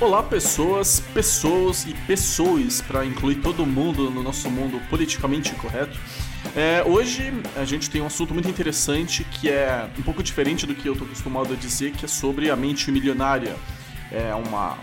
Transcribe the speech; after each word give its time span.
Olá, 0.00 0.22
pessoas, 0.22 0.98
pessoas 1.12 1.84
e 1.84 1.92
pessoas, 2.06 2.80
para 2.80 3.04
incluir 3.04 3.34
todo 3.42 3.66
mundo 3.66 4.10
no 4.10 4.22
nosso 4.22 4.50
mundo 4.50 4.80
politicamente 4.88 5.54
correto. 5.56 5.94
É, 6.56 6.82
hoje 6.86 7.30
a 7.54 7.66
gente 7.66 7.90
tem 7.90 8.00
um 8.00 8.06
assunto 8.06 8.32
muito 8.32 8.48
interessante 8.48 9.24
que 9.24 9.50
é 9.50 9.90
um 9.98 10.00
pouco 10.00 10.22
diferente 10.22 10.66
do 10.66 10.74
que 10.74 10.88
eu 10.88 10.94
estou 10.94 11.06
acostumado 11.06 11.52
a 11.52 11.56
dizer, 11.56 11.92
que 11.92 12.06
é 12.06 12.08
sobre 12.08 12.48
a 12.48 12.56
mente 12.56 12.90
milionária. 12.90 13.54
É 14.10 14.34
uma. 14.34 14.78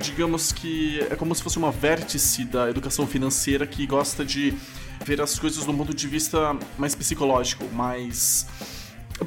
Digamos 0.00 0.52
que 0.52 1.00
é 1.10 1.14
como 1.16 1.34
se 1.34 1.42
fosse 1.42 1.58
uma 1.58 1.70
vértice 1.70 2.46
da 2.46 2.70
educação 2.70 3.06
financeira 3.06 3.66
que 3.66 3.86
gosta 3.86 4.24
de 4.24 4.54
ver 5.04 5.20
as 5.20 5.38
coisas 5.38 5.66
do 5.66 5.74
ponto 5.74 5.92
de 5.92 6.08
vista 6.08 6.56
mais 6.78 6.94
psicológico, 6.94 7.66
mais. 7.74 8.46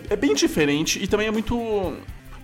É 0.09 0.15
bem 0.15 0.33
diferente 0.33 0.97
e 0.99 1.07
também 1.07 1.27
é 1.27 1.31
muito 1.31 1.95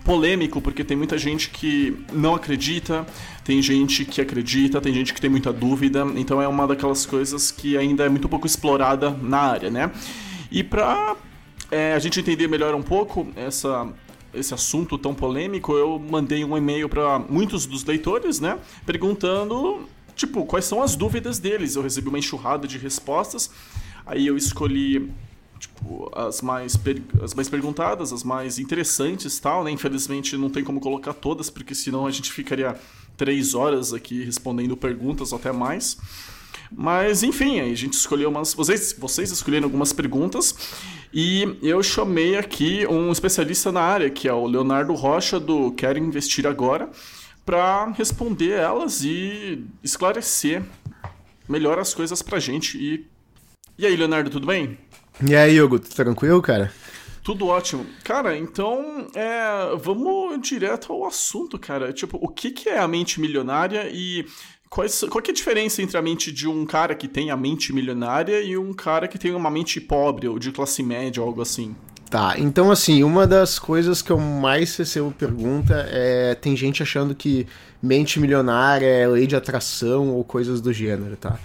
polêmico, 0.06 0.60
porque 0.60 0.84
tem 0.84 0.96
muita 0.96 1.18
gente 1.18 1.50
que 1.50 1.96
não 2.12 2.32
acredita, 2.32 3.04
tem 3.42 3.60
gente 3.60 4.04
que 4.04 4.20
acredita, 4.20 4.80
tem 4.80 4.94
gente 4.94 5.12
que 5.12 5.20
tem 5.20 5.28
muita 5.28 5.52
dúvida, 5.52 6.06
então 6.14 6.40
é 6.40 6.46
uma 6.46 6.64
daquelas 6.64 7.04
coisas 7.04 7.50
que 7.50 7.76
ainda 7.76 8.04
é 8.04 8.08
muito 8.08 8.28
pouco 8.28 8.46
explorada 8.46 9.10
na 9.10 9.38
área, 9.38 9.68
né? 9.68 9.90
E 10.48 10.62
pra 10.62 11.16
é, 11.72 11.92
a 11.92 11.98
gente 11.98 12.20
entender 12.20 12.46
melhor 12.46 12.72
um 12.76 12.82
pouco 12.82 13.26
essa, 13.34 13.88
esse 14.32 14.54
assunto 14.54 14.96
tão 14.96 15.12
polêmico, 15.12 15.72
eu 15.72 15.98
mandei 15.98 16.44
um 16.44 16.56
e-mail 16.56 16.88
para 16.88 17.18
muitos 17.18 17.66
dos 17.66 17.84
leitores, 17.84 18.38
né? 18.38 18.60
Perguntando, 18.86 19.88
tipo, 20.14 20.46
quais 20.46 20.66
são 20.66 20.80
as 20.80 20.94
dúvidas 20.94 21.40
deles. 21.40 21.74
Eu 21.74 21.82
recebi 21.82 22.08
uma 22.08 22.18
enxurrada 22.18 22.68
de 22.68 22.78
respostas, 22.78 23.50
aí 24.06 24.24
eu 24.24 24.36
escolhi 24.36 25.10
tipo, 25.58 26.10
as 26.14 26.42
mais, 26.42 26.78
as 27.22 27.34
mais 27.34 27.48
perguntadas, 27.48 28.12
as 28.12 28.22
mais 28.22 28.58
interessantes 28.58 29.38
tal, 29.38 29.64
né? 29.64 29.70
Infelizmente 29.70 30.36
não 30.36 30.50
tem 30.50 30.64
como 30.64 30.80
colocar 30.80 31.12
todas, 31.12 31.50
porque 31.50 31.74
senão 31.74 32.06
a 32.06 32.10
gente 32.10 32.32
ficaria 32.32 32.76
três 33.16 33.54
horas 33.54 33.92
aqui 33.92 34.22
respondendo 34.22 34.76
perguntas 34.76 35.32
ou 35.32 35.38
até 35.38 35.52
mais. 35.52 35.96
Mas 36.70 37.22
enfim, 37.22 37.60
a 37.60 37.74
gente 37.74 37.94
escolheu 37.94 38.28
umas. 38.28 38.54
Vocês, 38.54 38.94
vocês 38.98 39.30
escolheram 39.30 39.66
algumas 39.66 39.92
perguntas 39.92 40.54
e 41.12 41.56
eu 41.62 41.82
chamei 41.82 42.36
aqui 42.36 42.86
um 42.86 43.12
especialista 43.12 43.70
na 43.70 43.80
área, 43.80 44.10
que 44.10 44.28
é 44.28 44.32
o 44.32 44.46
Leonardo 44.46 44.92
Rocha, 44.94 45.38
do 45.38 45.72
Quero 45.72 45.98
Investir 45.98 46.46
Agora, 46.46 46.90
para 47.44 47.86
responder 47.92 48.50
elas 48.50 49.04
e 49.04 49.64
esclarecer 49.82 50.62
melhor 51.48 51.78
as 51.78 51.94
coisas 51.94 52.20
pra 52.20 52.40
gente. 52.40 52.76
E, 52.76 53.06
e 53.78 53.86
aí, 53.86 53.94
Leonardo, 53.94 54.30
tudo 54.30 54.46
bem? 54.46 54.76
E 55.24 55.34
aí, 55.34 55.60
Hugo, 55.60 55.78
tudo 55.78 55.94
tranquilo, 55.94 56.42
cara? 56.42 56.72
Tudo 57.22 57.46
ótimo. 57.46 57.86
Cara, 58.04 58.36
então, 58.36 59.08
é, 59.14 59.76
vamos 59.80 60.40
direto 60.40 60.92
ao 60.92 61.06
assunto, 61.06 61.58
cara. 61.58 61.92
Tipo, 61.92 62.18
o 62.20 62.28
que, 62.28 62.50
que 62.50 62.68
é 62.68 62.78
a 62.78 62.86
mente 62.86 63.20
milionária 63.20 63.88
e 63.90 64.26
quais, 64.68 65.00
qual 65.10 65.22
que 65.22 65.30
é 65.30 65.32
a 65.32 65.34
diferença 65.34 65.82
entre 65.82 65.96
a 65.96 66.02
mente 66.02 66.30
de 66.30 66.46
um 66.46 66.64
cara 66.64 66.94
que 66.94 67.08
tem 67.08 67.30
a 67.30 67.36
mente 67.36 67.72
milionária 67.72 68.40
e 68.42 68.56
um 68.56 68.72
cara 68.72 69.08
que 69.08 69.18
tem 69.18 69.34
uma 69.34 69.50
mente 69.50 69.80
pobre 69.80 70.28
ou 70.28 70.38
de 70.38 70.52
classe 70.52 70.82
média 70.82 71.20
ou 71.22 71.28
algo 71.28 71.40
assim? 71.40 71.74
Tá, 72.08 72.34
então 72.38 72.70
assim, 72.70 73.02
uma 73.02 73.26
das 73.26 73.58
coisas 73.58 74.00
que 74.00 74.12
eu 74.12 74.18
mais 74.18 74.76
recebo 74.76 75.10
pergunta 75.10 75.86
é 75.90 76.36
tem 76.36 76.56
gente 76.56 76.80
achando 76.80 77.14
que 77.14 77.48
mente 77.82 78.20
milionária 78.20 78.86
é 78.86 79.08
lei 79.08 79.26
de 79.26 79.34
atração 79.34 80.10
ou 80.10 80.22
coisas 80.22 80.60
do 80.60 80.72
gênero, 80.72 81.16
tá? 81.16 81.36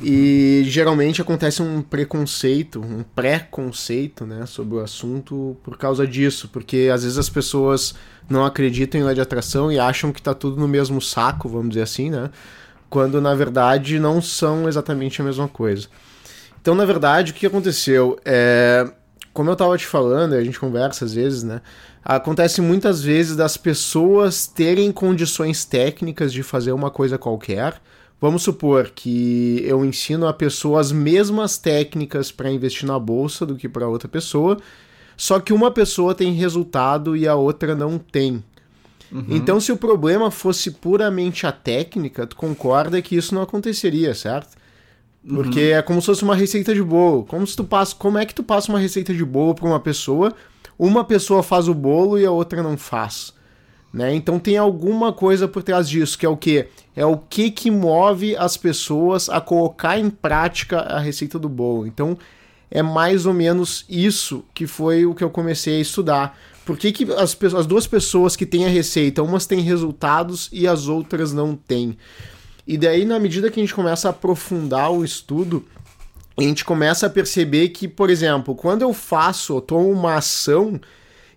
E 0.00 0.62
geralmente 0.66 1.22
acontece 1.22 1.62
um 1.62 1.80
preconceito, 1.80 2.80
um 2.80 3.02
pré-conceito, 3.02 4.26
né, 4.26 4.44
sobre 4.44 4.76
o 4.76 4.80
assunto 4.80 5.56
por 5.62 5.78
causa 5.78 6.06
disso, 6.06 6.50
porque 6.52 6.90
às 6.92 7.02
vezes 7.02 7.16
as 7.16 7.30
pessoas 7.30 7.94
não 8.28 8.44
acreditam 8.44 9.00
em 9.00 9.04
lei 9.04 9.14
de 9.14 9.20
atração 9.22 9.72
e 9.72 9.78
acham 9.78 10.12
que 10.12 10.20
tá 10.20 10.34
tudo 10.34 10.60
no 10.60 10.68
mesmo 10.68 11.00
saco, 11.00 11.48
vamos 11.48 11.70
dizer 11.70 11.82
assim, 11.82 12.10
né? 12.10 12.30
Quando 12.90 13.20
na 13.20 13.34
verdade 13.34 13.98
não 13.98 14.20
são 14.20 14.68
exatamente 14.68 15.22
a 15.22 15.24
mesma 15.24 15.48
coisa. 15.48 15.88
Então, 16.60 16.74
na 16.74 16.84
verdade, 16.84 17.32
o 17.32 17.34
que 17.34 17.46
aconteceu? 17.46 18.18
É, 18.24 18.90
como 19.32 19.48
eu 19.48 19.54
estava 19.54 19.78
te 19.78 19.86
falando, 19.86 20.34
a 20.34 20.42
gente 20.42 20.58
conversa 20.58 21.04
às 21.04 21.14
vezes, 21.14 21.42
né? 21.42 21.62
Acontece 22.04 22.60
muitas 22.60 23.02
vezes 23.02 23.34
das 23.34 23.56
pessoas 23.56 24.46
terem 24.46 24.92
condições 24.92 25.64
técnicas 25.64 26.32
de 26.32 26.42
fazer 26.42 26.72
uma 26.72 26.90
coisa 26.90 27.16
qualquer, 27.16 27.80
Vamos 28.20 28.42
supor 28.42 28.90
que 28.94 29.62
eu 29.66 29.84
ensino 29.84 30.26
a 30.26 30.32
pessoa 30.32 30.80
as 30.80 30.90
mesmas 30.90 31.58
técnicas 31.58 32.32
para 32.32 32.50
investir 32.50 32.86
na 32.86 32.98
bolsa 32.98 33.44
do 33.44 33.56
que 33.56 33.68
para 33.68 33.88
outra 33.88 34.08
pessoa, 34.08 34.56
só 35.16 35.38
que 35.38 35.52
uma 35.52 35.70
pessoa 35.70 36.14
tem 36.14 36.32
resultado 36.32 37.16
e 37.16 37.28
a 37.28 37.34
outra 37.34 37.74
não 37.74 37.98
tem. 37.98 38.42
Uhum. 39.12 39.24
Então, 39.28 39.60
se 39.60 39.70
o 39.70 39.76
problema 39.76 40.30
fosse 40.30 40.70
puramente 40.70 41.46
a 41.46 41.52
técnica, 41.52 42.26
tu 42.26 42.36
concorda 42.36 43.00
que 43.00 43.16
isso 43.16 43.34
não 43.34 43.42
aconteceria, 43.42 44.14
certo? 44.14 44.56
Porque 45.26 45.72
uhum. 45.72 45.76
é 45.76 45.82
como 45.82 46.00
se 46.00 46.06
fosse 46.06 46.22
uma 46.22 46.34
receita 46.34 46.74
de 46.74 46.82
bolo. 46.82 47.24
Como 47.24 47.46
se 47.46 47.56
tu 47.56 47.64
passa, 47.64 47.94
como 47.94 48.18
é 48.18 48.24
que 48.24 48.34
tu 48.34 48.42
passa 48.42 48.70
uma 48.70 48.78
receita 48.78 49.12
de 49.12 49.24
bolo 49.24 49.54
para 49.54 49.66
uma 49.66 49.80
pessoa? 49.80 50.32
Uma 50.78 51.04
pessoa 51.04 51.42
faz 51.42 51.68
o 51.68 51.74
bolo 51.74 52.18
e 52.18 52.24
a 52.24 52.30
outra 52.30 52.62
não 52.62 52.76
faz. 52.76 53.32
Né? 53.96 54.14
Então 54.14 54.38
tem 54.38 54.58
alguma 54.58 55.10
coisa 55.10 55.48
por 55.48 55.62
trás 55.62 55.88
disso, 55.88 56.18
que 56.18 56.26
é 56.26 56.28
o 56.28 56.36
que? 56.36 56.66
É 56.94 57.06
o 57.06 57.16
que 57.16 57.50
que 57.50 57.70
move 57.70 58.36
as 58.36 58.54
pessoas 58.54 59.30
a 59.30 59.40
colocar 59.40 59.98
em 59.98 60.10
prática 60.10 60.80
a 60.80 60.98
receita 60.98 61.38
do 61.38 61.48
bolo. 61.48 61.86
Então 61.86 62.18
é 62.70 62.82
mais 62.82 63.24
ou 63.24 63.32
menos 63.32 63.86
isso 63.88 64.44
que 64.52 64.66
foi 64.66 65.06
o 65.06 65.14
que 65.14 65.24
eu 65.24 65.30
comecei 65.30 65.78
a 65.78 65.80
estudar. 65.80 66.38
Por 66.66 66.76
que, 66.76 66.92
que 66.92 67.10
as, 67.10 67.34
as 67.54 67.64
duas 67.64 67.86
pessoas 67.86 68.36
que 68.36 68.44
têm 68.44 68.66
a 68.66 68.68
receita, 68.68 69.22
umas 69.22 69.46
têm 69.46 69.60
resultados 69.60 70.50
e 70.52 70.68
as 70.68 70.88
outras 70.88 71.32
não 71.32 71.56
têm? 71.56 71.96
E 72.66 72.76
daí, 72.76 73.06
na 73.06 73.18
medida 73.18 73.50
que 73.50 73.58
a 73.58 73.62
gente 73.62 73.74
começa 73.74 74.08
a 74.08 74.10
aprofundar 74.10 74.92
o 74.92 75.06
estudo, 75.06 75.64
a 76.36 76.42
gente 76.42 76.66
começa 76.66 77.06
a 77.06 77.10
perceber 77.10 77.70
que, 77.70 77.88
por 77.88 78.10
exemplo, 78.10 78.54
quando 78.54 78.82
eu 78.82 78.92
faço, 78.92 79.56
eu 79.56 79.60
tomo 79.62 79.90
uma 79.90 80.16
ação, 80.16 80.78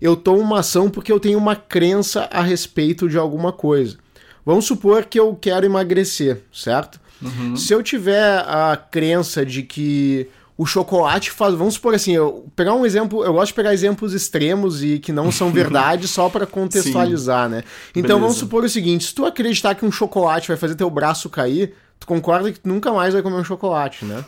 eu 0.01 0.15
tomo 0.15 0.39
uma 0.39 0.59
ação 0.59 0.89
porque 0.89 1.11
eu 1.11 1.19
tenho 1.19 1.37
uma 1.37 1.55
crença 1.55 2.29
a 2.31 2.41
respeito 2.41 3.09
de 3.09 3.17
alguma 3.17 3.51
coisa. 3.51 3.97
Vamos 4.45 4.65
supor 4.65 5.05
que 5.05 5.19
eu 5.19 5.35
quero 5.35 5.65
emagrecer, 5.65 6.41
certo? 6.51 6.99
Uhum. 7.21 7.55
Se 7.55 7.73
eu 7.73 7.83
tiver 7.83 8.39
a 8.39 8.77
crença 8.77 9.45
de 9.45 9.63
que 9.63 10.29
o 10.59 10.65
chocolate 10.65 11.31
faz. 11.31 11.55
Vamos 11.55 11.75
supor 11.75 11.95
assim, 11.95 12.11
eu 12.11 12.45
pegar 12.53 12.73
um 12.73 12.85
exemplo. 12.85 13.23
Eu 13.23 13.31
gosto 13.31 13.47
de 13.47 13.53
pegar 13.53 13.73
exemplos 13.73 14.13
extremos 14.13 14.83
e 14.83 14.99
que 14.99 15.13
não 15.13 15.31
são 15.31 15.51
verdade 15.53 16.05
só 16.05 16.27
para 16.27 16.45
contextualizar, 16.45 17.47
Sim. 17.47 17.55
né? 17.55 17.63
Então 17.91 18.01
Beleza. 18.01 18.19
vamos 18.19 18.35
supor 18.35 18.65
o 18.65 18.69
seguinte: 18.69 19.05
se 19.05 19.15
tu 19.15 19.25
acreditar 19.25 19.73
que 19.73 19.85
um 19.85 19.91
chocolate 19.91 20.49
vai 20.49 20.57
fazer 20.57 20.75
teu 20.75 20.89
braço 20.89 21.29
cair, 21.29 21.73
tu 21.99 22.07
concorda 22.07 22.51
que 22.51 22.59
tu 22.59 22.69
nunca 22.69 22.91
mais 22.91 23.13
vai 23.13 23.21
comer 23.21 23.35
um 23.35 23.43
chocolate, 23.43 24.05
né? 24.05 24.23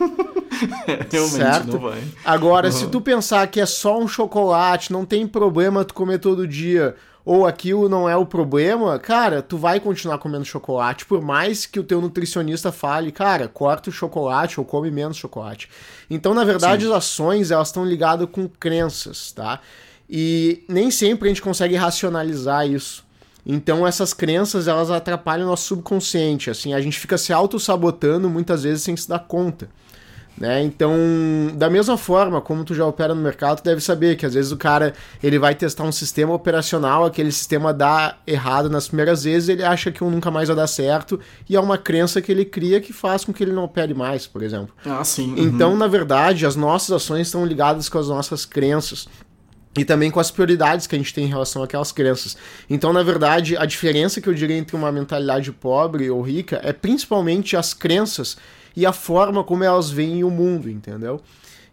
é, 0.86 1.06
realmente, 1.10 1.36
certo? 1.36 1.72
não 1.72 1.80
vai. 1.80 2.02
Agora, 2.24 2.66
uhum. 2.66 2.72
se 2.72 2.86
tu 2.88 3.00
pensar 3.00 3.46
que 3.46 3.60
é 3.60 3.66
só 3.66 3.98
um 3.98 4.06
chocolate, 4.06 4.92
não 4.92 5.04
tem 5.04 5.26
problema 5.26 5.84
tu 5.84 5.94
comer 5.94 6.18
todo 6.18 6.46
dia, 6.46 6.94
ou 7.24 7.46
aquilo 7.46 7.88
não 7.88 8.08
é 8.08 8.16
o 8.16 8.26
problema, 8.26 8.98
cara, 8.98 9.40
tu 9.40 9.56
vai 9.56 9.78
continuar 9.78 10.18
comendo 10.18 10.44
chocolate, 10.44 11.06
por 11.06 11.22
mais 11.22 11.66
que 11.66 11.78
o 11.78 11.84
teu 11.84 12.00
nutricionista 12.00 12.72
fale, 12.72 13.12
cara, 13.12 13.46
corta 13.48 13.90
o 13.90 13.92
chocolate 13.92 14.58
ou 14.58 14.66
come 14.66 14.90
menos 14.90 15.16
chocolate. 15.16 15.68
Então, 16.10 16.34
na 16.34 16.44
verdade, 16.44 16.84
Sim. 16.84 16.90
as 16.90 16.96
ações, 16.96 17.50
elas 17.50 17.68
estão 17.68 17.84
ligadas 17.84 18.28
com 18.30 18.48
crenças, 18.48 19.32
tá? 19.32 19.60
E 20.10 20.64
nem 20.68 20.90
sempre 20.90 21.28
a 21.28 21.30
gente 21.30 21.40
consegue 21.40 21.76
racionalizar 21.76 22.66
isso. 22.66 23.01
Então 23.44 23.86
essas 23.86 24.14
crenças 24.14 24.68
elas 24.68 24.90
atrapalham 24.90 25.46
o 25.46 25.50
nosso 25.50 25.64
subconsciente, 25.64 26.48
assim, 26.48 26.74
a 26.74 26.80
gente 26.80 26.98
fica 26.98 27.18
se 27.18 27.32
auto-sabotando 27.32 28.30
muitas 28.30 28.62
vezes 28.62 28.82
sem 28.82 28.96
se 28.96 29.08
dar 29.08 29.18
conta. 29.20 29.68
Né? 30.38 30.62
Então, 30.62 30.96
da 31.54 31.68
mesma 31.68 31.96
forma 31.98 32.40
como 32.40 32.64
tu 32.64 32.74
já 32.74 32.86
opera 32.86 33.14
no 33.14 33.20
mercado, 33.20 33.58
tu 33.58 33.64
deve 33.64 33.80
saber 33.80 34.16
que 34.16 34.24
às 34.24 34.32
vezes 34.32 34.50
o 34.50 34.56
cara 34.56 34.94
ele 35.22 35.38
vai 35.38 35.54
testar 35.54 35.84
um 35.84 35.92
sistema 35.92 36.32
operacional, 36.32 37.04
aquele 37.04 37.30
sistema 37.30 37.72
dá 37.72 38.16
errado 38.26 38.70
nas 38.70 38.88
primeiras 38.88 39.24
vezes, 39.24 39.50
ele 39.50 39.62
acha 39.62 39.92
que 39.92 40.02
um 40.02 40.10
nunca 40.10 40.30
mais 40.30 40.48
vai 40.48 40.56
dar 40.56 40.66
certo, 40.66 41.20
e 41.48 41.54
é 41.54 41.60
uma 41.60 41.76
crença 41.76 42.20
que 42.22 42.32
ele 42.32 42.44
cria 42.44 42.80
que 42.80 42.92
faz 42.92 43.24
com 43.24 43.32
que 43.32 43.44
ele 43.44 43.52
não 43.52 43.64
opere 43.64 43.92
mais, 43.92 44.26
por 44.26 44.42
exemplo. 44.42 44.74
Ah, 44.86 45.04
sim. 45.04 45.34
Então, 45.36 45.72
uhum. 45.72 45.76
na 45.76 45.86
verdade, 45.86 46.46
as 46.46 46.56
nossas 46.56 46.92
ações 46.92 47.26
estão 47.26 47.44
ligadas 47.44 47.88
com 47.88 47.98
as 47.98 48.08
nossas 48.08 48.46
crenças 48.46 49.06
e 49.76 49.84
também 49.84 50.10
com 50.10 50.20
as 50.20 50.30
prioridades 50.30 50.86
que 50.86 50.94
a 50.94 50.98
gente 50.98 51.14
tem 51.14 51.24
em 51.24 51.28
relação 51.28 51.62
àquelas 51.62 51.92
crenças. 51.92 52.36
Então, 52.68 52.92
na 52.92 53.02
verdade, 53.02 53.56
a 53.56 53.64
diferença 53.64 54.20
que 54.20 54.28
eu 54.28 54.34
diria 54.34 54.56
entre 54.56 54.76
uma 54.76 54.92
mentalidade 54.92 55.50
pobre 55.50 56.10
ou 56.10 56.20
rica 56.20 56.60
é 56.62 56.72
principalmente 56.72 57.56
as 57.56 57.72
crenças 57.72 58.36
e 58.76 58.84
a 58.84 58.92
forma 58.92 59.42
como 59.42 59.64
elas 59.64 59.90
veem 59.90 60.24
o 60.24 60.30
mundo, 60.30 60.68
entendeu? 60.68 61.20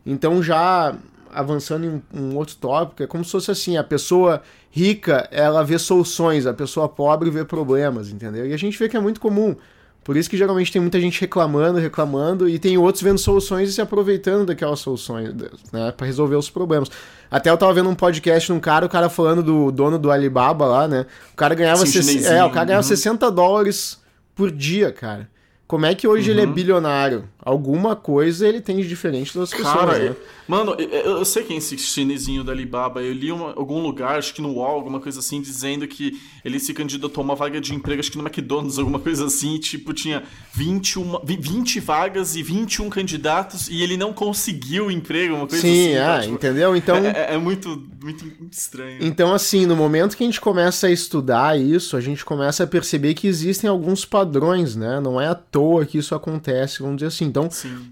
Então, 0.05 0.41
já 0.41 0.95
avançando 1.31 1.85
em 1.85 2.19
um 2.19 2.35
outro 2.35 2.55
tópico, 2.55 3.03
é 3.03 3.07
como 3.07 3.23
se 3.23 3.31
fosse 3.31 3.51
assim, 3.51 3.77
a 3.77 3.83
pessoa 3.83 4.41
rica, 4.71 5.27
ela 5.31 5.63
vê 5.63 5.77
soluções, 5.77 6.45
a 6.45 6.53
pessoa 6.53 6.87
pobre 6.87 7.29
vê 7.29 7.45
problemas, 7.45 8.09
entendeu? 8.09 8.47
E 8.47 8.53
a 8.53 8.57
gente 8.57 8.77
vê 8.77 8.89
que 8.89 8.97
é 8.97 8.99
muito 8.99 9.19
comum. 9.19 9.55
Por 10.03 10.17
isso 10.17 10.29
que 10.29 10.37
geralmente 10.37 10.71
tem 10.71 10.81
muita 10.81 10.99
gente 10.99 11.19
reclamando, 11.21 11.77
reclamando, 11.77 12.49
e 12.49 12.57
tem 12.57 12.77
outros 12.77 13.03
vendo 13.03 13.17
soluções 13.17 13.69
e 13.69 13.73
se 13.73 13.81
aproveitando 13.81 14.45
daquelas 14.47 14.79
soluções, 14.79 15.33
né, 15.71 15.91
para 15.95 16.07
resolver 16.07 16.35
os 16.35 16.49
problemas. 16.49 16.89
Até 17.29 17.49
eu 17.49 17.57
tava 17.57 17.73
vendo 17.73 17.89
um 17.89 17.95
podcast 17.95 18.51
num 18.51 18.59
cara, 18.59 18.85
o 18.85 18.89
cara 18.89 19.07
falando 19.09 19.43
do 19.43 19.71
dono 19.71 19.99
do 19.99 20.09
Alibaba 20.09 20.65
lá, 20.65 20.87
né? 20.87 21.05
O 21.31 21.35
cara 21.35 21.53
ganhava, 21.53 21.85
Sim, 21.85 22.25
é, 22.25 22.43
o 22.43 22.49
cara 22.49 22.65
ganhava 22.65 22.83
uhum. 22.83 22.89
60 22.89 23.29
dólares 23.29 23.99
por 24.33 24.49
dia, 24.49 24.91
cara. 24.91 25.29
Como 25.69 25.85
é 25.85 25.93
que 25.93 26.07
hoje 26.07 26.31
uhum. 26.31 26.35
ele 26.35 26.41
é 26.41 26.47
uhum. 26.47 26.51
bilionário? 26.51 27.29
Alguma 27.39 27.95
coisa 27.95 28.47
ele 28.47 28.59
tem 28.59 28.77
de 28.77 28.87
diferente 28.87 29.37
das 29.37 29.51
pessoas, 29.51 29.71
Cara, 29.71 29.99
né? 29.99 30.15
Mano, 30.47 30.75
eu, 30.79 31.17
eu, 31.17 31.25
sei 31.25 31.43
quem 31.43 31.57
é 31.57 31.59
esse 31.59 31.77
chinesinho 31.77 32.43
da 32.43 32.51
Alibaba. 32.51 33.03
Eu 33.03 33.13
li 33.13 33.31
uma, 33.31 33.53
algum 33.55 33.79
lugar, 33.79 34.17
acho 34.17 34.33
que 34.33 34.41
no 34.41 34.49
UOL, 34.55 34.71
alguma 34.71 34.99
coisa 34.99 35.19
assim, 35.19 35.39
dizendo 35.39 35.87
que 35.87 36.19
ele 36.43 36.59
se 36.59 36.73
candidatou 36.73 37.21
a 37.21 37.23
uma 37.23 37.35
vaga 37.35 37.61
de 37.61 37.75
emprego, 37.75 37.99
acho 37.99 38.11
que 38.11 38.17
no 38.17 38.23
McDonald's, 38.23 38.79
alguma 38.79 38.97
coisa 38.97 39.27
assim. 39.27 39.55
E, 39.55 39.59
tipo, 39.59 39.93
tinha 39.93 40.23
21, 40.53 41.19
20 41.23 41.79
vagas 41.79 42.35
e 42.35 42.41
21 42.41 42.89
candidatos 42.89 43.69
e 43.69 43.83
ele 43.83 43.95
não 43.95 44.11
conseguiu 44.11 44.87
o 44.87 44.91
emprego, 44.91 45.35
uma 45.35 45.45
coisa 45.45 45.61
Sim, 45.61 45.69
assim. 45.69 45.93
Sim, 45.93 45.99
tá? 45.99 46.19
tipo, 46.21 46.33
entendeu? 46.33 46.75
Então... 46.75 46.95
É, 46.95 47.09
é, 47.09 47.33
é, 47.35 47.37
muito, 47.37 47.69
muito, 48.01 48.25
muito 48.25 48.53
estranho. 48.53 48.97
Então, 49.01 49.31
assim, 49.31 49.67
no 49.67 49.75
momento 49.75 50.17
que 50.17 50.23
a 50.23 50.25
gente 50.25 50.41
começa 50.41 50.87
a 50.87 50.91
estudar 50.91 51.59
isso, 51.59 51.95
a 51.95 52.01
gente 52.01 52.25
começa 52.25 52.63
a 52.63 52.67
perceber 52.67 53.13
que 53.13 53.27
existem 53.27 53.69
alguns 53.69 54.03
padrões, 54.03 54.75
né? 54.75 54.99
Não 54.99 55.21
é 55.21 55.27
à 55.27 55.35
toa 55.35 55.58
que 55.85 55.97
isso 55.97 56.13
acontece, 56.15 56.81
vamos 56.81 56.97
dizer 56.97 57.07
assim. 57.07 57.25
Então, 57.25 57.49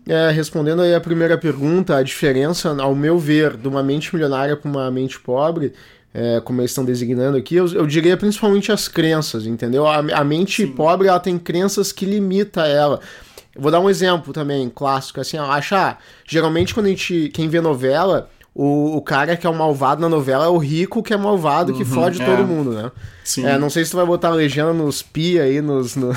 é, 0.07 0.29
respondendo 0.31 0.81
aí 0.81 0.93
a 0.93 1.01
primeira 1.01 1.37
pergunta, 1.37 1.95
a 1.95 2.03
diferença, 2.03 2.75
ao 2.81 2.93
meu 2.93 3.17
ver, 3.17 3.55
de 3.57 3.67
uma 3.67 3.83
mente 3.83 4.13
milionária 4.13 4.55
para 4.55 4.69
uma 4.69 4.91
mente 4.91 5.19
pobre, 5.19 5.73
é, 6.13 6.41
como 6.41 6.61
eles 6.61 6.71
estão 6.71 6.83
designando 6.83 7.37
aqui, 7.37 7.55
eu, 7.55 7.67
eu, 7.73 7.85
diria 7.85 8.17
principalmente 8.17 8.71
as 8.71 8.87
crenças, 8.87 9.45
entendeu? 9.45 9.85
A, 9.85 9.97
a 9.97 10.23
mente 10.23 10.65
Sim. 10.65 10.71
pobre, 10.71 11.07
ela 11.07 11.19
tem 11.19 11.37
crenças 11.37 11.91
que 11.91 12.05
limita 12.05 12.65
ela. 12.65 12.99
Eu 13.55 13.61
vou 13.61 13.71
dar 13.71 13.79
um 13.79 13.89
exemplo 13.89 14.33
também, 14.33 14.69
clássico, 14.69 15.19
assim, 15.19 15.37
achar, 15.37 15.99
ah, 15.99 16.03
geralmente 16.27 16.73
quando 16.73 16.87
a 16.87 16.89
gente, 16.89 17.29
quem 17.33 17.47
vê 17.47 17.61
novela, 17.61 18.29
o, 18.53 18.97
o 18.97 19.01
cara 19.03 19.37
que 19.37 19.45
é 19.45 19.49
o 19.49 19.53
malvado 19.53 20.01
na 20.01 20.09
novela 20.09 20.45
é 20.45 20.47
o 20.47 20.57
rico 20.57 21.03
que 21.03 21.13
é 21.13 21.17
malvado, 21.17 21.73
que 21.73 21.83
uhum, 21.83 21.89
fode 21.89 22.19
é. 22.19 22.25
todo 22.25 22.47
mundo, 22.47 22.71
né? 22.71 22.91
Sim. 23.23 23.45
É, 23.45 23.55
não 23.55 23.69
sei 23.69 23.85
se 23.85 23.91
tu 23.91 23.97
vai 23.97 24.05
botar 24.05 24.29
a 24.29 24.33
legenda 24.33 24.73
nos 24.73 25.03
pi 25.03 25.39
aí, 25.39 25.61
nos, 25.61 25.95
no, 25.95 26.11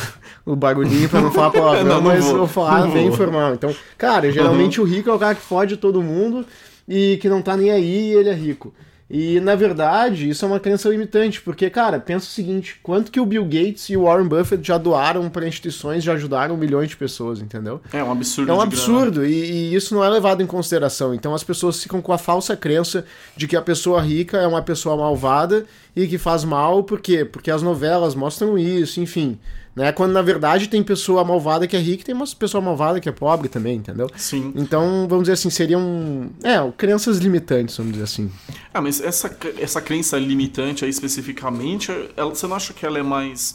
no 0.51 0.57
barulhinho 0.57 1.09
pra 1.09 1.21
não 1.21 1.31
falar 1.31 1.51
palavrão, 1.51 1.85
não, 1.85 1.95
não 1.97 2.03
mas 2.03 2.25
vou, 2.25 2.39
vou 2.39 2.47
falar 2.49 2.89
bem 2.89 3.07
informal. 3.07 3.55
Então, 3.55 3.75
cara, 3.97 4.31
geralmente 4.31 4.81
uhum. 4.81 4.87
o 4.87 4.89
rico 4.89 5.09
é 5.09 5.15
o 5.15 5.19
cara 5.19 5.35
que 5.35 5.43
fode 5.43 5.77
todo 5.77 6.03
mundo 6.03 6.45
e 6.89 7.19
que 7.19 7.29
não 7.29 7.41
tá 7.41 7.57
nem 7.57 7.71
aí 7.71 8.11
e 8.11 8.13
ele 8.13 8.29
é 8.29 8.35
rico. 8.35 8.75
E, 9.13 9.41
na 9.41 9.57
verdade, 9.57 10.29
isso 10.29 10.45
é 10.45 10.49
uma 10.49 10.61
crença 10.61 10.89
limitante, 10.89 11.41
porque, 11.41 11.69
cara, 11.69 11.99
pensa 11.99 12.27
o 12.27 12.31
seguinte, 12.31 12.79
quanto 12.81 13.11
que 13.11 13.19
o 13.19 13.27
Bill 13.27 13.45
Gates 13.45 13.91
e 13.91 13.97
o 13.97 14.05
Warren 14.05 14.29
Buffett 14.29 14.65
já 14.65 14.79
doaram 14.79 15.29
para 15.29 15.49
instituições, 15.49 16.05
já 16.05 16.13
ajudaram 16.13 16.57
milhões 16.57 16.91
de 16.91 16.97
pessoas, 16.97 17.41
entendeu? 17.41 17.81
É 17.93 18.05
um 18.05 18.13
absurdo. 18.13 18.53
É 18.53 18.55
um 18.55 18.61
absurdo, 18.61 19.27
e, 19.27 19.33
e, 19.33 19.75
isso 19.75 19.97
não 19.97 20.05
é 20.05 20.09
levado 20.09 20.45
em 20.45 20.47
consideração. 20.47 21.13
Então 21.13 21.35
as 21.35 21.43
pessoas 21.43 21.83
ficam 21.83 22.01
com 22.01 22.13
a 22.13 22.19
falsa 22.19 22.57
crença 22.57 23.05
de 23.37 23.49
que 23.49 23.57
a 23.57 23.63
pessoa 23.63 24.01
rica 24.01 24.39
é 24.39 24.47
uma 24.47 24.63
pessoa 24.63 24.97
malvada 24.97 25.67
e 25.97 26.07
que 26.07 26.17
faz 26.17 26.45
mal, 26.45 26.85
por 26.85 27.01
quê? 27.01 27.25
Porque 27.25 27.51
as 27.51 27.63
novelas 27.63 28.15
mostram 28.15 28.57
isso, 28.57 29.01
enfim. 29.01 29.37
Né? 29.75 29.93
Quando 29.93 30.13
na 30.13 30.23
verdade 30.23 30.69
tem 30.69 30.83
pessoa 30.83 31.25
malvada 31.25 31.67
que 31.67 31.77
é 31.77 31.81
rica 31.81 32.03
e 32.03 32.05
tem 32.05 32.15
uma 32.15 32.27
pessoa 32.27 32.61
malvada 32.61 33.01
que 33.01 33.09
é 33.09 33.13
pobre 33.13 33.49
também, 33.49 33.77
entendeu? 33.77 34.11
Sim. 34.17 34.53
Então, 34.57 35.07
vamos 35.09 35.25
dizer 35.25 35.35
assim, 35.35 35.51
seriam. 35.51 36.31
É, 36.43 36.57
crenças 36.77 37.19
limitantes, 37.19 37.77
vamos 37.77 37.93
dizer 37.93 38.05
assim. 38.05 38.31
Ah, 38.75 38.81
mas 38.81 39.01
essa, 39.01 39.35
essa 39.59 39.81
crença 39.81 40.19
limitante 40.19 40.85
aí 40.85 40.91
especificamente, 40.91 41.91
ela, 42.17 42.31
você 42.31 42.47
não 42.47 42.57
acha 42.57 42.73
que 42.73 42.85
ela 42.85 42.99
é 42.99 43.03
mais. 43.03 43.55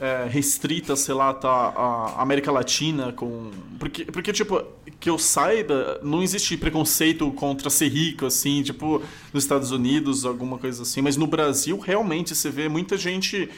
É, 0.00 0.26
restrita, 0.30 0.96
sei 0.96 1.14
lá, 1.14 1.34
tá 1.34 1.50
a 1.50 2.22
América 2.22 2.50
Latina 2.50 3.12
com. 3.12 3.50
Porque, 3.78 4.06
porque, 4.06 4.32
tipo, 4.32 4.64
que 4.98 5.08
eu 5.08 5.18
saiba, 5.18 5.98
não 6.02 6.22
existe 6.22 6.56
preconceito 6.56 7.30
contra 7.32 7.68
ser 7.68 7.88
rico, 7.88 8.24
assim, 8.24 8.62
tipo, 8.62 9.02
nos 9.32 9.44
Estados 9.44 9.70
Unidos, 9.70 10.24
alguma 10.24 10.58
coisa 10.58 10.82
assim, 10.82 11.00
mas 11.00 11.18
no 11.18 11.26
Brasil, 11.26 11.78
realmente, 11.78 12.34
você 12.34 12.50
vê 12.50 12.68
muita 12.68 12.96
gente 12.96 13.48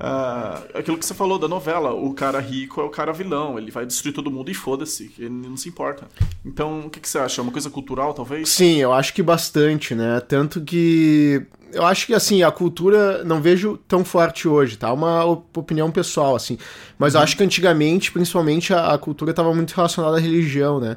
Uh, 0.00 0.78
aquilo 0.78 0.98
que 0.98 1.04
você 1.06 1.14
falou 1.14 1.38
da 1.38 1.48
novela, 1.48 1.94
o 1.94 2.12
cara 2.12 2.38
rico 2.40 2.80
é 2.80 2.84
o 2.84 2.88
cara 2.88 3.12
vilão, 3.12 3.58
ele 3.58 3.70
vai 3.70 3.86
destruir 3.86 4.12
todo 4.12 4.30
mundo 4.30 4.50
e 4.50 4.54
foda-se, 4.54 5.12
ele 5.18 5.30
não 5.30 5.56
se 5.56 5.68
importa. 5.68 6.06
Então, 6.44 6.86
o 6.86 6.90
que, 6.90 7.00
que, 7.00 7.08
você 7.08 7.18
acha? 7.18 7.40
É 7.40 7.42
uma 7.42 7.52
coisa 7.52 7.70
cultural, 7.70 8.14
talvez? 8.14 8.48
Sim, 8.48 8.76
eu 8.76 8.92
acho 8.92 9.14
que 9.14 9.22
bastante, 9.22 9.94
né? 9.94 10.20
Tanto 10.20 10.60
que. 10.60 11.46
Eu 11.72 11.84
acho 11.84 12.06
que, 12.06 12.14
assim, 12.14 12.42
a 12.42 12.50
cultura 12.50 13.24
não 13.24 13.42
vejo 13.42 13.76
tão 13.88 14.04
forte 14.04 14.46
hoje, 14.48 14.78
tá? 14.78 14.92
Uma 14.92 15.24
opinião 15.24 15.90
pessoal, 15.90 16.36
assim. 16.36 16.56
Mas 16.98 17.14
uhum. 17.14 17.20
eu 17.20 17.24
acho 17.24 17.36
que 17.36 17.42
antigamente, 17.42 18.12
principalmente, 18.12 18.72
a, 18.72 18.94
a 18.94 18.98
cultura 18.98 19.32
estava 19.32 19.52
muito 19.54 19.72
relacionada 19.72 20.16
à 20.16 20.20
religião, 20.20 20.80
né? 20.80 20.96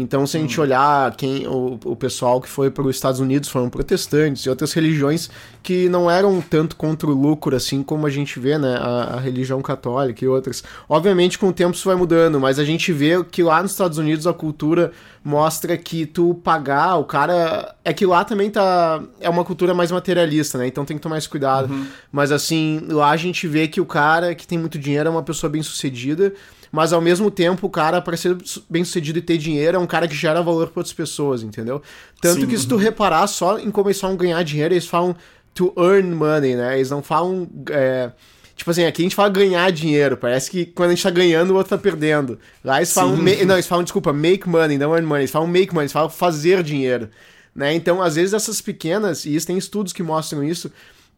Então, 0.00 0.26
se 0.26 0.36
a 0.36 0.40
gente 0.40 0.58
hum. 0.60 0.62
olhar 0.62 1.14
quem 1.16 1.46
o, 1.46 1.78
o 1.84 1.96
pessoal 1.96 2.40
que 2.40 2.48
foi 2.48 2.70
para 2.70 2.84
os 2.84 2.94
Estados 2.94 3.20
Unidos 3.20 3.48
foram 3.48 3.70
protestantes 3.70 4.44
e 4.44 4.50
outras 4.50 4.72
religiões 4.72 5.30
que 5.62 5.88
não 5.88 6.10
eram 6.10 6.40
tanto 6.40 6.76
contra 6.76 7.08
o 7.08 7.14
lucro 7.14 7.56
assim 7.56 7.82
como 7.82 8.06
a 8.06 8.10
gente 8.10 8.38
vê, 8.38 8.58
né, 8.58 8.76
a, 8.76 9.14
a, 9.14 9.20
religião 9.20 9.60
católica 9.62 10.24
e 10.24 10.28
outras. 10.28 10.62
Obviamente, 10.88 11.38
com 11.38 11.48
o 11.48 11.52
tempo 11.52 11.74
isso 11.74 11.88
vai 11.88 11.96
mudando, 11.96 12.38
mas 12.38 12.58
a 12.58 12.64
gente 12.64 12.92
vê 12.92 13.24
que 13.24 13.42
lá 13.42 13.62
nos 13.62 13.72
Estados 13.72 13.98
Unidos 13.98 14.26
a 14.26 14.32
cultura 14.32 14.92
mostra 15.24 15.76
que 15.76 16.06
tu 16.06 16.34
pagar, 16.34 16.96
o 16.96 17.04
cara 17.04 17.74
é 17.84 17.92
que 17.92 18.06
lá 18.06 18.24
também 18.24 18.48
tá 18.48 19.02
é 19.20 19.28
uma 19.28 19.44
cultura 19.44 19.74
mais 19.74 19.90
materialista, 19.90 20.56
né? 20.56 20.68
Então 20.68 20.84
tem 20.84 20.96
que 20.96 21.02
tomar 21.02 21.18
esse 21.18 21.28
cuidado. 21.28 21.72
Uhum. 21.72 21.86
Mas 22.12 22.30
assim, 22.30 22.82
lá 22.88 23.10
a 23.10 23.16
gente 23.16 23.48
vê 23.48 23.66
que 23.66 23.80
o 23.80 23.86
cara 23.86 24.34
que 24.34 24.46
tem 24.46 24.58
muito 24.58 24.78
dinheiro 24.78 25.08
é 25.08 25.10
uma 25.10 25.22
pessoa 25.22 25.50
bem-sucedida 25.50 26.32
mas 26.70 26.92
ao 26.92 27.00
mesmo 27.00 27.30
tempo 27.30 27.66
o 27.66 27.70
cara, 27.70 28.00
para 28.00 28.16
ser 28.16 28.36
bem 28.68 28.84
sucedido 28.84 29.18
e 29.18 29.22
ter 29.22 29.38
dinheiro, 29.38 29.76
é 29.76 29.80
um 29.80 29.86
cara 29.86 30.06
que 30.06 30.14
gera 30.14 30.42
valor 30.42 30.68
para 30.68 30.80
outras 30.80 30.92
pessoas, 30.92 31.42
entendeu? 31.42 31.82
Tanto 32.20 32.40
Sim. 32.40 32.46
que 32.46 32.58
se 32.58 32.66
tu 32.66 32.76
reparar 32.76 33.26
só 33.26 33.58
em 33.58 33.70
como 33.70 33.88
eles 33.88 34.00
falam 34.00 34.16
ganhar 34.16 34.42
dinheiro, 34.42 34.74
eles 34.74 34.86
falam 34.86 35.16
to 35.56 35.72
earn 35.76 36.14
money, 36.14 36.54
né? 36.54 36.76
Eles 36.76 36.90
não 36.90 37.02
falam. 37.02 37.48
É... 37.70 38.10
Tipo 38.54 38.70
assim, 38.70 38.84
aqui 38.84 39.02
a 39.02 39.04
gente 39.04 39.16
fala 39.16 39.28
ganhar 39.28 39.70
dinheiro. 39.72 40.16
Parece 40.16 40.50
que 40.50 40.66
quando 40.66 40.90
a 40.90 40.94
gente 40.94 41.02
tá 41.02 41.10
ganhando, 41.10 41.50
o 41.50 41.56
outro 41.56 41.70
tá 41.70 41.78
perdendo. 41.78 42.38
Lá 42.64 42.76
eles 42.78 42.92
falam. 42.92 43.16
Não, 43.46 43.54
eles 43.54 43.66
falam, 43.66 43.82
desculpa, 43.84 44.12
make 44.12 44.48
money, 44.48 44.78
não 44.78 44.94
earn 44.94 45.06
money. 45.06 45.22
Eles 45.22 45.30
falam 45.30 45.46
make 45.48 45.74
money, 45.74 45.84
eles 45.84 45.92
falam 45.92 46.08
fazer 46.08 46.62
dinheiro. 46.62 47.10
Né? 47.54 47.74
Então, 47.74 48.02
às 48.02 48.16
vezes, 48.16 48.34
essas 48.34 48.60
pequenas, 48.60 49.24
e 49.24 49.34
isso 49.34 49.46
tem 49.46 49.56
estudos 49.56 49.92
que 49.92 50.02
mostram 50.02 50.44
isso, 50.44 50.70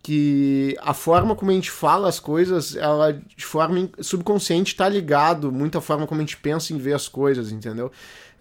que 0.03 0.77
a 0.81 0.95
forma 0.95 1.35
como 1.35 1.51
a 1.51 1.55
gente 1.55 1.71
fala 1.71 2.09
as 2.09 2.21
coisas, 2.21 2.77
ela 2.77 3.13
de 3.13 3.45
forma 3.45 3.89
subconsciente 4.01 4.73
está 4.73 4.89
ligado 4.89 5.51
muito 5.53 5.77
à 5.77 5.81
forma 5.81 6.07
como 6.07 6.21
a 6.21 6.25
gente 6.25 6.37
pensa 6.37 6.73
em 6.73 6.79
ver 6.79 6.95
as 6.95 7.09
coisas, 7.09 7.53
entendeu? 7.53 7.91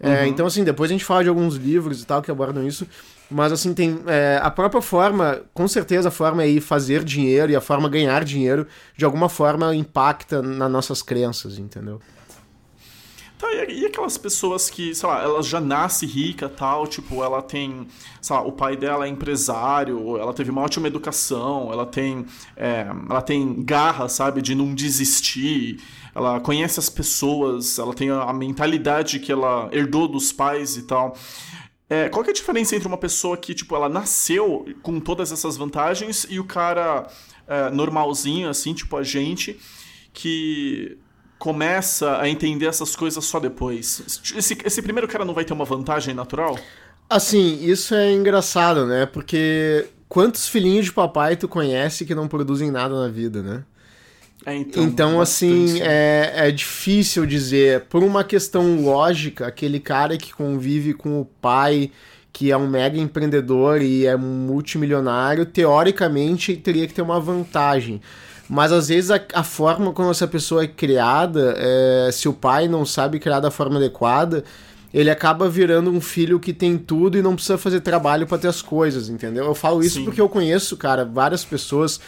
É, 0.00 0.08
uhum. 0.08 0.14
É, 0.14 0.28
então, 0.28 0.46
assim, 0.46 0.62
depois 0.64 0.90
a 0.90 0.94
gente 0.94 1.04
fala 1.04 1.22
de 1.22 1.28
alguns 1.28 1.56
livros 1.56 2.02
e 2.02 2.06
tal 2.06 2.22
que 2.22 2.30
abordam 2.30 2.66
isso, 2.66 2.86
mas, 3.30 3.52
assim, 3.52 3.74
tem 3.74 4.00
é, 4.06 4.40
a 4.42 4.50
própria 4.50 4.80
forma, 4.80 5.42
com 5.52 5.68
certeza 5.68 6.08
a 6.08 6.12
forma 6.12 6.42
aí 6.42 6.60
fazer 6.60 7.04
dinheiro 7.04 7.52
e 7.52 7.56
a 7.56 7.60
forma 7.60 7.88
ganhar 7.88 8.24
dinheiro, 8.24 8.66
de 8.96 9.04
alguma 9.04 9.28
forma 9.28 9.74
impacta 9.74 10.40
nas 10.40 10.70
nossas 10.70 11.02
crenças, 11.02 11.58
entendeu? 11.58 12.00
Tá, 13.38 13.46
e 13.68 13.86
aquelas 13.86 14.18
pessoas 14.18 14.68
que, 14.68 14.92
sei 14.92 15.08
lá, 15.08 15.22
ela 15.22 15.40
já 15.44 15.60
nasce 15.60 16.04
rica 16.04 16.48
tal, 16.48 16.88
tipo, 16.88 17.22
ela 17.22 17.40
tem, 17.40 17.86
sei 18.20 18.34
lá, 18.34 18.42
o 18.42 18.50
pai 18.50 18.76
dela 18.76 19.06
é 19.06 19.08
empresário, 19.08 20.16
ela 20.18 20.34
teve 20.34 20.50
uma 20.50 20.60
ótima 20.60 20.88
educação, 20.88 21.72
ela 21.72 21.86
tem, 21.86 22.26
é, 22.56 22.88
ela 23.08 23.22
tem 23.22 23.62
garra, 23.62 24.08
sabe, 24.08 24.42
de 24.42 24.56
não 24.56 24.74
desistir, 24.74 25.80
ela 26.12 26.40
conhece 26.40 26.80
as 26.80 26.90
pessoas, 26.90 27.78
ela 27.78 27.94
tem 27.94 28.10
a 28.10 28.32
mentalidade 28.32 29.20
que 29.20 29.30
ela 29.30 29.68
herdou 29.70 30.08
dos 30.08 30.32
pais 30.32 30.76
e 30.76 30.82
tal. 30.82 31.16
É, 31.88 32.08
qual 32.08 32.24
que 32.24 32.30
é 32.30 32.32
a 32.32 32.34
diferença 32.34 32.74
entre 32.74 32.88
uma 32.88 32.98
pessoa 32.98 33.36
que, 33.36 33.54
tipo, 33.54 33.76
ela 33.76 33.88
nasceu 33.88 34.66
com 34.82 34.98
todas 34.98 35.30
essas 35.30 35.56
vantagens 35.56 36.26
e 36.28 36.40
o 36.40 36.44
cara 36.44 37.06
é, 37.46 37.70
normalzinho, 37.70 38.48
assim, 38.48 38.74
tipo 38.74 38.96
a 38.96 39.04
gente, 39.04 39.58
que 40.12 40.98
começa 41.38 42.18
a 42.18 42.28
entender 42.28 42.66
essas 42.66 42.96
coisas 42.96 43.24
só 43.24 43.38
depois? 43.38 44.20
Esse, 44.36 44.58
esse 44.64 44.82
primeiro 44.82 45.06
cara 45.06 45.24
não 45.24 45.34
vai 45.34 45.44
ter 45.44 45.52
uma 45.52 45.64
vantagem 45.64 46.14
natural? 46.14 46.58
Assim, 47.08 47.64
isso 47.64 47.94
é 47.94 48.12
engraçado, 48.12 48.86
né? 48.86 49.06
Porque 49.06 49.86
quantos 50.08 50.48
filhinhos 50.48 50.86
de 50.86 50.92
papai 50.92 51.36
tu 51.36 51.48
conhece 51.48 52.04
que 52.04 52.14
não 52.14 52.28
produzem 52.28 52.70
nada 52.70 52.94
na 52.94 53.08
vida, 53.08 53.42
né? 53.42 53.64
É, 54.44 54.54
então, 54.54 54.82
então 54.84 55.20
assim, 55.20 55.80
é, 55.80 56.32
é 56.34 56.50
difícil 56.50 57.26
dizer. 57.26 57.82
Por 57.82 58.02
uma 58.02 58.24
questão 58.24 58.80
lógica, 58.82 59.46
aquele 59.46 59.80
cara 59.80 60.16
que 60.16 60.32
convive 60.32 60.94
com 60.94 61.20
o 61.20 61.24
pai, 61.24 61.90
que 62.32 62.50
é 62.50 62.56
um 62.56 62.68
mega 62.68 62.98
empreendedor 62.98 63.82
e 63.82 64.06
é 64.06 64.16
multimilionário, 64.16 65.44
teoricamente 65.44 66.56
teria 66.56 66.86
que 66.86 66.94
ter 66.94 67.02
uma 67.02 67.20
vantagem. 67.20 68.00
Mas 68.48 68.72
às 68.72 68.88
vezes 68.88 69.10
a, 69.10 69.20
a 69.34 69.44
forma 69.44 69.92
como 69.92 70.10
essa 70.10 70.26
pessoa 70.26 70.64
é 70.64 70.66
criada, 70.66 71.54
é, 71.58 72.10
se 72.10 72.28
o 72.28 72.32
pai 72.32 72.66
não 72.66 72.86
sabe 72.86 73.18
criar 73.18 73.40
da 73.40 73.50
forma 73.50 73.76
adequada, 73.76 74.42
ele 74.92 75.10
acaba 75.10 75.48
virando 75.48 75.90
um 75.90 76.00
filho 76.00 76.40
que 76.40 76.52
tem 76.52 76.78
tudo 76.78 77.18
e 77.18 77.22
não 77.22 77.34
precisa 77.34 77.58
fazer 77.58 77.80
trabalho 77.80 78.26
para 78.26 78.38
ter 78.38 78.48
as 78.48 78.62
coisas, 78.62 79.10
entendeu? 79.10 79.44
Eu 79.44 79.54
falo 79.54 79.82
isso 79.82 79.96
Sim. 79.96 80.04
porque 80.04 80.20
eu 80.20 80.28
conheço, 80.28 80.76
cara, 80.78 81.04
várias 81.04 81.44
pessoas 81.44 82.00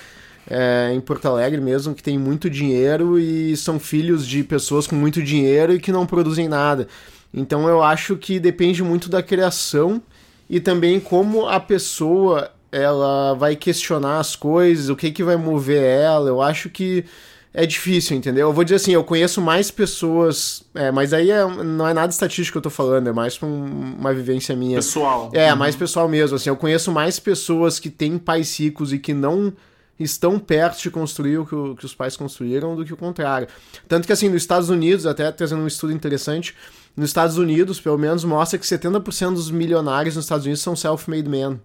é, 0.49 0.91
em 0.95 1.01
Porto 1.01 1.27
Alegre 1.27 1.61
mesmo, 1.61 1.95
que 1.95 2.03
tem 2.03 2.19
muito 2.19 2.49
dinheiro 2.49 3.19
e 3.19 3.55
são 3.57 3.79
filhos 3.79 4.27
de 4.27 4.43
pessoas 4.43 4.87
com 4.87 4.97
muito 4.97 5.23
dinheiro 5.23 5.75
e 5.75 5.79
que 5.79 5.93
não 5.93 6.07
produzem 6.07 6.49
nada. 6.49 6.89
Então 7.35 7.69
eu 7.69 7.83
acho 7.83 8.17
que 8.17 8.41
depende 8.41 8.83
muito 8.83 9.11
da 9.11 9.23
criação 9.23 10.03
e 10.49 10.59
também 10.59 10.99
como 10.99 11.47
a 11.47 11.61
pessoa 11.61 12.51
ela 12.73 13.35
vai 13.35 13.57
questionar 13.57 14.19
as 14.19 14.37
coisas, 14.37 14.89
o 14.89 14.97
que 14.97 15.11
que 15.11 15.25
vai 15.25 15.37
mover 15.37 15.83
ela. 15.83 16.29
Eu 16.29 16.41
acho 16.41 16.69
que 16.71 17.05
é 17.53 17.67
difícil, 17.67 18.17
entendeu? 18.17 18.49
Eu 18.49 18.53
vou 18.53 18.63
dizer 18.63 18.77
assim, 18.77 18.93
eu 18.93 19.03
conheço 19.03 19.41
mais 19.41 19.71
pessoas, 19.71 20.63
é, 20.75 20.93
mas 20.93 21.13
aí 21.13 21.31
é, 21.31 21.45
não 21.45 21.87
é 21.87 21.93
nada 21.93 22.13
estatístico 22.13 22.55
que 22.55 22.59
eu 22.59 22.63
tô 22.63 22.71
falando, 22.71 23.09
é 23.09 23.13
mais 23.13 23.41
um, 23.43 23.65
uma 23.99 24.15
vivência 24.15 24.55
minha. 24.55 24.77
Pessoal. 24.77 25.31
É, 25.33 25.51
uhum. 25.53 25.59
mais 25.59 25.75
pessoal 25.75 26.09
mesmo, 26.09 26.37
assim, 26.37 26.49
eu 26.49 26.57
conheço 26.57 26.93
mais 26.93 27.19
pessoas 27.19 27.81
que 27.81 27.91
têm 27.91 28.19
pais 28.19 28.59
ricos 28.59 28.93
e 28.93 28.99
que 28.99 29.13
não 29.13 29.53
estão 29.99 30.39
perto 30.39 30.81
de 30.81 30.91
construir 30.91 31.39
o 31.39 31.47
que, 31.47 31.55
o 31.55 31.77
que, 31.77 31.85
os 31.85 31.95
pais 31.95 32.17
construíram 32.17 32.77
do 32.77 32.85
que 32.85 32.95
o 32.95 32.97
contrário. 32.97 33.49
Tanto 33.89 34.07
que, 34.07 34.13
assim, 34.13 34.29
nos 34.29 34.43
Estados 34.43 34.71
Unidos, 34.71 35.05
até 35.05 35.31
trazendo 35.33 35.63
um 35.63 35.67
estudo 35.67 35.93
interessante, 35.93 36.55
nos 36.97 37.11
Estados 37.11 37.37
Unidos, 37.37 37.81
pelo 37.81 37.99
menos, 37.99 38.25
mostra 38.25 38.59
que 38.59 38.65
70% 38.65 39.35
dos 39.35 39.51
milionários 39.51 40.17
nos 40.17 40.25
Estados 40.25 40.47
Unidos 40.47 40.63
são 40.63 40.75
self-made 40.75 41.29
men. 41.29 41.61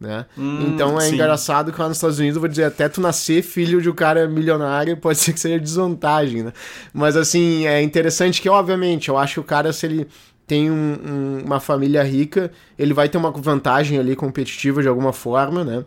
Né? 0.00 0.24
Hum, 0.36 0.72
então 0.72 0.98
é 0.98 1.02
sim. 1.02 1.14
engraçado 1.14 1.70
que 1.70 1.78
lá 1.78 1.86
nos 1.86 1.98
Estados 1.98 2.18
Unidos, 2.18 2.36
eu 2.36 2.40
vou 2.40 2.48
dizer, 2.48 2.64
até 2.64 2.88
tu 2.88 3.02
nascer 3.02 3.42
filho 3.42 3.82
de 3.82 3.90
um 3.90 3.94
cara 3.94 4.26
milionário, 4.26 4.96
pode 4.96 5.18
ser 5.18 5.34
que 5.34 5.40
seja 5.40 5.60
desvantagem, 5.60 6.42
né? 6.42 6.52
Mas 6.90 7.18
assim, 7.18 7.66
é 7.66 7.82
interessante 7.82 8.40
que, 8.40 8.48
obviamente, 8.48 9.10
eu 9.10 9.18
acho 9.18 9.34
que 9.34 9.40
o 9.40 9.44
cara, 9.44 9.74
se 9.74 9.84
ele 9.84 10.08
tem 10.46 10.70
um, 10.70 10.74
um, 10.74 11.42
uma 11.44 11.60
família 11.60 12.02
rica, 12.02 12.50
ele 12.78 12.94
vai 12.94 13.10
ter 13.10 13.18
uma 13.18 13.30
vantagem 13.30 13.98
ali 13.98 14.16
competitiva 14.16 14.80
de 14.80 14.88
alguma 14.88 15.12
forma, 15.12 15.62
né? 15.62 15.84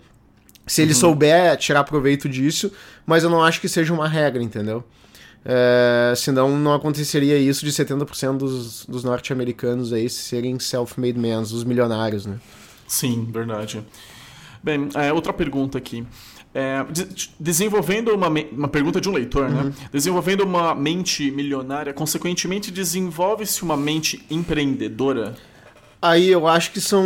Se 0.68 0.84
ele 0.84 0.94
uhum. 0.94 1.00
souber 1.00 1.58
tirar 1.58 1.84
proveito 1.84 2.30
disso, 2.30 2.72
mas 3.06 3.24
eu 3.24 3.30
não 3.30 3.44
acho 3.44 3.60
que 3.60 3.68
seja 3.68 3.92
uma 3.92 4.08
regra, 4.08 4.42
entendeu? 4.42 4.84
É, 5.44 6.14
senão 6.16 6.58
não 6.58 6.74
aconteceria 6.74 7.38
isso 7.38 7.66
de 7.66 7.72
70% 7.72 8.38
dos, 8.38 8.86
dos 8.86 9.04
norte-americanos 9.04 9.92
aí 9.92 10.10
serem 10.10 10.58
self-made 10.60 11.20
men, 11.20 11.40
os 11.40 11.64
milionários, 11.64 12.26
né? 12.26 12.38
Sim, 12.94 13.28
verdade. 13.32 13.84
Bem, 14.62 14.88
é, 14.94 15.12
outra 15.12 15.34
pergunta 15.34 15.80
aqui. 15.80 16.06
É, 16.54 16.86
desenvolvendo 17.40 18.10
uma, 18.10 18.28
uma 18.28 18.68
pergunta 18.68 19.02
de 19.02 19.10
um 19.10 19.12
leitor, 19.12 19.50
né? 19.50 19.62
uhum. 19.62 19.70
né? 19.70 19.74
Desenvolvendo 19.92 20.42
uma 20.42 20.76
mente 20.76 21.32
milionária, 21.32 21.92
consequentemente, 21.92 22.70
desenvolve-se 22.70 23.64
uma 23.64 23.76
mente 23.76 24.24
empreendedora? 24.30 25.36
Aí 26.00 26.30
eu 26.30 26.48
acho 26.48 26.72
que 26.72 26.80
são 26.80 27.04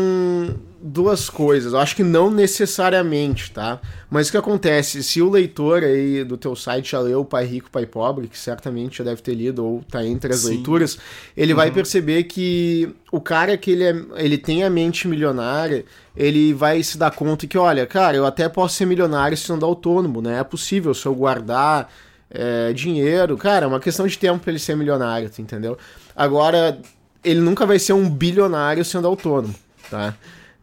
duas 0.81 1.29
coisas. 1.29 1.73
Eu 1.73 1.79
acho 1.79 1.95
que 1.95 2.03
não 2.03 2.29
necessariamente, 2.29 3.51
tá? 3.51 3.79
Mas 4.09 4.27
o 4.27 4.31
que 4.31 4.37
acontece? 4.37 5.03
Se 5.03 5.21
o 5.21 5.29
leitor 5.29 5.83
aí 5.83 6.23
do 6.23 6.37
teu 6.37 6.55
site 6.55 6.91
já 6.91 6.99
leu 6.99 7.25
Pai 7.25 7.45
Rico, 7.45 7.69
Pai 7.69 7.85
Pobre, 7.85 8.27
que 8.27 8.37
certamente 8.37 8.99
já 8.99 9.03
deve 9.03 9.21
ter 9.21 9.33
lido 9.33 9.65
ou 9.65 9.83
tá 9.89 10.05
entre 10.05 10.33
as 10.33 10.41
Sim. 10.41 10.49
leituras, 10.49 10.97
ele 11.35 11.53
uhum. 11.53 11.57
vai 11.57 11.71
perceber 11.71 12.23
que 12.23 12.89
o 13.11 13.19
cara 13.19 13.57
que 13.57 13.71
ele, 13.71 13.83
é, 13.83 13.95
ele 14.15 14.37
tem 14.37 14.63
a 14.63 14.69
mente 14.69 15.07
milionária, 15.07 15.85
ele 16.15 16.53
vai 16.53 16.81
se 16.83 16.97
dar 16.97 17.11
conta 17.11 17.47
que, 17.47 17.57
olha, 17.57 17.85
cara, 17.85 18.15
eu 18.15 18.25
até 18.25 18.47
posso 18.47 18.75
ser 18.75 18.85
milionário 18.85 19.37
sendo 19.37 19.65
autônomo, 19.65 20.21
né? 20.21 20.39
É 20.39 20.43
possível 20.43 20.93
se 20.93 21.05
eu 21.05 21.15
guardar 21.15 21.91
é, 22.29 22.73
dinheiro. 22.73 23.37
Cara, 23.37 23.65
é 23.65 23.67
uma 23.67 23.79
questão 23.79 24.07
de 24.07 24.17
tempo 24.17 24.39
pra 24.39 24.51
ele 24.51 24.59
ser 24.59 24.75
milionário, 24.75 25.29
entendeu? 25.39 25.77
Agora, 26.15 26.79
ele 27.23 27.39
nunca 27.39 27.65
vai 27.65 27.79
ser 27.79 27.93
um 27.93 28.09
bilionário 28.09 28.83
sendo 28.85 29.07
autônomo, 29.07 29.53
tá? 29.89 30.15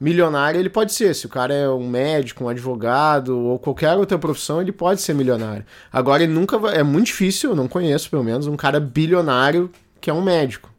Milionário 0.04 0.60
ele 0.60 0.68
pode 0.68 0.92
ser, 0.92 1.14
se 1.14 1.24
o 1.24 1.30
cara 1.30 1.54
é 1.54 1.66
um 1.66 1.88
médico, 1.88 2.44
um 2.44 2.48
advogado 2.50 3.38
ou 3.38 3.58
qualquer 3.58 3.96
outra 3.96 4.18
profissão, 4.18 4.60
ele 4.60 4.70
pode 4.70 5.00
ser 5.00 5.14
milionário. 5.14 5.64
Agora 5.90 6.22
ele 6.22 6.32
nunca 6.32 6.58
vai, 6.58 6.76
é 6.76 6.82
muito 6.82 7.06
difícil, 7.06 7.50
eu 7.50 7.56
não 7.56 7.66
conheço 7.66 8.10
pelo 8.10 8.22
menos, 8.22 8.46
um 8.46 8.54
cara 8.54 8.78
bilionário 8.78 9.70
que 10.02 10.10
é 10.10 10.12
um 10.12 10.20
médico. 10.20 10.70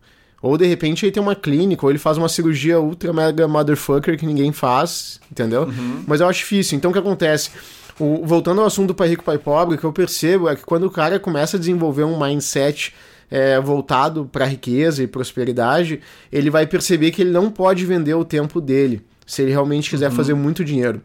Ou 0.44 0.56
de 0.60 0.68
repente 0.68 1.04
ele 1.04 1.12
tem 1.12 1.24
uma 1.24 1.34
clínica, 1.34 1.84
ou 1.84 1.92
ele 1.92 1.98
faz 1.98 2.20
uma 2.20 2.30
cirurgia 2.30 2.80
ultra 2.80 3.12
mega 3.12 3.48
motherfucker 3.48 4.16
que 4.16 4.28
ninguém 4.28 4.52
faz, 4.52 5.20
entendeu? 5.32 5.64
Uhum. 5.64 6.04
Mas 6.06 6.22
eu 6.22 6.28
acho 6.28 6.42
difícil. 6.42 6.78
Então 6.78 6.92
o 6.92 6.94
que 6.94 7.00
acontece? 7.00 7.50
O, 8.00 8.22
voltando 8.24 8.62
ao 8.62 8.68
assunto 8.68 8.90
do 8.90 8.94
pai 8.94 9.08
rico, 9.08 9.24
pai 9.24 9.40
pobre, 9.40 9.74
o 9.74 9.80
que 9.80 9.86
eu 9.86 9.92
percebo 9.92 10.48
é 10.48 10.56
que 10.56 10.64
quando 10.64 10.84
o 10.84 10.92
cara 10.92 11.20
começa 11.20 11.58
a 11.58 11.60
desenvolver 11.60 12.04
um 12.04 12.20
mindset 12.24 12.94
é, 13.32 13.60
voltado 13.60 14.30
para 14.32 14.46
riqueza 14.46 15.02
e 15.02 15.08
prosperidade, 15.08 16.00
ele 16.32 16.52
vai 16.52 16.68
perceber 16.68 17.10
que 17.10 17.24
ele 17.24 17.32
não 17.32 17.50
pode 17.50 17.84
vender 17.88 18.14
o 18.14 18.24
tempo 18.24 18.62
dele, 18.62 19.04
se 19.26 19.42
ele 19.42 19.52
realmente 19.52 19.90
quiser 19.90 20.10
uhum. 20.10 20.16
fazer 20.16 20.34
muito 20.34 20.64
dinheiro. 20.64 21.02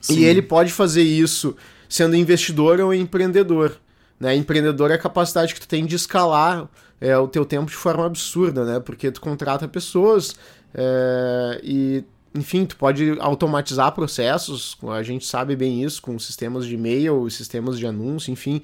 Sim. 0.00 0.18
E 0.18 0.24
ele 0.24 0.42
pode 0.42 0.72
fazer 0.72 1.02
isso 1.02 1.56
sendo 1.88 2.16
investidor 2.16 2.80
ou 2.80 2.94
empreendedor. 2.94 3.76
Né? 4.20 4.36
Empreendedor 4.36 4.90
é 4.90 4.94
a 4.94 4.98
capacidade 4.98 5.54
que 5.54 5.60
tu 5.60 5.68
tem 5.68 5.86
de 5.86 5.96
escalar 5.96 6.68
é, 7.00 7.16
o 7.16 7.28
teu 7.28 7.44
tempo 7.44 7.66
de 7.66 7.76
forma 7.76 8.04
absurda, 8.06 8.64
né? 8.64 8.80
Porque 8.80 9.10
tu 9.10 9.20
contrata 9.20 9.68
pessoas 9.68 10.34
é, 10.74 11.60
e 11.62 12.04
enfim, 12.34 12.66
tu 12.66 12.76
pode 12.76 13.16
automatizar 13.20 13.92
processos, 13.92 14.76
a 14.88 15.02
gente 15.02 15.26
sabe 15.26 15.56
bem 15.56 15.82
isso, 15.82 16.00
com 16.00 16.18
sistemas 16.18 16.66
de 16.66 16.74
e-mail, 16.74 17.28
sistemas 17.30 17.78
de 17.78 17.86
anúncio, 17.86 18.30
enfim. 18.30 18.62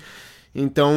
Então, 0.55 0.93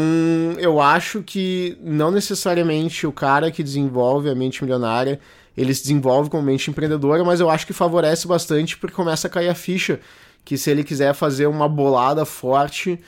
eu 0.60 0.80
acho 0.80 1.24
que 1.24 1.78
não 1.82 2.12
necessariamente 2.12 3.08
o 3.08 3.12
cara 3.12 3.50
que 3.50 3.64
desenvolve 3.64 4.30
a 4.30 4.36
mente 4.36 4.64
milionária, 4.64 5.20
ele 5.58 5.74
se 5.74 5.82
desenvolve 5.82 6.30
como 6.30 6.44
mente 6.44 6.70
empreendedora, 6.70 7.26
mas 7.26 7.40
eu 7.40 7.50
acho 7.50 7.66
que 7.66 7.74
favorece 7.74 8.28
bastante 8.28 8.78
porque 8.78 8.96
começa 8.96 9.28
a 9.28 9.30
cair 9.30 9.50
a 9.50 9.56
ficha 9.56 10.00
que 10.46 10.58
se 10.58 10.70
ele 10.70 10.84
quiser 10.84 11.14
fazer 11.14 11.48
uma 11.48 11.68
bolada 11.68 12.24
forte, 12.24 13.00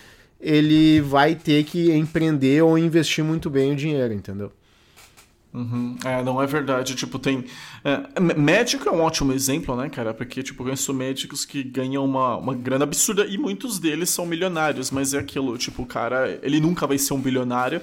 ele 0.41 0.99
vai 0.99 1.35
ter 1.35 1.63
que 1.63 1.91
empreender 1.91 2.63
ou 2.63 2.77
investir 2.77 3.23
muito 3.23 3.49
bem 3.49 3.71
o 3.71 3.75
dinheiro, 3.75 4.13
entendeu? 4.13 4.51
Uhum. 5.51 5.95
É, 6.05 6.21
não 6.23 6.41
é 6.41 6.45
verdade. 6.45 6.95
Tipo, 6.95 7.17
tem. 7.17 7.43
É, 7.83 8.19
médico 8.19 8.87
é 8.87 8.91
um 8.91 9.01
ótimo 9.01 9.33
exemplo, 9.33 9.75
né, 9.75 9.89
cara? 9.89 10.13
Porque, 10.13 10.43
tipo, 10.43 10.61
eu 10.61 10.65
conheço 10.65 10.93
médicos 10.93 11.43
que 11.43 11.63
ganham 11.63 12.05
uma, 12.05 12.37
uma 12.37 12.53
grana 12.53 12.83
absurda 12.83 13.25
e 13.25 13.37
muitos 13.37 13.79
deles 13.79 14.09
são 14.11 14.25
milionários, 14.25 14.91
mas 14.91 15.13
é 15.13 15.17
aquilo, 15.17 15.57
tipo, 15.57 15.81
o 15.81 15.85
cara, 15.85 16.39
ele 16.43 16.59
nunca 16.59 16.85
vai 16.85 16.99
ser 16.99 17.13
um 17.15 17.21
bilionário 17.21 17.81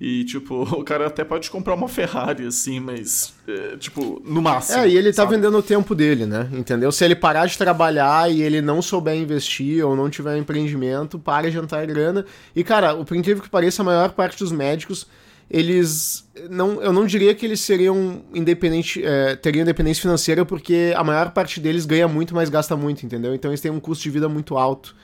e, 0.00 0.24
tipo, 0.24 0.62
o 0.78 0.84
cara 0.84 1.08
até 1.08 1.24
pode 1.24 1.50
comprar 1.50 1.74
uma 1.74 1.88
Ferrari, 1.88 2.46
assim, 2.46 2.78
mas, 2.78 3.34
é, 3.48 3.76
tipo, 3.76 4.22
no 4.24 4.40
máximo. 4.40 4.78
É, 4.78 4.88
e 4.88 4.96
ele 4.96 5.10
tá 5.10 5.22
sabe? 5.22 5.30
tá 5.30 5.36
vendendo 5.36 5.58
o 5.58 5.62
tempo 5.62 5.96
dele, 5.96 6.24
né? 6.24 6.48
Entendeu? 6.52 6.92
Se 6.92 7.04
ele 7.04 7.16
parar 7.16 7.46
de 7.46 7.58
trabalhar 7.58 8.30
e 8.30 8.42
ele 8.42 8.62
não 8.62 8.80
souber 8.80 9.16
investir 9.16 9.84
ou 9.84 9.96
não 9.96 10.08
tiver 10.08 10.36
empreendimento, 10.38 11.18
para 11.18 11.50
de 11.50 11.58
entrar 11.58 11.84
grana. 11.84 12.24
E, 12.54 12.62
cara, 12.62 12.94
o 12.94 13.04
por 13.04 13.16
incrível 13.16 13.42
que 13.42 13.50
pareça, 13.50 13.82
a 13.82 13.84
maior 13.84 14.12
parte 14.12 14.38
dos 14.38 14.52
médicos 14.52 15.06
eles 15.50 16.28
não 16.50 16.82
eu 16.82 16.92
não 16.92 17.06
diria 17.06 17.34
que 17.34 17.46
eles 17.46 17.60
seriam 17.60 18.22
independente 18.34 19.04
é, 19.04 19.34
teriam 19.36 19.62
independência 19.62 20.02
financeira 20.02 20.44
porque 20.44 20.92
a 20.94 21.02
maior 21.02 21.30
parte 21.30 21.58
deles 21.58 21.86
ganha 21.86 22.06
muito 22.06 22.34
mas 22.34 22.50
gasta 22.50 22.76
muito 22.76 23.04
entendeu? 23.04 23.34
Então 23.34 23.50
eles 23.50 23.60
têm 23.60 23.70
um 23.70 23.80
custo 23.80 24.04
de 24.04 24.10
vida 24.10 24.28
muito 24.28 24.56
alto. 24.56 24.94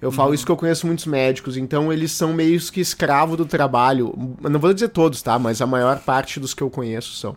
Eu 0.00 0.10
falo 0.10 0.28
uhum. 0.28 0.34
isso 0.34 0.46
que 0.46 0.50
eu 0.50 0.56
conheço 0.56 0.86
muitos 0.86 1.04
médicos. 1.04 1.58
Então 1.58 1.92
eles 1.92 2.10
são 2.12 2.32
meio 2.32 2.58
que 2.70 2.80
escravo 2.80 3.36
do 3.36 3.44
trabalho. 3.44 4.14
Não 4.40 4.58
vou 4.58 4.72
dizer 4.72 4.88
todos 4.88 5.20
tá? 5.20 5.38
Mas 5.38 5.60
a 5.60 5.66
maior 5.66 6.00
parte 6.00 6.40
dos 6.40 6.54
que 6.54 6.62
eu 6.62 6.70
conheço 6.70 7.12
são 7.16 7.36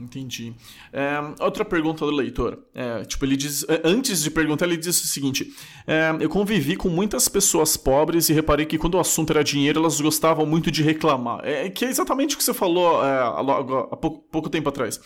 Entendi. 0.00 0.54
É, 0.92 1.44
outra 1.44 1.62
pergunta 1.62 2.06
do 2.06 2.10
leitor. 2.10 2.58
É, 2.74 3.04
tipo, 3.04 3.24
ele 3.26 3.36
diz. 3.36 3.64
É, 3.68 3.82
antes 3.84 4.22
de 4.22 4.30
perguntar, 4.30 4.64
ele 4.64 4.78
disse 4.78 5.04
o 5.04 5.06
seguinte: 5.06 5.52
é, 5.86 6.16
Eu 6.18 6.30
convivi 6.30 6.74
com 6.74 6.88
muitas 6.88 7.28
pessoas 7.28 7.76
pobres 7.76 8.30
e 8.30 8.32
reparei 8.32 8.64
que 8.64 8.78
quando 8.78 8.94
o 8.94 8.98
assunto 8.98 9.30
era 9.30 9.44
dinheiro, 9.44 9.78
elas 9.78 10.00
gostavam 10.00 10.46
muito 10.46 10.70
de 10.70 10.82
reclamar. 10.82 11.40
É, 11.44 11.68
que 11.68 11.84
é 11.84 11.88
exatamente 11.88 12.34
o 12.34 12.38
que 12.38 12.44
você 12.44 12.54
falou 12.54 13.04
é, 13.04 13.20
há, 13.20 13.96
pouco, 13.96 14.24
pouco 14.30 14.48
tempo 14.48 14.70
atrás. 14.70 14.98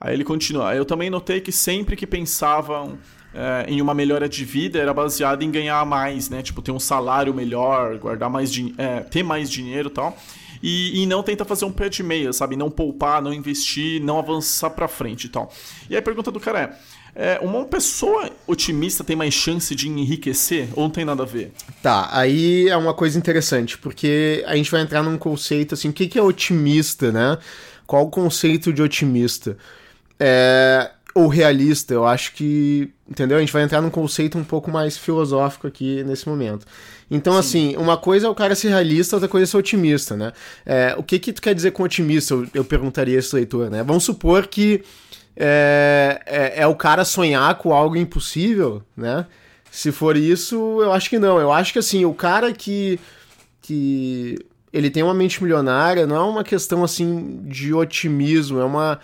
Aí 0.00 0.14
ele 0.14 0.24
continua. 0.24 0.74
Eu 0.74 0.86
também 0.86 1.10
notei 1.10 1.40
que 1.40 1.52
sempre 1.52 1.94
que 1.94 2.06
pensavam 2.06 2.98
é, 3.34 3.66
em 3.68 3.82
uma 3.82 3.92
melhora 3.92 4.28
de 4.28 4.46
vida 4.46 4.78
era 4.78 4.94
baseado 4.94 5.42
em 5.42 5.50
ganhar 5.50 5.84
mais, 5.84 6.30
né? 6.30 6.42
Tipo, 6.42 6.62
ter 6.62 6.72
um 6.72 6.80
salário 6.80 7.34
melhor, 7.34 7.98
guardar 7.98 8.30
mais 8.30 8.50
é, 8.78 9.00
ter 9.00 9.22
mais 9.22 9.50
dinheiro 9.50 9.88
e 9.88 9.92
tal 9.92 10.16
e, 10.62 11.02
e 11.02 11.06
não 11.06 11.22
tenta 11.22 11.44
fazer 11.44 11.64
um 11.64 11.72
pé 11.72 11.88
de 11.88 12.02
meia, 12.02 12.32
sabe? 12.32 12.56
Não 12.56 12.70
poupar, 12.70 13.20
não 13.20 13.32
investir, 13.32 14.00
não 14.00 14.18
avançar 14.18 14.70
para 14.70 14.86
frente 14.86 15.24
e 15.24 15.28
tal. 15.28 15.52
E 15.90 15.94
aí 15.94 15.98
a 15.98 16.02
pergunta 16.02 16.30
do 16.30 16.38
cara 16.38 16.60
é, 17.14 17.34
é, 17.34 17.38
uma 17.40 17.64
pessoa 17.64 18.30
otimista 18.46 19.04
tem 19.04 19.16
mais 19.16 19.34
chance 19.34 19.74
de 19.74 19.88
enriquecer 19.88 20.68
ou 20.74 20.84
não 20.84 20.90
tem 20.90 21.04
nada 21.04 21.24
a 21.24 21.26
ver? 21.26 21.52
Tá, 21.82 22.08
aí 22.12 22.68
é 22.68 22.76
uma 22.76 22.94
coisa 22.94 23.18
interessante, 23.18 23.76
porque 23.76 24.42
a 24.46 24.56
gente 24.56 24.70
vai 24.70 24.80
entrar 24.80 25.02
num 25.02 25.18
conceito 25.18 25.74
assim, 25.74 25.88
o 25.88 25.92
que, 25.92 26.06
que 26.06 26.18
é 26.18 26.22
otimista, 26.22 27.10
né? 27.10 27.38
Qual 27.86 28.04
o 28.04 28.10
conceito 28.10 28.72
de 28.72 28.80
otimista? 28.80 29.58
É, 30.18 30.90
ou 31.14 31.28
realista, 31.28 31.92
eu 31.92 32.06
acho 32.06 32.32
que, 32.32 32.90
entendeu? 33.08 33.36
A 33.36 33.40
gente 33.40 33.52
vai 33.52 33.62
entrar 33.62 33.82
num 33.82 33.90
conceito 33.90 34.38
um 34.38 34.44
pouco 34.44 34.70
mais 34.70 34.96
filosófico 34.96 35.66
aqui 35.66 36.02
nesse 36.04 36.26
momento. 36.26 36.66
Então, 37.12 37.34
Sim. 37.34 37.38
assim, 37.38 37.76
uma 37.76 37.98
coisa 37.98 38.26
é 38.26 38.30
o 38.30 38.34
cara 38.34 38.54
ser 38.54 38.70
realista, 38.70 39.16
outra 39.16 39.28
coisa 39.28 39.44
é 39.44 39.46
ser 39.46 39.58
otimista, 39.58 40.16
né? 40.16 40.32
É, 40.64 40.94
o 40.96 41.02
que 41.02 41.18
que 41.18 41.30
tu 41.30 41.42
quer 41.42 41.54
dizer 41.54 41.72
com 41.72 41.82
otimista? 41.82 42.32
Eu, 42.32 42.46
eu 42.54 42.64
perguntaria 42.64 43.16
a 43.16 43.18
esse 43.18 43.34
leitor, 43.34 43.68
né? 43.68 43.82
Vamos 43.82 44.04
supor 44.04 44.46
que 44.46 44.82
é, 45.36 46.22
é, 46.24 46.62
é, 46.62 46.66
o 46.66 46.74
cara 46.74 47.04
sonhar 47.04 47.54
com 47.56 47.74
algo 47.74 47.96
impossível, 47.96 48.82
né? 48.96 49.26
Se 49.70 49.92
for 49.92 50.16
isso, 50.16 50.56
eu 50.80 50.90
acho 50.90 51.10
que 51.10 51.18
não. 51.18 51.38
Eu 51.38 51.52
acho 51.52 51.74
que 51.74 51.78
assim, 51.78 52.06
o 52.06 52.14
cara 52.14 52.50
que. 52.50 52.98
que 53.60 54.38
ele 54.72 54.88
tem 54.88 55.02
uma 55.02 55.12
mente 55.12 55.42
milionária, 55.42 56.06
não 56.06 56.16
é 56.16 56.20
uma 56.20 56.42
questão 56.42 56.82
assim 56.82 57.42
de 57.44 57.74
otimismo, 57.74 58.58
é 58.58 58.64
uma 58.64 58.98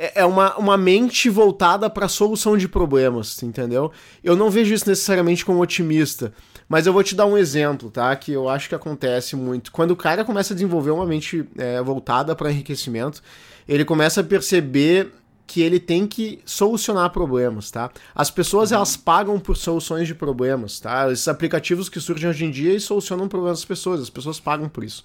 é, 0.00 0.22
é 0.22 0.24
uma, 0.24 0.56
uma 0.56 0.78
mente 0.78 1.28
voltada 1.28 1.90
para 1.90 2.08
solução 2.08 2.56
de 2.56 2.66
problemas, 2.66 3.42
entendeu? 3.42 3.92
Eu 4.24 4.34
não 4.34 4.50
vejo 4.50 4.72
isso 4.72 4.88
necessariamente 4.88 5.44
como 5.44 5.60
otimista, 5.60 6.32
mas 6.70 6.86
eu 6.86 6.92
vou 6.92 7.02
te 7.02 7.16
dar 7.16 7.26
um 7.26 7.36
exemplo, 7.36 7.90
tá? 7.90 8.14
Que 8.14 8.30
eu 8.30 8.48
acho 8.48 8.68
que 8.68 8.76
acontece 8.76 9.34
muito. 9.34 9.72
Quando 9.72 9.90
o 9.90 9.96
cara 9.96 10.24
começa 10.24 10.54
a 10.54 10.56
desenvolver 10.56 10.92
uma 10.92 11.04
mente 11.04 11.44
é, 11.58 11.82
voltada 11.82 12.36
para 12.36 12.48
enriquecimento, 12.48 13.20
ele 13.68 13.84
começa 13.84 14.20
a 14.20 14.24
perceber 14.24 15.12
que 15.48 15.62
ele 15.62 15.80
tem 15.80 16.06
que 16.06 16.38
solucionar 16.46 17.10
problemas, 17.10 17.72
tá? 17.72 17.90
As 18.14 18.30
pessoas 18.30 18.70
elas 18.70 18.96
pagam 18.96 19.40
por 19.40 19.56
soluções 19.56 20.06
de 20.06 20.14
problemas, 20.14 20.78
tá? 20.78 21.10
Esses 21.10 21.26
aplicativos 21.26 21.88
que 21.88 21.98
surgem 21.98 22.30
hoje 22.30 22.44
em 22.44 22.52
dia 22.52 22.72
e 22.72 22.78
solucionam 22.78 23.26
problemas 23.26 23.58
das 23.58 23.64
pessoas, 23.64 24.00
as 24.00 24.08
pessoas 24.08 24.38
pagam 24.38 24.68
por 24.68 24.84
isso. 24.84 25.02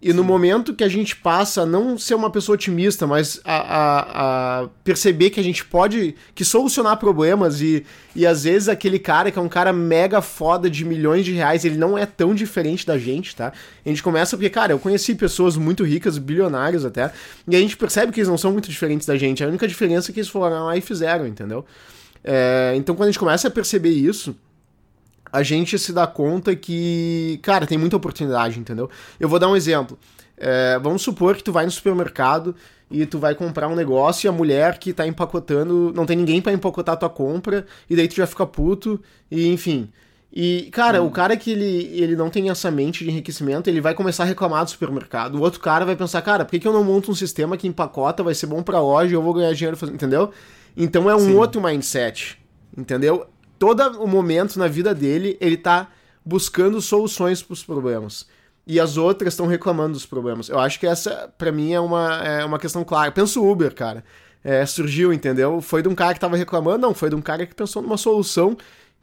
E 0.00 0.10
Sim. 0.10 0.16
no 0.16 0.22
momento 0.22 0.74
que 0.74 0.84
a 0.84 0.88
gente 0.88 1.16
passa 1.16 1.62
a 1.62 1.66
não 1.66 1.98
ser 1.98 2.14
uma 2.14 2.30
pessoa 2.30 2.54
otimista, 2.54 3.04
mas 3.04 3.40
a, 3.44 3.56
a, 3.56 4.62
a, 4.62 4.68
perceber 4.84 5.30
que 5.30 5.40
a 5.40 5.42
gente 5.42 5.64
pode 5.64 6.14
que 6.36 6.44
solucionar 6.44 6.96
problemas 6.98 7.60
e, 7.60 7.84
e 8.14 8.24
às 8.24 8.44
vezes 8.44 8.68
aquele 8.68 9.00
cara 9.00 9.32
que 9.32 9.38
é 9.38 9.42
um 9.42 9.48
cara 9.48 9.72
mega 9.72 10.22
foda 10.22 10.70
de 10.70 10.84
milhões 10.84 11.24
de 11.24 11.32
reais, 11.32 11.64
ele 11.64 11.76
não 11.76 11.98
é 11.98 12.06
tão 12.06 12.32
diferente 12.32 12.86
da 12.86 12.96
gente, 12.96 13.34
tá? 13.34 13.52
A 13.84 13.88
gente 13.88 14.00
começa 14.00 14.36
porque, 14.36 14.50
cara, 14.50 14.72
eu 14.72 14.78
conheci 14.78 15.16
pessoas 15.16 15.56
muito 15.56 15.82
ricas, 15.82 16.16
bilionários 16.16 16.84
até, 16.84 17.12
e 17.48 17.56
a 17.56 17.58
gente 17.58 17.76
percebe 17.76 18.12
que 18.12 18.20
eles 18.20 18.28
não 18.28 18.38
são 18.38 18.52
muito 18.52 18.70
diferentes 18.70 19.04
da 19.04 19.16
gente. 19.16 19.42
A 19.42 19.48
única 19.48 19.66
diferença 19.66 20.12
é 20.12 20.14
que 20.14 20.20
eles 20.20 20.30
foram 20.30 20.66
lá 20.66 20.76
e 20.76 20.80
fizeram, 20.80 21.26
entendeu? 21.26 21.64
É, 22.22 22.74
então 22.76 22.94
quando 22.94 23.08
a 23.08 23.10
gente 23.10 23.18
começa 23.18 23.48
a 23.48 23.50
perceber 23.50 23.90
isso 23.90 24.36
a 25.32 25.42
gente 25.42 25.78
se 25.78 25.92
dá 25.92 26.06
conta 26.06 26.54
que, 26.54 27.38
cara, 27.42 27.66
tem 27.66 27.78
muita 27.78 27.96
oportunidade, 27.96 28.58
entendeu? 28.58 28.90
Eu 29.18 29.28
vou 29.28 29.38
dar 29.38 29.48
um 29.48 29.56
exemplo. 29.56 29.98
É, 30.36 30.78
vamos 30.78 31.02
supor 31.02 31.36
que 31.36 31.42
tu 31.42 31.52
vai 31.52 31.64
no 31.64 31.70
supermercado 31.70 32.54
e 32.90 33.04
tu 33.04 33.18
vai 33.18 33.34
comprar 33.34 33.68
um 33.68 33.74
negócio 33.74 34.26
e 34.26 34.28
a 34.28 34.32
mulher 34.32 34.78
que 34.78 34.92
tá 34.92 35.06
empacotando, 35.06 35.92
não 35.94 36.06
tem 36.06 36.16
ninguém 36.16 36.40
para 36.40 36.52
empacotar 36.52 36.94
a 36.94 36.96
tua 36.96 37.10
compra, 37.10 37.66
e 37.88 37.94
daí 37.94 38.08
tu 38.08 38.14
já 38.14 38.26
fica 38.26 38.46
puto, 38.46 39.00
e 39.30 39.48
enfim. 39.48 39.90
E, 40.32 40.68
cara, 40.72 41.02
hum. 41.02 41.06
o 41.06 41.10
cara 41.10 41.36
que 41.36 41.50
ele, 41.50 41.90
ele 41.92 42.14
não 42.14 42.30
tem 42.30 42.50
essa 42.50 42.70
mente 42.70 43.02
de 43.04 43.10
enriquecimento, 43.10 43.68
ele 43.68 43.80
vai 43.80 43.94
começar 43.94 44.24
a 44.24 44.26
reclamar 44.26 44.64
do 44.64 44.70
supermercado. 44.70 45.36
O 45.36 45.40
outro 45.40 45.60
cara 45.60 45.84
vai 45.84 45.96
pensar, 45.96 46.20
cara, 46.22 46.44
por 46.44 46.50
que, 46.50 46.60
que 46.60 46.68
eu 46.68 46.72
não 46.72 46.84
monto 46.84 47.10
um 47.10 47.14
sistema 47.14 47.56
que 47.56 47.66
empacota, 47.66 48.22
vai 48.22 48.34
ser 48.34 48.46
bom 48.46 48.62
pra 48.62 48.80
loja 48.80 49.14
eu 49.14 49.22
vou 49.22 49.34
ganhar 49.34 49.52
dinheiro 49.52 49.76
fazendo, 49.76 49.96
entendeu? 49.96 50.30
Então 50.76 51.10
é 51.10 51.16
um 51.16 51.20
Sim. 51.20 51.34
outro 51.34 51.62
mindset, 51.62 52.38
entendeu? 52.76 53.26
Todo 53.58 53.82
o 54.02 54.06
momento 54.06 54.58
na 54.58 54.68
vida 54.68 54.94
dele, 54.94 55.36
ele 55.40 55.56
tá 55.56 55.88
buscando 56.24 56.80
soluções 56.80 57.42
para 57.42 57.52
os 57.52 57.62
problemas. 57.62 58.26
E 58.66 58.78
as 58.78 58.96
outras 58.96 59.32
estão 59.32 59.46
reclamando 59.46 59.94
dos 59.94 60.04
problemas. 60.04 60.48
Eu 60.48 60.58
acho 60.58 60.78
que 60.78 60.86
essa, 60.86 61.32
para 61.38 61.50
mim, 61.50 61.72
é 61.72 61.80
uma, 61.80 62.16
é 62.22 62.44
uma 62.44 62.58
questão 62.58 62.84
clara. 62.84 63.10
Pensa 63.10 63.40
Uber, 63.40 63.74
cara. 63.74 64.04
É, 64.44 64.64
surgiu, 64.66 65.12
entendeu? 65.12 65.60
Foi 65.60 65.82
de 65.82 65.88
um 65.88 65.94
cara 65.94 66.14
que 66.14 66.20
tava 66.20 66.36
reclamando? 66.36 66.86
Não, 66.86 66.94
foi 66.94 67.08
de 67.08 67.16
um 67.16 67.20
cara 67.20 67.46
que 67.46 67.54
pensou 67.54 67.82
numa 67.82 67.96
solução 67.96 68.56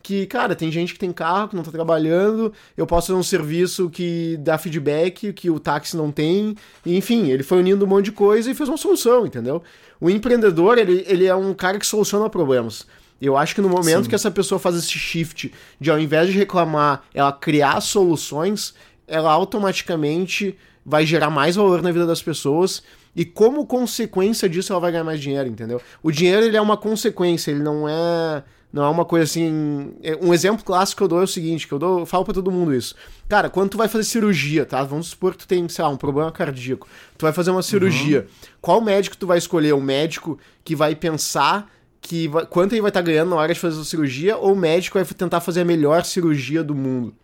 que, 0.05 0.27
cara, 0.27 0.55
tem 0.55 0.71
gente 0.71 0.93
que 0.93 0.99
tem 0.99 1.11
carro, 1.11 1.47
que 1.47 1.55
não 1.55 1.63
tá 1.63 1.71
trabalhando, 1.71 2.53
eu 2.77 2.85
posso 2.85 3.07
fazer 3.07 3.17
um 3.17 3.23
serviço 3.23 3.89
que 3.89 4.37
dá 4.37 4.55
feedback, 4.55 5.33
que 5.33 5.49
o 5.49 5.59
táxi 5.59 5.97
não 5.97 6.11
tem, 6.11 6.55
e, 6.85 6.95
enfim, 6.95 7.31
ele 7.31 7.41
foi 7.41 7.57
unindo 7.57 7.85
um 7.85 7.87
monte 7.87 8.05
de 8.05 8.11
coisa 8.11 8.51
e 8.51 8.53
fez 8.53 8.69
uma 8.69 8.77
solução, 8.77 9.25
entendeu? 9.25 9.63
O 9.99 10.07
empreendedor, 10.07 10.77
ele, 10.77 11.03
ele 11.07 11.25
é 11.25 11.33
um 11.33 11.55
cara 11.55 11.79
que 11.79 11.87
soluciona 11.87 12.29
problemas. 12.29 12.85
Eu 13.21 13.37
acho 13.37 13.55
que 13.55 13.61
no 13.61 13.69
momento 13.69 14.03
Sim. 14.03 14.09
que 14.09 14.15
essa 14.15 14.29
pessoa 14.29 14.59
faz 14.59 14.75
esse 14.75 14.91
shift 14.91 15.53
de 15.79 15.89
ao 15.91 15.99
invés 15.99 16.27
de 16.27 16.37
reclamar, 16.37 17.03
ela 17.13 17.31
criar 17.31 17.79
soluções, 17.81 18.73
ela 19.07 19.31
automaticamente 19.31 20.57
vai 20.85 21.05
gerar 21.05 21.29
mais 21.29 21.55
valor 21.55 21.81
na 21.81 21.91
vida 21.91 22.05
das 22.05 22.21
pessoas 22.21 22.83
e 23.15 23.23
como 23.23 23.65
consequência 23.65 24.47
disso 24.49 24.73
ela 24.73 24.81
vai 24.81 24.91
ganhar 24.91 25.03
mais 25.03 25.19
dinheiro, 25.19 25.47
entendeu? 25.47 25.81
O 26.03 26.11
dinheiro 26.11 26.45
ele 26.45 26.57
é 26.57 26.61
uma 26.61 26.77
consequência, 26.77 27.51
ele 27.51 27.63
não 27.63 27.87
é 27.87 28.43
não 28.75 28.83
é 28.83 28.89
uma 28.89 29.05
coisa 29.05 29.23
assim. 29.23 29.93
É, 30.03 30.17
um 30.21 30.33
exemplo 30.33 30.65
clássico 30.65 30.97
que 30.97 31.03
eu 31.03 31.07
dou 31.07 31.21
é 31.21 31.23
o 31.23 31.27
seguinte: 31.27 31.65
que 31.65 31.73
eu, 31.73 31.79
dou, 31.79 31.99
eu 31.99 32.05
falo 32.05 32.25
pra 32.25 32.33
todo 32.33 32.51
mundo 32.51 32.75
isso. 32.75 32.93
Cara, 33.29 33.49
quando 33.49 33.69
tu 33.69 33.77
vai 33.77 33.87
fazer 33.87 34.03
cirurgia, 34.03 34.65
tá? 34.65 34.83
Vamos 34.83 35.07
supor 35.07 35.31
que 35.31 35.37
tu 35.37 35.47
tem, 35.47 35.65
sei 35.69 35.81
lá, 35.81 35.89
um 35.89 35.95
problema 35.95 36.29
cardíaco. 36.29 36.85
Tu 37.17 37.21
vai 37.21 37.31
fazer 37.31 37.51
uma 37.51 37.63
cirurgia. 37.63 38.19
Uhum. 38.19 38.47
Qual 38.59 38.81
médico 38.81 39.15
tu 39.15 39.25
vai 39.25 39.37
escolher? 39.37 39.73
Um 39.73 39.79
médico 39.79 40.37
que 40.65 40.75
vai 40.75 40.93
pensar 40.93 41.71
que 42.05 42.27
vai, 42.27 42.45
quanto 42.45 42.73
ele 42.73 42.81
vai 42.81 42.89
estar 42.89 43.01
tá 43.01 43.05
ganhando 43.05 43.31
na 43.31 43.35
hora 43.35 43.53
de 43.53 43.59
fazer 43.59 43.81
a 43.81 43.83
cirurgia, 43.83 44.37
ou 44.37 44.53
o 44.53 44.55
médico 44.55 44.97
vai 44.97 45.05
tentar 45.05 45.41
fazer 45.41 45.61
a 45.61 45.65
melhor 45.65 46.05
cirurgia 46.05 46.63
do 46.63 46.75
mundo. 46.75 47.15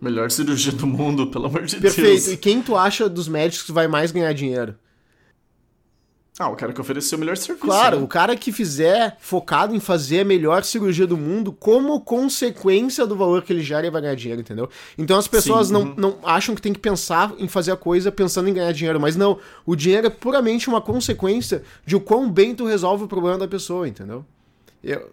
Melhor 0.00 0.30
cirurgia 0.30 0.72
do 0.72 0.86
mundo, 0.86 1.26
pelo 1.26 1.46
amor 1.46 1.64
de 1.64 1.76
Perfeito. 1.76 2.06
Deus. 2.06 2.24
Perfeito. 2.24 2.34
E 2.34 2.36
quem 2.36 2.62
tu 2.62 2.76
acha 2.76 3.08
dos 3.08 3.28
médicos 3.28 3.64
que 3.64 3.72
vai 3.72 3.88
mais 3.88 4.12
ganhar 4.12 4.32
dinheiro? 4.32 4.74
Ah, 6.40 6.48
o 6.48 6.56
cara 6.56 6.72
que 6.72 6.80
ofereceu 6.80 7.18
o 7.18 7.20
melhor 7.20 7.36
serviço. 7.36 7.66
Claro, 7.66 7.98
né? 7.98 8.02
o 8.02 8.08
cara 8.08 8.34
que 8.34 8.50
fizer 8.50 9.14
focado 9.20 9.76
em 9.76 9.78
fazer 9.78 10.20
a 10.20 10.24
melhor 10.24 10.64
cirurgia 10.64 11.06
do 11.06 11.14
mundo, 11.14 11.52
como 11.52 12.00
consequência 12.00 13.06
do 13.06 13.14
valor 13.14 13.42
que 13.42 13.52
ele 13.52 13.60
gera, 13.62 13.82
ele 13.82 13.90
vai 13.90 14.00
ganhar 14.00 14.14
dinheiro, 14.14 14.40
entendeu? 14.40 14.66
Então 14.96 15.18
as 15.18 15.28
pessoas 15.28 15.66
Sim, 15.66 15.74
não, 15.74 15.82
uhum. 15.82 15.94
não 15.98 16.18
acham 16.24 16.54
que 16.54 16.62
tem 16.62 16.72
que 16.72 16.78
pensar 16.78 17.34
em 17.36 17.46
fazer 17.46 17.72
a 17.72 17.76
coisa 17.76 18.10
pensando 18.10 18.48
em 18.48 18.54
ganhar 18.54 18.72
dinheiro, 18.72 18.98
mas 18.98 19.16
não. 19.16 19.38
O 19.66 19.76
dinheiro 19.76 20.06
é 20.06 20.10
puramente 20.10 20.66
uma 20.66 20.80
consequência 20.80 21.62
de 21.84 21.94
o 21.94 22.00
quão 22.00 22.30
bem 22.30 22.54
tu 22.54 22.64
resolve 22.64 23.04
o 23.04 23.06
problema 23.06 23.36
da 23.36 23.46
pessoa, 23.46 23.86
entendeu? 23.86 24.24
Eu... 24.82 25.12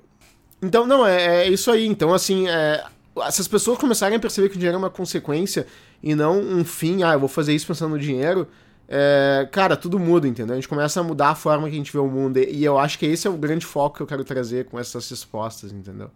Então, 0.62 0.88
não, 0.88 1.06
é, 1.06 1.44
é, 1.44 1.50
isso 1.50 1.70
aí. 1.70 1.86
Então, 1.86 2.13
assim, 2.13 2.48
é, 2.48 2.86
se 3.32 3.42
as 3.42 3.50
pessoas 3.50 3.78
começarem 3.78 4.16
a 4.16 4.20
perceber 4.20 4.48
que 4.48 4.56
o 4.56 4.58
dinheiro 4.58 4.78
é 4.78 4.80
uma 4.80 4.90
consequência 4.90 5.68
e 6.02 6.16
não 6.16 6.40
um 6.40 6.63
fim, 6.63 7.04
ah, 7.04 7.12
eu 7.12 7.20
vou 7.20 7.28
fazer 7.28 7.54
isso 7.54 7.68
pensando 7.68 7.92
no 7.92 8.00
dinheiro 8.00 8.48
é, 8.89 9.47
cara, 9.52 9.76
tudo 9.76 10.00
muda, 10.00 10.28
entendeu? 10.28 10.54
A 10.54 10.56
gente 10.56 10.67
começa 10.67 11.00
a 11.00 11.04
mudar 11.04 11.30
a 11.30 11.36
forma 11.36 11.67
que 11.67 11.76
a 11.76 11.78
gente 11.78 11.91
vê 11.91 12.00
o 12.00 12.08
mundo. 12.08 12.38
E 12.38 12.63
eu 12.63 12.80
acho 12.80 12.97
que 12.97 13.06
esse 13.06 13.28
é 13.28 13.30
o 13.30 13.34
grande 13.34 13.65
foco 13.65 13.97
que 13.97 14.04
eu 14.04 14.08
quero 14.08 14.23
trazer 14.23 14.65
com 14.65 14.80
essas 14.80 15.10
respostas, 15.10 15.73
entendeu? 15.73 16.10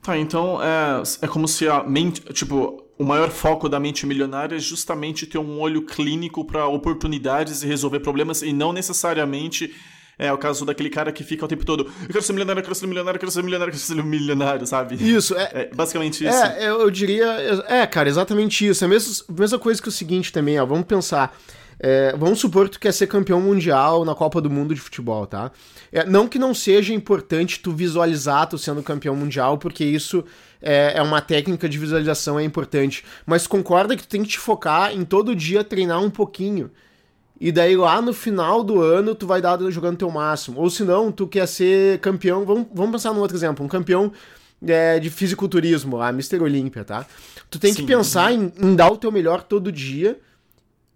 Tá, 0.00 0.16
então 0.16 0.62
é, 0.62 1.02
é 1.22 1.26
como 1.26 1.48
se 1.48 1.66
a 1.66 1.82
mente. 1.82 2.20
Tipo, 2.32 2.84
o 2.96 3.04
maior 3.04 3.30
foco 3.30 3.68
da 3.68 3.80
mente 3.80 4.06
milionária 4.06 4.54
é 4.54 4.58
justamente 4.58 5.26
ter 5.26 5.38
um 5.38 5.58
olho 5.58 5.82
clínico 5.82 6.44
para 6.44 6.66
oportunidades 6.66 7.62
e 7.62 7.66
resolver 7.66 8.00
problemas 8.00 8.42
e 8.42 8.52
não 8.52 8.72
necessariamente. 8.72 9.74
É 10.16 10.32
o 10.32 10.38
caso 10.38 10.64
daquele 10.64 10.90
cara 10.90 11.10
que 11.10 11.24
fica 11.24 11.44
o 11.44 11.48
tempo 11.48 11.66
todo, 11.66 11.90
eu 12.02 12.06
quero 12.06 12.22
ser 12.22 12.32
milionário, 12.32 12.60
eu 12.60 12.62
quero 12.62 12.74
ser 12.76 12.86
milionário, 12.86 13.16
eu 13.16 13.20
quero 13.20 13.32
ser 13.32 13.42
milionário, 13.42 13.72
eu 13.72 13.74
quero 13.74 13.84
ser 13.84 14.04
milionário, 14.04 14.64
sabe? 14.64 14.94
Isso, 14.94 15.34
é. 15.36 15.50
é 15.52 15.70
basicamente 15.74 16.24
isso. 16.24 16.36
É, 16.36 16.68
eu, 16.68 16.82
eu 16.82 16.88
diria. 16.88 17.26
É, 17.66 17.84
cara, 17.84 18.08
exatamente 18.08 18.64
isso. 18.64 18.84
É 18.84 18.86
a 18.86 18.90
mesma, 18.90 19.24
mesma 19.36 19.58
coisa 19.58 19.82
que 19.82 19.88
o 19.88 19.90
seguinte 19.90 20.32
também, 20.32 20.56
ó. 20.60 20.64
Vamos 20.64 20.86
pensar. 20.86 21.36
É, 21.78 22.14
vamos 22.16 22.38
supor 22.38 22.66
que 22.66 22.72
tu 22.72 22.80
quer 22.80 22.92
ser 22.92 23.06
campeão 23.06 23.40
mundial 23.40 24.04
na 24.04 24.14
Copa 24.14 24.40
do 24.40 24.50
Mundo 24.50 24.74
de 24.74 24.80
futebol, 24.80 25.26
tá? 25.26 25.50
É, 25.92 26.04
não 26.04 26.28
que 26.28 26.38
não 26.38 26.54
seja 26.54 26.94
importante 26.94 27.60
tu 27.60 27.72
visualizar 27.72 28.48
tu 28.48 28.58
sendo 28.58 28.82
campeão 28.82 29.16
mundial, 29.16 29.58
porque 29.58 29.84
isso 29.84 30.24
é, 30.62 30.94
é, 30.96 31.02
uma 31.02 31.20
técnica 31.20 31.68
de 31.68 31.78
visualização, 31.78 32.38
é 32.38 32.44
importante. 32.44 33.04
Mas 33.26 33.46
concorda 33.46 33.96
que 33.96 34.02
tu 34.02 34.08
tem 34.08 34.22
que 34.22 34.30
te 34.30 34.38
focar 34.38 34.92
em 34.92 35.04
todo 35.04 35.34
dia 35.34 35.64
treinar 35.64 36.02
um 36.02 36.10
pouquinho. 36.10 36.70
E 37.40 37.50
daí 37.50 37.76
lá 37.76 38.00
no 38.00 38.14
final 38.14 38.62
do 38.62 38.80
ano 38.80 39.14
tu 39.14 39.26
vai 39.26 39.42
dar 39.42 39.58
jogando 39.70 39.98
teu 39.98 40.10
máximo. 40.10 40.60
Ou 40.60 40.70
se 40.70 40.84
não, 40.84 41.10
tu 41.10 41.26
quer 41.26 41.46
ser 41.46 41.98
campeão. 41.98 42.44
Vamos, 42.44 42.66
vamos 42.72 42.92
pensar 42.92 43.12
num 43.12 43.20
outro 43.20 43.36
exemplo. 43.36 43.64
Um 43.64 43.68
campeão 43.68 44.12
é, 44.66 44.98
de 44.98 45.10
fisiculturismo 45.10 45.96
lá, 45.96 46.10
Mr. 46.10 46.40
Olímpia, 46.40 46.84
tá? 46.84 47.04
Tu 47.50 47.58
tem 47.58 47.72
Sim. 47.72 47.82
que 47.82 47.86
pensar 47.86 48.32
em, 48.32 48.52
em 48.58 48.74
dar 48.74 48.90
o 48.90 48.96
teu 48.96 49.10
melhor 49.10 49.42
todo 49.42 49.70
dia 49.70 50.18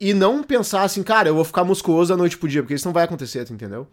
e 0.00 0.14
não 0.14 0.42
pensar 0.42 0.82
assim, 0.82 1.02
cara, 1.02 1.28
eu 1.28 1.34
vou 1.34 1.44
ficar 1.44 1.64
musculoso 1.64 2.10
da 2.10 2.16
noite 2.16 2.38
pro 2.38 2.48
dia, 2.48 2.62
porque 2.62 2.74
isso 2.74 2.86
não 2.86 2.92
vai 2.92 3.04
acontecer, 3.04 3.44
tu 3.44 3.52
entendeu? 3.52 3.86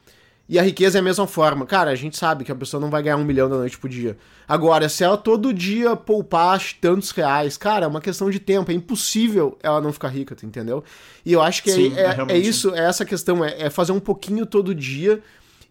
E 0.47 0.59
a 0.59 0.61
riqueza 0.61 0.99
é 0.99 1.01
a 1.01 1.03
mesma 1.03 1.25
forma. 1.25 1.65
Cara, 1.65 1.89
a 1.89 1.95
gente 1.95 2.15
sabe 2.15 2.43
que 2.43 2.51
a 2.51 2.55
pessoa 2.55 2.79
não 2.79 2.91
vai 2.91 3.01
ganhar 3.01 3.17
um 3.17 3.23
milhão 3.23 3.49
da 3.49 3.55
noite 3.55 3.79
pro 3.79 3.89
dia. 3.89 4.15
Agora, 4.47 4.87
se 4.87 5.03
ela 5.03 5.17
todo 5.17 5.51
dia 5.51 5.95
poupar 5.95 6.61
tantos 6.79 7.09
reais, 7.09 7.57
cara, 7.57 7.85
é 7.85 7.87
uma 7.87 7.99
questão 7.99 8.29
de 8.29 8.39
tempo. 8.39 8.71
É 8.71 8.75
impossível 8.75 9.57
ela 9.63 9.81
não 9.81 9.91
ficar 9.91 10.09
rica, 10.09 10.35
tu 10.35 10.45
entendeu? 10.45 10.83
E 11.25 11.33
eu 11.33 11.41
acho 11.41 11.63
que 11.63 11.71
Sim, 11.71 11.93
é, 11.97 12.01
é, 12.01 12.35
é, 12.35 12.37
isso, 12.37 12.75
é 12.75 12.85
essa 12.85 13.03
questão, 13.03 13.43
é, 13.43 13.63
é, 13.63 13.69
fazer 13.71 13.91
um 13.91 13.99
pouquinho 13.99 14.45
todo 14.45 14.75
dia 14.75 15.19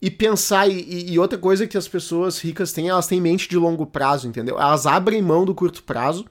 e 0.03 0.11
pensar. 0.11 0.69
E, 0.69 1.13
e 1.13 1.19
outra 1.21 1.39
coisa 1.39 1.69
que 1.69 1.79
as 1.79 1.87
pessoas 1.87 2.41
ricas 2.41 2.73
têm, 2.73 2.89
elas 2.89 3.07
têm 3.07 3.21
mente 3.21 3.49
de 3.49 3.57
longo 3.57 3.87
prazo, 3.87 4.27
entendeu? 4.27 4.59
Elas 4.59 4.87
abrem 4.87 5.23
mão 5.23 5.45
do 5.45 5.55
curto 5.55 5.85
prazo 5.85 6.25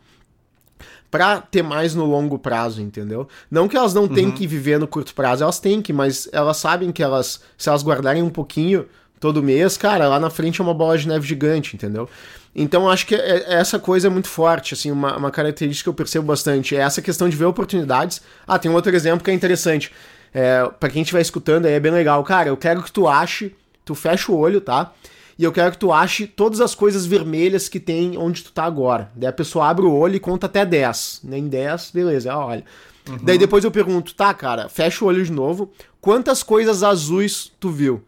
para 1.14 1.42
ter 1.42 1.62
mais 1.62 1.94
no 1.94 2.06
longo 2.06 2.40
prazo, 2.40 2.82
entendeu? 2.82 3.28
Não 3.52 3.68
que 3.68 3.78
elas 3.78 3.94
não 3.94 4.06
uhum. 4.06 4.08
tenham 4.08 4.32
que 4.32 4.48
viver 4.48 4.80
no 4.80 4.88
curto 4.88 5.14
prazo, 5.14 5.44
elas 5.44 5.60
têm 5.60 5.80
que, 5.80 5.94
mas 5.94 6.28
elas 6.32 6.58
sabem 6.58 6.92
que 6.92 7.04
elas, 7.04 7.40
se 7.56 7.70
elas 7.70 7.84
guardarem 7.84 8.24
um 8.24 8.32
pouquinho 8.32 8.88
todo 9.20 9.44
mês, 9.44 9.78
cara, 9.78 10.08
lá 10.08 10.20
na 10.20 10.32
frente 10.32 10.60
é 10.60 10.64
uma 10.64 10.74
bola 10.74 10.98
de 10.98 11.08
neve 11.08 11.28
gigante, 11.28 11.76
entendeu? 11.76 12.10
Então 12.56 12.90
acho 12.90 13.06
que 13.06 13.14
é, 13.14 13.20
é, 13.20 13.54
essa 13.54 13.78
coisa 13.78 14.08
é 14.08 14.10
muito 14.10 14.28
forte, 14.28 14.74
assim, 14.74 14.90
uma, 14.90 15.16
uma 15.16 15.30
característica 15.30 15.86
que 15.86 15.90
eu 15.90 15.94
percebo 15.94 16.26
bastante, 16.26 16.76
é 16.76 16.80
essa 16.80 17.00
questão 17.00 17.30
de 17.30 17.38
ver 17.38 17.46
oportunidades. 17.46 18.20
Ah, 18.48 18.58
tem 18.58 18.72
um 18.72 18.74
outro 18.74 18.96
exemplo 18.96 19.24
que 19.24 19.30
é 19.30 19.36
interessante. 19.36 19.92
É, 20.34 20.68
para 20.80 20.90
quem 20.90 21.04
estiver 21.04 21.22
escutando 21.22 21.68
aí 21.68 21.74
é 21.74 21.80
bem 21.80 21.92
legal. 21.92 22.24
Cara, 22.24 22.50
eu 22.50 22.58
quero 22.58 22.82
que 22.82 22.92
tu 22.92 23.08
ache, 23.08 23.56
tu 23.86 23.94
fecha 23.94 24.32
o 24.32 24.36
olho, 24.36 24.60
tá? 24.60 24.92
E 25.38 25.44
eu 25.44 25.52
quero 25.52 25.72
que 25.72 25.78
tu 25.78 25.92
ache 25.92 26.28
todas 26.28 26.62
as 26.62 26.76
coisas 26.76 27.06
vermelhas 27.06 27.68
que 27.68 27.80
tem 27.80 28.18
onde 28.18 28.44
tu 28.44 28.52
tá 28.52 28.64
agora. 28.64 29.12
Daí 29.16 29.30
a 29.30 29.34
pessoa 29.34 29.68
abre 29.68 29.86
o 29.86 29.92
olho 29.92 30.16
e 30.16 30.20
conta 30.20 30.46
até 30.46 30.66
10. 30.66 31.22
Nem 31.24 31.48
10, 31.48 31.92
beleza, 31.92 32.30
ela 32.30 32.46
olha. 32.46 32.66
Uhum. 33.10 33.18
Daí 33.24 33.38
depois 33.38 33.64
eu 33.64 33.72
pergunto, 33.72 34.14
tá, 34.14 34.34
cara, 34.34 34.70
fecha 34.70 35.04
o 35.04 35.08
olho 35.08 35.24
de 35.24 35.32
novo. 35.32 35.72
Quantas 36.00 36.44
coisas 36.44 36.84
azuis 36.84 37.52
tu 37.60 37.70
viu? 37.70 38.04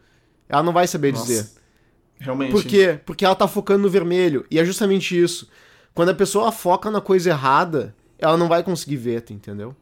Ela 0.47 0.63
não 0.63 0.73
vai 0.73 0.88
saber 0.88 1.13
Nossa, 1.13 1.25
dizer. 1.25 1.49
Realmente. 2.19 2.51
Por 2.51 2.63
quê? 2.63 2.99
Porque 3.05 3.25
ela 3.25 3.35
tá 3.35 3.47
focando 3.47 3.83
no 3.83 3.89
vermelho. 3.89 4.45
E 4.49 4.59
é 4.59 4.65
justamente 4.65 5.19
isso. 5.19 5.49
Quando 5.93 6.09
a 6.09 6.15
pessoa 6.15 6.51
foca 6.51 6.91
na 6.91 7.01
coisa 7.01 7.29
errada, 7.29 7.95
ela 8.19 8.38
não 8.38 8.47
vai 8.47 8.63
conseguir 8.63 8.97
ver, 8.97 9.21
tu 9.21 9.33
entendeu? 9.33 9.75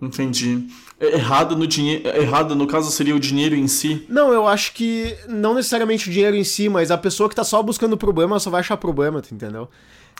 Entendi. 0.00 0.68
É 1.00 1.14
errado 1.14 1.56
no 1.56 1.66
dinheiro. 1.66 2.08
É 2.08 2.20
errado, 2.20 2.54
no 2.54 2.66
caso, 2.66 2.90
seria 2.90 3.14
o 3.14 3.20
dinheiro 3.20 3.54
em 3.54 3.66
si? 3.66 4.04
Não, 4.08 4.32
eu 4.32 4.46
acho 4.46 4.72
que 4.72 5.16
não 5.28 5.54
necessariamente 5.54 6.08
o 6.08 6.12
dinheiro 6.12 6.36
em 6.36 6.44
si, 6.44 6.68
mas 6.68 6.90
a 6.90 6.98
pessoa 6.98 7.28
que 7.28 7.34
tá 7.34 7.44
só 7.44 7.62
buscando 7.62 7.96
problema 7.96 8.38
só 8.38 8.50
vai 8.50 8.60
achar 8.60 8.76
problema, 8.76 9.20
tu 9.20 9.34
entendeu? 9.34 9.68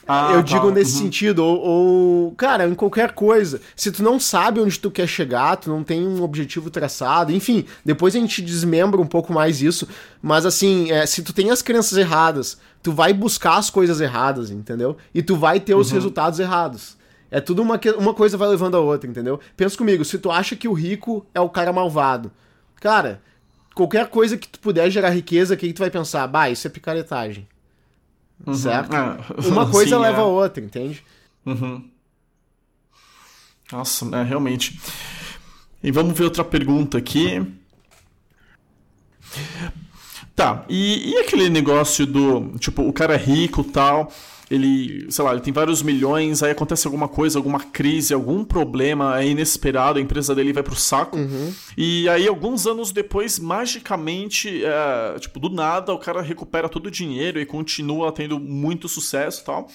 Ah, 0.06 0.30
eu 0.32 0.38
tá. 0.38 0.42
digo 0.42 0.70
nesse 0.70 0.96
uhum. 0.96 1.02
sentido, 1.02 1.44
ou, 1.44 1.58
ou, 1.60 2.32
cara, 2.32 2.66
em 2.66 2.74
qualquer 2.74 3.12
coisa. 3.12 3.60
Se 3.76 3.92
tu 3.92 4.02
não 4.02 4.18
sabe 4.18 4.58
onde 4.58 4.78
tu 4.78 4.90
quer 4.90 5.06
chegar, 5.06 5.56
tu 5.56 5.68
não 5.68 5.84
tem 5.84 6.06
um 6.06 6.22
objetivo 6.22 6.70
traçado, 6.70 7.30
enfim, 7.30 7.66
depois 7.84 8.16
a 8.16 8.18
gente 8.18 8.40
desmembra 8.40 8.98
um 9.00 9.06
pouco 9.06 9.34
mais 9.34 9.60
isso, 9.60 9.86
mas 10.22 10.46
assim, 10.46 10.90
é, 10.90 11.04
se 11.04 11.22
tu 11.22 11.34
tem 11.34 11.50
as 11.50 11.60
crenças 11.60 11.98
erradas, 11.98 12.56
tu 12.82 12.90
vai 12.90 13.12
buscar 13.12 13.58
as 13.58 13.68
coisas 13.68 14.00
erradas, 14.00 14.50
entendeu? 14.50 14.96
E 15.14 15.22
tu 15.22 15.36
vai 15.36 15.60
ter 15.60 15.74
os 15.74 15.88
uhum. 15.88 15.94
resultados 15.94 16.40
errados. 16.40 16.96
É 17.30 17.40
tudo 17.40 17.62
uma, 17.62 17.78
uma 17.98 18.14
coisa 18.14 18.36
vai 18.36 18.48
levando 18.48 18.76
a 18.76 18.80
outra, 18.80 19.08
entendeu? 19.08 19.38
Pensa 19.56 19.76
comigo, 19.76 20.04
se 20.04 20.18
tu 20.18 20.30
acha 20.30 20.56
que 20.56 20.66
o 20.66 20.72
rico 20.72 21.26
é 21.34 21.40
o 21.40 21.48
cara 21.48 21.72
malvado, 21.72 22.32
cara, 22.76 23.20
qualquer 23.74 24.08
coisa 24.08 24.36
que 24.38 24.48
tu 24.48 24.58
puder 24.58 24.90
gerar 24.90 25.10
riqueza, 25.10 25.56
que, 25.56 25.66
que 25.66 25.72
tu 25.72 25.80
vai 25.80 25.90
pensar? 25.90 26.26
Bah, 26.26 26.48
isso 26.48 26.66
é 26.66 26.70
picaretagem. 26.70 27.46
Uhum. 28.46 28.54
Certo? 28.54 28.94
É. 28.94 29.48
Uma 29.48 29.68
coisa 29.70 29.96
Sim, 29.96 30.02
leva 30.02 30.18
é. 30.18 30.22
a 30.22 30.26
outra, 30.26 30.62
entende? 30.62 31.04
Uhum. 31.44 31.84
Nossa, 33.70 34.16
é, 34.16 34.22
realmente. 34.22 34.80
E 35.82 35.90
vamos 35.90 36.16
ver 36.16 36.24
outra 36.24 36.44
pergunta 36.44 36.96
aqui. 36.96 37.46
Tá, 40.34 40.64
e, 40.68 41.10
e 41.10 41.18
aquele 41.18 41.50
negócio 41.50 42.06
do, 42.06 42.56
tipo, 42.58 42.82
o 42.82 42.92
cara 42.92 43.14
é 43.14 43.18
rico 43.18 43.62
tal 43.62 44.10
ele, 44.50 45.10
sei 45.10 45.24
lá, 45.24 45.32
ele 45.32 45.40
tem 45.40 45.52
vários 45.52 45.82
milhões, 45.82 46.42
aí 46.42 46.50
acontece 46.50 46.86
alguma 46.86 47.08
coisa, 47.08 47.38
alguma 47.38 47.60
crise, 47.60 48.14
algum 48.14 48.44
problema, 48.44 49.20
é 49.20 49.26
inesperado, 49.26 49.98
a 49.98 50.02
empresa 50.02 50.34
dele 50.34 50.52
vai 50.52 50.62
pro 50.62 50.74
saco. 50.74 51.16
Uhum. 51.16 51.52
E 51.76 52.08
aí, 52.08 52.26
alguns 52.26 52.66
anos 52.66 52.90
depois, 52.90 53.38
magicamente, 53.38 54.62
é, 54.64 55.18
tipo, 55.18 55.38
do 55.38 55.50
nada, 55.50 55.92
o 55.92 55.98
cara 55.98 56.22
recupera 56.22 56.68
todo 56.68 56.86
o 56.86 56.90
dinheiro 56.90 57.40
e 57.40 57.46
continua 57.46 58.10
tendo 58.10 58.38
muito 58.38 58.88
sucesso 58.88 59.42
e 59.42 59.44
tal. 59.44 59.68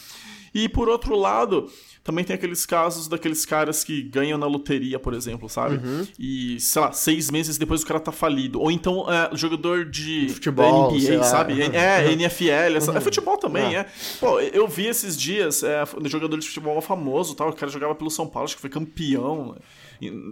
E 0.53 0.69
por 0.69 0.87
outro 0.87 1.15
lado, 1.15 1.67
também 2.03 2.25
tem 2.25 2.35
aqueles 2.35 2.65
casos 2.65 3.07
daqueles 3.07 3.45
caras 3.45 3.83
que 3.83 4.01
ganham 4.01 4.37
na 4.37 4.45
loteria, 4.45 4.99
por 4.99 5.13
exemplo, 5.13 5.47
sabe? 5.47 5.75
Uhum. 5.75 6.05
E, 6.19 6.59
sei 6.59 6.81
lá, 6.81 6.91
seis 6.91 7.31
meses 7.31 7.57
depois 7.57 7.81
o 7.81 7.85
cara 7.85 7.99
tá 7.99 8.11
falido. 8.11 8.59
Ou 8.59 8.69
então 8.69 9.05
é, 9.09 9.29
jogador 9.35 9.85
de 9.85 10.27
futebol, 10.29 10.91
NBA, 10.91 11.23
sabe? 11.23 11.61
É, 11.61 12.11
NFL, 12.11 12.75
essa, 12.75 12.91
uhum. 12.91 12.97
é 12.97 13.01
futebol 13.01 13.37
também, 13.37 13.75
é. 13.75 13.79
é. 13.79 13.85
Pô, 14.19 14.39
eu 14.39 14.67
vi 14.67 14.87
esses 14.87 15.17
dias 15.17 15.63
é, 15.63 15.83
jogador 16.05 16.37
de 16.37 16.45
futebol 16.45 16.81
famoso 16.81 17.35
tal, 17.35 17.49
o 17.49 17.53
cara 17.53 17.71
jogava 17.71 17.95
pelo 17.95 18.09
São 18.09 18.27
Paulo, 18.27 18.45
acho 18.45 18.55
que 18.55 18.61
foi 18.61 18.69
campeão 18.69 19.55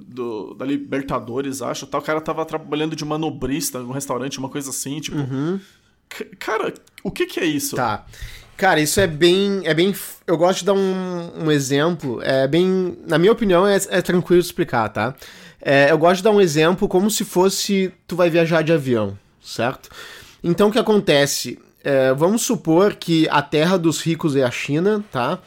do, 0.08 0.54
da 0.54 0.66
Libertadores, 0.66 1.62
acho. 1.62 1.88
Tal. 1.88 2.02
O 2.02 2.04
cara 2.04 2.20
tava 2.20 2.46
trabalhando 2.46 2.96
de 2.96 3.06
manobrista 3.06 3.80
num 3.80 3.92
restaurante, 3.92 4.40
uma 4.40 4.50
coisa 4.50 4.70
assim, 4.70 5.00
tipo. 5.00 5.18
Uhum. 5.18 5.60
Cara, 6.40 6.74
o 7.04 7.10
que 7.10 7.26
que 7.26 7.40
é 7.40 7.46
isso? 7.46 7.78
Tá. 7.78 8.06
Cara, 8.62 8.80
isso 8.80 9.00
é 9.00 9.08
bem. 9.08 9.62
É 9.64 9.74
bem. 9.74 9.92
Eu 10.28 10.38
gosto 10.38 10.60
de 10.60 10.66
dar 10.66 10.74
um, 10.74 11.46
um 11.46 11.52
exemplo. 11.52 12.22
É 12.22 12.48
bem. 12.48 12.96
Na 13.08 13.18
minha 13.18 13.32
opinião, 13.32 13.66
é, 13.66 13.76
é 13.90 14.04
tranquilo 14.04 14.40
de 14.40 14.46
explicar, 14.46 14.88
tá? 14.90 15.16
É, 15.60 15.90
eu 15.90 15.98
gosto 15.98 16.18
de 16.18 16.24
dar 16.26 16.30
um 16.30 16.40
exemplo 16.40 16.88
como 16.88 17.10
se 17.10 17.26
fosse. 17.26 17.92
Tu 18.06 18.16
vai 18.16 18.30
viajar 18.30 18.62
de 18.62 18.72
avião, 18.72 19.18
certo? 19.42 19.90
Então 20.44 20.70
o 20.70 20.72
que 20.72 20.78
acontece? 20.78 21.58
É, 21.84 22.14
vamos 22.14 22.44
supor 22.44 22.94
que 22.94 23.28
a 23.32 23.42
terra 23.42 23.80
dos 23.80 24.00
ricos 24.00 24.36
é 24.36 24.44
a 24.44 24.52
China, 24.52 25.04
tá? 25.12 25.40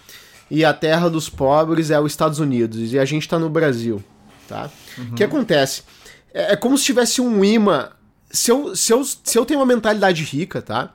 E 0.50 0.64
a 0.64 0.74
terra 0.74 1.08
dos 1.08 1.28
pobres 1.28 1.92
é 1.92 2.00
os 2.00 2.10
Estados 2.10 2.40
Unidos. 2.40 2.92
E 2.92 2.98
a 2.98 3.04
gente 3.04 3.28
tá 3.28 3.38
no 3.38 3.48
Brasil, 3.48 4.02
tá? 4.48 4.68
Uhum. 4.98 5.10
O 5.12 5.14
que 5.14 5.22
acontece? 5.22 5.84
É, 6.32 6.54
é 6.54 6.56
como 6.56 6.76
se 6.76 6.82
tivesse 6.82 7.20
um 7.20 7.44
imã. 7.44 7.90
Se 8.28 8.50
eu, 8.50 8.74
se, 8.74 8.92
eu, 8.92 9.04
se 9.04 9.38
eu 9.38 9.44
tenho 9.44 9.60
uma 9.60 9.66
mentalidade 9.66 10.24
rica, 10.24 10.60
tá? 10.60 10.92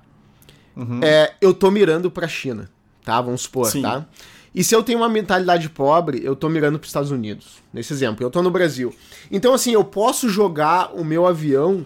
Uhum. 0.80 1.00
é, 1.04 1.34
eu 1.42 1.54
tô 1.54 1.70
mirando 1.70 2.10
pra 2.10 2.28
China, 2.28 2.70
tá? 3.04 3.20
Vamos 3.22 3.42
supor, 3.42 3.68
Sim. 3.68 3.82
tá? 3.82 4.06
E 4.54 4.64
se 4.64 4.76
eu 4.76 4.82
tenho 4.82 5.00
uma 5.00 5.10
mentalidade 5.10 5.70
pobre, 5.70 6.22
eu 6.24 6.36
tô 6.36 6.50
mirando 6.50 6.80
pros 6.80 6.90
Estados 6.90 7.12
Unidos. 7.12 7.58
Nesse 7.72 7.94
exemplo, 7.94 8.26
eu 8.26 8.32
tô 8.32 8.42
no 8.42 8.50
Brasil. 8.50 8.94
Então, 9.32 9.54
assim, 9.54 9.72
eu 9.72 9.84
posso 9.84 10.28
jogar 10.28 10.92
o 10.94 11.04
meu 11.04 11.26
avião 11.28 11.86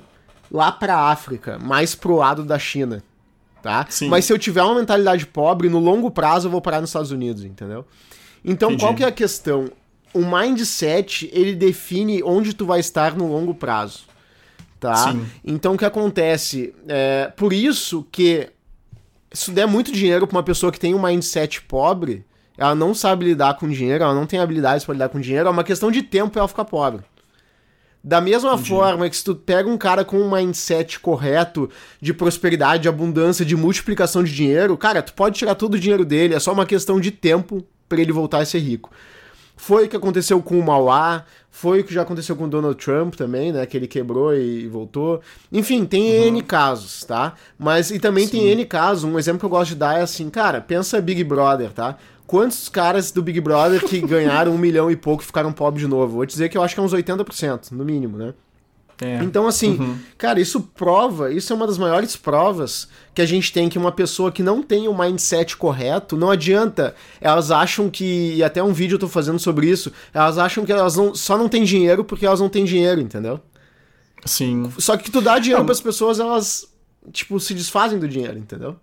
lá 0.50 0.72
pra 0.72 0.98
África, 1.10 1.60
mais 1.60 1.94
pro 1.96 2.16
lado 2.16 2.44
da 2.44 2.58
China, 2.58 3.04
tá? 3.62 3.86
Sim. 3.90 4.08
Mas 4.08 4.26
se 4.26 4.32
eu 4.32 4.40
tiver 4.40 4.62
uma 4.64 4.76
mentalidade 4.76 5.26
pobre, 5.26 5.68
no 5.68 5.80
longo 5.80 6.10
prazo 6.12 6.48
eu 6.48 6.52
vou 6.52 6.62
parar 6.62 6.80
nos 6.80 6.90
Estados 6.90 7.12
Unidos, 7.12 7.44
entendeu? 7.44 7.86
Então, 8.46 8.70
Entendi. 8.70 8.84
qual 8.84 8.96
que 8.96 9.04
é 9.04 9.08
a 9.08 9.12
questão? 9.12 9.72
O 10.14 10.20
mindset, 10.20 11.30
ele 11.34 11.56
define 11.56 12.22
onde 12.24 12.54
tu 12.54 12.66
vai 12.66 12.80
estar 12.80 13.16
no 13.16 13.28
longo 13.28 13.54
prazo, 13.56 14.02
tá? 14.80 14.96
Sim. 14.96 15.26
Então, 15.44 15.74
o 15.74 15.78
que 15.78 15.86
acontece? 15.86 16.74
É, 16.88 17.32
por 17.36 17.52
isso 17.52 18.06
que 18.12 18.50
se 19.34 19.52
der 19.52 19.68
muito 19.68 19.92
dinheiro 19.92 20.28
pra 20.28 20.38
uma 20.38 20.44
pessoa 20.44 20.72
que 20.72 20.80
tem 20.80 20.94
um 20.94 21.02
mindset 21.02 21.62
pobre, 21.64 22.24
ela 22.58 22.76
não 22.76 22.94
sabe 22.94 23.26
lidar 23.26 23.56
com 23.56 23.68
dinheiro, 23.68 24.04
ela 24.04 24.14
não 24.14 24.28
tem 24.28 24.40
habilidades 24.40 24.86
para 24.86 24.94
lidar 24.94 25.10
com 25.10 25.20
dinheiro, 25.20 25.48
é 25.48 25.52
uma 25.52 25.64
questão 25.64 25.92
de 25.92 26.04
tempo 26.04 26.38
ela 26.38 26.48
ficar 26.48 26.66
pobre. 26.66 27.02
Da 28.04 28.20
mesma 28.20 28.54
Entendi. 28.54 28.70
forma 28.70 29.10
que 29.10 29.16
se 29.16 29.24
tu 29.24 29.34
pega 29.34 29.68
um 29.68 29.78
cara 29.78 30.04
com 30.04 30.18
um 30.18 30.30
mindset 30.30 31.00
correto 31.00 31.70
de 32.02 32.14
prosperidade, 32.14 32.84
de 32.84 32.90
abundância, 32.90 33.46
de 33.46 33.56
multiplicação 33.56 34.24
de 34.24 34.34
dinheiro, 34.34 34.78
cara, 34.78 35.02
tu 35.02 35.14
pode 35.14 35.40
tirar 35.40 35.56
todo 35.56 35.76
o 35.76 35.80
dinheiro 35.80 36.04
dele, 36.04 36.36
é 36.36 36.40
só 36.40 36.52
uma 36.52 36.66
questão 36.66 37.00
de 37.00 37.12
tempo 37.12 37.66
para 37.88 38.02
ele 38.02 38.12
voltar 38.12 38.40
a 38.40 38.46
ser 38.46 38.60
rico. 38.60 38.92
Foi 39.56 39.86
o 39.86 39.90
que 39.90 39.96
aconteceu 39.96 40.42
com 40.42 40.60
o 40.60 40.64
Mauá, 40.64 41.24
foi 41.56 41.82
o 41.82 41.84
que 41.84 41.94
já 41.94 42.02
aconteceu 42.02 42.36
com 42.36 42.46
o 42.46 42.48
Donald 42.48 42.76
Trump 42.84 43.14
também, 43.14 43.52
né? 43.52 43.64
Que 43.68 43.78
ele 43.78 43.86
quebrou 43.88 44.36
e 44.36 44.68
voltou. 44.68 45.22
Enfim, 45.52 45.86
tem 45.86 46.22
uhum. 46.22 46.28
N 46.30 46.42
casos, 46.42 47.06
tá? 47.06 47.36
Mas 47.60 47.92
e 47.92 48.00
também 48.00 48.26
Sim. 48.26 48.40
tem 48.40 48.48
N 48.50 48.66
casos. 48.66 49.04
Um 49.04 49.20
exemplo 49.20 49.40
que 49.40 49.46
eu 49.46 49.50
gosto 49.52 49.70
de 49.70 49.76
dar 49.76 50.00
é 50.00 50.02
assim, 50.02 50.32
cara, 50.32 50.60
pensa 50.60 51.00
Big 51.00 51.24
Brother, 51.24 51.72
tá? 51.72 51.96
Quantos 52.26 52.68
caras 52.70 53.12
do 53.12 53.22
Big 53.22 53.40
Brother 53.40 53.86
que 53.86 54.02
ganharam 54.02 54.52
um 54.52 54.58
milhão 54.58 54.90
e 54.90 54.96
pouco 54.96 55.24
ficaram 55.24 55.54
pobres 55.54 55.84
de 55.84 55.88
novo? 55.88 56.16
Vou 56.16 56.26
te 56.26 56.32
dizer 56.32 56.50
que 56.50 56.58
eu 56.58 56.64
acho 56.64 56.74
que 56.74 56.82
é 56.82 56.84
uns 56.84 56.92
80%, 56.92 57.72
no 57.72 57.86
mínimo, 57.86 58.18
né? 58.18 58.34
É. 59.02 59.24
Então, 59.24 59.48
assim, 59.48 59.78
uhum. 59.78 59.98
cara, 60.18 60.40
isso 60.40 60.62
prova, 60.62 61.34
isso 61.34 61.52
é 61.52 61.56
uma 61.56 61.68
das 61.68 61.78
maiores 61.78 62.16
provas 62.16 62.88
que 63.14 63.22
a 63.22 63.26
gente 63.26 63.52
tem 63.52 63.70
que 63.70 63.78
uma 63.78 63.92
pessoa 63.92 64.32
que 64.32 64.44
não 64.44 64.62
tem 64.62 64.88
o 64.88 64.98
mindset 64.98 65.58
correto, 65.58 66.16
não 66.16 66.30
adianta. 66.30 66.96
Elas 67.20 67.52
acham 67.52 67.90
que, 67.90 68.34
e 68.36 68.44
até 68.44 68.64
um 68.64 68.74
vídeo 68.74 68.96
eu 68.96 69.00
tô 69.00 69.08
fazendo 69.08 69.40
sobre 69.40 69.70
isso, 69.70 69.92
elas 70.14 70.38
acham 70.38 70.66
que 70.66 70.72
elas 70.72 70.96
não, 70.96 71.14
só 71.16 71.38
não 71.38 71.50
têm 71.50 71.64
dinheiro 71.64 72.04
porque 72.04 72.26
elas 72.26 72.40
não 72.40 72.50
têm 72.50 72.66
dinheiro, 72.66 73.02
entendeu? 73.02 73.40
Sim. 74.26 74.72
Só 74.78 74.96
que 74.96 75.12
tu 75.12 75.22
dá 75.22 75.40
dinheiro 75.40 75.64
para 75.64 75.74
as 75.74 75.82
pessoas, 75.82 76.20
elas, 76.20 76.68
tipo, 77.12 77.40
se 77.40 77.54
desfazem 77.54 78.00
do 78.00 78.08
dinheiro, 78.08 78.38
entendeu? 78.38 78.78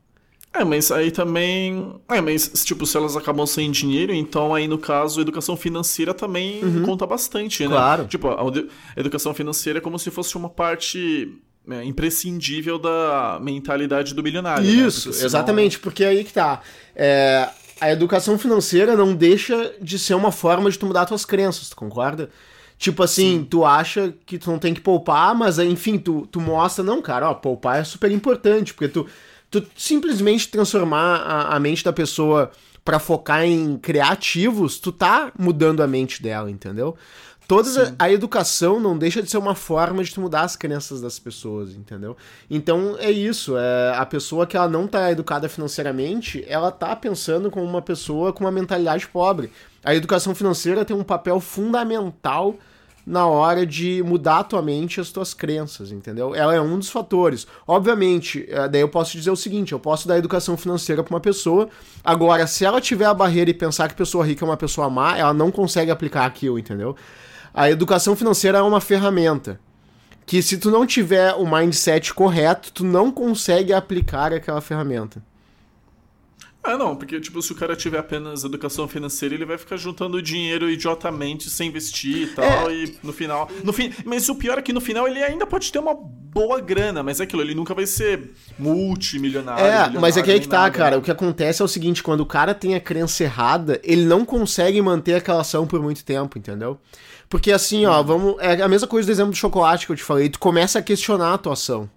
É, 0.52 0.64
mas 0.64 0.90
aí 0.90 1.10
também. 1.10 1.94
É, 2.08 2.20
mas 2.20 2.50
tipo, 2.64 2.84
se 2.84 2.96
elas 2.96 3.16
acabam 3.16 3.46
sem 3.46 3.70
dinheiro, 3.70 4.12
então 4.12 4.52
aí 4.52 4.66
no 4.66 4.78
caso, 4.78 5.20
a 5.20 5.22
educação 5.22 5.56
financeira 5.56 6.12
também 6.12 6.62
uhum. 6.62 6.82
conta 6.82 7.06
bastante, 7.06 7.62
né? 7.62 7.68
Claro. 7.68 8.06
Tipo, 8.06 8.28
a 8.28 9.00
educação 9.00 9.32
financeira 9.32 9.78
é 9.78 9.82
como 9.82 9.98
se 9.98 10.10
fosse 10.10 10.36
uma 10.36 10.50
parte 10.50 11.38
é, 11.70 11.84
imprescindível 11.84 12.78
da 12.78 13.38
mentalidade 13.40 14.12
do 14.12 14.22
bilionário. 14.22 14.64
Né? 14.64 14.70
Isso, 14.70 14.80
né? 14.80 14.86
porque 15.04 15.12
senão... 15.12 15.26
exatamente, 15.26 15.78
porque 15.78 16.04
aí 16.04 16.24
que 16.24 16.32
tá. 16.32 16.60
É, 16.96 17.48
a 17.80 17.90
educação 17.92 18.36
financeira 18.36 18.96
não 18.96 19.14
deixa 19.14 19.72
de 19.80 19.98
ser 19.98 20.14
uma 20.14 20.32
forma 20.32 20.68
de 20.68 20.78
tu 20.78 20.84
mudar 20.84 21.06
tuas 21.06 21.24
crenças, 21.24 21.68
tu 21.70 21.76
concorda? 21.76 22.28
Tipo 22.76 23.02
assim, 23.02 23.38
Sim. 23.38 23.44
tu 23.44 23.64
acha 23.64 24.14
que 24.26 24.38
tu 24.38 24.50
não 24.50 24.58
tem 24.58 24.74
que 24.74 24.80
poupar, 24.80 25.34
mas 25.34 25.58
enfim, 25.58 25.98
tu, 25.98 26.26
tu 26.30 26.40
mostra, 26.40 26.82
não, 26.82 27.00
cara, 27.00 27.30
ó, 27.30 27.34
poupar 27.34 27.78
é 27.78 27.84
super 27.84 28.10
importante, 28.10 28.74
porque 28.74 28.88
tu 28.88 29.06
tu 29.50 29.66
simplesmente 29.76 30.48
transformar 30.48 31.16
a, 31.16 31.56
a 31.56 31.60
mente 31.60 31.84
da 31.84 31.92
pessoa 31.92 32.50
para 32.84 32.98
focar 32.98 33.44
em 33.44 33.76
criativos, 33.76 34.78
tu 34.78 34.90
tá 34.90 35.32
mudando 35.38 35.82
a 35.82 35.86
mente 35.86 36.22
dela, 36.22 36.50
entendeu? 36.50 36.96
Toda 37.46 37.94
a, 37.98 38.04
a, 38.04 38.12
educação 38.12 38.78
não 38.78 38.96
deixa 38.96 39.20
de 39.20 39.28
ser 39.28 39.36
uma 39.36 39.56
forma 39.56 40.04
de 40.04 40.14
tu 40.14 40.20
mudar 40.20 40.42
as 40.42 40.54
crenças 40.54 41.00
das 41.00 41.18
pessoas, 41.18 41.74
entendeu? 41.74 42.16
Então 42.48 42.96
é 43.00 43.10
isso, 43.10 43.56
é, 43.56 43.92
a 43.96 44.06
pessoa 44.06 44.46
que 44.46 44.56
ela 44.56 44.68
não 44.68 44.86
tá 44.86 45.10
educada 45.10 45.48
financeiramente, 45.48 46.44
ela 46.46 46.70
tá 46.70 46.94
pensando 46.94 47.50
como 47.50 47.66
uma 47.66 47.82
pessoa 47.82 48.32
com 48.32 48.44
uma 48.44 48.52
mentalidade 48.52 49.08
pobre. 49.08 49.50
A 49.82 49.92
educação 49.94 50.32
financeira 50.32 50.84
tem 50.84 50.94
um 50.94 51.02
papel 51.02 51.40
fundamental 51.40 52.54
na 53.06 53.26
hora 53.26 53.66
de 53.66 54.02
mudar 54.02 54.40
a 54.40 54.44
tua 54.44 54.62
mente 54.62 55.00
as 55.00 55.10
tuas 55.10 55.34
crenças, 55.34 55.90
entendeu? 55.90 56.34
Ela 56.34 56.54
é 56.54 56.60
um 56.60 56.78
dos 56.78 56.90
fatores. 56.90 57.46
Obviamente, 57.66 58.46
eh, 58.48 58.68
daí 58.68 58.80
eu 58.80 58.88
posso 58.88 59.16
dizer 59.16 59.30
o 59.30 59.36
seguinte, 59.36 59.72
eu 59.72 59.80
posso 59.80 60.06
dar 60.06 60.18
educação 60.18 60.56
financeira 60.56 61.02
para 61.02 61.14
uma 61.14 61.20
pessoa, 61.20 61.68
agora 62.04 62.46
se 62.46 62.64
ela 62.64 62.80
tiver 62.80 63.06
a 63.06 63.14
barreira 63.14 63.50
e 63.50 63.54
pensar 63.54 63.88
que 63.88 63.94
pessoa 63.94 64.24
rica 64.24 64.44
é 64.44 64.48
uma 64.48 64.56
pessoa 64.56 64.88
má, 64.90 65.16
ela 65.16 65.34
não 65.34 65.50
consegue 65.50 65.90
aplicar 65.90 66.26
aquilo, 66.26 66.58
entendeu? 66.58 66.94
A 67.52 67.70
educação 67.70 68.14
financeira 68.14 68.58
é 68.58 68.62
uma 68.62 68.80
ferramenta 68.80 69.58
que 70.24 70.40
se 70.42 70.58
tu 70.58 70.70
não 70.70 70.86
tiver 70.86 71.34
o 71.34 71.44
mindset 71.44 72.14
correto, 72.14 72.70
tu 72.72 72.84
não 72.84 73.10
consegue 73.10 73.72
aplicar 73.72 74.32
aquela 74.32 74.60
ferramenta. 74.60 75.20
Ah, 76.62 76.76
não, 76.76 76.94
porque, 76.94 77.18
tipo, 77.18 77.40
se 77.40 77.52
o 77.52 77.54
cara 77.54 77.74
tiver 77.74 77.98
apenas 77.98 78.44
educação 78.44 78.86
financeira, 78.86 79.34
ele 79.34 79.46
vai 79.46 79.56
ficar 79.56 79.78
juntando 79.78 80.20
dinheiro 80.20 80.70
idiotamente 80.70 81.48
sem 81.48 81.68
investir 81.68 82.16
e 82.16 82.26
tal, 82.26 82.70
é. 82.70 82.74
e 82.74 82.98
no 83.02 83.14
final. 83.14 83.48
No 83.64 83.72
fi... 83.72 83.94
Mas 84.04 84.28
o 84.28 84.34
pior 84.34 84.58
é 84.58 84.62
que 84.62 84.72
no 84.72 84.80
final 84.80 85.08
ele 85.08 85.22
ainda 85.22 85.46
pode 85.46 85.72
ter 85.72 85.78
uma 85.78 85.94
boa 85.94 86.60
grana, 86.60 87.02
mas 87.02 87.18
é 87.18 87.24
aquilo, 87.24 87.40
ele 87.40 87.54
nunca 87.54 87.72
vai 87.72 87.86
ser 87.86 88.32
multimilionário. 88.58 89.64
É, 89.64 89.88
mas 89.98 90.18
é 90.18 90.22
que 90.22 90.30
aí 90.30 90.38
que 90.38 90.48
tá, 90.48 90.58
nada, 90.58 90.70
cara. 90.70 90.90
Né? 90.92 90.96
O 90.98 91.02
que 91.02 91.10
acontece 91.10 91.62
é 91.62 91.64
o 91.64 91.68
seguinte: 91.68 92.02
quando 92.02 92.20
o 92.20 92.26
cara 92.26 92.54
tem 92.54 92.74
a 92.74 92.80
crença 92.80 93.24
errada, 93.24 93.80
ele 93.82 94.04
não 94.04 94.22
consegue 94.24 94.82
manter 94.82 95.14
aquela 95.14 95.40
ação 95.40 95.66
por 95.66 95.80
muito 95.80 96.04
tempo, 96.04 96.38
entendeu? 96.38 96.78
Porque 97.30 97.52
assim, 97.52 97.86
ó, 97.86 98.02
vamos. 98.02 98.36
É 98.38 98.60
a 98.60 98.68
mesma 98.68 98.86
coisa 98.86 99.06
do 99.06 99.12
exemplo 99.12 99.30
do 99.30 99.36
chocolate 99.36 99.86
que 99.86 99.92
eu 99.92 99.96
te 99.96 100.02
falei. 100.02 100.28
Tu 100.28 100.38
começa 100.38 100.78
a 100.78 100.82
questionar 100.82 101.32
a 101.32 101.38
tua 101.38 101.54
ação 101.54 101.88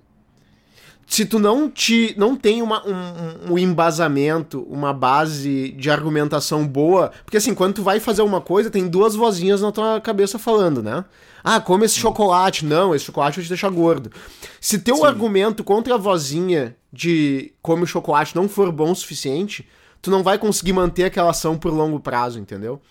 se 1.07 1.25
tu 1.25 1.39
não 1.39 1.69
te 1.69 2.13
não 2.17 2.35
tem 2.35 2.61
uma, 2.61 2.85
um, 2.87 3.53
um, 3.53 3.57
embasamento, 3.57 4.65
uma 4.69 4.93
base 4.93 5.71
de 5.71 5.89
argumentação 5.89 6.65
boa, 6.65 7.11
porque 7.23 7.37
assim, 7.37 7.53
quando 7.53 7.75
tu 7.75 7.83
vai 7.83 7.99
fazer 7.99 8.21
uma 8.21 8.41
coisa, 8.41 8.69
tem 8.69 8.87
duas 8.87 9.15
vozinhas 9.15 9.61
na 9.61 9.71
tua 9.71 10.01
cabeça 10.01 10.39
falando, 10.39 10.81
né? 10.81 11.03
Ah, 11.43 11.59
come 11.59 11.85
esse 11.85 11.99
chocolate. 11.99 12.65
Não, 12.65 12.95
esse 12.95 13.05
chocolate 13.05 13.37
vai 13.37 13.43
te 13.43 13.49
deixar 13.49 13.69
gordo. 13.69 14.11
Se 14.61 14.79
teu 14.79 14.97
Sim. 14.97 15.05
argumento 15.05 15.63
contra 15.63 15.95
a 15.95 15.97
vozinha 15.97 16.75
de 16.91 17.51
come 17.61 17.83
o 17.83 17.87
chocolate 17.87 18.35
não 18.35 18.47
for 18.47 18.71
bom 18.71 18.91
o 18.91 18.95
suficiente, 18.95 19.67
tu 20.01 20.09
não 20.09 20.23
vai 20.23 20.37
conseguir 20.37 20.73
manter 20.73 21.03
aquela 21.03 21.31
ação 21.31 21.57
por 21.57 21.73
longo 21.73 21.99
prazo, 21.99 22.39
entendeu? 22.39 22.81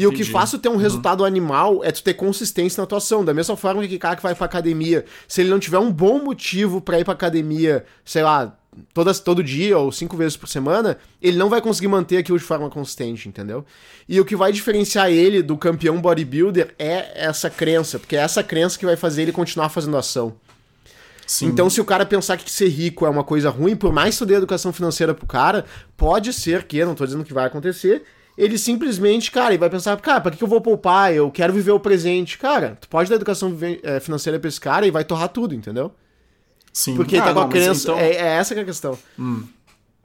E 0.00 0.04
Entendi. 0.04 0.22
o 0.22 0.24
que 0.24 0.32
faz 0.32 0.50
tu 0.50 0.58
ter 0.58 0.70
um 0.70 0.72
uhum. 0.72 0.78
resultado 0.78 1.26
animal 1.26 1.84
é 1.84 1.92
tu 1.92 2.02
ter 2.02 2.14
consistência 2.14 2.80
na 2.80 2.86
tua 2.86 2.96
ação. 2.96 3.22
Da 3.22 3.34
mesma 3.34 3.54
forma 3.54 3.86
que 3.86 3.96
o 3.96 3.98
cara 3.98 4.16
que 4.16 4.22
vai 4.22 4.34
pra 4.34 4.46
academia, 4.46 5.04
se 5.28 5.42
ele 5.42 5.50
não 5.50 5.58
tiver 5.58 5.78
um 5.78 5.92
bom 5.92 6.24
motivo 6.24 6.80
para 6.80 6.98
ir 6.98 7.04
pra 7.04 7.12
academia, 7.12 7.84
sei 8.02 8.22
lá, 8.22 8.56
todas, 8.94 9.20
todo 9.20 9.44
dia 9.44 9.76
ou 9.76 9.92
cinco 9.92 10.16
vezes 10.16 10.38
por 10.38 10.48
semana, 10.48 10.96
ele 11.20 11.36
não 11.36 11.50
vai 11.50 11.60
conseguir 11.60 11.88
manter 11.88 12.16
aquilo 12.16 12.38
de 12.38 12.44
forma 12.44 12.70
consistente, 12.70 13.28
entendeu? 13.28 13.62
E 14.08 14.18
o 14.18 14.24
que 14.24 14.34
vai 14.34 14.50
diferenciar 14.52 15.10
ele 15.10 15.42
do 15.42 15.54
campeão 15.58 16.00
bodybuilder 16.00 16.74
é 16.78 17.26
essa 17.26 17.50
crença, 17.50 17.98
porque 17.98 18.16
é 18.16 18.20
essa 18.20 18.42
crença 18.42 18.78
que 18.78 18.86
vai 18.86 18.96
fazer 18.96 19.20
ele 19.20 19.32
continuar 19.32 19.68
fazendo 19.68 19.98
ação. 19.98 20.34
Sim. 21.26 21.48
Então, 21.48 21.68
se 21.68 21.78
o 21.78 21.84
cara 21.84 22.06
pensar 22.06 22.38
que 22.38 22.50
ser 22.50 22.68
rico 22.68 23.04
é 23.04 23.10
uma 23.10 23.22
coisa 23.22 23.50
ruim, 23.50 23.76
por 23.76 23.92
mais 23.92 24.14
que 24.14 24.20
tu 24.20 24.26
dê 24.26 24.34
educação 24.34 24.72
financeira 24.72 25.12
pro 25.12 25.26
cara, 25.26 25.66
pode 25.94 26.32
ser 26.32 26.64
que, 26.64 26.82
não 26.86 26.94
tô 26.94 27.04
dizendo 27.04 27.22
que 27.22 27.34
vai 27.34 27.44
acontecer, 27.44 28.02
ele 28.40 28.56
simplesmente, 28.56 29.30
cara, 29.30 29.50
ele 29.50 29.58
vai 29.58 29.68
pensar, 29.68 29.94
cara, 30.00 30.20
pra 30.20 30.30
que 30.30 30.42
eu 30.42 30.48
vou 30.48 30.62
poupar? 30.62 31.12
Eu 31.12 31.30
quero 31.30 31.52
viver 31.52 31.72
o 31.72 31.78
presente. 31.78 32.38
Cara, 32.38 32.78
tu 32.80 32.88
pode 32.88 33.10
dar 33.10 33.16
educação 33.16 33.54
eh, 33.82 34.00
financeira 34.00 34.40
pra 34.40 34.48
esse 34.48 34.60
cara 34.60 34.86
e 34.86 34.90
vai 34.90 35.04
torrar 35.04 35.28
tudo, 35.28 35.54
entendeu? 35.54 35.92
Sim. 36.72 36.96
Porque 36.96 37.18
ah, 37.18 37.24
tá 37.24 37.34
com 37.34 37.40
a 37.40 37.48
crença. 37.48 37.82
Então... 37.82 37.98
É, 37.98 38.12
é, 38.12 38.26
essa 38.38 38.54
que 38.54 38.60
é 38.60 38.62
a 38.62 38.66
questão. 38.66 38.98
Hum. 39.18 39.44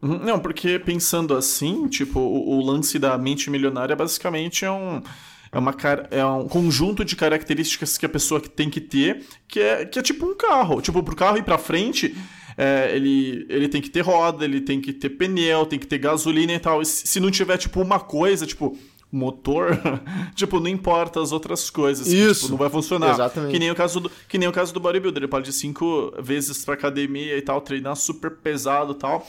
Uhum. 0.01 0.19
Não, 0.19 0.39
porque 0.39 0.77
pensando 0.77 1.33
assim, 1.35 1.87
tipo, 1.87 2.19
o, 2.19 2.57
o, 2.57 2.65
lance 2.65 2.99
da 2.99 3.17
mente 3.17 3.49
milionária 3.49 3.95
basicamente 3.95 4.65
é 4.65 4.71
um. 4.71 5.01
É, 5.49 5.57
uma, 5.57 5.73
é 6.11 6.25
um 6.25 6.49
conjunto 6.49 7.05
de 7.05 7.15
características 7.15 7.97
que 7.97 8.05
a 8.05 8.09
pessoa 8.09 8.41
tem 8.41 8.69
que 8.69 8.81
ter, 8.81 9.25
que 9.47 9.61
é, 9.61 9.85
que 9.85 9.97
é 9.97 10.01
tipo 10.01 10.25
um 10.25 10.35
carro. 10.35 10.81
Tipo, 10.81 11.01
pro 11.01 11.15
carro 11.15 11.37
ir 11.37 11.43
pra 11.43 11.57
frente, 11.57 12.13
é, 12.57 12.95
ele, 12.95 13.45
ele 13.49 13.67
tem 13.67 13.81
que 13.81 13.89
ter 13.89 14.01
roda, 14.01 14.45
ele 14.45 14.61
tem 14.61 14.79
que 14.79 14.93
ter 14.93 15.09
pneu, 15.09 15.65
tem 15.65 15.77
que 15.77 15.87
ter 15.87 15.97
gasolina 15.97 16.53
e 16.53 16.59
tal. 16.59 16.81
E 16.81 16.85
se 16.85 17.19
não 17.19 17.29
tiver, 17.29 17.57
tipo, 17.57 17.81
uma 17.81 17.99
coisa, 17.99 18.45
tipo, 18.45 18.77
motor, 19.11 19.79
tipo, 20.35 20.59
não 20.59 20.67
importa 20.67 21.21
as 21.21 21.31
outras 21.31 21.69
coisas. 21.69 22.07
Isso. 22.07 22.33
Que, 22.33 22.39
tipo, 22.41 22.49
não 22.51 22.57
vai 22.57 22.69
funcionar. 22.69 23.11
Exatamente. 23.11 23.51
Que 23.51 23.59
nem 23.59 23.71
o 23.71 23.75
caso 23.75 23.99
do, 23.99 24.11
que 24.27 24.37
nem 24.37 24.47
o 24.47 24.51
caso 24.51 24.73
do 24.73 24.79
bodybuilder. 24.79 25.23
Ele 25.23 25.29
pode 25.29 25.49
ir 25.49 25.53
cinco 25.53 26.13
vezes 26.19 26.63
pra 26.65 26.73
academia 26.73 27.37
e 27.37 27.41
tal, 27.41 27.61
treinar 27.61 27.95
super 27.95 28.31
pesado 28.31 28.91
e 28.93 28.95
tal 28.95 29.25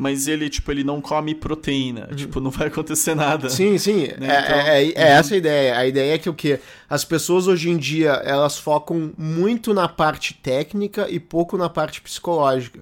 mas 0.00 0.26
ele, 0.26 0.48
tipo, 0.48 0.70
ele 0.70 0.82
não 0.82 0.98
come 0.98 1.34
proteína. 1.34 2.08
Uhum. 2.10 2.16
Tipo, 2.16 2.40
não 2.40 2.50
vai 2.50 2.68
acontecer 2.68 3.14
nada. 3.14 3.50
Sim, 3.50 3.76
sim. 3.76 4.08
Né? 4.18 4.34
É, 4.34 4.40
então, 4.40 4.56
é, 4.56 4.84
é, 4.84 4.92
é 4.94 5.04
uhum. 5.04 5.18
essa 5.18 5.34
a 5.34 5.36
ideia. 5.36 5.76
A 5.76 5.86
ideia 5.86 6.14
é 6.14 6.18
que 6.18 6.30
o 6.30 6.32
quê? 6.32 6.58
As 6.88 7.04
pessoas 7.04 7.46
hoje 7.46 7.68
em 7.68 7.76
dia, 7.76 8.12
elas 8.24 8.56
focam 8.56 9.12
muito 9.18 9.74
na 9.74 9.86
parte 9.86 10.32
técnica 10.32 11.06
e 11.10 11.20
pouco 11.20 11.58
na 11.58 11.68
parte 11.68 12.00
psicológica. 12.00 12.80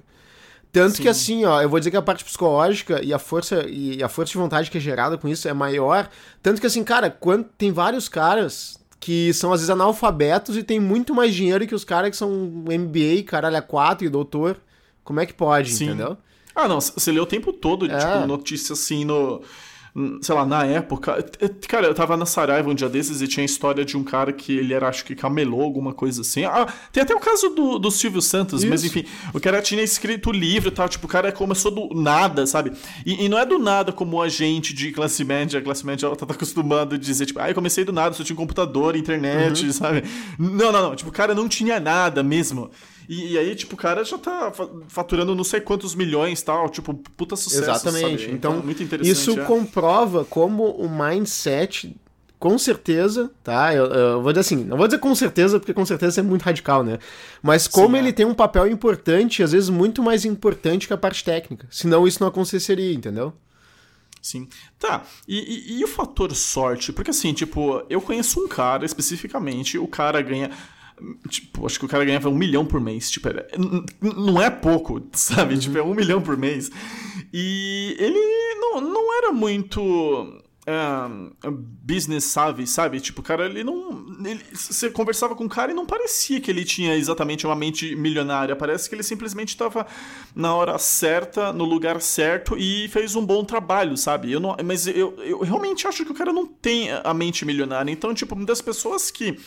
Tanto 0.71 0.97
Sim. 0.97 1.03
que 1.03 1.09
assim, 1.09 1.45
ó, 1.45 1.63
eu 1.63 1.69
vou 1.69 1.79
dizer 1.79 1.91
que 1.91 1.97
a 1.97 2.03
parte 2.03 2.25
psicológica 2.25 3.03
e 3.03 3.13
a 3.13 3.19
força 3.19 3.67
e 3.69 4.03
a 4.03 4.09
força 4.09 4.33
de 4.33 4.39
vontade 4.39 4.71
que 4.71 4.79
é 4.79 4.81
gerada 4.81 5.17
com 5.17 5.29
isso 5.29 5.49
é 5.49 5.53
maior. 5.53 6.09
Tanto 6.43 6.61
que 6.61 6.67
assim, 6.67 6.85
cara, 6.85 7.11
quando 7.11 7.45
tem 7.57 7.73
vários 7.73 8.09
caras 8.09 8.79
que 9.01 9.33
são 9.33 9.53
às 9.53 9.61
vezes 9.61 9.71
analfabetos 9.71 10.57
e 10.57 10.63
tem 10.63 10.79
muito 10.79 11.15
mais 11.15 11.35
dinheiro 11.35 11.67
que 11.67 11.75
os 11.75 11.85
caras 11.85 12.11
que 12.11 12.17
são 12.17 12.31
MBA, 12.31 13.23
caralho, 13.27 13.57
a 13.57 13.63
4 13.63 14.07
e 14.07 14.11
doutor. 14.11 14.61
Como 15.03 15.21
é 15.21 15.27
que 15.27 15.33
pode, 15.33 15.73
Sim. 15.73 15.87
entendeu? 15.87 16.19
Ah, 16.55 16.69
não, 16.69 16.81
você 16.81 17.13
lê 17.13 17.21
o 17.21 17.27
tempo 17.27 17.53
todo, 17.53 17.87
é. 17.87 17.99
tipo, 17.99 18.27
notícia 18.27 18.73
assim 18.73 19.05
no. 19.05 19.41
Sei 20.21 20.35
lá, 20.35 20.45
na 20.45 20.65
época. 20.65 21.25
Cara, 21.69 21.87
eu 21.87 21.95
tava 21.95 22.17
na 22.17 22.27
Saraiva 22.27 22.71
um 22.71 22.75
dia 22.75 22.89
desses 22.89 23.21
e 23.21 23.29
tinha 23.29 23.43
a 23.43 23.47
história 23.47 23.85
de 23.85 23.97
um 23.97 24.05
cara 24.05 24.33
que 24.33 24.57
ele 24.57 24.73
era, 24.73 24.89
acho 24.89 25.05
que 25.05 25.15
camelô, 25.15 25.63
alguma 25.63 25.93
coisa 25.93 26.21
assim. 26.21 26.45
Ah, 26.45 26.67
tem 26.93 27.03
até 27.03 27.15
o 27.15 27.21
caso 27.21 27.51
do, 27.51 27.79
do 27.79 27.91
Silvio 27.91 28.23
Santos, 28.23 28.63
Isso. 28.63 28.71
mas 28.71 28.85
enfim, 28.85 29.05
o 29.33 29.41
cara 29.41 29.61
tinha 29.63 29.83
escrito 29.83 30.31
livro 30.31 30.69
e 30.69 30.73
tal, 30.73 30.89
tipo, 30.89 31.07
o 31.07 31.09
cara 31.09 31.33
começou 31.33 31.71
do 31.71 31.95
nada, 31.95 32.47
sabe? 32.47 32.73
E, 33.05 33.25
e, 33.25 33.29
não 33.29 33.39
é 33.39 33.47
do 33.47 33.59
nada 33.59 33.93
como 33.93 34.23
a 34.23 34.29
gente 34.29 34.75
de 34.75 34.93
classe 34.93 35.25
média, 35.25 35.59
a 35.59 35.63
classe 35.63 35.85
média 35.85 36.07
ela 36.07 36.17
tá 36.17 36.27
acostumado 36.29 36.95
a 36.95 36.99
dizer, 36.99 37.27
tipo, 37.27 37.41
ah, 37.41 37.49
eu 37.49 37.55
comecei 37.55 37.85
do 37.85 37.93
nada, 37.93 38.15
só 38.15 38.23
tinha 38.23 38.37
computador, 38.37 38.97
internet, 38.97 39.65
uhum. 39.65 39.73
sabe? 39.73 40.05
Não, 40.39 40.73
não, 40.73 40.83
não. 40.83 40.97
Tipo, 40.97 41.11
o 41.11 41.13
cara 41.13 41.35
não 41.35 41.49
tinha 41.49 41.81
nada 41.81 42.23
mesmo. 42.23 42.71
E, 43.09 43.33
e, 43.33 43.39
aí, 43.39 43.55
tipo, 43.55 43.75
o 43.75 43.79
cara 43.79 44.05
já 44.05 44.19
tá 44.19 44.53
faturando 44.89 45.35
não 45.35 45.43
sei 45.43 45.63
quantos 45.63 45.95
milhões 45.95 46.43
tal, 46.43 46.69
tipo, 46.69 46.93
puta 46.93 47.37
sucesso. 47.37 47.63
Exatamente. 47.63 48.25
Sabe? 48.25 48.35
Então, 48.35 48.53
então, 48.53 48.65
muito 48.65 48.83
interessante. 48.83 49.13
Isso 49.13 49.41
é. 49.41 49.45
comprova 49.45 50.27
como 50.27 50.65
o 50.73 50.89
mindset 50.89 51.97
com 52.39 52.57
certeza, 52.57 53.31
tá? 53.43 53.75
Eu, 53.75 53.87
eu, 53.87 54.23
vou 54.23 54.33
dizer 54.33 54.41
assim, 54.41 54.63
não 54.63 54.77
vou 54.77 54.87
dizer 54.87 54.99
com 54.99 55.13
certeza, 55.15 55.59
porque 55.59 55.75
com 55.75 55.85
certeza 55.85 56.21
é 56.21 56.23
muito 56.23 56.43
radical, 56.43 56.85
né? 56.85 56.99
Mas 57.43 57.67
como 57.67 57.97
Sim, 57.97 57.99
ele 57.99 58.09
é. 58.11 58.13
tem 58.13 58.27
um 58.27 58.35
papel 58.35 58.69
importante, 58.69 59.43
às 59.43 59.53
vezes 59.53 59.69
muito 59.69 60.03
mais 60.03 60.25
importante 60.25 60.87
que 60.87 60.93
a 60.93 60.99
parte 60.99 61.25
técnica. 61.25 61.67
Senão 61.71 62.07
isso 62.07 62.21
não 62.21 62.29
aconteceria, 62.29 62.93
entendeu? 62.93 63.33
Sim. 64.23 64.49
Tá, 64.79 65.05
e, 65.27 65.39
e, 65.39 65.81
e 65.81 65.85
o 65.85 65.89
fator 65.89 66.35
sorte? 66.35 66.93
Porque 66.93 67.11
assim, 67.11 67.33
tipo, 67.33 67.83
eu 67.89 68.01
conheço 68.01 68.45
um 68.45 68.47
cara 68.47 68.85
especificamente, 68.85 69.79
o 69.79 69.89
cara 69.89 70.21
ganha 70.21 70.51
Tipo, 71.29 71.67
acho 71.67 71.79
que 71.79 71.85
o 71.85 71.89
cara 71.89 72.05
ganhava 72.05 72.29
um 72.29 72.35
milhão 72.35 72.65
por 72.65 72.81
mês. 72.81 73.11
Tipo, 73.11 73.29
era, 73.29 73.47
não 74.01 74.41
é 74.41 74.51
pouco, 74.51 75.03
sabe? 75.13 75.55
Uhum. 75.55 75.61
Tipo, 75.61 75.79
é 75.79 75.83
um 75.83 75.95
milhão 75.95 76.21
por 76.21 76.37
mês. 76.37 76.71
E 77.33 77.97
ele 77.99 78.19
não, 78.61 78.81
não 78.81 79.19
era 79.19 79.33
muito 79.33 80.43
uh, 80.69 81.51
business 81.51 82.25
savvy, 82.25 82.67
sabe? 82.67 83.01
Tipo, 83.01 83.23
cara, 83.23 83.47
ele 83.47 83.65
não. 83.65 84.07
Ele, 84.25 84.45
você 84.53 84.91
conversava 84.91 85.35
com 85.35 85.45
o 85.45 85.49
cara 85.49 85.73
e 85.73 85.75
não 85.75 85.87
parecia 85.87 86.41
que 86.41 86.51
ele 86.51 86.65
tinha 86.65 86.95
exatamente 86.95 87.47
uma 87.47 87.57
mente 87.57 87.97
milionária. 87.97 88.55
Parece 88.55 88.89
que 88.89 88.95
ele 88.95 89.03
simplesmente 89.03 89.51
estava 89.51 89.87
na 90.35 90.55
hora 90.55 90.79
certa, 90.79 91.53
no 91.53 91.65
lugar 91.65 92.01
certo 92.01 92.57
e 92.59 92.89
fez 92.89 93.17
um 93.17 93.25
bom 93.25 93.43
trabalho, 93.45 93.97
sabe? 93.97 94.31
Eu 94.31 94.41
não, 94.41 94.57
mas 94.65 94.87
eu, 94.87 95.15
eu 95.23 95.41
realmente 95.41 95.87
acho 95.87 96.05
que 96.05 96.13
o 96.13 96.15
cara 96.15 96.33
não 96.33 96.47
tem 96.47 96.91
a 96.93 97.15
mente 97.15 97.45
milionária. 97.45 97.91
Então, 97.91 98.13
tipo, 98.13 98.35
das 98.45 98.61
pessoas 98.61 99.11
que 99.11 99.39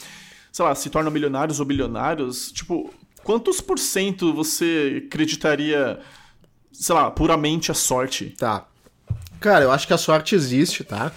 sei 0.52 0.66
lá, 0.66 0.76
se 0.76 0.90
tornam 0.90 1.12
milionários 1.12 1.60
ou 1.60 1.66
bilionários, 1.66 2.52
tipo, 2.52 2.94
quantos 3.24 3.62
por 3.62 3.80
cento 3.80 4.34
você 4.34 5.04
acreditaria, 5.06 6.00
sei 6.72 6.96
lá, 6.96 7.10
puramente 7.10 7.72
a 7.72 7.74
sorte? 7.74 8.34
Tá. 8.38 8.68
Cara, 9.40 9.64
eu 9.64 9.72
acho 9.72 9.88
que 9.88 9.94
a 9.94 9.98
sorte 9.98 10.36
existe, 10.36 10.84
tá? 10.84 11.12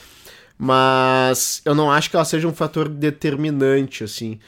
Mas 0.57 1.61
eu 1.65 1.75
não 1.75 1.91
acho 1.91 2.09
que 2.09 2.17
ela 2.17 2.25
seja 2.25 2.47
um 2.47 2.55
fator 2.55 2.89
determinante, 2.89 4.05
assim. 4.05 4.39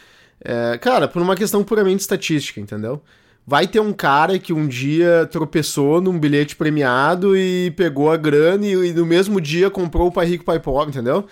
É, 0.40 0.78
cara, 0.78 1.08
por 1.08 1.20
uma 1.20 1.34
questão 1.34 1.64
puramente 1.64 2.00
estatística, 2.00 2.60
entendeu? 2.60 3.02
Vai 3.46 3.66
ter 3.66 3.80
um 3.80 3.92
cara 3.92 4.38
que 4.38 4.52
um 4.52 4.66
dia 4.66 5.28
tropeçou 5.30 6.00
num 6.00 6.18
bilhete 6.18 6.56
premiado 6.56 7.36
e 7.36 7.72
pegou 7.76 8.10
a 8.10 8.16
grana 8.16 8.66
e, 8.66 8.72
e 8.72 8.92
no 8.92 9.06
mesmo 9.06 9.40
dia 9.40 9.70
comprou 9.70 10.08
o 10.08 10.12
Pai 10.12 10.26
Rico, 10.26 10.44
Pai 10.44 10.58
Pobre, 10.58 10.90
entendeu? 10.90 11.26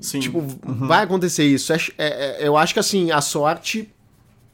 Sim. 0.00 0.20
Tipo, 0.20 0.38
uhum. 0.38 0.86
vai 0.86 1.04
acontecer 1.04 1.44
isso. 1.44 1.72
É, 1.72 1.76
é, 1.98 2.42
é, 2.42 2.48
eu 2.48 2.56
acho 2.56 2.74
que 2.74 2.80
assim, 2.80 3.10
a 3.10 3.20
sorte 3.20 3.88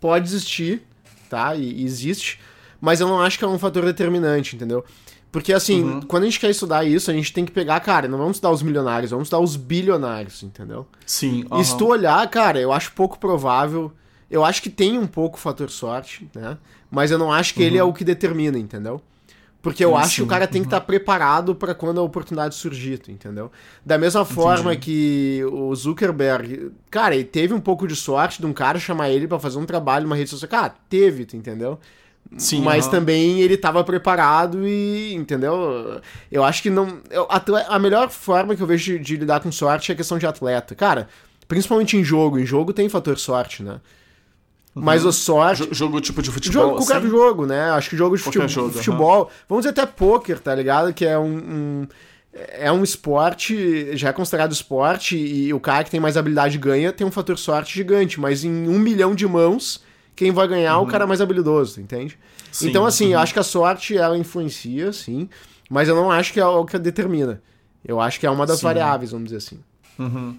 pode 0.01 0.27
existir, 0.29 0.83
tá? 1.29 1.55
E 1.55 1.85
existe, 1.85 2.41
mas 2.81 3.01
eu 3.01 3.09
não 3.09 3.21
acho 3.21 3.39
que 3.39 3.45
é 3.45 3.49
um 3.49 3.59
fator 3.59 3.85
determinante, 3.85 4.57
entendeu? 4.57 4.85
Porque, 5.33 5.53
assim, 5.53 5.85
uhum. 5.85 6.01
quando 6.03 6.25
a 6.25 6.27
gente 6.27 6.41
quer 6.41 6.51
estudar 6.51 6.85
isso, 6.85 7.11
a 7.11 7.15
gente 7.15 7.33
tem 7.33 7.45
que 7.45 7.53
pegar, 7.53 7.79
cara, 7.81 8.09
não 8.09 8.19
vamos 8.19 8.39
estudar 8.39 8.51
os 8.51 8.63
milionários, 8.63 9.13
vamos 9.13 9.27
estudar 9.27 9.41
os 9.41 9.55
bilionários, 9.55 10.43
entendeu? 10.43 10.87
Sim. 11.07 11.45
Uhum. 11.51 11.61
E 11.61 11.65
se 11.65 11.77
tu 11.77 11.87
olhar, 11.87 12.29
cara, 12.29 12.59
eu 12.59 12.73
acho 12.73 12.93
pouco 12.93 13.19
provável. 13.19 13.93
Eu 14.29 14.45
acho 14.45 14.61
que 14.61 14.71
tem 14.71 14.99
um 14.99 15.07
pouco 15.07 15.39
fator 15.39 15.71
sorte, 15.71 16.29
né? 16.35 16.59
Mas 16.91 17.13
eu 17.13 17.19
não 17.19 17.33
acho 17.33 17.55
que 17.55 17.61
uhum. 17.61 17.67
ele 17.67 17.79
é 17.79 17.85
o 17.85 17.93
que 17.93 18.05
determina, 18.05 18.59
entendeu? 18.59 19.01
Porque 19.63 19.85
eu 19.85 19.91
sim, 19.91 19.97
acho 19.97 20.15
que 20.17 20.23
o 20.23 20.27
cara 20.27 20.47
tem 20.47 20.63
que 20.63 20.69
estar 20.69 20.81
tá 20.81 20.87
preparado 20.87 21.55
para 21.55 21.75
quando 21.75 22.01
a 22.01 22.03
oportunidade 22.03 22.55
surgir, 22.55 23.01
entendeu? 23.09 23.53
Da 23.85 23.99
mesma 23.99 24.25
forma 24.25 24.73
Entendi. 24.73 24.87
que 24.87 25.45
o 25.53 25.75
Zuckerberg, 25.75 26.73
cara, 26.91 27.15
ele 27.15 27.25
teve 27.25 27.53
um 27.53 27.61
pouco 27.61 27.87
de 27.87 27.95
sorte 27.95 28.41
de 28.41 28.47
um 28.47 28.55
cara 28.55 28.79
chamar 28.79 29.11
ele 29.11 29.29
para 29.29 29.39
fazer 29.39 29.59
um 29.59 29.67
trabalho 29.67 30.05
numa 30.05 30.17
rede 30.17 30.31
social. 30.31 30.49
Cara, 30.51 30.75
teve, 30.89 31.27
entendeu? 31.35 31.79
Sim, 32.37 32.63
mas 32.63 32.85
uhum. 32.85 32.91
também 32.93 33.41
ele 33.41 33.55
estava 33.55 33.83
preparado 33.83 34.67
e, 34.67 35.13
entendeu? 35.15 36.01
Eu 36.31 36.45
acho 36.45 36.63
que 36.63 36.71
não. 36.71 37.01
Eu, 37.11 37.27
a, 37.29 37.43
a, 37.75 37.79
melhor 37.79 38.09
forma 38.09 38.55
que 38.55 38.63
eu 38.63 38.67
vejo 38.67 38.93
de, 38.93 38.99
de, 38.99 39.17
lidar 39.17 39.41
com 39.41 39.51
sorte 39.51 39.91
é 39.91 39.95
a 39.95 39.97
questão 39.97 40.17
de 40.17 40.27
atleta. 40.27 40.75
Cara, 40.75 41.09
principalmente 41.49 41.97
em 41.97 42.05
jogo. 42.05 42.39
Em 42.39 42.47
jogo 42.47 42.73
tem 42.73 42.89
fator 42.89 43.19
sorte, 43.19 43.63
né? 43.63 43.81
Uhum. 44.75 44.83
Mas 44.85 45.05
o 45.05 45.13
sorte. 45.13 45.69
Jogo 45.73 46.01
tipo 46.01 46.23
de 46.23 46.31
futebol. 46.31 46.63
Jogo, 46.63 46.77
qualquer 46.77 46.99
assim? 46.99 47.09
jogo, 47.09 47.47
né? 47.47 47.71
Acho 47.71 47.91
que 47.91 47.97
jogo 47.97 48.17
de 48.17 48.23
futebol. 48.23 48.49
Jogo, 48.49 48.71
futebol 48.73 49.23
uhum. 49.23 49.29
Vamos 49.49 49.65
dizer 49.65 49.71
até 49.71 49.87
poker, 49.87 50.39
tá 50.39 50.55
ligado? 50.55 50.95
Que 50.95 51.05
é 51.05 51.19
um, 51.19 51.37
um, 51.37 51.89
É 52.33 52.71
um 52.71 52.85
esporte, 52.85 53.97
já 53.97 54.11
é 54.11 54.13
considerado 54.13 54.53
esporte, 54.53 55.17
e 55.17 55.53
o 55.53 55.59
cara 55.59 55.83
que 55.83 55.91
tem 55.91 55.99
mais 55.99 56.17
habilidade 56.17 56.57
ganha 56.59 56.93
tem 56.93 57.07
um 57.07 57.11
fator 57.11 57.37
sorte 57.37 57.75
gigante, 57.75 58.21
mas 58.21 58.45
em 58.45 58.69
um 58.69 58.79
milhão 58.79 59.15
de 59.15 59.27
mãos 59.27 59.83
quem 60.21 60.33
vai 60.33 60.47
ganhar 60.47 60.77
uhum. 60.77 60.85
é 60.85 60.87
o 60.87 60.87
cara 60.87 61.07
mais 61.07 61.23
habilidoso, 61.23 61.81
entende? 61.81 62.19
Sim, 62.53 62.69
então, 62.69 62.85
assim, 62.85 63.07
uhum. 63.07 63.13
eu 63.13 63.19
acho 63.21 63.33
que 63.33 63.39
a 63.39 63.45
sorte 63.45 63.97
ela 63.97 64.19
influencia, 64.19 64.93
sim, 64.93 65.31
mas 65.71 65.89
eu 65.89 65.97
não 65.97 66.11
acho 66.11 66.33
que 66.33 66.39
é 66.39 66.45
o 66.45 66.65
que 66.67 66.79
determina. 66.79 67.41
Eu 67.83 67.99
acho 67.99 68.21
que 68.21 68.27
é 68.27 68.31
uma 68.31 68.45
das 68.45 68.59
sim. 68.59 68.65
variáveis, 68.65 69.13
vamos 69.13 69.31
dizer 69.31 69.39
assim. 69.39 69.61
Uhum. 69.99 70.37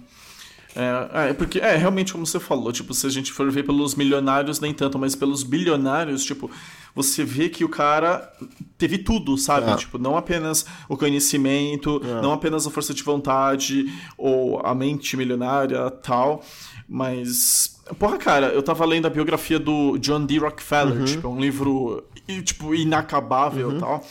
É, 0.74 1.30
é, 1.30 1.32
porque, 1.34 1.58
é, 1.58 1.76
realmente, 1.76 2.12
como 2.12 2.26
você 2.26 2.40
falou, 2.40 2.72
tipo, 2.72 2.94
se 2.94 3.06
a 3.06 3.10
gente 3.10 3.32
for 3.32 3.50
ver 3.50 3.62
pelos 3.62 3.94
milionários, 3.94 4.58
nem 4.58 4.72
tanto, 4.72 4.98
mas 4.98 5.14
pelos 5.14 5.42
bilionários, 5.42 6.24
tipo, 6.24 6.50
você 6.94 7.24
vê 7.24 7.48
que 7.48 7.64
o 7.64 7.68
cara 7.68 8.32
teve 8.78 8.98
tudo, 8.98 9.36
sabe? 9.36 9.70
É. 9.70 9.76
Tipo, 9.76 9.98
não 9.98 10.16
apenas 10.16 10.64
o 10.88 10.96
conhecimento, 10.96 12.00
é. 12.04 12.22
não 12.22 12.32
apenas 12.32 12.66
a 12.66 12.70
força 12.70 12.94
de 12.94 13.02
vontade 13.02 13.92
ou 14.16 14.60
a 14.64 14.74
mente 14.74 15.16
milionária 15.16 15.90
tal, 15.90 16.42
mas 16.88 17.72
Porra, 17.98 18.16
cara, 18.16 18.46
eu 18.46 18.62
tava 18.62 18.84
lendo 18.84 19.06
a 19.06 19.10
biografia 19.10 19.58
do 19.58 19.98
John 19.98 20.24
D. 20.24 20.38
Rockefeller, 20.38 20.98
uhum. 20.98 21.04
tipo, 21.04 21.26
é 21.26 21.30
um 21.30 21.40
livro, 21.40 22.04
tipo, 22.44 22.74
inacabável 22.74 23.70
e 23.70 23.74
uhum. 23.74 23.80
tal. 23.80 24.06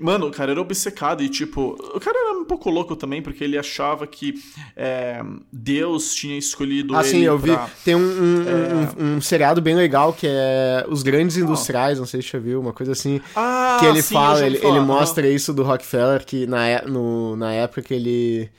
Mano, 0.00 0.28
o 0.28 0.30
cara 0.30 0.52
era 0.52 0.60
obcecado 0.60 1.22
e, 1.22 1.28
tipo, 1.28 1.76
o 1.94 2.00
cara 2.00 2.16
era 2.16 2.38
um 2.38 2.44
pouco 2.44 2.70
louco 2.70 2.96
também, 2.96 3.20
porque 3.20 3.44
ele 3.44 3.58
achava 3.58 4.06
que 4.06 4.34
é, 4.74 5.22
Deus 5.52 6.14
tinha 6.14 6.38
escolhido 6.38 6.96
ah, 6.96 7.00
ele. 7.00 7.08
Ah, 7.08 7.10
sim, 7.10 7.20
eu 7.20 7.38
vi. 7.38 7.50
Tem 7.84 7.94
um, 7.94 8.00
um, 8.00 8.48
é... 8.48 9.02
um, 9.02 9.16
um, 9.16 9.20
seriado 9.20 9.60
bem 9.60 9.74
legal 9.74 10.14
que 10.14 10.26
é 10.26 10.86
Os 10.88 11.02
Grandes 11.02 11.36
Industriais, 11.36 11.98
oh. 11.98 12.00
não 12.00 12.06
sei 12.06 12.22
se 12.22 12.28
você 12.28 12.38
já 12.38 12.42
viu, 12.42 12.60
uma 12.60 12.72
coisa 12.72 12.92
assim. 12.92 13.20
Ah, 13.36 13.76
que 13.78 13.84
ele 13.84 14.00
sim, 14.00 14.14
fala, 14.14 14.46
ele, 14.46 14.56
ele 14.56 14.80
mostra 14.80 15.28
isso 15.28 15.52
do 15.52 15.62
Rockefeller, 15.62 16.24
que 16.24 16.46
na, 16.46 16.82
no, 16.86 17.36
na 17.36 17.52
época 17.52 17.82
que 17.82 17.92
ele 17.92 18.50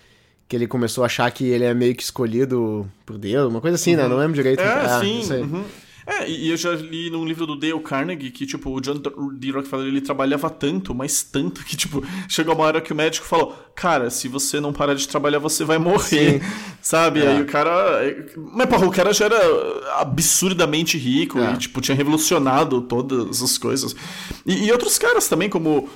que 0.48 0.56
ele 0.56 0.68
começou 0.68 1.04
a 1.04 1.08
achar 1.08 1.30
que 1.32 1.44
ele 1.44 1.64
é 1.64 1.74
meio 1.74 1.96
que 1.96 2.04
escolhido 2.04 2.88
por 3.04 3.18
Deus, 3.18 3.50
uma 3.50 3.60
coisa 3.60 3.76
assim, 3.76 3.96
né? 3.96 4.04
uhum. 4.04 4.10
né? 4.10 4.14
Não 4.14 4.22
lembro 4.22 4.36
direito. 4.36 4.62
É, 4.62 4.64
ah, 4.64 5.00
sim. 5.02 5.22
Uhum. 5.34 5.64
É, 6.08 6.30
e 6.30 6.52
eu 6.52 6.58
já 6.58 6.72
li 6.72 7.10
num 7.10 7.26
livro 7.26 7.48
do 7.48 7.56
Dale 7.56 7.80
Carnegie 7.80 8.30
que, 8.30 8.46
tipo, 8.46 8.70
o 8.70 8.80
John 8.80 9.02
D. 9.34 9.52
Rockefeller, 9.52 9.88
ele 9.88 10.02
trabalhava 10.02 10.50
tanto, 10.52 10.94
mas 10.94 11.24
tanto, 11.24 11.64
que, 11.66 11.76
tipo, 11.76 12.04
chegou 12.30 12.54
uma 12.54 12.64
hora 12.66 12.80
que 12.80 12.94
o 12.94 12.96
médico 12.96 13.26
falou, 13.26 13.56
cara, 13.74 14.12
se 14.12 14.28
você 14.28 14.60
não 14.60 14.72
parar 14.72 14.94
de 14.94 15.08
trabalhar, 15.08 15.40
você 15.40 15.64
vai 15.64 15.80
morrer, 15.80 16.42
Sim. 16.42 16.48
sabe? 16.80 17.24
É. 17.24 17.30
Aí 17.30 17.42
o 17.42 17.46
cara... 17.46 18.02
Mas, 18.38 18.68
porra, 18.68 18.86
o 18.86 18.92
cara 18.92 19.12
já 19.14 19.26
era 19.26 19.40
absurdamente 20.00 20.96
rico 20.96 21.40
é. 21.40 21.54
e, 21.54 21.58
tipo, 21.58 21.82
tinha 21.82 21.98
revolucionado 21.98 22.82
todas 22.82 23.42
as 23.42 23.58
coisas. 23.58 23.96
E, 24.46 24.66
e 24.66 24.72
outros 24.72 25.00
caras 25.00 25.28
também, 25.28 25.50
como, 25.50 25.90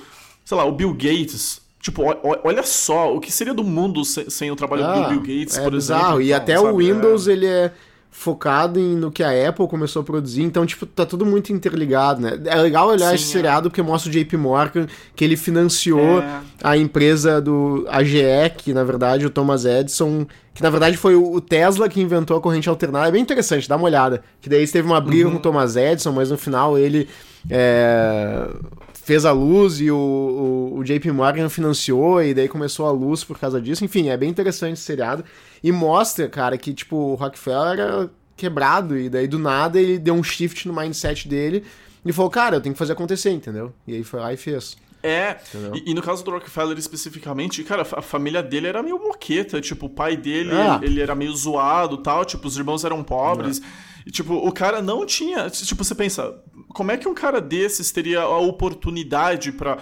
sei 0.44 0.56
lá, 0.56 0.64
o 0.64 0.72
Bill 0.72 0.92
Gates, 0.92 1.60
Tipo, 1.80 2.02
olha 2.44 2.62
só, 2.62 3.16
o 3.16 3.18
que 3.18 3.32
seria 3.32 3.54
do 3.54 3.64
mundo 3.64 4.04
sem, 4.04 4.50
o 4.50 4.56
trabalho 4.56 4.84
ah, 4.84 5.00
do 5.00 5.08
Bill 5.08 5.20
Gates, 5.20 5.56
é 5.56 5.62
por 5.62 5.72
bizarro. 5.72 6.20
exemplo? 6.20 6.22
E 6.22 6.34
até 6.34 6.60
o 6.60 6.76
Windows, 6.76 7.26
é... 7.26 7.32
ele 7.32 7.46
é 7.46 7.72
focado 8.10 8.78
em, 8.78 8.96
no 8.96 9.10
que 9.10 9.22
a 9.22 9.48
Apple 9.48 9.66
começou 9.68 10.02
a 10.02 10.04
produzir, 10.04 10.42
então, 10.42 10.66
tipo, 10.66 10.84
tá 10.84 11.06
tudo 11.06 11.24
muito 11.24 11.52
interligado, 11.52 12.20
né? 12.20 12.38
É 12.44 12.56
legal 12.56 12.88
olhar 12.88 13.10
Sim, 13.10 13.14
esse 13.14 13.24
é. 13.24 13.32
seriado 13.32 13.70
porque 13.70 13.80
mostra 13.80 14.10
o 14.10 14.12
JP 14.12 14.36
Morgan, 14.36 14.86
que 15.14 15.24
ele 15.24 15.36
financiou 15.36 16.20
é. 16.20 16.40
a 16.62 16.76
empresa 16.76 17.40
do 17.40 17.86
AGE, 17.88 18.50
que 18.56 18.74
na 18.74 18.84
verdade 18.84 19.24
o 19.24 19.30
Thomas 19.30 19.64
Edison, 19.64 20.26
que 20.52 20.62
na 20.62 20.70
verdade 20.70 20.96
foi 20.96 21.14
o 21.14 21.40
Tesla 21.40 21.88
que 21.88 22.00
inventou 22.00 22.36
a 22.36 22.40
corrente 22.40 22.68
alternada. 22.68 23.08
É 23.08 23.12
bem 23.12 23.22
interessante, 23.22 23.68
dá 23.68 23.76
uma 23.76 23.86
olhada. 23.86 24.22
Que 24.40 24.48
daí 24.48 24.66
teve 24.66 24.86
uma 24.86 25.00
briga 25.00 25.26
uhum. 25.26 25.32
com 25.32 25.38
o 25.38 25.42
Thomas 25.42 25.76
Edison, 25.76 26.12
mas 26.12 26.30
no 26.30 26.36
final 26.36 26.76
ele 26.76 27.08
é, 27.48 28.48
fez 28.92 29.24
a 29.24 29.32
luz 29.32 29.80
e 29.80 29.90
o, 29.90 29.96
o, 29.96 30.78
o, 30.78 30.84
JP 30.84 31.10
Morgan 31.12 31.48
financiou 31.48 32.22
e 32.22 32.34
daí 32.34 32.48
começou 32.48 32.86
a 32.86 32.90
luz 32.90 33.24
por 33.24 33.38
causa 33.38 33.60
disso. 33.60 33.84
Enfim, 33.84 34.08
é 34.08 34.16
bem 34.16 34.28
interessante 34.28 34.74
esse 34.74 34.82
seriado. 34.82 35.24
E 35.62 35.70
mostra, 35.72 36.28
cara, 36.28 36.56
que 36.56 36.72
tipo, 36.72 36.96
o 36.96 37.14
Rockefeller 37.14 37.78
era 37.78 38.10
quebrado 38.36 38.96
e 38.98 39.10
daí 39.10 39.28
do 39.28 39.38
nada 39.38 39.78
ele 39.78 39.98
deu 39.98 40.14
um 40.14 40.22
shift 40.22 40.66
no 40.66 40.74
mindset 40.74 41.28
dele 41.28 41.64
e 42.04 42.12
falou, 42.12 42.30
cara, 42.30 42.56
eu 42.56 42.60
tenho 42.60 42.74
que 42.74 42.78
fazer 42.78 42.94
acontecer, 42.94 43.30
entendeu? 43.30 43.72
E 43.86 43.94
aí 43.94 44.02
foi 44.02 44.20
lá 44.20 44.32
e 44.32 44.36
fez. 44.36 44.76
É, 45.02 45.38
e, 45.74 45.90
e, 45.90 45.94
no 45.94 46.02
caso 46.02 46.22
do 46.22 46.30
Rockefeller 46.30 46.76
especificamente, 46.78 47.64
cara, 47.64 47.82
a 47.82 48.02
família 48.02 48.42
dele 48.42 48.66
era 48.66 48.82
meio 48.82 48.98
moqueta, 48.98 49.60
tipo, 49.60 49.86
o 49.86 49.88
pai 49.88 50.16
dele, 50.16 50.52
ah. 50.52 50.78
ele, 50.82 50.92
ele, 50.92 51.00
era 51.00 51.14
meio 51.14 51.34
zoado 51.34 51.96
tal, 51.98 52.24
tipo, 52.24 52.46
os 52.46 52.56
irmãos 52.56 52.84
eram 52.84 53.02
pobres. 53.02 53.60
É. 53.60 53.90
E, 54.06 54.10
tipo, 54.10 54.34
o 54.34 54.52
cara 54.52 54.82
não 54.82 55.06
tinha. 55.06 55.48
Tipo, 55.48 55.84
você 55.84 55.94
pensa, 55.94 56.34
como 56.74 56.90
é 56.90 56.96
que 56.96 57.08
um 57.08 57.14
cara 57.14 57.40
desses 57.40 57.90
teria 57.90 58.20
a 58.20 58.38
oportunidade 58.38 59.52
para 59.52 59.78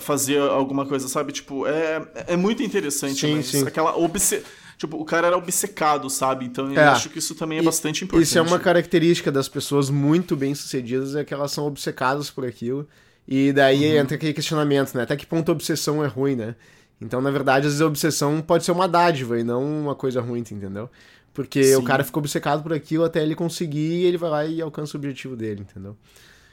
fazer 0.00 0.40
alguma 0.40 0.86
coisa, 0.86 1.08
sabe? 1.08 1.32
Tipo, 1.32 1.66
é, 1.66 2.08
é 2.28 2.36
muito 2.36 2.62
interessante, 2.62 3.20
sim, 3.20 3.42
sim. 3.42 3.66
aquela 3.66 3.96
obse... 3.96 4.42
Tipo, 4.80 4.96
o 4.96 5.04
cara 5.04 5.26
era 5.26 5.36
obcecado, 5.36 6.08
sabe? 6.08 6.46
Então 6.46 6.72
eu 6.72 6.80
é. 6.80 6.86
acho 6.86 7.10
que 7.10 7.18
isso 7.18 7.34
também 7.34 7.58
é 7.58 7.60
e, 7.60 7.64
bastante 7.66 8.02
importante. 8.02 8.26
Isso 8.26 8.38
é 8.38 8.40
uma 8.40 8.58
característica 8.58 9.30
das 9.30 9.46
pessoas 9.46 9.90
muito 9.90 10.34
bem-sucedidas, 10.34 11.14
é 11.14 11.22
que 11.22 11.34
elas 11.34 11.52
são 11.52 11.66
obcecadas 11.66 12.30
por 12.30 12.46
aquilo. 12.46 12.88
E 13.28 13.52
daí 13.52 13.84
uhum. 13.84 13.98
entra 14.00 14.16
aquele 14.16 14.32
questionamento, 14.32 14.94
né? 14.94 15.02
Até 15.02 15.16
que 15.16 15.26
ponto 15.26 15.50
a 15.50 15.52
obsessão 15.52 16.02
é 16.02 16.06
ruim, 16.06 16.34
né? 16.34 16.54
Então, 16.98 17.20
na 17.20 17.30
verdade, 17.30 17.66
às 17.66 17.74
vezes 17.74 17.82
a 17.82 17.86
obsessão 17.86 18.40
pode 18.40 18.64
ser 18.64 18.72
uma 18.72 18.88
dádiva 18.88 19.38
e 19.38 19.44
não 19.44 19.62
uma 19.82 19.94
coisa 19.94 20.18
ruim, 20.22 20.40
entendeu? 20.40 20.88
Porque 21.34 21.62
Sim. 21.62 21.76
o 21.76 21.82
cara 21.82 22.02
ficou 22.02 22.22
obcecado 22.22 22.62
por 22.62 22.72
aquilo 22.72 23.04
até 23.04 23.22
ele 23.22 23.34
conseguir 23.34 24.00
e 24.00 24.04
ele 24.06 24.16
vai 24.16 24.30
lá 24.30 24.46
e 24.46 24.62
alcança 24.62 24.96
o 24.96 24.98
objetivo 24.98 25.36
dele, 25.36 25.60
entendeu? 25.60 25.94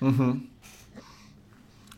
Uhum. 0.01 0.45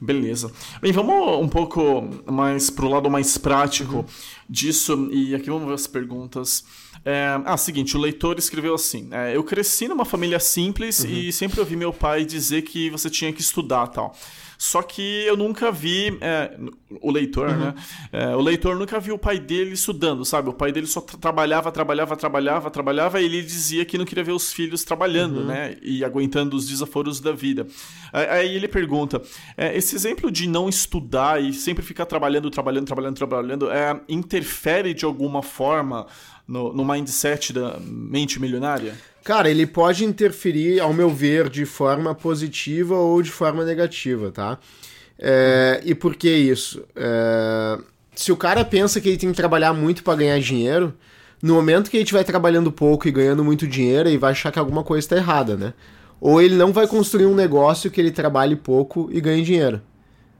Beleza. 0.01 0.51
Bem, 0.81 0.91
vamos 0.93 1.39
um 1.43 1.49
pouco 1.49 2.09
mais 2.25 2.69
pro 2.69 2.87
lado 2.87 3.09
mais 3.09 3.37
prático 3.37 3.97
uhum. 3.97 4.05
disso. 4.49 5.09
E 5.11 5.35
aqui 5.35 5.49
vamos 5.49 5.67
ver 5.67 5.73
as 5.73 5.87
perguntas. 5.87 6.63
É, 7.03 7.39
ah, 7.45 7.57
seguinte, 7.57 7.97
o 7.97 7.99
leitor 7.99 8.37
escreveu 8.39 8.75
assim: 8.75 9.09
é, 9.11 9.35
Eu 9.35 9.43
cresci 9.43 9.87
numa 9.87 10.05
família 10.05 10.39
simples 10.39 11.03
uhum. 11.03 11.09
e 11.09 11.33
sempre 11.33 11.59
ouvi 11.59 11.75
meu 11.75 11.91
pai 11.91 12.23
dizer 12.23 12.61
que 12.61 12.89
você 12.89 13.09
tinha 13.09 13.33
que 13.33 13.41
estudar 13.41 13.87
tal. 13.87 14.15
Só 14.61 14.81
que 14.81 15.23
eu 15.25 15.37
nunca 15.37 15.71
vi 15.71 16.17
é, 16.19 16.51
o 16.99 17.09
leitor, 17.09 17.47
uhum. 17.47 17.57
né? 17.57 17.75
É, 18.11 18.35
o 18.35 18.41
leitor 18.41 18.77
nunca 18.77 18.99
viu 18.99 19.15
o 19.15 19.17
pai 19.17 19.39
dele 19.39 19.71
estudando, 19.71 20.25
sabe? 20.25 20.49
O 20.49 20.53
pai 20.53 20.69
dele 20.69 20.85
só 20.85 20.99
trabalhava, 20.99 21.71
trabalhava, 21.71 22.17
trabalhava, 22.17 22.69
trabalhava 22.69 23.21
e 23.21 23.25
ele 23.25 23.41
dizia 23.41 23.85
que 23.85 23.97
não 23.97 24.03
queria 24.03 24.21
ver 24.21 24.33
os 24.33 24.51
filhos 24.51 24.83
trabalhando, 24.83 25.39
uhum. 25.39 25.45
né? 25.45 25.77
E 25.81 26.03
aguentando 26.03 26.57
os 26.57 26.67
desaforos 26.67 27.21
da 27.21 27.31
vida. 27.31 27.67
Aí 28.11 28.53
ele 28.53 28.67
pergunta: 28.67 29.21
é, 29.55 29.77
esse 29.77 29.95
exemplo 29.95 30.29
de 30.29 30.45
não 30.45 30.67
estudar 30.67 31.41
e 31.41 31.53
sempre 31.53 31.81
ficar 31.81 32.05
trabalhando, 32.05 32.51
trabalhando, 32.51 32.85
trabalhando, 32.85 33.15
trabalhando, 33.15 33.71
é, 33.71 33.97
interfere 34.09 34.93
de 34.93 35.05
alguma 35.05 35.41
forma 35.41 36.05
no, 36.45 36.73
no 36.73 36.83
mindset 36.83 37.53
da 37.53 37.79
mente 37.79 38.41
milionária? 38.41 38.93
Cara, 39.29 39.47
ele 39.47 39.67
pode 39.67 40.03
interferir, 40.03 40.79
ao 40.79 40.91
meu 40.91 41.07
ver, 41.07 41.49
de 41.49 41.63
forma 41.63 42.15
positiva 42.15 42.95
ou 42.95 43.21
de 43.21 43.29
forma 43.29 43.63
negativa, 43.63 44.31
tá? 44.31 44.57
É, 45.19 45.79
e 45.85 45.93
por 45.93 46.15
que 46.15 46.27
isso? 46.27 46.83
É, 46.95 47.77
se 48.15 48.31
o 48.31 48.35
cara 48.35 48.65
pensa 48.65 48.99
que 48.99 49.07
ele 49.07 49.19
tem 49.19 49.29
que 49.29 49.35
trabalhar 49.35 49.71
muito 49.71 50.03
para 50.03 50.15
ganhar 50.15 50.39
dinheiro, 50.39 50.95
no 51.43 51.53
momento 51.53 51.91
que 51.91 51.97
ele 51.97 52.05
estiver 52.05 52.23
trabalhando 52.23 52.71
pouco 52.71 53.07
e 53.07 53.11
ganhando 53.11 53.43
muito 53.43 53.67
dinheiro, 53.67 54.09
ele 54.09 54.17
vai 54.17 54.31
achar 54.31 54.51
que 54.51 54.57
alguma 54.57 54.83
coisa 54.83 55.05
está 55.05 55.15
errada, 55.15 55.55
né? 55.55 55.75
Ou 56.19 56.41
ele 56.41 56.55
não 56.55 56.73
vai 56.73 56.87
construir 56.87 57.27
um 57.27 57.35
negócio 57.35 57.91
que 57.91 58.01
ele 58.01 58.09
trabalhe 58.09 58.55
pouco 58.55 59.11
e 59.11 59.21
ganhe 59.21 59.43
dinheiro. 59.43 59.79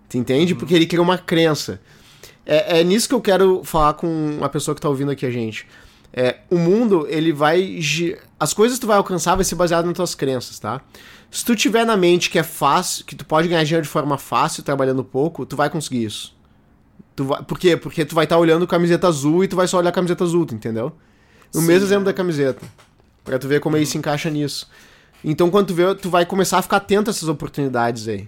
Tu 0.09 0.17
entende? 0.17 0.55
Porque 0.55 0.73
ele 0.73 0.87
cria 0.87 1.03
uma 1.03 1.19
crença. 1.19 1.79
É, 2.43 2.79
é 2.79 2.83
nisso 2.83 3.07
que 3.07 3.13
eu 3.13 3.21
quero 3.21 3.63
falar 3.63 3.93
com 3.93 4.39
a 4.41 4.49
pessoa 4.49 4.73
que 4.73 4.79
está 4.79 4.89
ouvindo 4.89 5.11
aqui 5.11 5.27
a 5.27 5.31
gente. 5.31 5.67
É, 6.11 6.37
o 6.49 6.57
mundo, 6.57 7.05
ele 7.09 7.31
vai. 7.31 7.79
As 8.39 8.53
coisas 8.53 8.77
que 8.77 8.81
tu 8.81 8.87
vai 8.87 8.97
alcançar 8.97 9.35
vai 9.35 9.45
ser 9.45 9.55
baseado 9.55 9.85
nas 9.85 9.95
tuas 9.95 10.15
crenças, 10.15 10.59
tá? 10.59 10.81
Se 11.29 11.45
tu 11.45 11.55
tiver 11.55 11.85
na 11.85 11.95
mente 11.95 12.29
que 12.29 12.39
é 12.39 12.43
fácil, 12.43 13.05
que 13.05 13.15
tu 13.15 13.25
pode 13.25 13.47
ganhar 13.47 13.63
dinheiro 13.63 13.83
de 13.83 13.89
forma 13.89 14.17
fácil, 14.17 14.63
trabalhando 14.63 15.03
pouco, 15.03 15.45
tu 15.45 15.55
vai 15.55 15.69
conseguir 15.69 16.05
isso. 16.05 16.35
Tu 17.15 17.23
vai, 17.25 17.43
por 17.43 17.59
quê? 17.59 17.77
Porque 17.77 18.03
tu 18.03 18.15
vai 18.15 18.23
estar 18.23 18.35
tá 18.35 18.39
olhando 18.39 18.65
camiseta 18.65 19.07
azul 19.07 19.43
e 19.43 19.47
tu 19.47 19.55
vai 19.55 19.67
só 19.67 19.77
olhar 19.77 19.89
a 19.89 19.93
camiseta 19.93 20.23
azul, 20.23 20.45
tu 20.45 20.55
entendeu? 20.55 20.91
O 21.53 21.59
Sim, 21.59 21.67
mesmo 21.67 21.85
exemplo 21.85 22.05
da 22.05 22.13
camiseta. 22.13 22.65
Pra 23.23 23.37
tu 23.37 23.47
ver 23.47 23.59
como 23.59 23.75
uhum. 23.75 23.81
ele 23.81 23.85
se 23.85 23.97
encaixa 23.97 24.29
nisso. 24.29 24.67
Então, 25.23 25.51
quando 25.51 25.67
tu 25.67 25.73
vê, 25.73 25.93
tu 25.95 26.09
vai 26.09 26.25
começar 26.25 26.57
a 26.57 26.61
ficar 26.61 26.77
atento 26.77 27.09
a 27.09 27.11
essas 27.11 27.29
oportunidades 27.29 28.07
aí. 28.07 28.27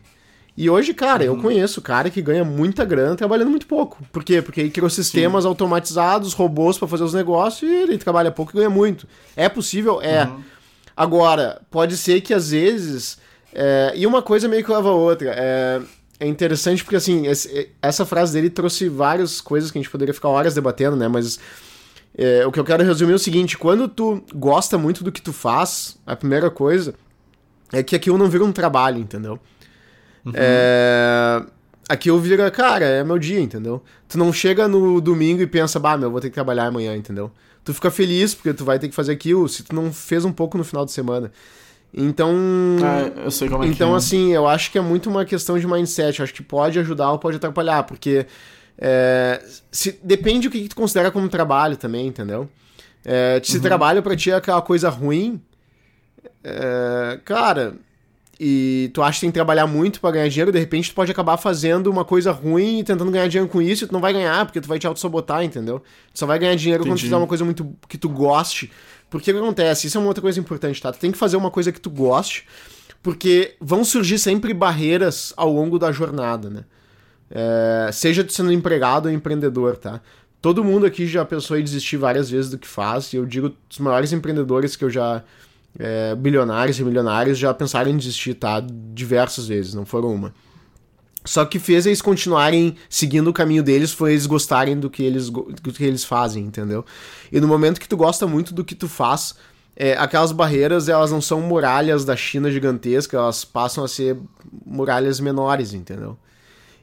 E 0.55 0.69
hoje, 0.69 0.93
cara, 0.93 1.23
uhum. 1.23 1.35
eu 1.35 1.41
conheço 1.41 1.81
cara 1.81 2.09
que 2.09 2.21
ganha 2.21 2.43
muita 2.43 2.83
grana 2.83 3.15
trabalhando 3.15 3.49
muito 3.49 3.65
pouco. 3.65 3.97
Por 4.11 4.23
quê? 4.23 4.41
Porque 4.41 4.59
ele 4.59 4.69
criou 4.69 4.89
sistemas 4.89 5.43
Sim. 5.43 5.47
automatizados, 5.47 6.33
robôs 6.33 6.77
para 6.77 6.87
fazer 6.87 7.03
os 7.03 7.13
negócios 7.13 7.69
e 7.69 7.73
ele 7.73 7.97
trabalha 7.97 8.31
pouco 8.31 8.51
e 8.51 8.57
ganha 8.57 8.69
muito. 8.69 9.07
É 9.35 9.47
possível? 9.47 10.01
É. 10.01 10.25
Uhum. 10.25 10.43
Agora, 10.95 11.61
pode 11.71 11.95
ser 11.95 12.21
que 12.21 12.33
às 12.33 12.51
vezes. 12.51 13.17
É... 13.53 13.93
E 13.95 14.05
uma 14.05 14.21
coisa 14.21 14.47
meio 14.47 14.63
que 14.63 14.71
leva 14.71 14.89
a 14.89 14.93
outra. 14.93 15.33
É, 15.35 15.81
é 16.19 16.27
interessante 16.27 16.83
porque, 16.83 16.97
assim, 16.97 17.27
esse... 17.27 17.69
essa 17.81 18.05
frase 18.05 18.33
dele 18.33 18.49
trouxe 18.49 18.89
várias 18.89 19.39
coisas 19.39 19.71
que 19.71 19.77
a 19.77 19.81
gente 19.81 19.89
poderia 19.89 20.13
ficar 20.13 20.29
horas 20.29 20.53
debatendo, 20.53 20.95
né? 20.95 21.07
Mas. 21.07 21.39
É, 22.17 22.45
o 22.45 22.51
que 22.51 22.59
eu 22.59 22.65
quero 22.65 22.83
resumir 22.83 23.13
é 23.13 23.15
o 23.15 23.19
seguinte: 23.19 23.57
quando 23.57 23.87
tu 23.87 24.21
gosta 24.35 24.77
muito 24.77 25.01
do 25.01 25.13
que 25.13 25.21
tu 25.21 25.31
faz, 25.31 25.97
a 26.05 26.13
primeira 26.13 26.51
coisa 26.51 26.93
é 27.71 27.81
que 27.81 27.95
aquilo 27.95 28.17
não 28.17 28.29
vira 28.29 28.43
um 28.43 28.51
trabalho, 28.51 28.99
entendeu? 28.99 29.39
Uhum. 30.25 30.33
É... 30.35 31.43
Aquilo 31.89 32.19
vira, 32.19 32.49
cara, 32.49 32.85
é 32.85 33.03
meu 33.03 33.19
dia, 33.19 33.39
entendeu? 33.39 33.83
Tu 34.07 34.17
não 34.17 34.31
chega 34.31 34.67
no 34.67 35.01
domingo 35.01 35.41
e 35.41 35.47
pensa, 35.47 35.77
bah, 35.79 35.97
meu, 35.97 36.09
vou 36.09 36.21
ter 36.21 36.29
que 36.29 36.33
trabalhar 36.33 36.67
amanhã, 36.67 36.95
entendeu? 36.95 37.31
Tu 37.63 37.73
fica 37.73 37.91
feliz 37.91 38.33
porque 38.33 38.53
tu 38.53 38.63
vai 38.63 38.79
ter 38.79 38.87
que 38.87 38.95
fazer 38.95 39.11
aquilo 39.11 39.47
se 39.49 39.63
tu 39.63 39.75
não 39.75 39.91
fez 39.91 40.23
um 40.23 40.31
pouco 40.31 40.57
no 40.57 40.63
final 40.63 40.85
de 40.85 40.91
semana. 40.91 41.31
Então. 41.93 42.33
Ah, 42.83 43.23
eu 43.23 43.31
sei 43.31 43.49
como 43.49 43.63
é 43.63 43.67
Então, 43.67 43.89
que 43.89 43.93
é. 43.93 43.97
assim, 43.97 44.31
eu 44.31 44.47
acho 44.47 44.71
que 44.71 44.77
é 44.77 44.81
muito 44.81 45.09
uma 45.09 45.25
questão 45.25 45.59
de 45.59 45.67
mindset. 45.67 46.19
Eu 46.19 46.23
acho 46.23 46.33
que 46.33 46.41
pode 46.41 46.79
ajudar 46.79 47.11
ou 47.11 47.19
pode 47.19 47.37
atrapalhar, 47.37 47.83
porque. 47.83 48.25
É, 48.77 49.43
se, 49.71 49.99
depende 50.03 50.47
do 50.47 50.51
que, 50.51 50.61
que 50.61 50.69
tu 50.69 50.75
considera 50.75 51.11
como 51.11 51.27
trabalho 51.29 51.77
também, 51.77 52.07
entendeu? 52.07 52.49
É, 53.05 53.39
se 53.43 53.57
uhum. 53.57 53.61
trabalho 53.61 54.01
pra 54.01 54.15
ti 54.15 54.31
é 54.31 54.35
aquela 54.35 54.61
coisa 54.61 54.89
ruim. 54.89 55.41
É, 56.43 57.19
cara, 57.25 57.75
e 58.43 58.89
tu 58.91 59.03
acha 59.03 59.17
que 59.17 59.21
tem 59.21 59.29
que 59.29 59.35
trabalhar 59.35 59.67
muito 59.67 60.01
para 60.01 60.13
ganhar 60.13 60.27
dinheiro, 60.27 60.51
de 60.51 60.57
repente 60.57 60.89
tu 60.89 60.95
pode 60.95 61.11
acabar 61.11 61.37
fazendo 61.37 61.91
uma 61.91 62.03
coisa 62.03 62.31
ruim 62.31 62.79
e 62.79 62.83
tentando 62.83 63.11
ganhar 63.11 63.27
dinheiro 63.27 63.47
com 63.47 63.61
isso, 63.61 63.83
e 63.83 63.87
tu 63.87 63.93
não 63.93 64.01
vai 64.01 64.11
ganhar, 64.11 64.43
porque 64.47 64.59
tu 64.59 64.67
vai 64.67 64.79
te 64.79 64.87
auto-sabotar, 64.87 65.43
entendeu? 65.43 65.79
Tu 66.11 66.17
só 66.17 66.25
vai 66.25 66.39
ganhar 66.39 66.55
dinheiro 66.55 66.81
Entendi. 66.81 66.89
quando 66.89 66.97
tu 66.97 67.03
fizer 67.03 67.17
uma 67.17 67.27
coisa 67.27 67.45
muito 67.45 67.77
que 67.87 67.99
tu 67.99 68.09
goste. 68.09 68.71
Porque 69.11 69.29
o 69.29 69.35
que 69.35 69.39
acontece? 69.39 69.85
Isso 69.85 69.95
é 69.95 70.01
uma 70.01 70.07
outra 70.07 70.23
coisa 70.23 70.39
importante, 70.39 70.81
tá? 70.81 70.91
Tu 70.91 70.97
tem 70.97 71.11
que 71.11 71.19
fazer 71.19 71.37
uma 71.37 71.51
coisa 71.51 71.71
que 71.71 71.79
tu 71.79 71.91
goste, 71.91 72.47
porque 73.03 73.53
vão 73.61 73.83
surgir 73.83 74.17
sempre 74.17 74.55
barreiras 74.55 75.33
ao 75.37 75.53
longo 75.53 75.77
da 75.77 75.91
jornada, 75.91 76.49
né? 76.49 76.63
É, 77.29 77.91
seja 77.93 78.23
tu 78.23 78.33
sendo 78.33 78.51
empregado 78.51 79.05
ou 79.05 79.11
empreendedor, 79.11 79.77
tá? 79.77 80.01
Todo 80.41 80.63
mundo 80.63 80.87
aqui 80.87 81.05
já 81.05 81.23
pensou 81.23 81.59
em 81.59 81.63
desistir 81.63 81.97
várias 81.97 82.27
vezes 82.27 82.49
do 82.49 82.57
que 82.57 82.67
faz, 82.67 83.13
e 83.13 83.17
eu 83.17 83.25
digo, 83.27 83.55
os 83.69 83.77
maiores 83.77 84.11
empreendedores 84.11 84.75
que 84.75 84.83
eu 84.83 84.89
já 84.89 85.23
é, 85.79 86.15
bilionários 86.15 86.79
e 86.79 86.83
milionários 86.83 87.37
já 87.37 87.53
pensaram 87.53 87.91
em 87.91 87.97
desistir, 87.97 88.33
tá? 88.35 88.61
Diversas 88.93 89.47
vezes, 89.47 89.73
não 89.73 89.85
foram 89.85 90.13
uma. 90.13 90.33
Só 91.23 91.45
que 91.45 91.59
fez 91.59 91.85
eles 91.85 92.01
continuarem 92.01 92.75
seguindo 92.89 93.29
o 93.29 93.33
caminho 93.33 93.61
deles 93.61 93.91
foi 93.91 94.11
eles 94.11 94.25
gostarem 94.25 94.79
do 94.79 94.89
que 94.89 95.03
eles, 95.03 95.29
do 95.29 95.71
que 95.71 95.83
eles 95.83 96.03
fazem, 96.03 96.43
entendeu? 96.43 96.83
E 97.31 97.39
no 97.39 97.47
momento 97.47 97.79
que 97.79 97.87
tu 97.87 97.95
gosta 97.95 98.25
muito 98.25 98.53
do 98.53 98.63
que 98.63 98.73
tu 98.73 98.89
faz, 98.89 99.35
é, 99.75 99.93
aquelas 99.93 100.31
barreiras 100.31 100.89
elas 100.89 101.11
não 101.11 101.21
são 101.21 101.39
muralhas 101.39 102.03
da 102.03 102.15
China 102.15 102.49
gigantesca, 102.49 103.17
elas 103.17 103.45
passam 103.45 103.83
a 103.83 103.87
ser 103.87 104.17
muralhas 104.65 105.19
menores, 105.19 105.73
entendeu? 105.73 106.17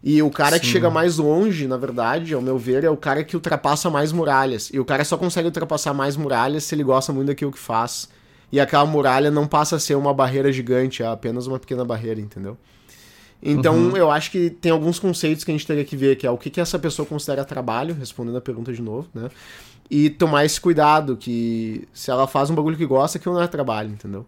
E 0.01 0.23
o 0.23 0.31
cara 0.31 0.55
Sim. 0.55 0.61
que 0.61 0.67
chega 0.67 0.89
mais 0.89 1.19
longe, 1.19 1.67
na 1.67 1.77
verdade, 1.77 2.33
ao 2.33 2.41
meu 2.41 2.57
ver, 2.57 2.85
é 2.85 2.91
o 2.91 2.97
cara 2.97 3.25
que 3.25 3.35
ultrapassa 3.35 3.91
mais 3.91 4.13
muralhas. 4.13 4.71
E 4.73 4.79
o 4.79 4.85
cara 4.85 5.05
só 5.05 5.17
consegue 5.17 5.49
ultrapassar 5.49 5.93
mais 5.93 6.17
muralhas 6.17 6.63
se 6.63 6.77
ele 6.77 6.85
gosta 6.85 7.13
muito 7.13 7.27
daquilo 7.27 7.51
que 7.51 7.59
faz 7.59 8.09
e 8.51 8.61
aquela 8.61 8.87
muralha 8.87 9.31
não 9.31 9.47
passa 9.47 9.77
a 9.77 9.79
ser 9.79 9.95
uma 9.95 10.13
barreira 10.15 10.51
gigante, 10.53 11.03
é 11.03 11.07
apenas 11.07 11.47
uma 11.47 11.59
pequena 11.59 11.85
barreira, 11.85 12.21
entendeu? 12.21 12.57
Então, 13.43 13.75
uhum. 13.75 13.97
eu 13.97 14.11
acho 14.11 14.31
que 14.31 14.51
tem 14.51 14.73
alguns 14.73 14.99
conceitos 14.99 15.45
que 15.45 15.51
a 15.51 15.55
gente 15.55 15.67
teria 15.67 15.85
que 15.85 15.97
ver, 15.97 16.17
que 16.17 16.27
é 16.27 16.31
o 16.31 16.37
que, 16.37 16.51
que 16.51 16.61
essa 16.61 16.79
pessoa 16.79 17.07
considera 17.07 17.45
trabalho, 17.45 17.95
respondendo 17.95 18.37
a 18.37 18.41
pergunta 18.41 18.73
de 18.73 18.83
novo, 18.83 19.09
né? 19.15 19.31
E 19.91 20.11
tomar 20.11 20.45
esse 20.45 20.61
cuidado, 20.61 21.17
que 21.17 21.87
se 21.93 22.11
ela 22.11 22.27
faz 22.27 22.51
um 22.51 22.55
bagulho 22.55 22.77
que 22.77 22.85
gosta, 22.85 23.17
aquilo 23.17 23.35
não 23.35 23.43
é 23.43 23.47
trabalho, 23.47 23.91
entendeu? 23.91 24.27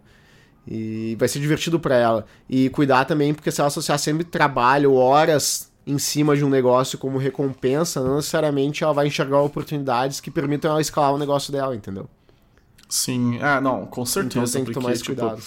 E 0.67 1.17
vai 1.19 1.29
ser 1.29 1.41
divertido 1.41 1.81
para 1.81 1.97
ela. 1.97 2.25
E 2.49 2.71
cuidar 2.71 3.05
também, 3.05 3.35
porque 3.35 3.51
se 3.51 3.61
ela 3.61 3.69
associar 3.69 3.99
sempre 3.99 4.25
trabalho, 4.25 4.95
horas 4.95 5.71
em 5.87 5.99
cima 5.99 6.37
de 6.37 6.45
um 6.45 6.49
negócio 6.49 6.97
como 6.99 7.19
recompensa, 7.19 8.01
não 8.03 8.17
necessariamente 8.17 8.85
ela 8.85 8.93
vai 8.93 9.07
enxergar 9.09 9.41
oportunidades 9.41 10.21
que 10.21 10.31
permitam 10.31 10.71
ela 10.71 10.81
escalar 10.81 11.13
o 11.13 11.19
negócio 11.19 11.53
dela, 11.53 11.75
entendeu? 11.75 12.09
Sim, 12.91 13.39
ah, 13.41 13.61
não, 13.61 13.87
com 13.87 14.05
certeza. 14.05 14.41
Então 14.41 14.53
tem 14.53 14.65
que 14.65 14.73
porque, 14.73 14.81
tomar 14.81 14.93
esse 14.93 15.03
tipo, 15.03 15.21
cuidado. 15.21 15.43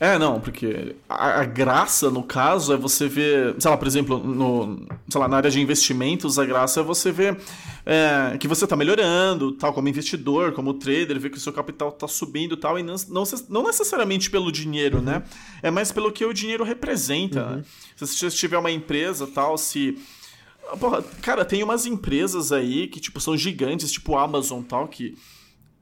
É, 0.00 0.16
não, 0.16 0.40
porque 0.40 0.94
a, 1.08 1.40
a, 1.40 1.44
graça, 1.44 2.08
no 2.08 2.22
caso, 2.22 2.72
é 2.72 2.76
você 2.76 3.08
ver, 3.08 3.56
sei 3.58 3.68
lá, 3.68 3.76
por 3.76 3.88
exemplo, 3.88 4.18
no, 4.18 4.86
sei 5.08 5.20
lá, 5.20 5.26
na 5.26 5.38
área 5.38 5.50
de 5.50 5.60
investimentos, 5.60 6.38
a 6.38 6.44
graça 6.44 6.78
é 6.78 6.82
você 6.84 7.10
ver 7.10 7.36
é, 7.84 8.38
que 8.38 8.46
você 8.46 8.62
está 8.62 8.76
melhorando, 8.76 9.50
tal, 9.50 9.72
como 9.72 9.88
investidor, 9.88 10.52
como 10.52 10.74
trader, 10.74 11.18
ver 11.18 11.30
que 11.30 11.38
o 11.38 11.40
seu 11.40 11.52
capital 11.52 11.88
está 11.88 12.06
subindo 12.06 12.56
tal, 12.56 12.78
e 12.78 12.82
não, 12.84 12.94
não, 13.08 13.24
não, 13.48 13.64
necessariamente 13.64 14.30
pelo 14.30 14.52
dinheiro, 14.52 15.02
né? 15.02 15.14
uhum. 15.14 15.18
né? 15.18 15.24
É 15.64 15.70
mais 15.70 15.90
pelo 15.90 16.12
que 16.12 16.24
o 16.24 16.32
dinheiro 16.32 16.62
representa. 16.62 17.44
Uhum. 17.44 17.56
Né? 17.56 17.64
Se 17.96 18.06
você 18.06 18.30
tiver 18.30 18.58
uma 18.58 18.70
empresa 18.70 19.26
tal, 19.26 19.58
se. 19.58 19.98
Porra, 20.78 21.02
cara, 21.22 21.44
tem 21.44 21.62
umas 21.64 21.86
empresas 21.86 22.52
aí 22.52 22.86
que, 22.86 23.00
tipo, 23.00 23.20
são 23.20 23.36
gigantes, 23.36 23.90
tipo 23.90 24.16
Amazon 24.16 24.62
tal, 24.62 24.86
que 24.86 25.16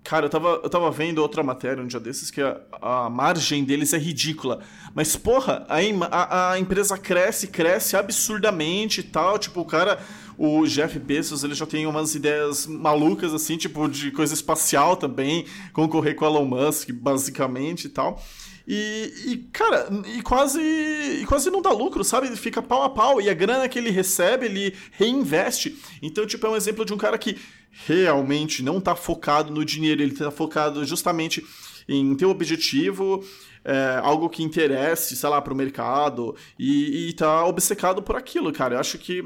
Cara, 0.07 0.27
eu 0.27 0.31
tava, 0.31 0.61
eu 0.63 0.71
tava 0.71 0.89
vendo 0.89 1.19
outra 1.19 1.43
matéria 1.43 1.83
um 1.83 1.87
dia 1.87 1.99
desses 1.99 2.31
que 2.31 2.41
a, 2.41 2.61
a 2.81 3.11
margem 3.11 3.65
deles 3.65 3.93
é 3.93 3.99
ridícula. 3.99 4.61
Mas, 4.95 5.17
porra, 5.17 5.67
a, 5.69 5.79
a, 6.07 6.53
a, 6.53 6.59
empresa 6.61 6.97
cresce, 6.97 7.49
cresce 7.49 7.97
absurdamente 7.97 9.01
e 9.01 9.03
tal. 9.03 9.37
Tipo, 9.37 9.63
o 9.63 9.65
cara, 9.65 9.99
o 10.39 10.65
Jeff 10.65 10.97
Bezos, 11.01 11.43
ele 11.43 11.57
já 11.57 11.67
tem 11.67 11.89
umas 11.89 12.15
ideias 12.15 12.69
malucas, 12.69 13.35
assim, 13.35 13.57
tipo, 13.57 13.89
de 13.89 14.13
coisa 14.13 14.33
espacial 14.33 14.97
também, 14.97 15.45
concorrer 15.73 16.15
com 16.15 16.25
o 16.25 16.29
Elon 16.29 16.45
Musk, 16.45 16.93
basicamente 16.93 17.87
e 17.87 17.89
tal. 17.89 18.23
E, 18.67 19.12
e, 19.27 19.37
cara, 19.53 19.89
e 20.07 20.21
quase, 20.23 20.61
e 20.61 21.25
quase 21.27 21.51
não 21.51 21.62
dá 21.62 21.71
lucro, 21.71 22.03
sabe? 22.03 22.27
Ele 22.27 22.37
fica 22.37 22.61
pau 22.61 22.83
a 22.83 22.91
pau 22.91 23.21
e 23.21 23.31
a 23.31 23.35
grana 23.35 23.69
que 23.69 23.79
ele 23.79 23.91
recebe, 23.91 24.47
ele 24.47 24.75
reinveste. 24.93 25.79
Então, 26.03 26.27
tipo, 26.27 26.45
é 26.47 26.51
um 26.51 26.57
exemplo 26.57 26.85
de 26.85 26.93
um 26.93 26.97
cara 26.97 27.17
que 27.17 27.39
realmente 27.87 28.62
não 28.62 28.79
está 28.79 28.97
focado 28.97 29.53
no 29.53 29.64
dinheiro, 29.64 30.03
ele 30.03 30.12
está 30.12 30.31
focado 30.31 30.85
justamente 30.85 31.45
em 31.89 32.17
ter 32.17 32.27
um 32.27 32.31
objetivo, 32.31 33.25
é, 33.64 34.01
algo 34.03 34.29
que 34.29 34.43
interesse, 34.43 35.14
sei 35.14 35.29
lá, 35.29 35.41
para 35.41 35.53
o 35.53 35.57
mercado, 35.57 36.35
e, 36.59 37.11
está 37.11 37.45
obcecado 37.45 38.03
por 38.03 38.17
aquilo, 38.17 38.53
cara. 38.53 38.75
Eu 38.75 38.81
acho 38.81 38.99
que 38.99 39.23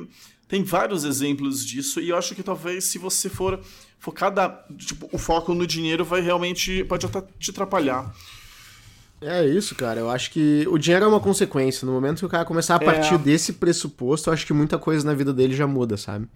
tem 0.47 0.63
vários 0.63 1.05
exemplos 1.05 1.65
disso, 1.65 2.01
e 2.01 2.11
eu 2.11 2.17
acho 2.17 2.35
que 2.35 2.43
talvez 2.43 2.85
se 2.85 2.99
você 2.99 3.31
for 3.31 3.61
focada, 3.99 4.65
tipo, 4.77 5.09
o 5.13 5.19
foco 5.19 5.55
no 5.55 5.67
dinheiro 5.67 6.05
vai 6.05 6.21
realmente, 6.21 6.85
pode 6.85 7.07
até 7.07 7.23
te 7.39 7.51
atrapalhar. 7.51 8.13
É 9.21 9.47
isso, 9.47 9.75
cara. 9.75 10.01
Eu 10.01 10.11
acho 10.11 10.31
que 10.31 10.67
o 10.69 10.79
dinheiro 10.79 11.05
é 11.05 11.09
uma 11.09 11.21
consequência. 11.21 11.85
No 11.85 11.93
momento 11.93 12.21
que 12.21 12.27
o 12.27 12.29
cara 12.29 12.45
começar 12.45 12.77
a 12.77 12.81
partir 12.81 13.15
é... 13.15 13.19
desse 13.19 13.55
pressuposto, 13.55 14.31
eu 14.31 14.35
acho 14.35 14.47
que 14.47 14.53
muita 14.53 14.79
coisa 14.79 15.05
na 15.05 15.15
vida 15.15 15.33
dele 15.33 15.55
já 15.55 15.67
muda, 15.67 15.97
sabe? 15.97 16.27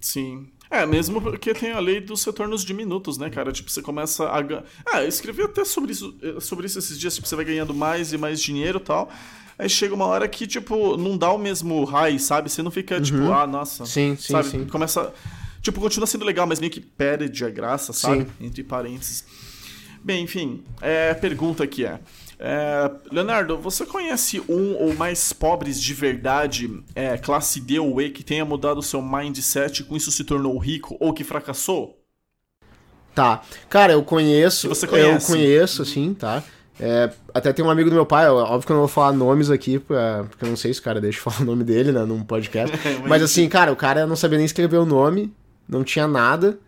Sim. 0.00 0.48
É, 0.70 0.86
mesmo 0.86 1.20
porque 1.20 1.52
tem 1.52 1.72
a 1.72 1.78
lei 1.78 2.00
dos 2.00 2.24
retornos 2.24 2.64
diminutos, 2.64 3.18
né, 3.18 3.28
cara? 3.28 3.52
Tipo, 3.52 3.70
você 3.70 3.82
começa 3.82 4.24
a. 4.24 4.38
Ah, 4.86 5.02
eu 5.02 5.08
escrevi 5.08 5.42
até 5.42 5.64
sobre 5.64 5.92
isso, 5.92 6.14
eh, 6.22 6.40
sobre 6.40 6.66
isso 6.66 6.78
esses 6.78 6.98
dias, 6.98 7.14
tipo, 7.14 7.28
você 7.28 7.36
vai 7.36 7.44
ganhando 7.44 7.74
mais 7.74 8.12
e 8.12 8.18
mais 8.18 8.40
dinheiro 8.40 8.78
e 8.78 8.82
tal. 8.82 9.10
Aí 9.58 9.68
chega 9.68 9.94
uma 9.94 10.06
hora 10.06 10.26
que, 10.26 10.46
tipo, 10.46 10.96
não 10.96 11.18
dá 11.18 11.30
o 11.30 11.38
mesmo 11.38 11.84
high, 11.84 12.18
sabe? 12.18 12.50
Você 12.50 12.62
não 12.62 12.70
fica, 12.70 12.98
tipo, 13.00 13.18
uhum. 13.18 13.24
tipo, 13.24 13.34
ah, 13.34 13.46
nossa. 13.46 13.84
Sim, 13.84 14.16
sim, 14.16 14.32
sabe? 14.32 14.48
sim. 14.48 14.64
Começa. 14.64 15.12
Tipo, 15.60 15.78
continua 15.78 16.06
sendo 16.06 16.24
legal, 16.24 16.46
mas 16.46 16.58
meio 16.58 16.72
que 16.72 16.80
perde 16.80 17.44
a 17.44 17.50
graça, 17.50 17.92
sabe? 17.92 18.22
Sim. 18.22 18.46
Entre 18.46 18.64
parênteses. 18.64 19.24
Bem, 20.04 20.24
enfim, 20.24 20.62
é, 20.80 21.14
pergunta 21.14 21.64
aqui 21.64 21.84
é. 21.84 22.00
É, 22.44 22.90
Leonardo, 23.12 23.56
você 23.56 23.86
conhece 23.86 24.42
um 24.48 24.74
ou 24.74 24.94
mais 24.94 25.32
pobres 25.32 25.80
de 25.80 25.94
verdade, 25.94 26.82
é, 26.92 27.16
classe 27.16 27.60
D 27.60 27.78
ou 27.78 28.02
E, 28.02 28.10
que 28.10 28.24
tenha 28.24 28.44
mudado 28.44 28.78
o 28.78 28.82
seu 28.82 29.00
mindset 29.00 29.80
e 29.80 29.84
com 29.84 29.96
isso 29.96 30.10
se 30.10 30.24
tornou 30.24 30.58
rico 30.58 30.96
ou 30.98 31.12
que 31.12 31.22
fracassou? 31.22 31.96
Tá. 33.14 33.42
Cara, 33.68 33.92
eu 33.92 34.02
conheço. 34.02 34.68
Você 34.68 34.88
conhece? 34.88 35.30
Eu 35.30 35.36
conheço, 35.36 35.84
sim, 35.84 36.14
tá. 36.14 36.42
É, 36.80 37.12
até 37.32 37.52
tem 37.52 37.64
um 37.64 37.70
amigo 37.70 37.90
do 37.90 37.94
meu 37.94 38.06
pai, 38.06 38.28
óbvio 38.28 38.66
que 38.66 38.72
eu 38.72 38.74
não 38.74 38.82
vou 38.82 38.88
falar 38.88 39.12
nomes 39.12 39.48
aqui, 39.48 39.78
porque 39.78 40.44
eu 40.44 40.48
não 40.48 40.56
sei 40.56 40.74
se 40.74 40.80
o 40.80 40.82
cara 40.82 41.00
deixa 41.00 41.18
eu 41.18 41.22
falar 41.30 41.42
o 41.42 41.44
nome 41.44 41.62
dele, 41.62 41.92
né, 41.92 42.04
num 42.04 42.24
podcast. 42.24 42.76
Mas 43.06 43.22
assim, 43.22 43.48
cara, 43.48 43.70
o 43.70 43.76
cara 43.76 44.04
não 44.04 44.16
sabia 44.16 44.38
nem 44.38 44.46
escrever 44.46 44.78
o 44.78 44.86
nome, 44.86 45.32
não 45.68 45.84
tinha 45.84 46.08
nada. 46.08 46.58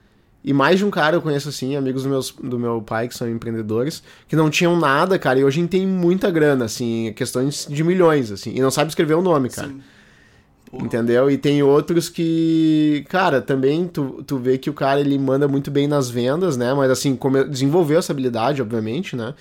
E 0.45 0.53
mais 0.53 0.79
de 0.79 0.85
um 0.85 0.91
cara 0.91 1.17
eu 1.17 1.23
conheço 1.23 1.49
assim, 1.49 1.75
amigos 1.75 2.03
do, 2.03 2.11
meus, 2.11 2.31
do 2.31 2.59
meu 2.59 2.83
pai 2.83 3.09
que 3.09 3.17
são 3.17 3.27
empreendedores, 3.27 4.03
que 4.29 4.37
não 4.37 4.51
tinham 4.51 4.79
nada, 4.79 5.19
cara, 5.19 5.39
e 5.39 5.45
hoje 5.45 5.67
tem 5.67 5.87
muita 5.87 6.31
grana, 6.31 6.67
assim, 6.67 7.15
questões 7.17 7.67
de 7.69 7.83
milhões, 7.83 8.31
assim, 8.31 8.53
e 8.55 8.61
não 8.61 8.71
sabe 8.71 8.91
escrever 8.91 9.15
o 9.15 9.23
nome, 9.23 9.49
cara. 9.49 9.69
Sim. 9.69 9.81
Entendeu? 10.75 11.31
E 11.31 11.39
tem 11.39 11.63
outros 11.63 12.09
que, 12.09 13.07
cara, 13.09 13.41
também 13.41 13.87
tu, 13.87 14.23
tu 14.27 14.37
vê 14.37 14.59
que 14.59 14.69
o 14.69 14.75
cara 14.75 15.01
ele 15.01 15.17
manda 15.19 15.47
muito 15.47 15.71
bem 15.71 15.87
nas 15.87 16.11
vendas, 16.11 16.57
né? 16.57 16.75
Mas 16.75 16.91
assim, 16.91 17.15
como 17.15 17.45
desenvolveu 17.45 18.01
essa 18.01 18.13
habilidade, 18.13 18.61
obviamente, 18.61 19.15
né? 19.15 19.35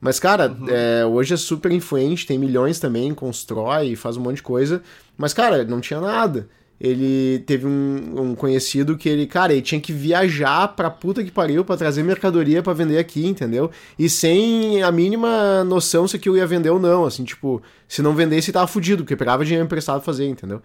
Mas, 0.00 0.20
cara, 0.20 0.48
uhum. 0.48 0.66
é, 0.68 1.04
hoje 1.04 1.34
é 1.34 1.36
super 1.36 1.72
influente, 1.72 2.26
tem 2.26 2.38
milhões 2.38 2.78
também, 2.78 3.12
constrói, 3.12 3.96
faz 3.96 4.16
um 4.16 4.20
monte 4.20 4.36
de 4.36 4.42
coisa. 4.42 4.80
Mas, 5.18 5.34
cara, 5.34 5.64
não 5.64 5.80
tinha 5.80 6.00
nada 6.00 6.48
ele 6.80 7.38
teve 7.46 7.66
um, 7.66 8.14
um, 8.20 8.34
conhecido 8.34 8.96
que 8.96 9.08
ele, 9.08 9.26
cara, 9.26 9.52
ele 9.52 9.62
tinha 9.62 9.80
que 9.80 9.92
viajar 9.92 10.68
pra 10.68 10.90
puta 10.90 11.24
que 11.24 11.30
pariu 11.30 11.64
pra 11.64 11.76
trazer 11.76 12.02
mercadoria 12.02 12.62
para 12.62 12.74
vender 12.74 12.98
aqui, 12.98 13.26
entendeu? 13.26 13.70
E 13.98 14.08
sem 14.10 14.82
a 14.82 14.92
mínima 14.92 15.64
noção 15.64 16.06
se 16.06 16.16
aquilo 16.16 16.36
ia 16.36 16.46
vender 16.46 16.70
ou 16.70 16.78
não, 16.78 17.04
assim, 17.06 17.24
tipo, 17.24 17.62
se 17.88 18.02
não 18.02 18.14
vendesse 18.14 18.52
tava 18.52 18.66
fudido, 18.66 19.04
porque 19.04 19.16
pegava 19.16 19.44
dinheiro 19.44 19.64
emprestado 19.64 19.96
pra 19.96 20.04
fazer, 20.04 20.26
entendeu? 20.26 20.60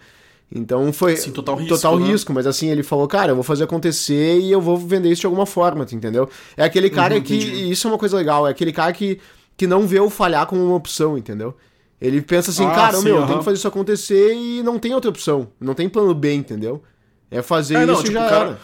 Então 0.53 0.91
foi 0.91 1.15
Sim, 1.15 1.31
total 1.31 1.55
risco, 1.55 1.75
total 1.75 1.97
né? 1.97 2.07
risco, 2.07 2.33
mas 2.33 2.45
assim, 2.45 2.69
ele 2.69 2.83
falou, 2.83 3.07
cara, 3.07 3.31
eu 3.31 3.35
vou 3.35 3.43
fazer 3.43 3.63
acontecer 3.63 4.37
e 4.37 4.51
eu 4.51 4.59
vou 4.59 4.75
vender 4.77 5.09
isso 5.09 5.21
de 5.21 5.27
alguma 5.27 5.45
forma, 5.45 5.87
entendeu? 5.89 6.29
É 6.57 6.65
aquele 6.65 6.89
cara 6.89 7.15
uhum, 7.15 7.21
que, 7.21 7.35
e 7.35 7.71
isso 7.71 7.87
é 7.87 7.91
uma 7.91 7.97
coisa 7.97 8.17
legal, 8.17 8.45
é 8.45 8.51
aquele 8.51 8.73
cara 8.73 8.91
que, 8.91 9.17
que 9.55 9.65
não 9.65 9.87
vê 9.87 10.01
o 10.01 10.09
falhar 10.09 10.45
como 10.45 10.61
uma 10.61 10.75
opção, 10.75 11.17
entendeu? 11.17 11.55
Ele 12.01 12.19
pensa 12.19 12.49
assim, 12.49 12.65
ah, 12.65 12.71
cara, 12.71 12.97
sim, 12.97 13.03
meu, 13.03 13.17
uh 13.17 13.21
-huh. 13.21 13.27
tem 13.27 13.37
que 13.37 13.43
fazer 13.43 13.57
isso 13.57 13.67
acontecer 13.67 14.33
e 14.33 14.63
não 14.63 14.79
tem 14.79 14.93
outra 14.95 15.09
opção. 15.09 15.49
Não 15.59 15.75
tem 15.75 15.87
plano 15.87 16.15
B, 16.15 16.33
entendeu? 16.33 16.81
É 17.29 17.43
fazer 17.43 17.75
é, 17.75 17.85
não, 17.85 17.93
isso 17.93 18.03
tipo, 18.03 18.15
já 18.15 18.27
cara... 18.27 18.59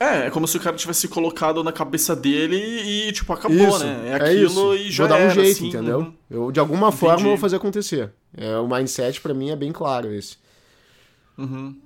É, 0.00 0.26
é 0.26 0.30
como 0.30 0.46
se 0.46 0.56
o 0.56 0.60
cara 0.60 0.76
tivesse 0.76 1.08
colocado 1.08 1.62
na 1.62 1.72
cabeça 1.72 2.14
dele 2.14 2.56
e, 2.56 3.12
tipo, 3.12 3.32
acabou, 3.32 3.68
isso, 3.68 3.80
né? 3.80 4.02
É, 4.04 4.08
é 4.10 4.14
aquilo 4.14 4.72
é 4.72 4.76
e 4.76 4.90
já 4.92 5.04
Vou 5.04 5.08
dar 5.08 5.20
um 5.20 5.24
era, 5.24 5.34
jeito, 5.34 5.56
assim, 5.56 5.68
entendeu? 5.68 5.98
Uhum. 5.98 6.14
Eu, 6.30 6.52
de 6.52 6.60
alguma 6.60 6.86
Entendi. 6.86 7.00
forma, 7.00 7.20
eu 7.22 7.28
vou 7.30 7.36
fazer 7.36 7.56
acontecer. 7.56 8.12
É, 8.36 8.56
o 8.58 8.68
mindset, 8.68 9.20
para 9.20 9.34
mim, 9.34 9.50
é 9.50 9.56
bem 9.56 9.72
claro 9.72 10.12
esse. 10.12 10.36
Uhum. 11.36 11.76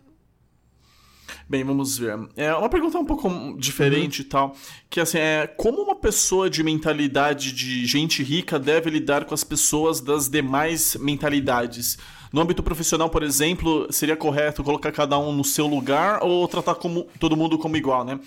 Bem, 1.52 1.64
vamos 1.64 1.98
ver. 1.98 2.18
É 2.34 2.54
uma 2.54 2.70
pergunta 2.70 2.98
um 2.98 3.04
pouco 3.04 3.28
diferente 3.58 4.20
uhum. 4.20 4.24
e 4.24 4.28
tal, 4.30 4.56
que 4.88 4.98
assim, 4.98 5.18
é 5.18 5.46
como 5.46 5.82
uma 5.82 5.94
pessoa 5.94 6.48
de 6.48 6.62
mentalidade 6.62 7.52
de 7.52 7.84
gente 7.84 8.22
rica 8.22 8.58
deve 8.58 8.88
lidar 8.88 9.26
com 9.26 9.34
as 9.34 9.44
pessoas 9.44 10.00
das 10.00 10.30
demais 10.30 10.96
mentalidades? 10.98 11.98
No 12.32 12.40
âmbito 12.40 12.62
profissional, 12.62 13.10
por 13.10 13.22
exemplo, 13.22 13.86
seria 13.90 14.16
correto 14.16 14.64
colocar 14.64 14.90
cada 14.90 15.18
um 15.18 15.32
no 15.32 15.44
seu 15.44 15.66
lugar 15.66 16.22
ou 16.22 16.48
tratar 16.48 16.74
como 16.76 17.06
todo 17.20 17.36
mundo 17.36 17.58
como 17.58 17.76
igual, 17.76 18.04
né? 18.04 18.18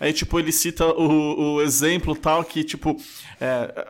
Aí, 0.00 0.12
tipo, 0.12 0.36
ele 0.40 0.50
cita 0.50 0.84
o, 0.86 1.54
o 1.54 1.62
exemplo 1.62 2.16
tal 2.16 2.42
que, 2.42 2.64
tipo, 2.64 2.96
é, 3.40 3.86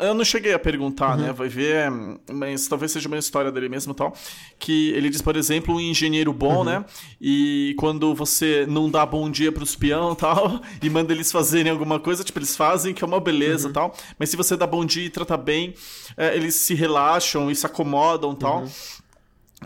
eu 0.00 0.12
não 0.12 0.24
cheguei 0.24 0.52
a 0.52 0.58
perguntar, 0.58 1.16
né? 1.16 1.22
uhum. 1.22 1.28
né? 1.28 1.32
Vai 1.32 1.48
ver, 1.48 1.88
mas 2.32 2.66
talvez 2.66 2.90
seja 2.90 3.06
uma 3.06 3.16
história 3.16 3.52
dele 3.52 3.68
mesmo 3.68 3.94
tal. 3.94 4.12
Que 4.58 4.90
ele 4.90 5.08
diz, 5.08 5.22
por 5.22 5.36
exemplo, 5.36 5.76
um 5.76 5.80
engenheiro 5.80 6.32
bom, 6.32 6.58
uhum. 6.58 6.64
né? 6.64 6.84
E 7.20 7.76
quando 7.78 8.12
você 8.12 8.66
não 8.68 8.90
dá 8.90 9.06
bom 9.06 9.30
dia 9.30 9.52
pro 9.52 9.62
espião 9.62 10.16
tal, 10.16 10.60
e 10.82 10.90
manda 10.90 11.12
eles 11.12 11.30
fazerem 11.30 11.70
alguma 11.70 12.00
coisa, 12.00 12.24
tipo, 12.24 12.38
eles 12.40 12.56
fazem, 12.56 12.92
que 12.92 13.04
é 13.04 13.06
uma 13.06 13.20
beleza 13.20 13.68
uhum. 13.68 13.72
tal. 13.72 13.94
Mas 14.18 14.30
se 14.30 14.36
você 14.36 14.56
dá 14.56 14.66
bom 14.66 14.84
dia 14.84 15.04
e 15.04 15.10
trata 15.10 15.36
bem, 15.36 15.74
é, 16.16 16.34
eles 16.34 16.56
se 16.56 16.74
relaxam 16.74 17.50
e 17.50 17.54
se 17.54 17.66
acomodam 17.66 18.34
tal. 18.34 18.62
Uhum. 18.62 18.70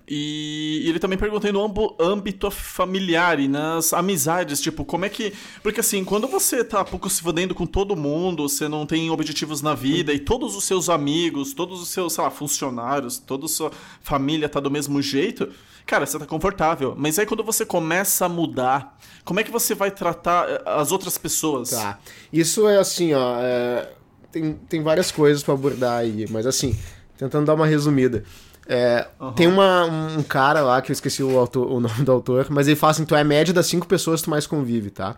E 0.09 0.85
ele 0.87 0.99
também 0.99 1.17
perguntou 1.17 1.51
no 1.53 1.97
âmbito 1.99 2.51
familiar 2.51 3.39
e 3.39 3.49
nas 3.49 3.93
amizades, 3.93 4.61
tipo, 4.61 4.85
como 4.85 5.05
é 5.05 5.09
que. 5.09 5.33
Porque 5.63 5.81
assim, 5.81 6.05
quando 6.05 6.27
você 6.27 6.63
tá 6.63 6.85
pouco 6.85 7.09
se 7.09 7.23
fodendo 7.23 7.55
com 7.55 7.65
todo 7.65 7.97
mundo, 7.97 8.47
você 8.49 8.69
não 8.69 8.85
tem 8.85 9.09
objetivos 9.11 9.63
na 9.63 9.75
vida 9.75 10.13
e 10.13 10.19
todos 10.19 10.57
os 10.57 10.65
seus 10.65 10.91
amigos, 10.91 11.55
todos 11.55 11.81
os 11.81 11.89
seus, 11.89 12.13
sei 12.13 12.25
lá, 12.25 12.31
funcionários, 12.31 13.19
toda 13.19 13.49
sua 13.49 13.71
família 14.03 14.49
tá 14.49 14.61
do 14.61 14.71
mesmo 14.71 15.01
jeito, 15.01 15.51
cara, 15.87 16.05
você 16.05 16.19
tá 16.19 16.27
confortável. 16.27 16.95
Mas 16.99 17.19
aí 17.19 17.25
quando 17.25 17.45
você 17.45 17.65
começa 17.65 18.27
a 18.27 18.29
mudar, 18.29 18.99
como 19.25 19.41
é 19.41 19.45
que 19.45 19.51
você 19.51 19.75
vai 19.75 19.91
tratar 19.91 20.49
eh, 20.51 20.63
as 20.67 20.93
outras 20.93 21.17
pessoas? 21.17 21.71
Tá. 21.71 21.99
Isso 22.33 22.69
é 22.69 22.79
assim, 22.79 23.15
ó. 23.15 23.37
É... 23.41 23.91
Tem, 24.31 24.53
tem 24.69 24.83
várias 24.83 25.13
coisas 25.13 25.45
para 25.45 25.55
abordar 25.55 26.01
aí, 26.01 26.27
mas 26.29 26.45
assim, 26.45 26.77
tentando 27.17 27.47
dar 27.47 27.55
uma 27.55 27.67
resumida. 27.67 28.25
É, 28.67 29.07
uhum. 29.21 29.33
Tem 29.33 29.47
uma, 29.47 29.85
um 29.85 30.23
cara 30.23 30.63
lá, 30.63 30.81
que 30.81 30.91
eu 30.91 30.95
esqueci 30.95 31.23
o, 31.23 31.39
autor, 31.39 31.71
o 31.71 31.79
nome 31.81 32.03
do 32.03 32.13
autor, 32.13 32.47
mas 32.51 32.67
ele 32.67 32.77
fala 32.77 32.93
assim: 32.93 33.05
tu 33.05 33.15
é 33.15 33.21
a 33.21 33.25
média 33.25 33.53
das 33.53 33.67
cinco 33.67 33.87
pessoas 33.87 34.21
que 34.21 34.25
tu 34.25 34.31
mais 34.31 34.47
convive, 34.47 34.91
tá? 34.91 35.17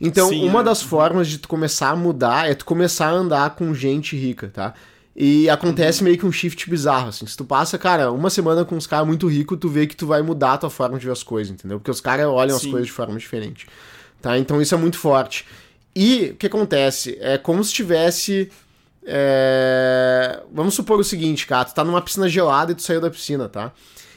Então, 0.00 0.28
Sim, 0.30 0.48
uma 0.48 0.60
é. 0.60 0.64
das 0.64 0.82
formas 0.82 1.28
de 1.28 1.38
tu 1.38 1.46
começar 1.46 1.90
a 1.90 1.96
mudar 1.96 2.50
é 2.50 2.54
tu 2.54 2.64
começar 2.64 3.08
a 3.08 3.12
andar 3.12 3.50
com 3.50 3.72
gente 3.74 4.16
rica, 4.16 4.48
tá? 4.48 4.74
E 5.14 5.50
acontece 5.50 6.00
uhum. 6.00 6.06
meio 6.06 6.18
que 6.18 6.24
um 6.24 6.32
shift 6.32 6.70
bizarro, 6.70 7.08
assim. 7.08 7.26
Se 7.26 7.36
tu 7.36 7.44
passa, 7.44 7.76
cara, 7.76 8.10
uma 8.10 8.30
semana 8.30 8.64
com 8.64 8.74
uns 8.74 8.86
caras 8.86 9.06
muito 9.06 9.26
ricos, 9.28 9.58
tu 9.60 9.68
vê 9.68 9.86
que 9.86 9.94
tu 9.94 10.06
vai 10.06 10.22
mudar 10.22 10.54
a 10.54 10.58
tua 10.58 10.70
forma 10.70 10.98
de 10.98 11.04
ver 11.04 11.12
as 11.12 11.22
coisas, 11.22 11.52
entendeu? 11.52 11.78
Porque 11.78 11.90
os 11.90 12.00
caras 12.00 12.26
olham 12.26 12.58
Sim. 12.58 12.66
as 12.66 12.70
coisas 12.70 12.86
de 12.86 12.92
forma 12.92 13.18
diferente. 13.18 13.66
Tá? 14.22 14.38
Então 14.38 14.62
isso 14.62 14.74
é 14.74 14.78
muito 14.78 14.98
forte. 14.98 15.46
E 15.94 16.30
o 16.30 16.36
que 16.36 16.46
acontece? 16.46 17.18
É 17.20 17.36
como 17.36 17.62
se 17.62 17.72
tivesse 17.72 18.50
é... 19.04 20.42
Vamos 20.52 20.74
supor 20.74 20.98
o 20.98 21.04
seguinte, 21.04 21.46
cara, 21.46 21.64
tu 21.64 21.74
tá 21.74 21.84
numa 21.84 22.00
piscina 22.00 22.28
gelada 22.28 22.72
e 22.72 22.74
tu 22.74 22.82
saiu 22.82 23.00
da 23.00 23.10
piscina, 23.10 23.48
tá? 23.48 23.72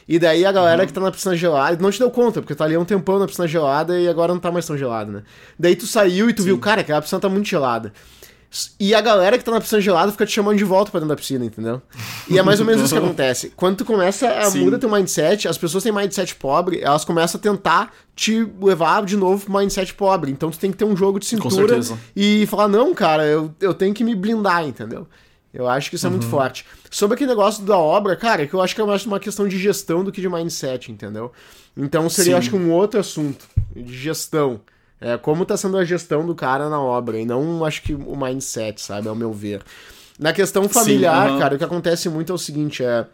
E 0.06 0.18
daí 0.18 0.44
a 0.44 0.52
galera 0.52 0.82
uhum. 0.82 0.86
que 0.86 0.92
tá 0.92 1.00
na 1.00 1.10
piscina 1.10 1.34
gelada 1.34 1.82
não 1.82 1.90
te 1.90 1.98
deu 1.98 2.10
conta, 2.10 2.40
porque 2.40 2.54
tá 2.54 2.64
ali 2.64 2.74
há 2.74 2.80
um 2.80 2.84
tempão 2.84 3.18
na 3.18 3.26
piscina 3.26 3.48
gelada 3.48 3.98
e 3.98 4.06
agora 4.06 4.34
não 4.34 4.40
tá 4.40 4.52
mais 4.52 4.66
tão 4.66 4.76
gelada, 4.76 5.10
né? 5.10 5.22
Daí 5.58 5.74
tu 5.74 5.86
saiu 5.86 6.28
e 6.28 6.34
tu 6.34 6.42
Sim. 6.42 6.48
viu, 6.48 6.58
cara, 6.58 6.84
que 6.84 6.92
a 6.92 7.00
piscina 7.00 7.20
tá 7.20 7.28
muito 7.28 7.48
gelada. 7.48 7.92
E 8.78 8.94
a 8.94 9.00
galera 9.00 9.36
que 9.36 9.44
tá 9.44 9.50
na 9.50 9.60
piscina 9.60 9.80
gelada 9.80 10.12
fica 10.12 10.24
te 10.24 10.32
chamando 10.32 10.56
de 10.56 10.64
volta 10.64 10.90
pra 10.90 11.00
dentro 11.00 11.14
da 11.14 11.20
piscina, 11.20 11.44
entendeu? 11.44 11.82
E 12.28 12.38
é 12.38 12.42
mais 12.42 12.60
ou 12.60 12.66
menos 12.66 12.82
isso 12.82 12.94
que 12.94 12.98
acontece. 13.02 13.52
Quando 13.56 13.78
tu 13.78 13.84
começa 13.84 14.28
a 14.28 14.44
Sim. 14.44 14.64
muda 14.64 14.78
teu 14.78 14.88
mindset, 14.88 15.48
as 15.48 15.58
pessoas 15.58 15.82
têm 15.82 15.92
mindset 15.92 16.34
pobre, 16.36 16.80
elas 16.80 17.04
começam 17.04 17.38
a 17.38 17.42
tentar 17.42 17.92
te 18.14 18.46
levar 18.60 19.04
de 19.04 19.16
novo 19.16 19.44
pro 19.44 19.58
mindset 19.58 19.92
pobre. 19.94 20.30
Então 20.30 20.50
tu 20.50 20.58
tem 20.58 20.70
que 20.70 20.76
ter 20.76 20.84
um 20.84 20.96
jogo 20.96 21.18
de 21.18 21.26
cintura 21.26 21.80
e 22.14 22.46
falar, 22.46 22.68
não, 22.68 22.94
cara, 22.94 23.24
eu, 23.24 23.52
eu 23.60 23.74
tenho 23.74 23.92
que 23.92 24.04
me 24.04 24.14
blindar, 24.14 24.64
entendeu? 24.64 25.06
Eu 25.54 25.68
acho 25.68 25.88
que 25.88 25.96
isso 25.96 26.06
é 26.06 26.10
muito 26.10 26.24
uhum. 26.24 26.30
forte. 26.30 26.66
Sobre 26.90 27.14
aquele 27.14 27.30
negócio 27.30 27.64
da 27.64 27.78
obra, 27.78 28.16
cara, 28.16 28.44
que 28.46 28.54
eu 28.54 28.60
acho 28.60 28.74
que 28.74 28.80
é 28.80 28.84
mais 28.84 29.06
uma 29.06 29.20
questão 29.20 29.46
de 29.46 29.56
gestão 29.56 30.02
do 30.02 30.10
que 30.10 30.20
de 30.20 30.28
mindset, 30.28 30.90
entendeu? 30.90 31.30
Então 31.76 32.08
seria, 32.10 32.32
Sim. 32.32 32.38
acho 32.38 32.50
que, 32.50 32.56
um 32.56 32.72
outro 32.72 32.98
assunto 32.98 33.46
de 33.74 33.96
gestão. 33.96 34.60
É, 35.04 35.18
como 35.18 35.44
tá 35.44 35.54
sendo 35.54 35.76
a 35.76 35.84
gestão 35.84 36.24
do 36.24 36.34
cara 36.34 36.70
na 36.70 36.80
obra, 36.80 37.18
e 37.18 37.26
não 37.26 37.62
acho 37.62 37.82
que 37.82 37.92
o 37.92 38.16
mindset, 38.16 38.80
sabe, 38.80 39.06
ao 39.06 39.14
meu 39.14 39.30
ver. 39.34 39.60
Na 40.18 40.32
questão 40.32 40.66
familiar, 40.66 41.28
Sim, 41.28 41.38
cara, 41.38 41.54
o 41.56 41.58
que 41.58 41.64
acontece 41.64 42.08
muito 42.08 42.32
é 42.32 42.34
o 42.34 42.38
seguinte, 42.38 42.82
é. 42.82 43.04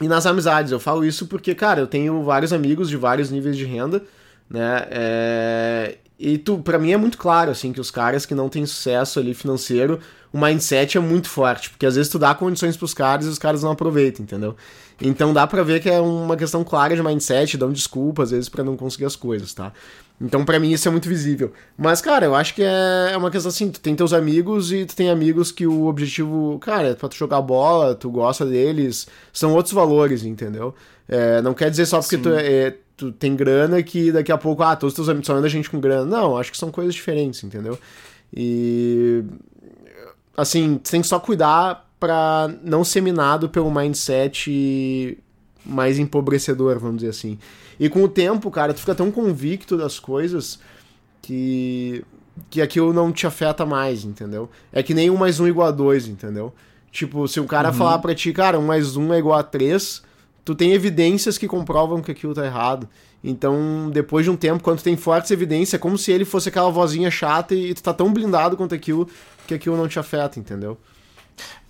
E 0.00 0.08
nas 0.08 0.24
amizades, 0.24 0.72
eu 0.72 0.80
falo 0.80 1.04
isso 1.04 1.26
porque, 1.26 1.54
cara, 1.54 1.78
eu 1.78 1.86
tenho 1.86 2.22
vários 2.22 2.54
amigos 2.54 2.88
de 2.88 2.96
vários 2.96 3.30
níveis 3.30 3.54
de 3.54 3.66
renda, 3.66 4.02
né? 4.50 4.86
É, 4.90 5.98
e 6.18 6.36
tu, 6.36 6.58
para 6.58 6.78
mim 6.78 6.92
é 6.92 6.96
muito 6.96 7.16
claro, 7.16 7.50
assim, 7.50 7.72
que 7.72 7.80
os 7.80 7.90
caras 7.90 8.26
que 8.26 8.34
não 8.34 8.48
têm 8.48 8.66
sucesso 8.66 9.18
ali 9.18 9.32
financeiro, 9.32 10.00
o 10.32 10.38
mindset 10.38 10.98
é 10.98 11.00
muito 11.00 11.28
forte, 11.28 11.70
porque 11.70 11.86
às 11.86 11.96
vezes 11.96 12.10
tu 12.10 12.18
dá 12.18 12.34
condições 12.34 12.76
pros 12.76 12.92
caras 12.92 13.26
e 13.26 13.28
os 13.28 13.38
caras 13.38 13.62
não 13.62 13.70
aproveitam, 13.70 14.24
entendeu? 14.24 14.54
Então 15.00 15.32
dá 15.32 15.46
pra 15.46 15.62
ver 15.62 15.80
que 15.80 15.88
é 15.88 15.98
uma 15.98 16.36
questão 16.36 16.62
clara 16.62 16.94
de 16.94 17.02
mindset, 17.02 17.56
dão 17.56 17.72
desculpa 17.72 18.22
às 18.22 18.30
vezes 18.30 18.48
para 18.48 18.62
não 18.62 18.76
conseguir 18.76 19.06
as 19.06 19.16
coisas, 19.16 19.54
tá? 19.54 19.72
Então, 20.20 20.44
para 20.44 20.60
mim, 20.60 20.70
isso 20.70 20.86
é 20.86 20.90
muito 20.90 21.08
visível. 21.08 21.50
Mas, 21.78 22.02
cara, 22.02 22.26
eu 22.26 22.34
acho 22.34 22.54
que 22.54 22.62
é, 22.62 23.12
é 23.12 23.16
uma 23.16 23.30
questão 23.30 23.48
assim: 23.48 23.70
tu 23.70 23.80
tem 23.80 23.96
teus 23.96 24.12
amigos 24.12 24.70
e 24.70 24.84
tu 24.84 24.94
tem 24.94 25.08
amigos 25.08 25.50
que 25.50 25.66
o 25.66 25.86
objetivo, 25.86 26.58
cara, 26.58 26.88
é 26.88 26.94
pra 26.94 27.08
tu 27.08 27.16
jogar 27.16 27.40
bola, 27.40 27.94
tu 27.94 28.10
gosta 28.10 28.44
deles, 28.44 29.08
são 29.32 29.54
outros 29.54 29.72
valores, 29.72 30.22
entendeu? 30.22 30.74
É, 31.08 31.40
não 31.40 31.54
quer 31.54 31.70
dizer 31.70 31.86
só 31.86 32.00
porque 32.00 32.18
tu, 32.18 32.28
é, 32.34 32.76
tu, 33.00 33.10
tem 33.10 33.34
grana 33.34 33.82
que 33.82 34.12
daqui 34.12 34.30
a 34.30 34.36
pouco, 34.36 34.62
ah, 34.62 34.76
todos 34.76 34.92
os 34.92 34.96
teus 34.96 35.08
amigos 35.08 35.26
são 35.26 35.40
da 35.40 35.48
gente 35.48 35.70
com 35.70 35.80
grana. 35.80 36.04
Não, 36.04 36.36
acho 36.36 36.52
que 36.52 36.58
são 36.58 36.70
coisas 36.70 36.94
diferentes, 36.94 37.42
entendeu? 37.42 37.78
E. 38.34 39.24
Assim, 40.36 40.78
tem 40.78 41.00
que 41.00 41.06
só 41.06 41.18
cuidar 41.18 41.90
pra 41.98 42.50
não 42.62 42.84
ser 42.84 43.00
minado 43.00 43.48
pelo 43.48 43.70
mindset 43.70 45.18
mais 45.64 45.98
empobrecedor, 45.98 46.78
vamos 46.78 46.96
dizer 46.96 47.10
assim. 47.10 47.38
E 47.78 47.88
com 47.88 48.02
o 48.02 48.08
tempo, 48.08 48.50
cara, 48.50 48.74
tu 48.74 48.80
fica 48.80 48.94
tão 48.94 49.10
convicto 49.10 49.76
das 49.76 49.98
coisas 49.98 50.58
que 51.22 52.04
que 52.48 52.62
aquilo 52.62 52.92
não 52.92 53.12
te 53.12 53.26
afeta 53.26 53.66
mais, 53.66 54.04
entendeu? 54.04 54.48
É 54.72 54.82
que 54.82 54.94
nem 54.94 55.10
um 55.10 55.16
mais 55.16 55.40
um 55.40 55.46
igual 55.46 55.68
a 55.68 55.70
dois, 55.70 56.06
entendeu? 56.06 56.54
Tipo, 56.90 57.28
se 57.28 57.38
um 57.38 57.46
cara 57.46 57.68
uhum. 57.68 57.74
falar 57.74 57.98
pra 57.98 58.14
ti, 58.14 58.32
cara, 58.32 58.58
um 58.58 58.66
mais 58.66 58.96
um 58.96 59.12
é 59.12 59.18
igual 59.18 59.38
a 59.38 59.42
três, 59.42 60.02
tu 60.44 60.54
tem 60.54 60.72
evidências 60.72 61.38
que 61.38 61.46
comprovam 61.46 62.02
que 62.02 62.10
aquilo 62.10 62.34
tá 62.34 62.44
errado. 62.44 62.88
Então, 63.22 63.90
depois 63.92 64.24
de 64.24 64.30
um 64.30 64.36
tempo, 64.36 64.62
quando 64.62 64.82
tem 64.82 64.96
fortes 64.96 65.30
evidências, 65.30 65.74
é 65.74 65.78
como 65.78 65.98
se 65.98 66.10
ele 66.10 66.24
fosse 66.24 66.48
aquela 66.48 66.70
vozinha 66.70 67.10
chata 67.10 67.54
e 67.54 67.74
tu 67.74 67.82
tá 67.82 67.92
tão 67.92 68.12
blindado 68.12 68.56
quanto 68.56 68.74
aquilo 68.74 69.08
que 69.46 69.54
aquilo 69.54 69.76
não 69.76 69.88
te 69.88 69.98
afeta, 69.98 70.38
entendeu? 70.38 70.78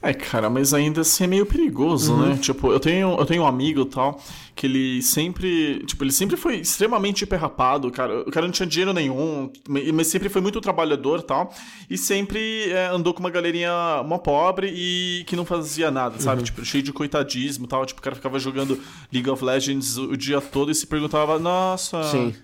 É, 0.02 0.14
cara, 0.14 0.48
mas 0.48 0.72
ainda 0.72 1.02
assim 1.02 1.24
é 1.24 1.26
meio 1.26 1.44
perigoso, 1.44 2.14
uhum. 2.14 2.28
né? 2.30 2.38
Tipo, 2.40 2.72
eu 2.72 2.80
tenho, 2.80 3.18
eu 3.18 3.26
tenho 3.26 3.42
um 3.42 3.46
amigo 3.46 3.84
tal, 3.84 4.18
que 4.56 4.66
ele 4.66 5.02
sempre. 5.02 5.84
Tipo, 5.84 6.04
ele 6.04 6.12
sempre 6.12 6.38
foi 6.38 6.56
extremamente 6.56 7.22
hiperrapado, 7.22 7.90
cara. 7.90 8.22
O 8.22 8.30
cara 8.30 8.46
não 8.46 8.52
tinha 8.52 8.66
dinheiro 8.66 8.94
nenhum, 8.94 9.52
mas 9.68 10.06
sempre 10.06 10.30
foi 10.30 10.40
muito 10.40 10.58
trabalhador 10.58 11.22
tal. 11.22 11.52
E 11.88 11.98
sempre 11.98 12.70
é, 12.70 12.86
andou 12.86 13.12
com 13.12 13.20
uma 13.20 13.28
galerinha 13.28 14.00
uma 14.02 14.18
pobre 14.18 14.72
e 14.74 15.22
que 15.26 15.36
não 15.36 15.44
fazia 15.44 15.90
nada, 15.90 16.18
sabe? 16.18 16.38
Uhum. 16.38 16.44
Tipo, 16.44 16.64
cheio 16.64 16.82
de 16.82 16.94
coitadismo 16.94 17.66
tal. 17.66 17.84
Tipo, 17.84 18.00
o 18.00 18.02
cara 18.02 18.16
ficava 18.16 18.38
jogando 18.38 18.80
League 19.12 19.28
of 19.28 19.44
Legends 19.44 19.98
o, 19.98 20.12
o 20.12 20.16
dia 20.16 20.40
todo 20.40 20.70
e 20.70 20.74
se 20.74 20.86
perguntava, 20.86 21.38
nossa. 21.38 22.02
Sim. 22.04 22.34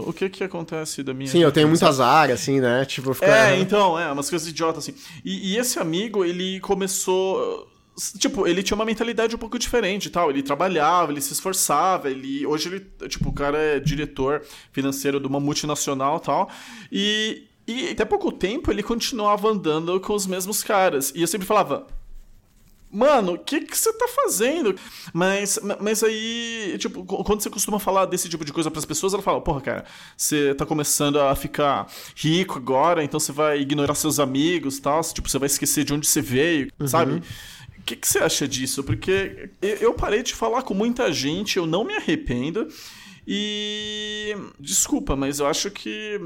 O 0.00 0.12
que 0.12 0.28
que 0.28 0.44
acontece 0.44 1.02
da 1.02 1.14
minha 1.14 1.30
Sim, 1.30 1.40
eu 1.40 1.52
tenho 1.52 1.68
muitas 1.68 2.00
áreas, 2.00 2.40
assim, 2.40 2.60
né? 2.60 2.84
Tipo, 2.84 3.14
ficar... 3.14 3.52
É, 3.52 3.58
então, 3.58 3.98
é, 3.98 4.10
umas 4.10 4.28
coisas 4.28 4.48
idiotas, 4.48 4.84
assim. 4.84 4.94
E, 5.24 5.52
e, 5.52 5.56
esse 5.58 5.78
amigo, 5.78 6.24
ele 6.24 6.60
começou. 6.60 7.68
Tipo, 8.18 8.46
ele 8.46 8.62
tinha 8.62 8.74
uma 8.74 8.84
mentalidade 8.84 9.34
um 9.34 9.38
pouco 9.38 9.58
diferente 9.58 10.10
tal. 10.10 10.30
Ele 10.30 10.42
trabalhava, 10.42 11.12
ele 11.12 11.20
se 11.20 11.32
esforçava, 11.32 12.10
ele. 12.10 12.46
Hoje 12.46 12.68
ele, 12.68 13.08
tipo, 13.08 13.30
o 13.30 13.32
cara 13.32 13.58
é 13.58 13.80
diretor 13.80 14.42
financeiro 14.72 15.18
de 15.18 15.26
uma 15.26 15.40
multinacional 15.40 16.20
tal. 16.20 16.50
E. 16.90 17.44
E 17.68 17.88
até 17.90 18.04
pouco 18.04 18.30
tempo 18.30 18.70
ele 18.70 18.80
continuava 18.80 19.48
andando 19.48 19.98
com 19.98 20.14
os 20.14 20.24
mesmos 20.24 20.62
caras. 20.62 21.12
E 21.16 21.22
eu 21.22 21.26
sempre 21.26 21.48
falava, 21.48 21.84
Mano, 22.90 23.32
o 23.34 23.38
que 23.38 23.66
você 23.70 23.92
tá 23.92 24.06
fazendo? 24.08 24.74
Mas, 25.12 25.58
mas 25.80 26.02
aí, 26.02 26.76
tipo, 26.78 27.04
quando 27.04 27.40
você 27.40 27.50
costuma 27.50 27.78
falar 27.78 28.06
desse 28.06 28.28
tipo 28.28 28.44
de 28.44 28.52
coisa 28.52 28.70
para 28.70 28.78
as 28.78 28.84
pessoas, 28.84 29.12
ela 29.12 29.22
fala: 29.22 29.40
Porra, 29.40 29.60
cara, 29.60 29.84
você 30.16 30.54
tá 30.54 30.64
começando 30.64 31.20
a 31.20 31.34
ficar 31.34 31.88
rico 32.14 32.56
agora, 32.56 33.02
então 33.02 33.18
você 33.18 33.32
vai 33.32 33.60
ignorar 33.60 33.94
seus 33.94 34.20
amigos 34.20 34.78
tal. 34.78 35.02
Tipo, 35.02 35.28
você 35.28 35.38
vai 35.38 35.46
esquecer 35.46 35.84
de 35.84 35.92
onde 35.92 36.06
você 36.06 36.22
veio, 36.22 36.70
uhum. 36.78 36.88
sabe? 36.88 37.22
O 37.78 37.82
que, 37.84 37.96
que 37.96 38.08
você 38.08 38.18
acha 38.18 38.48
disso? 38.48 38.82
Porque 38.82 39.50
eu 39.60 39.92
parei 39.94 40.22
de 40.22 40.34
falar 40.34 40.62
com 40.62 40.74
muita 40.74 41.12
gente, 41.12 41.56
eu 41.56 41.66
não 41.66 41.84
me 41.84 41.94
arrependo. 41.94 42.68
E 43.28 44.36
desculpa, 44.60 45.16
mas 45.16 45.40
eu 45.40 45.46
acho 45.46 45.68
que 45.68 46.20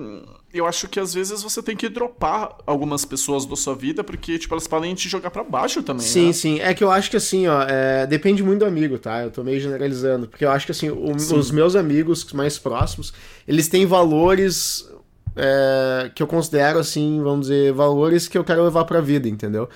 eu 0.53 0.67
acho 0.67 0.87
que 0.87 1.01
às 1.01 1.15
vezes 1.15 1.43
você 1.43 1.63
tem 1.63 1.75
que 1.75 1.89
dropar 1.89 2.55
algumas 2.67 3.07
pessoas 3.07 3.47
da 3.47 3.57
sua 3.57 3.75
vida 3.75 4.05
porque 4.05 4.39
tipo 4.39 4.53
elas 4.53 4.67
podem 4.67 4.95
te 4.95 5.09
jogar 5.09 5.31
para 5.31 5.43
baixo 5.43 5.83
também. 5.83 6.05
Sim, 6.05 6.27
né? 6.27 6.33
sim. 6.35 6.61
É 6.61 6.75
que 6.75 6.85
eu 6.85 6.91
acho 6.91 7.11
que 7.11 7.17
assim, 7.17 7.47
ó, 7.47 7.63
é... 7.63 8.07
depende 8.07 8.43
muito 8.43 8.59
do 8.59 8.67
amigo, 8.67 8.99
tá? 8.99 9.23
Eu 9.23 9.31
tô 9.31 9.43
meio 9.43 9.59
generalizando, 9.59 10.29
porque 10.29 10.45
eu 10.45 10.51
acho 10.51 10.67
que 10.67 10.73
assim, 10.73 10.91
o... 10.91 11.13
os 11.13 11.51
meus 11.51 11.75
amigos 11.75 12.31
mais 12.35 12.59
próximos, 12.59 13.15
eles 13.49 13.67
têm 13.67 13.87
valores 13.87 14.87
é... 15.35 16.11
que 16.15 16.23
eu 16.23 16.27
considero 16.27 16.79
assim, 16.79 17.19
vamos 17.23 17.49
dizer, 17.49 17.73
valores 17.73 18.29
que 18.29 18.37
eu 18.37 18.45
quero 18.45 18.63
levar 18.63 18.85
para 18.85 19.01
vida, 19.01 19.27
entendeu? 19.27 19.71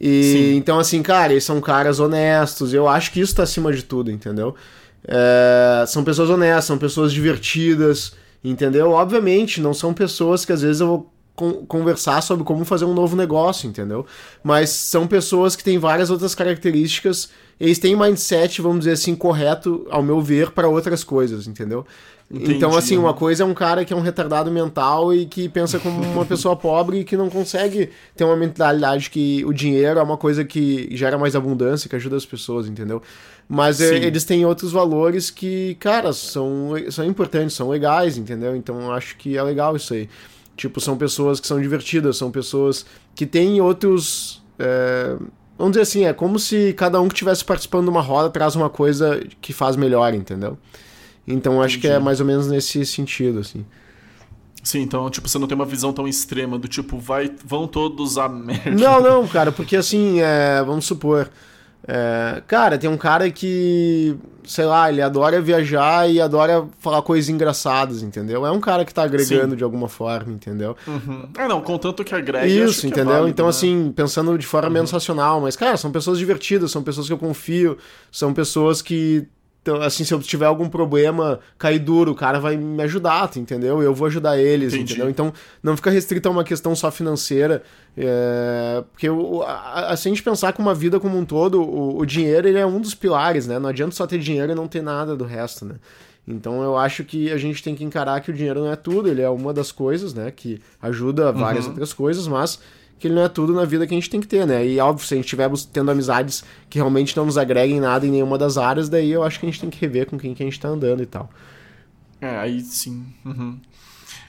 E 0.00 0.22
sim. 0.22 0.56
então 0.56 0.78
assim, 0.78 1.02
cara, 1.02 1.32
eles 1.32 1.42
são 1.42 1.60
caras 1.60 1.98
honestos. 1.98 2.72
Eu 2.72 2.86
acho 2.86 3.10
que 3.10 3.18
isso 3.18 3.34
tá 3.34 3.42
acima 3.42 3.72
de 3.72 3.82
tudo, 3.82 4.12
entendeu? 4.12 4.54
É, 5.06 5.84
são 5.86 6.04
pessoas 6.04 6.30
honestas, 6.30 6.64
são 6.64 6.78
pessoas 6.78 7.12
divertidas, 7.12 8.12
entendeu? 8.42 8.90
Obviamente, 8.90 9.60
não 9.60 9.74
são 9.74 9.94
pessoas 9.94 10.44
que 10.44 10.52
às 10.52 10.62
vezes 10.62 10.80
eu 10.80 10.86
vou 10.86 11.12
con 11.38 11.64
conversar 11.66 12.20
sobre 12.20 12.44
como 12.44 12.64
fazer 12.64 12.84
um 12.84 12.92
novo 12.92 13.14
negócio, 13.14 13.68
entendeu? 13.68 14.04
Mas 14.42 14.70
são 14.70 15.06
pessoas 15.06 15.54
que 15.54 15.62
têm 15.62 15.78
várias 15.78 16.10
outras 16.10 16.34
características, 16.34 17.30
eles 17.60 17.78
têm 17.78 17.94
mindset, 17.94 18.60
vamos 18.60 18.80
dizer 18.80 18.92
assim, 18.92 19.14
correto, 19.14 19.86
ao 19.88 20.02
meu 20.02 20.20
ver, 20.20 20.50
para 20.50 20.68
outras 20.68 21.04
coisas, 21.04 21.46
entendeu? 21.46 21.86
Entendi, 22.30 22.56
então, 22.56 22.76
assim, 22.76 22.98
uma 22.98 23.14
coisa 23.14 23.42
é 23.42 23.46
um 23.46 23.54
cara 23.54 23.86
que 23.86 23.92
é 23.92 23.96
um 23.96 24.02
retardado 24.02 24.50
mental 24.50 25.14
e 25.14 25.24
que 25.24 25.48
pensa 25.48 25.78
como 25.78 26.02
uma 26.02 26.26
pessoa 26.26 26.54
pobre 26.54 26.98
e 26.98 27.04
que 27.04 27.16
não 27.16 27.30
consegue 27.30 27.88
ter 28.14 28.24
uma 28.24 28.36
mentalidade 28.36 29.08
que 29.08 29.42
o 29.46 29.52
dinheiro 29.52 29.98
é 29.98 30.02
uma 30.02 30.18
coisa 30.18 30.44
que 30.44 30.94
gera 30.94 31.16
mais 31.16 31.34
abundância, 31.34 31.88
que 31.88 31.96
ajuda 31.96 32.16
as 32.16 32.26
pessoas, 32.26 32.68
entendeu? 32.68 33.00
Mas 33.48 33.80
é, 33.80 33.96
eles 33.96 34.24
têm 34.24 34.44
outros 34.44 34.72
valores 34.72 35.30
que, 35.30 35.74
cara, 35.80 36.12
são, 36.12 36.72
são 36.90 37.04
importantes, 37.06 37.56
são 37.56 37.70
legais, 37.70 38.18
entendeu? 38.18 38.54
Então 38.54 38.78
eu 38.82 38.92
acho 38.92 39.16
que 39.16 39.38
é 39.38 39.42
legal 39.42 39.74
isso 39.74 39.94
aí. 39.94 40.08
Tipo, 40.54 40.80
são 40.80 40.98
pessoas 40.98 41.40
que 41.40 41.46
são 41.46 41.60
divertidas, 41.60 42.16
são 42.18 42.30
pessoas 42.30 42.84
que 43.14 43.24
têm 43.24 43.60
outros. 43.60 44.42
É, 44.58 45.16
vamos 45.56 45.72
dizer 45.72 45.82
assim, 45.82 46.04
é 46.04 46.12
como 46.12 46.38
se 46.38 46.74
cada 46.74 47.00
um 47.00 47.08
que 47.08 47.14
estivesse 47.14 47.44
participando 47.44 47.84
de 47.84 47.90
uma 47.90 48.02
roda 48.02 48.28
traz 48.28 48.54
uma 48.54 48.68
coisa 48.68 49.24
que 49.40 49.52
faz 49.52 49.76
melhor, 49.76 50.12
entendeu? 50.12 50.58
Então 51.26 51.62
acho 51.62 51.78
que 51.78 51.86
é 51.86 51.98
mais 51.98 52.20
ou 52.20 52.26
menos 52.26 52.48
nesse 52.48 52.84
sentido, 52.84 53.38
assim. 53.38 53.64
Sim, 54.62 54.80
então, 54.80 55.08
tipo, 55.08 55.28
você 55.28 55.38
não 55.38 55.46
tem 55.46 55.54
uma 55.54 55.64
visão 55.64 55.92
tão 55.92 56.06
extrema 56.06 56.58
do 56.58 56.68
tipo, 56.68 56.98
vai, 56.98 57.30
vão 57.44 57.66
todos 57.66 58.18
a 58.18 58.28
merda. 58.28 58.70
Não, 58.70 59.00
não, 59.00 59.28
cara, 59.28 59.52
porque 59.52 59.76
assim, 59.76 60.20
é, 60.20 60.62
vamos 60.62 60.84
supor, 60.84 61.30
é, 61.86 62.42
cara, 62.46 62.76
tem 62.76 62.90
um 62.90 62.96
cara 62.96 63.30
que, 63.30 64.16
sei 64.44 64.64
lá, 64.64 64.90
ele 64.90 65.00
adora 65.00 65.40
viajar 65.40 66.10
e 66.10 66.20
adora 66.20 66.66
falar 66.80 67.00
coisas 67.02 67.28
engraçadas, 67.28 68.02
entendeu? 68.02 68.44
É 68.44 68.50
um 68.50 68.60
cara 68.60 68.84
que 68.84 68.92
tá 68.92 69.04
agregando 69.04 69.50
Sim. 69.50 69.56
de 69.56 69.64
alguma 69.64 69.88
forma, 69.88 70.32
entendeu? 70.32 70.76
Uhum. 70.86 71.28
É, 71.38 71.48
não, 71.48 71.60
contanto 71.60 72.04
que 72.04 72.14
agrega. 72.14 72.46
Isso, 72.46 72.86
é 72.86 72.88
entendeu? 72.88 73.12
É 73.12 73.16
válido, 73.16 73.30
então, 73.30 73.46
né? 73.46 73.50
assim, 73.50 73.92
pensando 73.94 74.36
de 74.36 74.46
forma 74.46 74.68
uhum. 74.68 74.74
menos 74.74 74.90
racional, 74.90 75.40
mas, 75.40 75.56
cara, 75.56 75.76
são 75.76 75.90
pessoas 75.90 76.18
divertidas, 76.18 76.70
são 76.70 76.82
pessoas 76.82 77.06
que 77.06 77.12
eu 77.12 77.18
confio, 77.18 77.78
são 78.10 78.34
pessoas 78.34 78.82
que 78.82 79.26
então, 79.68 79.82
assim, 79.82 80.02
se 80.02 80.14
eu 80.14 80.20
tiver 80.20 80.46
algum 80.46 80.66
problema, 80.66 81.40
cair 81.58 81.78
duro, 81.78 82.12
o 82.12 82.14
cara 82.14 82.40
vai 82.40 82.56
me 82.56 82.82
ajudar, 82.84 83.30
entendeu? 83.36 83.82
Eu 83.82 83.94
vou 83.94 84.06
ajudar 84.06 84.38
eles, 84.38 84.72
Entendi. 84.72 84.94
entendeu? 84.94 85.10
Então, 85.10 85.30
não 85.62 85.76
fica 85.76 85.90
restrito 85.90 86.26
a 86.26 86.30
uma 86.32 86.42
questão 86.42 86.74
só 86.74 86.90
financeira. 86.90 87.62
É... 87.94 88.82
Porque 88.90 89.10
o, 89.10 89.42
a, 89.42 89.90
assim, 89.90 90.08
a 90.08 90.12
gente 90.14 90.22
pensar 90.22 90.54
com 90.54 90.62
uma 90.62 90.74
vida 90.74 90.98
como 90.98 91.18
um 91.18 91.24
todo, 91.24 91.60
o, 91.60 91.98
o, 91.98 92.06
dinheiro 92.06 92.48
ele 92.48 92.58
é 92.58 92.64
um 92.64 92.80
dos 92.80 92.94
pilares, 92.94 93.46
né? 93.46 93.58
Não 93.58 93.68
adianta 93.68 93.94
só 93.94 94.06
ter 94.06 94.18
dinheiro 94.18 94.52
e 94.52 94.54
não 94.54 94.66
ter 94.66 94.82
nada 94.82 95.14
do 95.14 95.24
resto, 95.24 95.66
né? 95.66 95.74
Então 96.26 96.62
eu 96.62 96.76
acho 96.76 97.04
que 97.04 97.30
a 97.30 97.36
gente 97.36 97.62
tem 97.62 97.74
que 97.74 97.84
encarar 97.84 98.20
que 98.22 98.30
o 98.30 98.34
dinheiro 98.34 98.60
não 98.60 98.72
é 98.72 98.76
tudo, 98.76 99.08
ele 99.08 99.20
é 99.20 99.28
uma 99.28 99.52
das 99.52 99.70
coisas, 99.70 100.14
né? 100.14 100.30
Que 100.30 100.60
ajuda 100.80 101.30
várias 101.30 101.64
uhum. 101.64 101.72
outras 101.72 101.92
coisas, 101.92 102.26
mas 102.26 102.58
que 102.98 103.06
ele 103.06 103.14
não 103.14 103.22
é 103.22 103.28
tudo 103.28 103.52
na 103.52 103.64
vida 103.64 103.86
que 103.86 103.94
a 103.94 103.96
gente 103.96 104.10
tem 104.10 104.20
que 104.20 104.26
ter, 104.26 104.46
né? 104.46 104.66
E 104.66 104.78
óbvio, 104.80 105.06
se 105.06 105.14
a 105.14 105.16
gente 105.16 105.26
estiver 105.26 105.50
tendo 105.72 105.90
amizades 105.90 106.42
que 106.68 106.78
realmente 106.78 107.16
não 107.16 107.26
nos 107.26 107.38
agreguem 107.38 107.80
nada 107.80 108.06
em 108.06 108.10
nenhuma 108.10 108.36
das 108.36 108.58
áreas, 108.58 108.88
daí 108.88 109.10
eu 109.10 109.22
acho 109.22 109.38
que 109.38 109.46
a 109.46 109.48
gente 109.48 109.60
tem 109.60 109.70
que 109.70 109.80
rever 109.80 110.06
com 110.06 110.18
quem 110.18 110.34
que 110.34 110.42
a 110.42 110.46
gente 110.46 110.58
tá 110.58 110.68
andando 110.68 111.02
e 111.02 111.06
tal. 111.06 111.30
É, 112.20 112.36
aí 112.36 112.60
sim. 112.60 113.06
Uhum. 113.24 113.58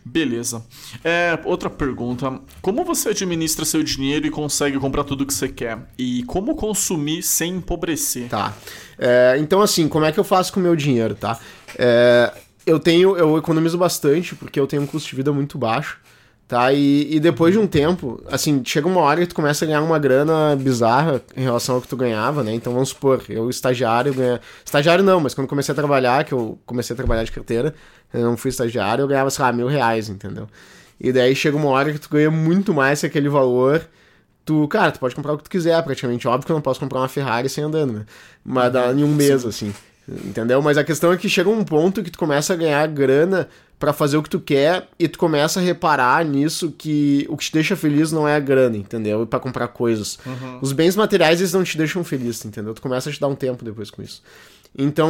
Beleza. 0.05 0.63
É, 1.03 1.38
outra 1.43 1.70
pergunta. 1.70 2.39
Como 2.61 2.84
você 2.84 3.09
administra 3.09 3.65
seu 3.65 3.84
dinheiro 3.84 4.26
e 4.28 4.30
consegue 4.30 4.80
comprar 4.80 5.03
tudo 5.03 5.26
que 5.26 5.34
você 5.34 5.49
quer? 5.49 5.80
E 5.97 6.24
como 6.24 6.55
consumir 6.55 7.22
sem 7.22 7.55
empobrecer? 7.55 8.30
Tá. 8.30 8.53
É, 8.97 9.36
então, 9.39 9.61
assim, 9.61 9.88
como 9.88 10.05
é 10.05 10.11
que 10.11 10.20
eu 10.20 10.24
faço 10.24 10.53
com 10.53 10.59
o 10.59 10.63
meu 10.63 10.76
dinheiro, 10.76 11.15
tá? 11.15 11.39
É, 11.78 12.34
eu 12.65 12.80
tenho, 12.80 13.17
eu 13.17 13.38
economizo 13.38 13.78
bastante, 13.78 14.36
porque 14.36 14.59
eu 14.59 14.67
tenho 14.67 14.84
um 14.84 14.88
custo 14.88 15.09
de 15.09 15.15
vida 15.15 15.32
muito 15.34 15.57
baixo 15.57 15.99
tá? 16.50 16.74
E, 16.74 17.16
e 17.16 17.20
depois 17.20 17.54
de 17.54 17.60
um 17.60 17.68
tempo, 17.68 18.22
assim, 18.26 18.62
chega 18.66 18.88
uma 18.88 19.02
hora 19.02 19.22
que 19.22 19.28
tu 19.28 19.36
começa 19.36 19.64
a 19.64 19.68
ganhar 19.68 19.84
uma 19.84 20.00
grana 20.00 20.56
bizarra 20.56 21.22
em 21.38 21.43
relação 21.43 21.76
ao 21.76 21.82
que 21.82 21.88
tu 21.88 21.95
ganhava, 21.95 22.43
né? 22.43 22.52
Então 22.56 22.74
vamos 22.74 22.89
supor, 22.89 23.22
eu 23.30 23.50
estagiário 23.52 24.12
ganha... 24.16 24.41
Estagiário 24.66 25.04
não, 25.04 25.20
mas 25.20 25.36
quando 25.36 25.47
comecei 25.47 25.72
a 25.72 25.76
trabalhar, 25.76 26.26
que 26.26 26.34
eu 26.34 26.58
comecei 26.66 26.95
a 26.95 26.97
trabalhar 26.97 27.24
de 27.24 27.32
carteira, 27.32 27.76
eu 28.12 28.22
não 28.22 28.36
fui 28.36 28.50
estagiário, 28.50 29.04
eu 29.04 29.08
ganhava, 29.08 29.30
sei 29.30 29.45
lá, 29.45 29.54
mil 29.54 29.68
reais, 29.68 30.10
entendeu? 30.10 30.47
E 31.00 31.14
daí 31.14 31.36
chega 31.36 31.56
uma 31.56 31.70
hora 31.70 31.93
que 31.93 32.00
tu 32.00 32.10
ganha 32.10 32.32
muito 32.32 32.74
mais 32.74 33.00
que 33.00 33.06
aquele 33.06 33.30
valor. 33.30 33.88
Tu, 34.43 34.68
cara, 34.70 34.91
tu 34.91 35.00
pode 35.00 35.16
comprar 35.16 35.34
o 35.34 35.38
que 35.38 35.43
tu 35.43 35.52
quiser, 35.52 35.82
praticamente. 35.84 36.28
Óbvio 36.28 36.47
que 36.47 36.52
eu 36.52 36.56
não 36.56 36.62
posso 36.64 36.80
comprar 36.80 37.00
uma 37.00 37.08
Ferrari 37.08 37.47
sem 37.47 37.64
andando, 37.64 37.93
né? 37.93 38.06
Mas 38.43 38.74
dá 38.74 38.91
em 38.91 39.04
um 39.04 39.14
mês, 39.14 39.43
Sim. 39.43 39.47
assim. 39.47 39.74
Entendeu? 40.26 40.60
Mas 40.64 40.80
a 40.80 40.84
questão 40.84 41.14
é 41.14 41.18
que 41.18 41.30
chega 41.30 41.47
um 41.47 41.64
ponto 41.64 42.02
que 42.02 42.10
tu 42.10 42.18
começa 42.18 42.54
a 42.54 42.56
ganhar 42.56 42.88
grana 42.88 43.47
para 43.80 43.93
fazer 43.93 44.17
o 44.17 44.23
que 44.23 44.30
tu 44.30 44.41
quer 44.41 44.89
e 44.99 45.07
tu 45.07 45.17
começa 45.17 45.59
a 45.59 45.63
reparar 45.63 46.23
nisso 46.25 46.73
que 46.77 47.25
o 47.30 47.38
que 47.38 47.45
te 47.45 47.53
deixa 47.53 47.75
feliz 47.77 48.11
não 48.11 48.27
é 48.27 48.36
a 48.36 48.39
grana, 48.39 48.75
entendeu? 48.75 49.25
para 49.25 49.39
comprar 49.39 49.69
coisas. 49.69 50.19
Uhum. 50.25 50.59
Os 50.61 50.73
bens 50.73 50.97
materiais 50.97 51.39
eles 51.39 51.53
não 51.53 51.63
te 51.63 51.77
deixam 51.77 52.03
feliz, 52.03 52.43
entendeu? 52.43 52.73
Tu 52.73 52.82
começa 52.82 53.09
a 53.09 53.13
te 53.13 53.19
dar 53.19 53.30
um 53.30 53.36
tempo 53.36 53.63
depois 53.63 53.89
com 53.89 54.01
isso. 54.01 54.21
Então, 54.77 55.09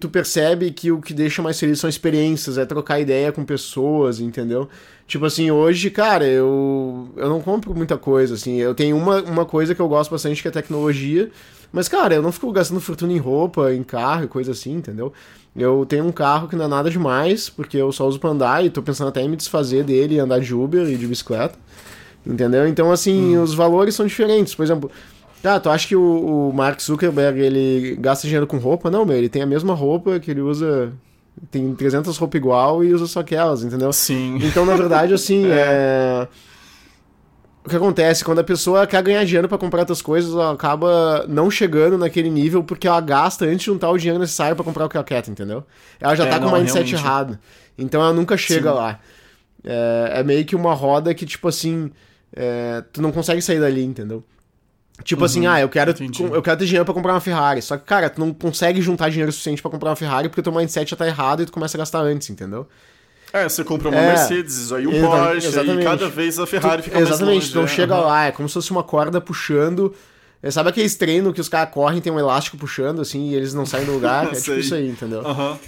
tu 0.00 0.08
percebe 0.08 0.70
que 0.72 0.90
o 0.90 1.00
que 1.00 1.14
deixa 1.14 1.40
mais 1.40 1.58
feliz 1.58 1.78
são 1.78 1.88
experiências, 1.88 2.58
é 2.58 2.64
trocar 2.66 2.98
ideia 2.98 3.30
com 3.30 3.44
pessoas, 3.44 4.20
entendeu? 4.20 4.68
Tipo 5.06 5.26
assim, 5.26 5.50
hoje, 5.50 5.90
cara, 5.90 6.26
eu, 6.26 7.10
eu 7.16 7.28
não 7.28 7.40
compro 7.40 7.74
muita 7.74 7.96
coisa, 7.96 8.34
assim. 8.34 8.56
Eu 8.56 8.74
tenho 8.74 8.96
uma, 8.96 9.22
uma 9.22 9.44
coisa 9.46 9.74
que 9.74 9.80
eu 9.80 9.88
gosto 9.88 10.10
bastante 10.10 10.42
que 10.42 10.48
é 10.48 10.50
tecnologia, 10.50 11.30
mas, 11.72 11.88
cara, 11.88 12.14
eu 12.14 12.22
não 12.22 12.32
fico 12.32 12.50
gastando 12.50 12.80
fortuna 12.80 13.12
em 13.12 13.18
roupa, 13.18 13.72
em 13.72 13.82
carro 13.82 14.24
e 14.24 14.28
coisa 14.28 14.52
assim, 14.52 14.72
entendeu? 14.72 15.12
Eu 15.54 15.84
tenho 15.86 16.04
um 16.04 16.12
carro 16.12 16.48
que 16.48 16.56
não 16.56 16.64
é 16.64 16.68
nada 16.68 16.90
demais, 16.90 17.48
porque 17.48 17.76
eu 17.76 17.90
só 17.90 18.06
uso 18.06 18.20
pra 18.20 18.30
andar 18.30 18.64
e 18.64 18.70
tô 18.70 18.82
pensando 18.82 19.08
até 19.08 19.20
em 19.20 19.28
me 19.28 19.36
desfazer 19.36 19.82
dele 19.84 20.14
e 20.14 20.18
andar 20.18 20.40
de 20.40 20.54
Uber 20.54 20.88
e 20.88 20.96
de 20.96 21.06
bicicleta. 21.06 21.58
Entendeu? 22.24 22.68
Então, 22.68 22.92
assim, 22.92 23.36
hum. 23.36 23.42
os 23.42 23.54
valores 23.54 23.94
são 23.94 24.06
diferentes. 24.06 24.54
Por 24.54 24.62
exemplo, 24.62 24.90
ah, 25.42 25.58
tu 25.58 25.70
acha 25.70 25.88
que 25.88 25.96
o, 25.96 26.50
o 26.50 26.52
Mark 26.52 26.80
Zuckerberg 26.80 27.40
ele 27.40 27.96
gasta 27.98 28.26
dinheiro 28.26 28.46
com 28.46 28.58
roupa? 28.58 28.90
Não, 28.90 29.04
meu, 29.04 29.16
ele 29.16 29.28
tem 29.28 29.42
a 29.42 29.46
mesma 29.46 29.74
roupa 29.74 30.20
que 30.20 30.30
ele 30.30 30.40
usa 30.40 30.92
tem 31.50 31.74
300 31.74 32.16
roupas 32.16 32.38
igual 32.38 32.84
e 32.84 32.92
usa 32.92 33.06
só 33.06 33.20
aquelas, 33.20 33.62
entendeu? 33.64 33.92
Sim. 33.92 34.38
Então, 34.42 34.66
na 34.66 34.76
verdade, 34.76 35.14
assim, 35.14 35.46
é. 35.50 36.26
é 36.26 36.28
o 37.64 37.68
que 37.68 37.76
acontece? 37.76 38.24
Quando 38.24 38.38
a 38.38 38.44
pessoa 38.44 38.86
quer 38.86 39.02
ganhar 39.02 39.24
dinheiro 39.24 39.48
para 39.48 39.58
comprar 39.58 39.80
outras 39.80 40.00
coisas, 40.00 40.32
ela 40.32 40.52
acaba 40.52 41.26
não 41.28 41.50
chegando 41.50 41.98
naquele 41.98 42.30
nível 42.30 42.64
porque 42.64 42.88
ela 42.88 43.00
gasta 43.00 43.44
antes 43.44 43.60
de 43.60 43.66
juntar 43.66 43.90
o 43.90 43.98
dinheiro 43.98 44.18
necessário 44.18 44.56
para 44.56 44.64
comprar 44.64 44.86
o 44.86 44.88
que 44.88 44.96
ela 44.96 45.04
quer, 45.04 45.28
entendeu? 45.28 45.64
Ela 46.00 46.14
já 46.14 46.24
é, 46.24 46.30
tá 46.30 46.40
com 46.40 46.46
o 46.46 46.52
mindset 46.52 46.90
realmente. 46.90 46.94
errado. 46.94 47.38
Então 47.76 48.00
ela 48.00 48.12
nunca 48.12 48.36
chega 48.36 48.70
Sim. 48.70 48.76
lá. 48.76 49.00
É, 49.62 50.12
é, 50.16 50.22
meio 50.22 50.44
que 50.44 50.56
uma 50.56 50.72
roda 50.72 51.12
que, 51.14 51.26
tipo 51.26 51.48
assim, 51.48 51.90
é, 52.34 52.82
tu 52.92 53.02
não 53.02 53.12
consegue 53.12 53.42
sair 53.42 53.60
dali, 53.60 53.84
entendeu? 53.84 54.24
Tipo 55.04 55.24
assim, 55.24 55.40
uhum, 55.40 55.48
assim, 55.48 55.58
ah, 55.58 55.60
eu 55.60 55.68
quero, 55.68 55.94
eu 56.34 56.42
quero 56.42 56.58
ter 56.58 56.64
dinheiro 56.66 56.84
pra 56.84 56.92
comprar 56.94 57.14
uma 57.14 57.20
Ferrari. 57.20 57.62
Só 57.62 57.76
que, 57.76 57.84
cara, 57.84 58.08
tu 58.10 58.20
não 58.20 58.32
consegue 58.34 58.82
juntar 58.82 59.08
dinheiro 59.10 59.32
suficiente 59.32 59.62
para 59.62 59.70
comprar 59.70 59.90
uma 59.90 59.96
Ferrari 59.96 60.28
porque 60.28 60.42
teu 60.42 60.52
mindset 60.52 60.90
já 60.90 60.96
tá 60.96 61.06
errado 61.06 61.42
e 61.42 61.46
tu 61.46 61.52
começa 61.52 61.76
a 61.76 61.78
gastar 61.78 62.00
antes, 62.00 62.28
entendeu? 62.28 62.66
É, 63.32 63.48
você 63.48 63.62
compra 63.62 63.88
uma 63.88 63.98
é, 63.98 64.08
Mercedes, 64.08 64.72
aí 64.72 64.86
um 64.86 64.90
Porsche, 64.90 65.46
exatamente. 65.46 65.80
e 65.80 65.84
cada 65.84 66.08
vez 66.08 66.38
a 66.38 66.46
Ferrari 66.46 66.82
tu, 66.82 66.84
fica 66.86 66.98
exatamente, 66.98 67.24
mais. 67.24 67.44
Exatamente, 67.44 67.50
então 67.50 67.64
é. 67.64 67.66
chega 67.68 67.96
lá, 67.96 68.26
é 68.26 68.32
como 68.32 68.48
se 68.48 68.54
fosse 68.54 68.70
uma 68.70 68.82
corda 68.82 69.20
puxando. 69.20 69.94
É, 70.42 70.50
sabe 70.50 70.70
aqueles 70.70 70.94
treinos 70.94 71.32
que 71.34 71.40
os 71.40 71.48
caras 71.48 71.72
correm, 71.72 72.00
tem 72.00 72.12
um 72.12 72.18
elástico 72.18 72.56
puxando, 72.56 73.00
assim, 73.00 73.30
e 73.30 73.34
eles 73.34 73.52
não 73.54 73.66
saem 73.66 73.84
do 73.84 73.92
lugar? 73.92 74.26
é 74.32 74.34
tipo 74.34 74.52
isso 74.54 74.74
aí, 74.74 74.88
entendeu? 74.88 75.26
Aham. 75.26 75.52
Uhum. 75.52 75.58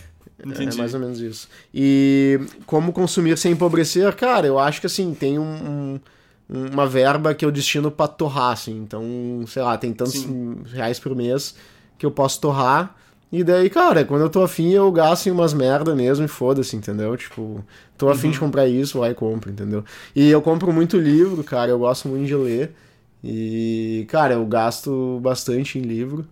Entendi. 0.44 0.76
É 0.76 0.78
mais 0.78 0.92
ou 0.92 1.00
menos 1.00 1.20
isso. 1.20 1.48
E 1.72 2.40
como 2.66 2.92
consumir 2.92 3.38
sem 3.38 3.52
empobrecer, 3.52 4.12
cara, 4.16 4.46
eu 4.46 4.58
acho 4.58 4.80
que 4.80 4.86
assim, 4.86 5.14
tem 5.14 5.38
um, 5.38 5.44
um, 5.44 6.00
uma 6.72 6.86
verba 6.86 7.32
que 7.34 7.44
eu 7.44 7.52
destino 7.52 7.90
pra 7.90 8.08
torrar, 8.08 8.52
assim. 8.52 8.76
Então, 8.76 9.04
sei 9.46 9.62
lá, 9.62 9.76
tem 9.78 9.92
tantos 9.92 10.14
Sim. 10.14 10.62
reais 10.66 10.98
por 10.98 11.14
mês 11.14 11.54
que 11.96 12.04
eu 12.04 12.10
posso 12.10 12.40
torrar. 12.40 12.96
E 13.32 13.42
daí, 13.42 13.70
cara, 13.70 14.04
quando 14.04 14.20
eu 14.20 14.28
tô 14.28 14.42
afim, 14.42 14.72
eu 14.72 14.92
gasto 14.92 15.26
em 15.26 15.30
umas 15.30 15.54
merda 15.54 15.94
mesmo 15.94 16.22
e 16.24 16.28
foda-se, 16.28 16.76
entendeu? 16.76 17.16
Tipo, 17.16 17.64
tô 17.96 18.10
afim 18.10 18.26
uhum. 18.26 18.32
de 18.34 18.38
comprar 18.38 18.68
isso, 18.68 18.98
vai 19.00 19.12
e 19.12 19.14
compro, 19.14 19.50
entendeu? 19.50 19.82
E 20.14 20.28
eu 20.28 20.42
compro 20.42 20.70
muito 20.70 20.98
livro, 20.98 21.42
cara, 21.42 21.70
eu 21.70 21.78
gosto 21.78 22.08
muito 22.08 22.26
de 22.26 22.34
ler. 22.34 22.74
E, 23.24 24.04
cara, 24.10 24.34
eu 24.34 24.44
gasto 24.44 25.18
bastante 25.22 25.78
em 25.78 25.82
livro. 25.82 26.26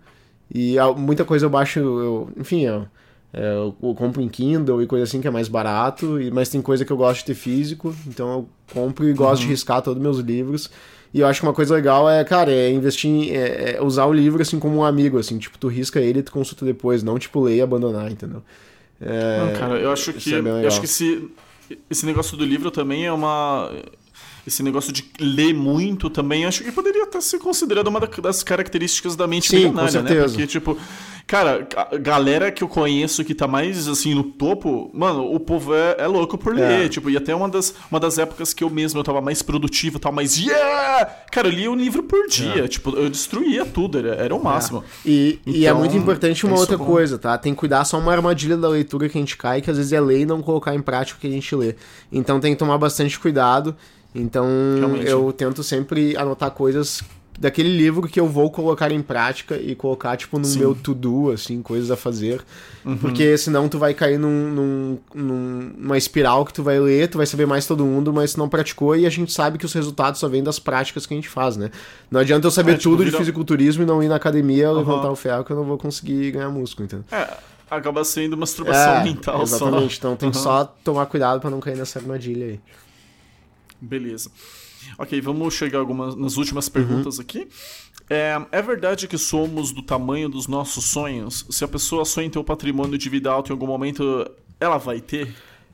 E 0.53 0.75
muita 0.95 1.25
coisa 1.25 1.45
eu 1.47 1.49
baixo, 1.49 1.79
eu, 1.79 2.29
enfim, 2.37 2.61
eu, 2.61 2.85
é, 3.33 3.53
eu, 3.53 3.75
eu, 3.81 3.95
compro 3.95 4.21
em 4.21 4.27
Kindle 4.27 4.83
e 4.83 4.85
coisa 4.85 5.05
assim 5.05 5.21
que 5.21 5.27
é 5.27 5.31
mais 5.31 5.47
barato, 5.47 6.21
e, 6.21 6.29
mas 6.29 6.49
tem 6.49 6.61
coisa 6.61 6.83
que 6.85 6.91
eu 6.91 6.97
gosto 6.97 7.19
de 7.19 7.25
ter 7.25 7.33
físico, 7.33 7.95
então 8.05 8.31
eu 8.31 8.49
compro 8.73 9.07
e 9.07 9.13
gosto 9.13 9.41
uhum. 9.41 9.47
de 9.47 9.53
riscar 9.53 9.81
todos 9.81 9.97
os 9.97 10.03
meus 10.03 10.19
livros. 10.19 10.69
E 11.13 11.19
eu 11.19 11.27
acho 11.27 11.41
que 11.41 11.45
uma 11.45 11.53
coisa 11.53 11.75
legal 11.75 12.09
é, 12.09 12.23
cara, 12.23 12.51
é 12.51 12.71
investir 12.71 13.09
em, 13.09 13.31
é, 13.31 13.75
é 13.75 13.81
usar 13.81 14.05
o 14.05 14.13
livro 14.13 14.41
assim 14.41 14.59
como 14.59 14.77
um 14.77 14.83
amigo, 14.83 15.17
assim, 15.17 15.37
tipo, 15.37 15.57
tu 15.57 15.67
risca 15.67 15.99
ele 15.99 16.19
e 16.19 16.23
tu 16.23 16.31
consulta 16.31 16.65
depois, 16.65 17.03
não 17.03 17.19
tipo 17.19 17.41
ler 17.41 17.57
e 17.57 17.61
abandonar, 17.61 18.09
entendeu? 18.09 18.41
É, 18.99 19.39
não, 19.39 19.59
cara, 19.59 19.79
eu 19.79 19.91
acho 19.91 20.13
que 20.13 20.33
é 20.33 20.39
eu 20.39 20.67
acho 20.67 20.79
que 20.79 20.85
esse, 20.85 21.29
esse 21.89 22.05
negócio 22.05 22.37
do 22.37 22.45
livro 22.45 22.71
também 22.71 23.05
é 23.05 23.11
uma 23.11 23.71
esse 24.45 24.63
negócio 24.63 24.91
de 24.91 25.05
ler 25.19 25.53
muito 25.53 26.09
também, 26.09 26.45
acho 26.45 26.63
que 26.63 26.71
poderia 26.71 27.03
até 27.03 27.21
ser 27.21 27.39
considerado 27.39 27.87
uma 27.87 27.99
das 27.99 28.43
características 28.43 29.15
da 29.15 29.27
mente 29.27 29.49
Sim, 29.49 29.55
milionária, 29.57 30.01
né? 30.01 30.21
Porque, 30.23 30.47
tipo, 30.47 30.77
cara, 31.27 31.67
a 31.75 31.97
galera 31.97 32.51
que 32.51 32.63
eu 32.63 32.67
conheço 32.67 33.23
que 33.23 33.35
tá 33.35 33.47
mais, 33.47 33.87
assim, 33.87 34.13
no 34.13 34.23
topo, 34.23 34.89
mano, 34.93 35.33
o 35.33 35.39
povo 35.39 35.73
é, 35.73 35.95
é 35.99 36.07
louco 36.07 36.37
por 36.37 36.55
ler, 36.55 36.85
é. 36.85 36.89
tipo, 36.89 37.09
e 37.09 37.17
até 37.17 37.33
uma 37.35 37.47
das, 37.47 37.73
uma 37.89 37.99
das 37.99 38.17
épocas 38.17 38.53
que 38.53 38.63
eu 38.63 38.69
mesmo 38.69 38.99
eu 38.99 39.03
tava 39.03 39.21
mais 39.21 39.41
produtivo, 39.41 39.99
tava 39.99 40.15
mais, 40.15 40.37
yeah! 40.37 41.05
Cara, 41.31 41.47
eu 41.47 41.51
lia 41.51 41.71
um 41.71 41.75
livro 41.75 42.03
por 42.03 42.27
dia, 42.27 42.65
é. 42.65 42.67
tipo, 42.67 42.89
eu 42.91 43.09
destruía 43.09 43.65
tudo, 43.65 43.99
era, 43.99 44.15
era 44.15 44.35
o 44.35 44.39
é. 44.39 44.43
máximo. 44.43 44.83
E, 45.05 45.39
então, 45.45 45.53
e 45.53 45.65
é 45.65 45.69
então, 45.69 45.79
muito 45.79 45.95
importante 45.95 46.45
uma 46.45 46.57
outra 46.57 46.77
coisa, 46.77 47.17
tá? 47.17 47.37
Tem 47.37 47.53
que 47.53 47.59
cuidar 47.59 47.85
só 47.85 47.97
uma 47.99 48.11
armadilha 48.11 48.57
da 48.57 48.67
leitura 48.67 49.07
que 49.07 49.17
a 49.17 49.21
gente 49.21 49.37
cai, 49.37 49.61
que 49.61 49.69
às 49.69 49.77
vezes 49.77 49.93
é 49.93 50.01
ler 50.01 50.21
e 50.21 50.25
não 50.25 50.41
colocar 50.41 50.73
em 50.75 50.81
prática 50.81 51.17
o 51.17 51.21
que 51.21 51.27
a 51.27 51.31
gente 51.31 51.55
lê. 51.55 51.75
Então 52.11 52.39
tem 52.39 52.53
que 52.53 52.59
tomar 52.59 52.77
bastante 52.77 53.19
cuidado. 53.19 53.75
Então 54.13 54.47
Realmente. 54.77 55.07
eu 55.07 55.31
tento 55.33 55.63
sempre 55.63 56.15
anotar 56.17 56.51
coisas 56.51 57.01
daquele 57.41 57.75
livro 57.75 58.07
que 58.07 58.19
eu 58.19 58.27
vou 58.27 58.51
colocar 58.51 58.91
em 58.91 59.01
prática 59.01 59.55
e 59.57 59.73
colocar, 59.73 60.15
tipo, 60.15 60.37
no 60.37 60.45
Sim. 60.45 60.59
meu 60.59 60.75
to-do, 60.75 61.31
assim, 61.31 61.61
coisas 61.61 61.89
a 61.89 61.95
fazer. 61.95 62.41
Uhum. 62.85 62.97
Porque 62.97 63.35
senão 63.37 63.67
tu 63.67 63.79
vai 63.79 63.95
cair 63.95 64.19
num, 64.19 64.99
num, 65.09 65.71
numa 65.75 65.97
espiral 65.97 66.45
que 66.45 66.53
tu 66.53 66.61
vai 66.61 66.79
ler, 66.79 67.07
tu 67.07 67.17
vai 67.17 67.25
saber 67.25 67.47
mais 67.47 67.65
todo 67.65 67.83
mundo, 67.83 68.13
mas 68.13 68.33
tu 68.33 68.37
não 68.37 68.47
praticou 68.47 68.95
e 68.95 69.07
a 69.07 69.09
gente 69.09 69.31
sabe 69.31 69.57
que 69.57 69.65
os 69.65 69.73
resultados 69.73 70.19
só 70.19 70.27
vêm 70.27 70.43
das 70.43 70.59
práticas 70.59 71.05
que 71.05 71.13
a 71.13 71.17
gente 71.17 71.29
faz, 71.29 71.57
né? 71.57 71.71
Não 72.11 72.19
adianta 72.19 72.45
eu 72.45 72.51
saber 72.51 72.73
é, 72.73 72.77
tipo, 72.77 72.91
tudo 72.91 72.99
vira... 72.99 73.11
de 73.11 73.17
fisiculturismo 73.17 73.83
e 73.83 73.85
não 73.87 74.03
ir 74.03 74.07
na 74.07 74.17
academia 74.17 74.69
uhum. 74.69 74.77
levantar 74.77 75.09
o 75.09 75.15
ferro 75.15 75.43
que 75.43 75.51
eu 75.51 75.57
não 75.57 75.63
vou 75.63 75.79
conseguir 75.79 76.31
ganhar 76.31 76.49
músculo, 76.49 76.85
entendeu? 76.85 77.05
É, 77.11 77.37
acaba 77.71 78.03
sendo 78.03 78.37
masturbação 78.37 78.95
é, 78.95 79.03
mental 79.03 79.41
exatamente. 79.41 79.49
só. 79.49 79.67
Exatamente, 79.67 79.97
então 79.97 80.15
tem 80.15 80.27
uhum. 80.27 80.33
que 80.33 80.37
só 80.37 80.65
tomar 80.83 81.07
cuidado 81.07 81.39
para 81.39 81.49
não 81.49 81.59
cair 81.59 81.77
nessa 81.77 81.97
armadilha 81.97 82.45
aí. 82.45 82.59
Beleza. 83.81 84.31
Ok, 84.97 85.19
vamos 85.21 85.53
chegar 85.53 85.79
algumas 85.79 86.15
nas 86.15 86.37
últimas 86.37 86.69
perguntas 86.69 87.17
uhum. 87.17 87.21
aqui. 87.21 87.47
É, 88.09 88.39
é, 88.51 88.61
verdade 88.61 89.07
que 89.07 89.17
somos 89.17 89.71
do 89.71 89.81
tamanho 89.81 90.27
dos 90.27 90.47
nossos 90.47 90.85
sonhos? 90.85 91.45
Se 91.49 91.63
a 91.63 91.67
pessoa 91.67 92.03
sonha 92.03 92.27
em 92.27 92.29
ter 92.29 92.39
um 92.39 92.43
patrimônio 92.43 92.97
de 92.97 93.09
vida 93.09 93.31
alto 93.31 93.49
em 93.49 93.53
algum 93.53 93.67
momento, 93.67 94.29
ela 94.59 94.77
vai 94.77 94.99
ter? 94.99 95.33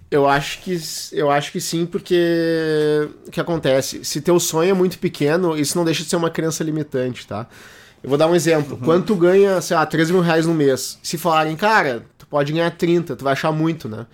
Eu 0.09 0.27
acho 0.27 0.61
que 0.61 0.77
eu 1.11 1.29
acho 1.29 1.51
que 1.51 1.59
sim, 1.59 1.85
porque 1.85 3.09
o 3.27 3.31
que 3.31 3.41
acontece? 3.41 4.05
Se 4.05 4.21
teu 4.21 4.39
sonho 4.39 4.69
é 4.69 4.73
muito 4.73 4.99
pequeno, 4.99 5.57
isso 5.57 5.77
não 5.77 5.83
deixa 5.83 6.03
de 6.03 6.09
ser 6.09 6.15
uma 6.15 6.29
crença 6.29 6.63
limitante, 6.63 7.27
tá? 7.27 7.47
Eu 8.01 8.09
vou 8.09 8.17
dar 8.17 8.27
um 8.27 8.35
exemplo. 8.35 8.77
Uhum. 8.77 8.85
Quando 8.85 9.05
tu 9.05 9.15
ganha, 9.15 9.59
sei 9.59 9.75
lá, 9.75 9.85
13 9.85 10.13
mil 10.13 10.21
reais 10.21 10.45
no 10.45 10.53
mês, 10.53 10.97
se 11.03 11.17
falarem, 11.17 11.55
cara, 11.55 12.05
tu 12.17 12.25
pode 12.27 12.53
ganhar 12.53 12.71
30, 12.71 13.15
tu 13.15 13.23
vai 13.23 13.33
achar 13.33 13.51
muito, 13.51 13.89
né? 13.89 14.05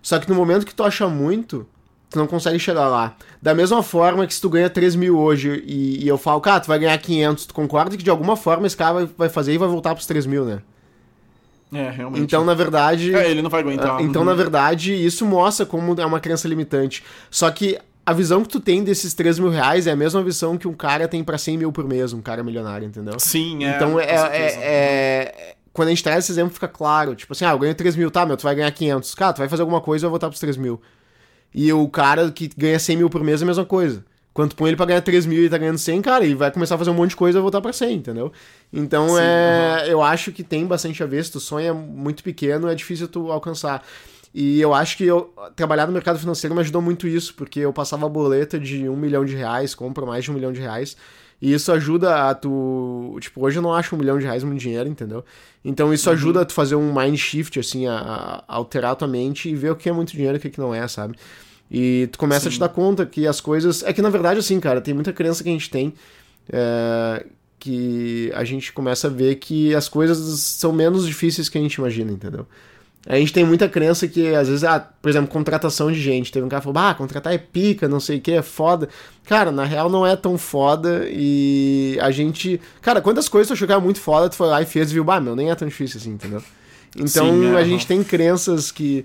Só 0.00 0.18
que 0.18 0.28
no 0.28 0.34
momento 0.34 0.64
que 0.64 0.74
tu 0.74 0.82
acha 0.82 1.08
muito, 1.08 1.66
tu 2.12 2.18
não 2.18 2.26
consegue 2.26 2.58
chegar 2.58 2.88
lá. 2.88 3.14
Da 3.40 3.54
mesma 3.54 3.82
forma 3.82 4.26
que 4.26 4.34
se 4.34 4.40
tu 4.40 4.48
ganha 4.48 4.68
3 4.70 4.94
mil 4.96 5.18
hoje 5.18 5.62
e, 5.66 6.04
e, 6.04 6.08
eu 6.08 6.18
falo, 6.18 6.40
cara, 6.40 6.60
tu 6.60 6.68
vai 6.68 6.78
ganhar 6.78 6.96
500, 6.98 7.46
tu 7.46 7.54
concorda 7.54 7.96
que 7.96 8.02
de 8.02 8.10
alguma 8.10 8.36
forma 8.36 8.66
esse 8.66 8.76
cara 8.76 8.92
vai, 8.94 9.08
vai 9.16 9.28
fazer 9.28 9.54
e 9.54 9.58
vai 9.58 9.68
voltar 9.68 9.94
pros 9.94 10.06
3 10.06 10.26
mil, 10.26 10.44
né? 10.44 10.62
É, 11.72 11.90
realmente. 11.90 12.22
Então, 12.22 12.44
na 12.44 12.54
verdade. 12.54 13.14
É, 13.14 13.30
ele 13.30 13.40
não 13.40 13.48
vai 13.48 13.60
aguentar. 13.60 13.96
Ah, 13.98 14.02
então, 14.02 14.22
uhum. 14.22 14.28
na 14.28 14.34
verdade, 14.34 14.92
isso 14.94 15.24
mostra 15.24 15.64
como 15.64 15.98
é 15.98 16.04
uma 16.04 16.20
crença 16.20 16.46
limitante. 16.46 17.02
Só 17.30 17.50
que 17.50 17.78
a 18.04 18.12
visão 18.12 18.42
que 18.42 18.48
tu 18.48 18.60
tem 18.60 18.84
desses 18.84 19.14
3 19.14 19.38
mil 19.38 19.48
reais 19.48 19.86
é 19.86 19.92
a 19.92 19.96
mesma 19.96 20.22
visão 20.22 20.58
que 20.58 20.68
um 20.68 20.74
cara 20.74 21.08
tem 21.08 21.24
para 21.24 21.38
100 21.38 21.58
mil 21.58 21.72
por 21.72 21.84
mês, 21.86 22.12
um 22.12 22.20
cara 22.20 22.42
milionário, 22.42 22.86
entendeu? 22.86 23.14
Sim, 23.18 23.64
é. 23.64 23.76
Então, 23.76 23.98
é, 23.98 24.04
é, 24.04 24.58
é, 24.60 25.54
Quando 25.72 25.88
a 25.88 25.90
gente 25.90 26.02
traz 26.02 26.24
esse 26.24 26.32
exemplo, 26.32 26.52
fica 26.52 26.68
claro. 26.68 27.14
Tipo 27.14 27.32
assim, 27.32 27.46
ah, 27.46 27.52
eu 27.52 27.58
ganho 27.58 27.74
3 27.74 27.96
mil, 27.96 28.10
tá, 28.10 28.26
meu, 28.26 28.36
tu 28.36 28.42
vai 28.42 28.54
ganhar 28.54 28.70
500. 28.70 29.14
Cara, 29.14 29.32
tu 29.32 29.38
vai 29.38 29.48
fazer 29.48 29.62
alguma 29.62 29.80
coisa 29.80 30.02
e 30.02 30.06
vai 30.06 30.10
voltar 30.10 30.28
pros 30.28 30.40
3 30.40 30.58
mil. 30.58 30.80
E 31.54 31.72
o 31.72 31.88
cara 31.88 32.30
que 32.30 32.50
ganha 32.56 32.78
100 32.78 32.96
mil 32.96 33.10
por 33.10 33.22
mês 33.22 33.40
é 33.40 33.44
a 33.44 33.46
mesma 33.46 33.64
coisa. 33.64 34.04
Quando 34.32 34.54
põe 34.54 34.70
ele 34.70 34.76
pra 34.76 34.86
ganhar 34.86 35.02
3 35.02 35.26
mil 35.26 35.44
e 35.44 35.50
tá 35.50 35.58
ganhando 35.58 35.76
100, 35.76 36.00
cara, 36.00 36.24
ele 36.24 36.34
vai 36.34 36.50
começar 36.50 36.76
a 36.76 36.78
fazer 36.78 36.90
um 36.90 36.94
monte 36.94 37.10
de 37.10 37.16
coisa 37.16 37.38
e 37.38 37.42
voltar 37.42 37.60
pra 37.60 37.72
100, 37.72 37.94
entendeu? 37.94 38.32
Então, 38.72 39.08
Sim, 39.10 39.20
é, 39.20 39.82
uhum. 39.82 39.90
eu 39.90 40.02
acho 40.02 40.32
que 40.32 40.42
tem 40.42 40.66
bastante 40.66 41.02
a 41.02 41.06
ver. 41.06 41.22
Se 41.22 41.32
tu 41.32 41.40
sonha 41.40 41.74
muito 41.74 42.22
pequeno, 42.22 42.68
é 42.68 42.74
difícil 42.74 43.08
tu 43.08 43.30
alcançar. 43.30 43.84
E 44.34 44.58
eu 44.58 44.72
acho 44.72 44.96
que 44.96 45.04
eu 45.04 45.34
trabalhar 45.54 45.86
no 45.86 45.92
mercado 45.92 46.18
financeiro 46.18 46.54
me 46.54 46.62
ajudou 46.62 46.80
muito 46.80 47.06
isso, 47.06 47.34
porque 47.34 47.60
eu 47.60 47.72
passava 47.72 48.06
a 48.06 48.08
boleta 48.08 48.58
de 48.58 48.88
um 48.88 48.96
milhão 48.96 49.24
de 49.24 49.36
reais, 49.36 49.74
compro 49.74 50.06
mais 50.06 50.24
de 50.24 50.30
um 50.30 50.34
milhão 50.34 50.52
de 50.52 50.60
reais. 50.60 50.96
E 51.42 51.52
isso 51.52 51.72
ajuda 51.72 52.30
a 52.30 52.34
tu. 52.36 53.18
Tipo, 53.20 53.44
hoje 53.44 53.58
eu 53.58 53.62
não 53.62 53.74
acho 53.74 53.96
um 53.96 53.98
milhão 53.98 54.16
de 54.16 54.24
reais 54.24 54.44
muito 54.44 54.60
dinheiro, 54.60 54.88
entendeu? 54.88 55.24
Então 55.64 55.92
isso 55.92 56.08
uhum. 56.08 56.14
ajuda 56.14 56.42
a 56.42 56.44
tu 56.44 56.52
fazer 56.52 56.76
um 56.76 56.94
mind 56.94 57.16
shift, 57.16 57.58
assim, 57.58 57.88
a, 57.88 57.94
a, 57.98 58.44
alterar 58.46 58.92
a 58.92 58.94
tua 58.94 59.08
mente 59.08 59.48
e 59.48 59.54
ver 59.56 59.72
o 59.72 59.76
que 59.76 59.88
é 59.88 59.92
muito 59.92 60.12
dinheiro 60.12 60.36
e 60.36 60.38
o 60.38 60.40
que 60.40 60.60
não 60.60 60.72
é, 60.72 60.86
sabe? 60.86 61.16
E 61.68 62.08
tu 62.12 62.18
começa 62.18 62.42
Sim. 62.42 62.48
a 62.48 62.52
te 62.52 62.60
dar 62.60 62.68
conta 62.68 63.04
que 63.04 63.26
as 63.26 63.40
coisas. 63.40 63.82
É 63.82 63.92
que 63.92 64.00
na 64.00 64.08
verdade, 64.08 64.38
assim, 64.38 64.60
cara, 64.60 64.80
tem 64.80 64.94
muita 64.94 65.12
crença 65.12 65.42
que 65.42 65.48
a 65.48 65.52
gente 65.52 65.68
tem. 65.68 65.92
É... 66.48 67.26
Que 67.58 68.30
a 68.36 68.44
gente 68.44 68.72
começa 68.72 69.08
a 69.08 69.10
ver 69.10 69.36
que 69.36 69.74
as 69.74 69.88
coisas 69.88 70.18
são 70.38 70.72
menos 70.72 71.04
difíceis 71.04 71.48
que 71.48 71.58
a 71.58 71.60
gente 71.60 71.74
imagina, 71.74 72.12
entendeu? 72.12 72.46
A 73.06 73.16
gente 73.16 73.32
tem 73.32 73.44
muita 73.44 73.68
crença 73.68 74.06
que, 74.06 74.32
às 74.32 74.46
vezes, 74.46 74.62
ah, 74.62 74.78
por 74.78 75.08
exemplo, 75.08 75.28
contratação 75.28 75.90
de 75.90 76.00
gente. 76.00 76.30
Teve 76.30 76.46
um 76.46 76.48
cara 76.48 76.60
que 76.60 76.72
falou, 76.72 76.88
ah, 76.88 76.94
contratar 76.94 77.32
é 77.32 77.38
pica, 77.38 77.88
não 77.88 77.98
sei 77.98 78.18
o 78.18 78.20
que, 78.20 78.30
é 78.30 78.42
foda. 78.42 78.88
Cara, 79.24 79.50
na 79.50 79.64
real 79.64 79.90
não 79.90 80.06
é 80.06 80.14
tão 80.14 80.38
foda 80.38 81.06
e 81.10 81.98
a 82.00 82.12
gente. 82.12 82.60
Cara, 82.80 83.00
quantas 83.00 83.28
coisas 83.28 83.48
tu 83.48 83.54
achou 83.54 83.66
que 83.66 83.72
era 83.72 83.80
muito 83.80 84.00
foda, 84.00 84.28
tu 84.28 84.36
foi 84.36 84.46
lá 84.46 84.62
e 84.62 84.66
fez 84.66 84.90
e 84.90 84.94
viu, 84.94 85.02
bah, 85.02 85.20
meu, 85.20 85.34
nem 85.34 85.50
é 85.50 85.54
tão 85.54 85.66
difícil 85.66 85.98
assim, 85.98 86.10
entendeu? 86.10 86.42
Então 86.96 87.26
Sim, 87.26 87.56
a 87.56 87.64
gente 87.64 87.86
tem 87.86 88.04
crenças 88.04 88.70
que 88.70 89.04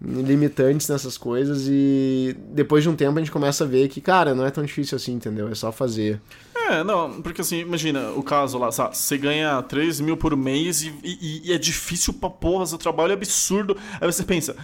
limitantes 0.00 0.88
nessas 0.88 1.16
coisas 1.16 1.66
e 1.68 2.36
depois 2.50 2.82
de 2.82 2.88
um 2.88 2.96
tempo 2.96 3.18
a 3.18 3.20
gente 3.20 3.30
começa 3.30 3.64
a 3.64 3.66
ver 3.66 3.88
que, 3.88 4.00
cara, 4.00 4.34
não 4.34 4.44
é 4.44 4.50
tão 4.50 4.64
difícil 4.64 4.96
assim, 4.96 5.12
entendeu? 5.12 5.48
É 5.48 5.54
só 5.54 5.70
fazer. 5.72 6.20
É, 6.70 6.82
não, 6.82 7.20
porque 7.20 7.40
assim, 7.40 7.58
imagina 7.60 8.10
o 8.12 8.22
caso 8.22 8.56
lá, 8.58 8.72
sabe, 8.72 8.96
você 8.96 9.18
ganha 9.18 9.62
3 9.62 10.00
mil 10.00 10.16
por 10.16 10.34
mês 10.36 10.82
e, 10.82 10.94
e, 11.02 11.42
e 11.44 11.52
é 11.52 11.58
difícil 11.58 12.14
pra 12.14 12.30
porra, 12.30 12.64
seu 12.66 12.78
trabalho 12.78 13.10
é 13.10 13.14
absurdo. 13.14 13.76
Aí 14.00 14.10
você 14.10 14.22
pensa, 14.22 14.56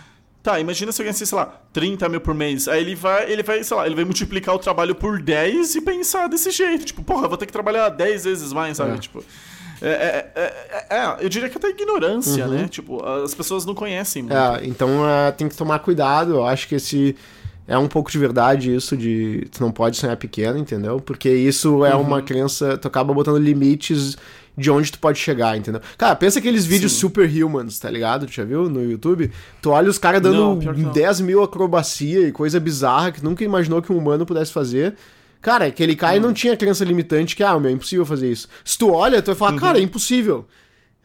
Tá, 0.43 0.59
imagina 0.59 0.91
se 0.91 1.03
eu 1.03 1.05
ganhasse, 1.05 1.27
sei 1.27 1.37
lá, 1.37 1.61
30 1.71 2.09
mil 2.09 2.21
por 2.21 2.35
mês. 2.35 2.67
Aí 2.67 2.81
ele 2.81 2.95
vai, 2.95 3.31
ele 3.31 3.43
vai, 3.43 3.63
sei 3.63 3.77
lá, 3.77 3.85
ele 3.85 3.95
vai 3.95 4.05
multiplicar 4.05 4.55
o 4.55 4.59
trabalho 4.59 4.95
por 4.95 5.21
10 5.21 5.75
e 5.75 5.81
pensar 5.83 6.29
desse 6.29 6.51
jeito. 6.51 6.87
Tipo, 6.87 7.03
porra, 7.03 7.29
vou 7.29 7.37
ter 7.37 7.45
que 7.45 7.53
trabalhar 7.53 7.91
10 7.91 8.25
vezes 8.25 8.53
mais, 8.53 8.79
sabe? 8.79 8.95
É. 8.95 8.99
Tipo. 8.99 9.23
É, 9.83 9.89
é, 9.89 10.33
é, 10.35 10.97
é, 10.97 11.17
eu 11.21 11.29
diria 11.29 11.49
que 11.49 11.57
até 11.57 11.69
ignorância, 11.69 12.47
uhum. 12.47 12.53
né? 12.53 12.69
Tipo, 12.69 13.05
as 13.05 13.35
pessoas 13.35 13.65
não 13.67 13.75
conhecem 13.75 14.23
muito. 14.23 14.37
É, 14.37 14.61
então 14.65 14.89
tem 15.37 15.49
que 15.49 15.57
tomar 15.57 15.79
cuidado. 15.81 16.35
Eu 16.35 16.47
acho 16.47 16.69
que 16.69 16.75
esse 16.75 17.17
é 17.71 17.79
um 17.79 17.87
pouco 17.87 18.11
de 18.11 18.19
verdade 18.19 18.75
isso 18.75 18.97
de 18.97 19.47
tu 19.53 19.63
não 19.63 19.71
pode 19.71 19.97
sonhar 19.97 20.17
pequeno, 20.17 20.59
entendeu? 20.59 21.01
Porque 21.01 21.31
isso 21.31 21.85
é 21.87 21.95
uhum. 21.95 22.03
uma 22.03 22.21
crença, 22.21 22.77
tu 22.77 22.89
acaba 22.89 23.15
botando 23.15 23.39
limites 23.39 24.17
de 24.59 24.69
onde 24.73 24.91
tu 24.91 24.99
pode 24.99 25.21
chegar, 25.21 25.57
entendeu? 25.57 25.81
Cara, 25.97 26.17
pensa 26.17 26.41
aqueles 26.41 26.67
vídeos 26.67 26.95
Sim. 26.95 26.99
superhumans, 26.99 27.79
tá 27.79 27.89
ligado? 27.89 28.27
Tu 28.27 28.33
já 28.33 28.45
viu 28.45 28.69
no 28.69 28.83
YouTube? 28.83 29.31
Tu 29.63 29.71
olha 29.71 29.89
os 29.89 29.99
caras 29.99 30.21
dando 30.21 30.61
não, 30.61 30.93
10 30.93 31.21
mil 31.21 31.45
acrobacia 31.45 32.27
e 32.27 32.33
coisa 32.33 32.59
bizarra 32.59 33.13
que 33.13 33.23
nunca 33.23 33.45
imaginou 33.45 33.81
que 33.81 33.93
um 33.93 33.99
humano 33.99 34.27
pudesse 34.27 34.53
fazer. 34.53 34.97
Cara, 35.41 35.67
aquele 35.67 35.95
cara 35.95 36.17
hum. 36.19 36.23
não 36.23 36.33
tinha 36.33 36.57
crença 36.57 36.85
limitante 36.85 37.37
que, 37.37 37.45
ah, 37.45 37.57
meu, 37.57 37.71
é 37.71 37.73
impossível 37.73 38.05
fazer 38.05 38.33
isso. 38.33 38.49
Se 38.65 38.77
tu 38.77 38.91
olha, 38.91 39.23
tu 39.23 39.27
vai 39.27 39.37
falar, 39.37 39.53
uhum. 39.53 39.59
cara, 39.59 39.79
é 39.79 39.83
impossível. 39.83 40.45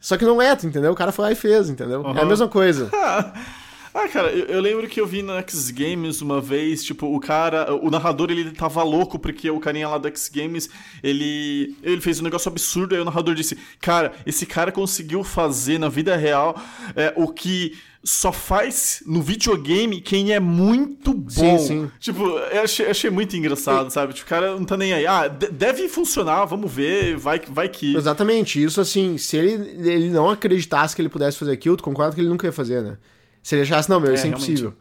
Só 0.00 0.16
que 0.16 0.24
não 0.24 0.42
é, 0.42 0.56
tu 0.56 0.66
entendeu? 0.66 0.90
O 0.90 0.96
cara 0.96 1.12
foi 1.12 1.26
lá 1.26 1.32
e 1.32 1.36
fez, 1.36 1.70
entendeu? 1.70 2.00
Uhum. 2.00 2.18
É 2.18 2.22
a 2.22 2.26
mesma 2.26 2.48
coisa. 2.48 2.90
Ah, 3.96 4.08
cara, 4.08 4.28
eu, 4.30 4.44
eu, 4.44 4.60
lembro 4.60 4.86
que 4.86 5.00
eu 5.00 5.06
vi 5.06 5.22
no 5.22 5.32
X 5.38 5.70
Games 5.70 6.20
uma 6.20 6.38
vez, 6.38 6.84
tipo, 6.84 7.06
o 7.06 7.18
cara, 7.18 7.74
o 7.74 7.90
narrador, 7.90 8.30
ele 8.30 8.50
tava 8.50 8.82
louco 8.82 9.18
porque 9.18 9.48
o 9.48 9.58
carinha 9.58 9.88
lá 9.88 9.96
do 9.96 10.06
X 10.08 10.28
Games, 10.28 10.68
ele, 11.02 11.74
ele 11.82 12.02
fez 12.02 12.20
um 12.20 12.24
negócio 12.24 12.50
absurdo, 12.50 12.94
aí 12.94 13.00
o 13.00 13.06
narrador 13.06 13.34
disse, 13.34 13.56
cara, 13.80 14.12
esse 14.26 14.44
cara 14.44 14.70
conseguiu 14.70 15.24
fazer 15.24 15.78
na 15.78 15.88
vida 15.88 16.14
real 16.14 16.60
é, 16.94 17.14
o 17.16 17.28
que 17.28 17.72
só 18.04 18.30
faz 18.30 19.02
no 19.06 19.22
videogame 19.22 20.02
quem 20.02 20.34
é 20.34 20.38
muito 20.38 21.14
bom. 21.14 21.30
Sim, 21.30 21.58
sim. 21.58 21.90
Tipo, 21.98 22.22
eu 22.22 22.62
achei, 22.62 22.90
achei 22.90 23.08
muito 23.08 23.34
engraçado, 23.34 23.90
sabe? 23.90 24.12
Tipo, 24.12 24.26
o 24.26 24.28
cara 24.28 24.54
não 24.58 24.66
tá 24.66 24.76
nem 24.76 24.92
aí. 24.92 25.06
Ah, 25.06 25.26
deve 25.26 25.88
funcionar, 25.88 26.44
vamos 26.44 26.70
ver, 26.70 27.16
vai, 27.16 27.40
vai 27.48 27.66
que. 27.66 27.96
Exatamente, 27.96 28.62
isso 28.62 28.78
assim, 28.78 29.16
se 29.16 29.38
ele, 29.38 29.90
ele 29.90 30.10
não 30.10 30.28
acreditasse 30.28 30.94
que 30.94 31.00
ele 31.00 31.08
pudesse 31.08 31.38
fazer 31.38 31.52
aquilo, 31.52 31.78
tu 31.78 31.82
concorda 31.82 32.14
que 32.14 32.20
ele 32.20 32.28
nunca 32.28 32.46
ia 32.46 32.52
fazer, 32.52 32.82
né? 32.82 32.98
Se 33.46 33.54
ele 33.54 33.62
achasse, 33.62 33.88
não, 33.88 34.00
meu, 34.00 34.12
isso 34.12 34.24
é, 34.24 34.26
é 34.26 34.30
impossível. 34.30 34.74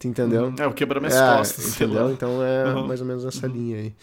Realmente. 0.00 0.08
Entendeu? 0.08 0.44
Uhum. 0.44 0.54
É, 0.58 0.64
eu 0.64 0.72
quebrar 0.72 1.00
minhas 1.00 1.14
é, 1.14 1.36
costas. 1.36 1.74
Entendeu? 1.74 2.10
Então 2.10 2.42
é 2.42 2.72
uhum. 2.72 2.86
mais 2.86 2.98
ou 3.02 3.06
menos 3.06 3.26
essa 3.26 3.46
uhum. 3.46 3.52
linha 3.52 3.76
aí. 3.76 3.94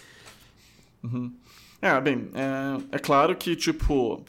Uhum. 1.04 1.34
É, 1.82 2.00
bem, 2.00 2.30
é, 2.36 2.98
é 2.98 3.00
claro 3.00 3.36
que, 3.36 3.56
tipo. 3.56 4.24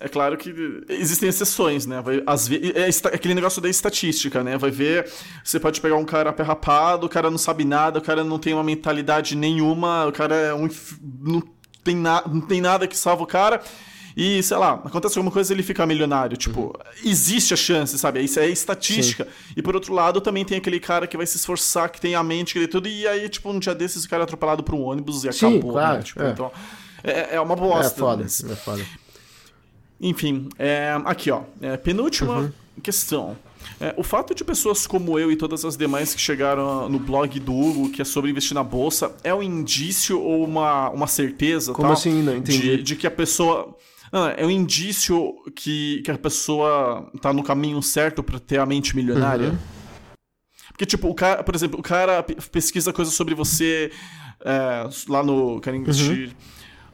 É 0.00 0.08
claro 0.08 0.36
que 0.36 0.54
existem 0.88 1.28
exceções, 1.28 1.86
né? 1.86 2.00
Vai, 2.00 2.22
às 2.24 2.46
vezes, 2.46 2.70
é, 2.72 2.88
é, 2.88 3.14
aquele 3.16 3.34
negócio 3.34 3.60
da 3.60 3.68
estatística, 3.68 4.44
né? 4.44 4.56
Vai 4.56 4.70
ver, 4.70 5.10
você 5.42 5.58
pode 5.58 5.80
pegar 5.80 5.96
um 5.96 6.04
cara 6.04 6.32
perrapado, 6.32 7.06
o 7.06 7.08
cara 7.08 7.28
não 7.32 7.38
sabe 7.38 7.64
nada, 7.64 7.98
o 7.98 8.02
cara 8.02 8.22
não 8.22 8.38
tem 8.38 8.54
uma 8.54 8.62
mentalidade 8.62 9.34
nenhuma, 9.34 10.06
o 10.06 10.12
cara 10.12 10.36
é 10.36 10.54
um, 10.54 10.68
não, 11.20 11.42
tem 11.82 11.96
na, 11.96 12.22
não 12.28 12.40
tem 12.42 12.60
nada 12.60 12.86
que 12.86 12.96
salva 12.96 13.24
o 13.24 13.26
cara 13.26 13.60
e, 14.16 14.42
sei 14.42 14.56
lá, 14.56 14.74
acontece 14.84 15.18
alguma 15.18 15.32
coisa 15.32 15.52
ele 15.52 15.62
fica 15.62 15.84
milionário. 15.84 16.36
Tipo, 16.36 16.60
uhum. 16.60 16.72
existe 17.04 17.52
a 17.52 17.56
chance, 17.56 17.98
sabe? 17.98 18.22
Isso 18.22 18.38
é 18.38 18.48
estatística. 18.48 19.24
Sim. 19.24 19.54
E 19.56 19.62
por 19.62 19.74
outro 19.74 19.92
lado, 19.92 20.20
também 20.20 20.44
tem 20.44 20.58
aquele 20.58 20.78
cara 20.78 21.06
que 21.06 21.16
vai 21.16 21.26
se 21.26 21.36
esforçar, 21.36 21.90
que 21.90 22.00
tem 22.00 22.14
a 22.14 22.22
mente, 22.22 22.52
que 22.52 22.60
tem 22.60 22.68
tudo, 22.68 22.88
e 22.88 23.06
aí, 23.08 23.28
tipo, 23.28 23.50
um 23.50 23.58
dia 23.58 23.74
desses 23.74 24.04
o 24.04 24.08
cara 24.08 24.22
é 24.22 24.24
atropelado 24.24 24.62
por 24.62 24.74
um 24.74 24.82
ônibus 24.82 25.24
e 25.24 25.32
Sim, 25.32 25.46
acabou, 25.58 25.72
né? 25.72 25.80
claro, 25.80 25.96
né? 25.96 26.02
Tipo, 26.02 26.22
é. 26.22 26.30
então. 26.30 26.52
É, 27.02 27.36
é 27.36 27.40
uma 27.40 27.56
bosta. 27.56 27.86
É 27.86 27.98
foda, 27.98 28.24
é 28.24 28.56
foda. 28.56 28.86
Enfim, 30.00 30.48
é, 30.58 30.96
aqui, 31.04 31.30
ó. 31.30 31.42
É, 31.60 31.76
penúltima 31.76 32.38
uhum. 32.38 32.52
questão. 32.82 33.36
É, 33.80 33.94
o 33.96 34.02
fato 34.02 34.34
de 34.34 34.44
pessoas 34.44 34.86
como 34.86 35.18
eu 35.18 35.32
e 35.32 35.36
todas 35.36 35.64
as 35.64 35.76
demais 35.76 36.14
que 36.14 36.20
chegaram 36.20 36.88
no 36.88 36.98
blog 36.98 37.40
do 37.40 37.54
Hugo, 37.54 37.90
que 37.90 38.02
é 38.02 38.04
sobre 38.04 38.30
investir 38.30 38.54
na 38.54 38.62
bolsa, 38.62 39.12
é 39.24 39.34
um 39.34 39.42
indício 39.42 40.20
ou 40.20 40.44
uma, 40.44 40.90
uma 40.90 41.06
certeza 41.06 41.72
Como 41.72 41.88
tal, 41.88 41.92
assim? 41.92 42.22
Não 42.22 42.36
entendi. 42.36 42.76
De, 42.76 42.82
de 42.82 42.96
que 42.96 43.06
a 43.06 43.10
pessoa 43.10 43.76
não, 44.14 44.28
é 44.28 44.46
um 44.46 44.50
indício 44.50 45.34
que, 45.56 46.00
que 46.04 46.10
a 46.12 46.16
pessoa 46.16 47.10
tá 47.20 47.32
no 47.32 47.42
caminho 47.42 47.82
certo 47.82 48.22
para 48.22 48.38
ter 48.38 48.60
a 48.60 48.64
mente 48.64 48.94
milionária. 48.94 49.48
Uhum. 49.48 49.58
Porque, 50.68 50.86
tipo, 50.86 51.08
o 51.08 51.14
cara, 51.16 51.42
por 51.42 51.52
exemplo, 51.52 51.80
o 51.80 51.82
cara 51.82 52.22
pesquisa 52.22 52.92
coisas 52.92 53.12
sobre 53.12 53.34
você 53.34 53.90
é, 54.44 54.88
lá 55.08 55.20
no 55.24 55.60
Quero 55.60 55.76
Investir 55.76 56.28
uhum. 56.28 56.34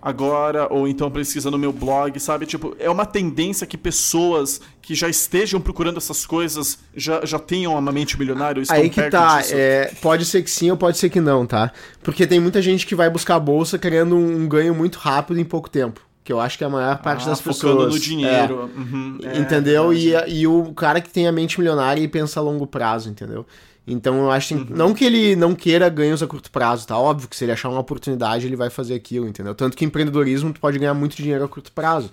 Agora, 0.02 0.66
ou 0.72 0.88
então 0.88 1.10
pesquisa 1.10 1.50
no 1.50 1.58
meu 1.58 1.74
blog, 1.74 2.18
sabe? 2.18 2.46
Tipo, 2.46 2.74
é 2.78 2.88
uma 2.88 3.04
tendência 3.04 3.66
que 3.66 3.76
pessoas 3.76 4.58
que 4.80 4.94
já 4.94 5.06
estejam 5.06 5.60
procurando 5.60 5.98
essas 5.98 6.24
coisas 6.24 6.78
já, 6.96 7.22
já 7.26 7.38
tenham 7.38 7.74
uma 7.76 7.92
mente 7.92 8.18
milionária. 8.18 8.62
Aí 8.70 8.88
que 8.88 9.10
tá, 9.10 9.42
é, 9.50 9.92
pode 10.00 10.24
ser 10.24 10.42
que 10.42 10.50
sim 10.50 10.70
ou 10.70 10.76
pode 10.78 10.96
ser 10.96 11.10
que 11.10 11.20
não, 11.20 11.44
tá? 11.44 11.70
Porque 12.02 12.26
tem 12.26 12.40
muita 12.40 12.62
gente 12.62 12.86
que 12.86 12.94
vai 12.94 13.10
buscar 13.10 13.34
a 13.34 13.40
bolsa 13.40 13.78
querendo 13.78 14.16
um 14.16 14.48
ganho 14.48 14.74
muito 14.74 14.98
rápido 14.98 15.38
em 15.38 15.44
pouco 15.44 15.68
tempo 15.68 16.08
que 16.22 16.32
eu 16.32 16.40
acho 16.40 16.58
que 16.58 16.64
é 16.64 16.66
a 16.66 16.70
maior 16.70 16.98
parte 16.98 17.24
ah, 17.24 17.30
das 17.30 17.40
pessoas. 17.40 17.92
no 17.92 17.98
dinheiro. 17.98 18.70
É, 18.74 18.78
uhum, 18.78 19.18
é, 19.22 19.38
entendeu? 19.38 19.92
E, 19.92 20.12
e 20.28 20.46
o 20.46 20.72
cara 20.74 21.00
que 21.00 21.10
tem 21.10 21.26
a 21.26 21.32
mente 21.32 21.58
milionária 21.58 22.00
e 22.00 22.08
pensa 22.08 22.40
a 22.40 22.42
longo 22.42 22.66
prazo, 22.66 23.08
entendeu? 23.08 23.46
Então 23.86 24.18
eu 24.18 24.30
acho 24.30 24.48
que, 24.48 24.54
uhum. 24.54 24.66
não 24.70 24.94
que 24.94 25.04
ele 25.04 25.34
não 25.34 25.54
queira 25.54 25.88
ganhos 25.88 26.22
a 26.22 26.26
curto 26.26 26.50
prazo, 26.50 26.86
tá? 26.86 26.96
Óbvio 26.96 27.28
que 27.28 27.36
se 27.36 27.44
ele 27.44 27.52
achar 27.52 27.68
uma 27.68 27.80
oportunidade, 27.80 28.46
ele 28.46 28.56
vai 28.56 28.70
fazer 28.70 28.94
aquilo, 28.94 29.26
entendeu? 29.26 29.54
Tanto 29.54 29.76
que 29.76 29.84
empreendedorismo 29.84 30.52
tu 30.52 30.60
pode 30.60 30.78
ganhar 30.78 30.94
muito 30.94 31.16
dinheiro 31.16 31.44
a 31.44 31.48
curto 31.48 31.72
prazo. 31.72 32.10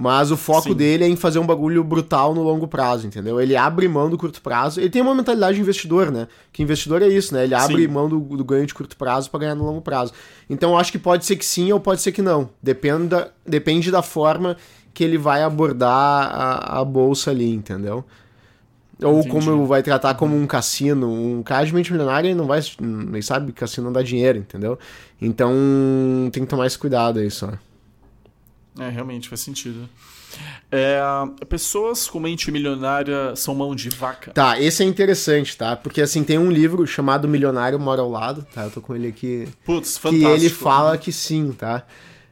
Mas 0.00 0.30
o 0.30 0.36
foco 0.36 0.68
Sim. 0.68 0.74
dele 0.76 1.02
é 1.02 1.08
em 1.08 1.16
fazer 1.16 1.40
um 1.40 1.44
bagulho 1.44 1.82
brutal 1.82 2.32
no 2.32 2.40
longo 2.40 2.68
prazo, 2.68 3.04
entendeu? 3.04 3.40
Ele 3.40 3.56
abre 3.56 3.88
mão 3.88 4.08
do 4.08 4.16
curto 4.16 4.40
prazo. 4.40 4.78
Ele 4.78 4.88
tem 4.88 5.02
uma 5.02 5.12
mentalidade 5.12 5.56
de 5.56 5.60
investidor, 5.60 6.12
né? 6.12 6.28
Que 6.52 6.62
investidor 6.62 7.02
é 7.02 7.08
isso, 7.08 7.34
né? 7.34 7.42
Ele 7.42 7.54
abre 7.56 7.82
sim. 7.82 7.88
mão 7.88 8.08
do, 8.08 8.20
do, 8.20 8.44
ganho 8.44 8.64
de 8.64 8.72
curto 8.72 8.96
prazo 8.96 9.28
para 9.28 9.40
ganhar 9.40 9.56
no 9.56 9.64
longo 9.64 9.80
prazo. 9.80 10.12
Então 10.48 10.70
eu 10.70 10.78
acho 10.78 10.92
que 10.92 11.00
pode 11.00 11.26
ser 11.26 11.34
que 11.34 11.44
sim 11.44 11.72
ou 11.72 11.80
pode 11.80 12.00
ser 12.00 12.12
que 12.12 12.22
não. 12.22 12.48
Depende 12.62 13.08
da, 13.08 13.26
depende 13.44 13.90
da 13.90 14.00
forma 14.00 14.56
que 14.94 15.02
ele 15.02 15.18
vai 15.18 15.42
abordar 15.42 16.30
a, 16.32 16.78
a 16.78 16.84
bolsa 16.84 17.32
ali, 17.32 17.52
entendeu? 17.52 18.04
Ou 19.02 19.18
Entendi. 19.18 19.30
como 19.30 19.66
vai 19.66 19.82
tratar 19.82 20.14
como 20.14 20.36
um 20.36 20.46
cassino. 20.46 21.10
Um 21.10 21.42
cara 21.42 21.66
de 21.66 21.74
mente 21.74 21.90
milionário 21.90 22.28
ele 22.28 22.36
não 22.36 22.46
vai. 22.46 22.60
Nem 22.80 23.20
sabe 23.20 23.50
cassino 23.50 23.86
não 23.86 23.92
dá 23.92 24.02
dinheiro, 24.02 24.38
entendeu? 24.38 24.78
Então 25.20 25.52
tem 26.30 26.44
que 26.44 26.48
tomar 26.48 26.68
esse 26.68 26.78
cuidado 26.78 27.18
aí 27.18 27.32
só. 27.32 27.52
É, 28.78 28.88
realmente 28.88 29.28
faz 29.28 29.40
sentido. 29.40 29.88
É, 30.70 31.00
pessoas 31.48 32.06
com 32.06 32.20
mente 32.20 32.50
milionária 32.50 33.34
são 33.34 33.54
mão 33.54 33.74
de 33.74 33.88
vaca. 33.88 34.30
Tá, 34.32 34.60
esse 34.60 34.82
é 34.82 34.86
interessante, 34.86 35.56
tá? 35.56 35.74
Porque 35.74 36.02
assim, 36.02 36.22
tem 36.22 36.38
um 36.38 36.50
livro 36.50 36.86
chamado 36.86 37.26
Milionário 37.26 37.78
Mora 37.78 38.02
ao 38.02 38.10
Lado, 38.10 38.46
tá? 38.54 38.64
Eu 38.64 38.70
tô 38.70 38.80
com 38.80 38.94
ele 38.94 39.08
aqui. 39.08 39.48
Putz, 39.64 39.96
fantástico. 39.96 40.30
Que 40.30 40.36
ele 40.36 40.50
fala 40.50 40.98
que 40.98 41.10
sim, 41.10 41.52
tá? 41.52 41.84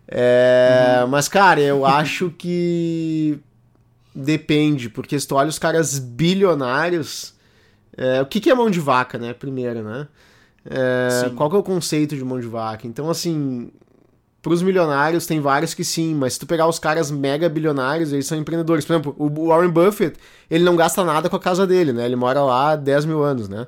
É, 0.07 1.01
uhum. 1.03 1.09
Mas, 1.09 1.29
cara, 1.29 1.61
eu 1.61 1.85
acho 1.87 2.31
que 2.31 3.39
depende, 4.15 4.89
porque 4.89 5.19
se 5.19 5.27
tu 5.27 5.35
olha 5.35 5.49
os 5.49 5.59
caras 5.59 5.99
bilionários. 5.99 7.35
É, 7.97 8.21
o 8.21 8.27
que, 8.27 8.41
que 8.41 8.51
é 8.51 8.55
mão 8.55 8.71
de 8.71 8.79
vaca, 8.79 9.19
né? 9.19 9.33
Primeiro, 9.33 9.83
né? 9.83 10.07
É, 10.69 11.31
qual 11.31 11.49
que 11.49 11.57
é 11.57 11.59
o 11.59 11.63
conceito 11.63 12.15
de 12.15 12.25
mão 12.25 12.39
de 12.39 12.47
vaca? 12.47 12.87
Então, 12.87 13.09
assim, 13.09 13.71
pros 14.47 14.63
milionários, 14.63 15.27
tem 15.27 15.41
vários 15.41 15.75
que 15.75 15.83
sim, 15.83 16.15
mas 16.15 16.35
se 16.35 16.39
tu 16.39 16.47
pegar 16.47 16.69
os 16.69 16.79
caras 16.79 17.11
mega 17.11 17.49
bilionários, 17.49 18.13
eles 18.13 18.29
são 18.29 18.39
empreendedores. 18.39 18.85
Por 18.85 18.93
exemplo, 18.93 19.17
o 19.19 19.49
Warren 19.49 19.71
Buffett, 19.71 20.17
ele 20.49 20.63
não 20.63 20.77
gasta 20.77 21.05
nada 21.05 21.29
com 21.29 21.35
a 21.35 21.41
casa 21.41 21.67
dele, 21.67 21.93
né? 21.93 22.07
Ele 22.07 22.15
mora 22.15 22.41
lá 22.45 22.71
há 22.71 22.77
10 22.77 23.07
mil 23.07 23.25
anos, 23.25 23.49
né? 23.49 23.67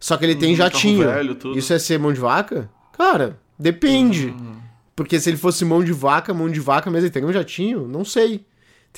Só 0.00 0.16
que 0.16 0.24
ele 0.24 0.34
tem 0.34 0.54
hum, 0.54 0.56
jatinho. 0.56 1.04
Velho, 1.04 1.36
Isso 1.54 1.74
é 1.74 1.78
ser 1.78 1.98
mão 1.98 2.10
de 2.10 2.20
vaca? 2.20 2.70
Cara, 2.96 3.38
depende. 3.58 4.28
Uhum. 4.28 4.56
Porque 4.96 5.20
se 5.20 5.28
ele 5.28 5.36
fosse 5.36 5.62
mão 5.62 5.84
de 5.84 5.92
vaca, 5.92 6.32
mão 6.32 6.48
de 6.48 6.58
vaca, 6.58 6.90
mas 6.90 7.02
ele 7.02 7.10
teria 7.10 7.28
um 7.28 7.32
jatinho? 7.32 7.86
Não 7.86 8.02
sei. 8.02 8.46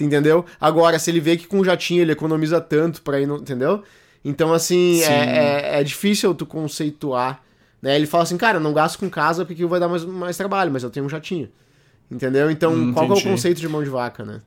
entendeu? 0.00 0.44
Agora, 0.60 0.96
se 0.96 1.10
ele 1.10 1.18
vê 1.18 1.36
que 1.36 1.48
com 1.48 1.58
o 1.58 1.64
jatinho 1.64 2.02
ele 2.02 2.12
economiza 2.12 2.60
tanto 2.60 3.02
para 3.02 3.20
ir, 3.20 3.26
no, 3.26 3.38
entendeu? 3.38 3.82
Então, 4.24 4.52
assim, 4.52 5.02
é, 5.02 5.72
é, 5.74 5.80
é 5.80 5.82
difícil 5.82 6.32
tu 6.36 6.46
conceituar 6.46 7.42
né? 7.86 7.94
Ele 7.94 8.04
fala 8.04 8.24
assim, 8.24 8.36
cara, 8.36 8.58
não 8.58 8.72
gasto 8.72 8.98
com 8.98 9.08
casa 9.08 9.44
porque 9.44 9.64
vai 9.64 9.78
dar 9.78 9.86
mais, 9.86 10.04
mais 10.04 10.36
trabalho, 10.36 10.72
mas 10.72 10.82
eu 10.82 10.90
tenho 10.90 11.06
um 11.06 11.08
jatinho. 11.08 11.48
Entendeu? 12.10 12.50
Então, 12.50 12.72
hum, 12.74 12.92
qual 12.92 13.06
é 13.06 13.12
o 13.12 13.22
conceito 13.22 13.60
de 13.60 13.68
mão 13.68 13.80
de 13.80 13.88
vaca, 13.88 14.24
né? 14.24 14.40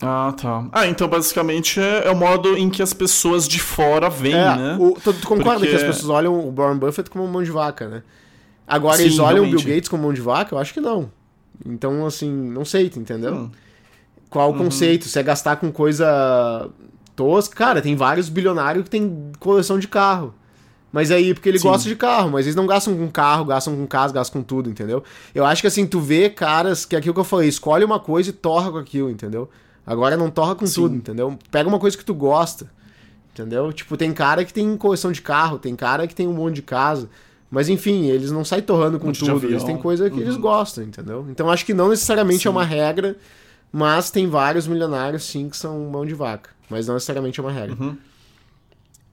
Ah, 0.00 0.32
tá. 0.40 0.64
Ah, 0.70 0.86
então 0.86 1.08
basicamente 1.08 1.80
é, 1.80 2.06
é, 2.06 2.10
o 2.10 2.14
modo 2.14 2.56
em 2.56 2.70
que 2.70 2.82
as 2.82 2.94
pessoas 2.94 3.48
de 3.48 3.58
fora 3.58 4.08
veem, 4.08 4.36
é, 4.36 4.56
né? 4.56 4.76
O, 4.80 4.92
tu, 4.92 5.12
tu 5.12 5.26
concorda 5.26 5.58
Porque... 5.58 5.70
que 5.70 5.74
as 5.74 5.82
pessoas 5.82 6.08
olham 6.08 6.38
o 6.38 6.54
Warren 6.54 6.78
Buffett 6.78 7.10
como 7.10 7.26
mão 7.26 7.42
de 7.42 7.50
vaca, 7.50 7.88
né? 7.88 8.02
Agora 8.64 8.98
Sim, 8.98 9.02
eles 9.02 9.18
olham 9.18 9.42
realmente. 9.42 9.56
o 9.56 9.64
Bill 9.64 9.74
Gates 9.74 9.88
como 9.88 10.04
mão 10.04 10.12
de 10.12 10.20
vaca? 10.20 10.54
Eu 10.54 10.58
acho 10.60 10.72
que 10.72 10.80
não. 10.80 11.10
Então, 11.66 12.06
assim, 12.06 12.30
não 12.30 12.64
sei, 12.64 12.88
tu 12.88 13.00
entendeu? 13.00 13.34
Hum. 13.34 13.50
Qual 14.30 14.50
o 14.50 14.52
uhum. 14.52 14.58
conceito? 14.58 15.06
Se 15.06 15.18
é 15.18 15.22
gastar 15.24 15.56
com 15.56 15.72
coisa 15.72 16.70
tosca? 17.16 17.56
Cara, 17.56 17.82
tem 17.82 17.96
vários 17.96 18.28
bilionários 18.28 18.84
que 18.84 18.90
tem 18.90 19.32
coleção 19.40 19.80
de 19.80 19.88
carro. 19.88 20.32
Mas 20.92 21.10
aí, 21.10 21.32
porque 21.32 21.48
ele 21.48 21.58
Sim. 21.58 21.68
gosta 21.68 21.88
de 21.88 21.94
carro, 21.94 22.30
mas 22.30 22.46
eles 22.46 22.56
não 22.56 22.66
gastam 22.66 22.96
com 22.96 23.08
carro, 23.08 23.44
gastam 23.44 23.76
com 23.76 23.86
casa, 23.86 24.12
gastam 24.12 24.40
com 24.40 24.46
tudo, 24.46 24.68
entendeu? 24.68 25.04
Eu 25.34 25.44
acho 25.44 25.62
que 25.62 25.68
assim, 25.68 25.86
tu 25.86 26.00
vê 26.00 26.28
caras 26.28 26.84
que 26.84 26.96
é 26.96 26.98
aquilo 26.98 27.14
que 27.14 27.20
eu 27.20 27.24
falei, 27.24 27.48
escolhe 27.48 27.84
uma 27.84 28.00
coisa 28.00 28.30
e 28.30 28.32
torra 28.32 28.72
com 28.72 28.78
aquilo, 28.78 29.08
entendeu? 29.08 29.48
Agora 29.86 30.16
não 30.16 30.30
torra 30.30 30.54
com 30.54 30.66
Sim. 30.66 30.74
tudo, 30.74 30.96
entendeu? 30.96 31.38
Pega 31.50 31.68
uma 31.68 31.78
coisa 31.78 31.96
que 31.96 32.04
tu 32.04 32.14
gosta, 32.14 32.70
entendeu? 33.32 33.72
Tipo, 33.72 33.96
tem 33.96 34.12
cara 34.12 34.44
que 34.44 34.52
tem 34.52 34.76
coleção 34.76 35.12
de 35.12 35.22
carro, 35.22 35.58
tem 35.58 35.76
cara 35.76 36.06
que 36.06 36.14
tem 36.14 36.26
um 36.26 36.32
monte 36.32 36.56
de 36.56 36.62
casa. 36.62 37.08
Mas 37.50 37.68
enfim, 37.68 38.06
eles 38.06 38.30
não 38.30 38.44
saem 38.44 38.62
torrando 38.62 38.98
com 38.98 39.12
tudo, 39.12 39.46
eles 39.46 39.64
têm 39.64 39.76
coisa 39.76 40.08
que 40.08 40.16
uhum. 40.16 40.22
eles 40.22 40.36
gostam, 40.36 40.84
entendeu? 40.84 41.26
Então 41.30 41.50
acho 41.50 41.64
que 41.66 41.74
não 41.74 41.88
necessariamente 41.88 42.42
Sim. 42.42 42.48
é 42.48 42.50
uma 42.50 42.64
regra, 42.64 43.16
mas 43.72 44.10
tem 44.10 44.28
vários 44.28 44.66
milionários 44.66 45.24
sim 45.24 45.48
que 45.48 45.56
são 45.56 45.78
mão 45.90 46.04
de 46.04 46.14
vaca. 46.14 46.50
Mas 46.68 46.86
não 46.86 46.94
necessariamente 46.94 47.40
é 47.40 47.42
uma 47.42 47.50
regra. 47.50 47.76
Uhum. 47.80 47.96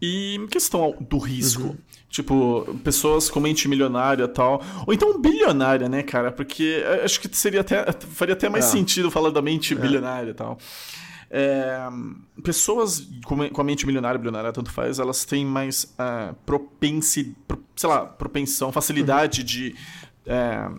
E 0.01 0.39
questão 0.51 0.95
do 1.09 1.17
risco. 1.17 1.63
Uhum. 1.63 1.77
Tipo, 2.09 2.79
pessoas 2.83 3.29
com 3.29 3.39
mente 3.39 3.67
milionária 3.67 4.23
e 4.23 4.27
tal. 4.27 4.61
Ou 4.85 4.93
então 4.93 5.19
bilionária, 5.19 5.89
né, 5.89 6.03
cara? 6.03 6.31
Porque 6.31 6.83
acho 7.03 7.19
que 7.19 7.35
seria 7.35 7.61
até. 7.61 7.91
faria 7.91 8.33
até 8.33 8.47
mais 8.47 8.65
é. 8.65 8.69
sentido 8.69 9.11
falar 9.11 9.29
da 9.29 9.41
mente 9.41 9.73
é. 9.73 9.75
bilionária 9.75 10.31
e 10.31 10.33
tal. 10.33 10.57
É, 11.29 11.77
pessoas 12.41 13.05
com, 13.25 13.61
a 13.61 13.63
mente 13.63 13.85
milionária, 13.85 14.17
bilionária, 14.17 14.53
tanto 14.53 14.71
faz, 14.71 14.97
elas 14.97 15.25
têm 15.25 15.45
mais 15.45 15.83
uh, 15.83 16.33
propensi, 16.45 17.35
pro, 17.45 17.61
sei 17.75 17.89
lá, 17.89 18.05
propensão, 18.05 18.71
facilidade 18.71 19.41
uhum. 19.41 19.45
de. 19.45 19.75
É, 20.25 20.69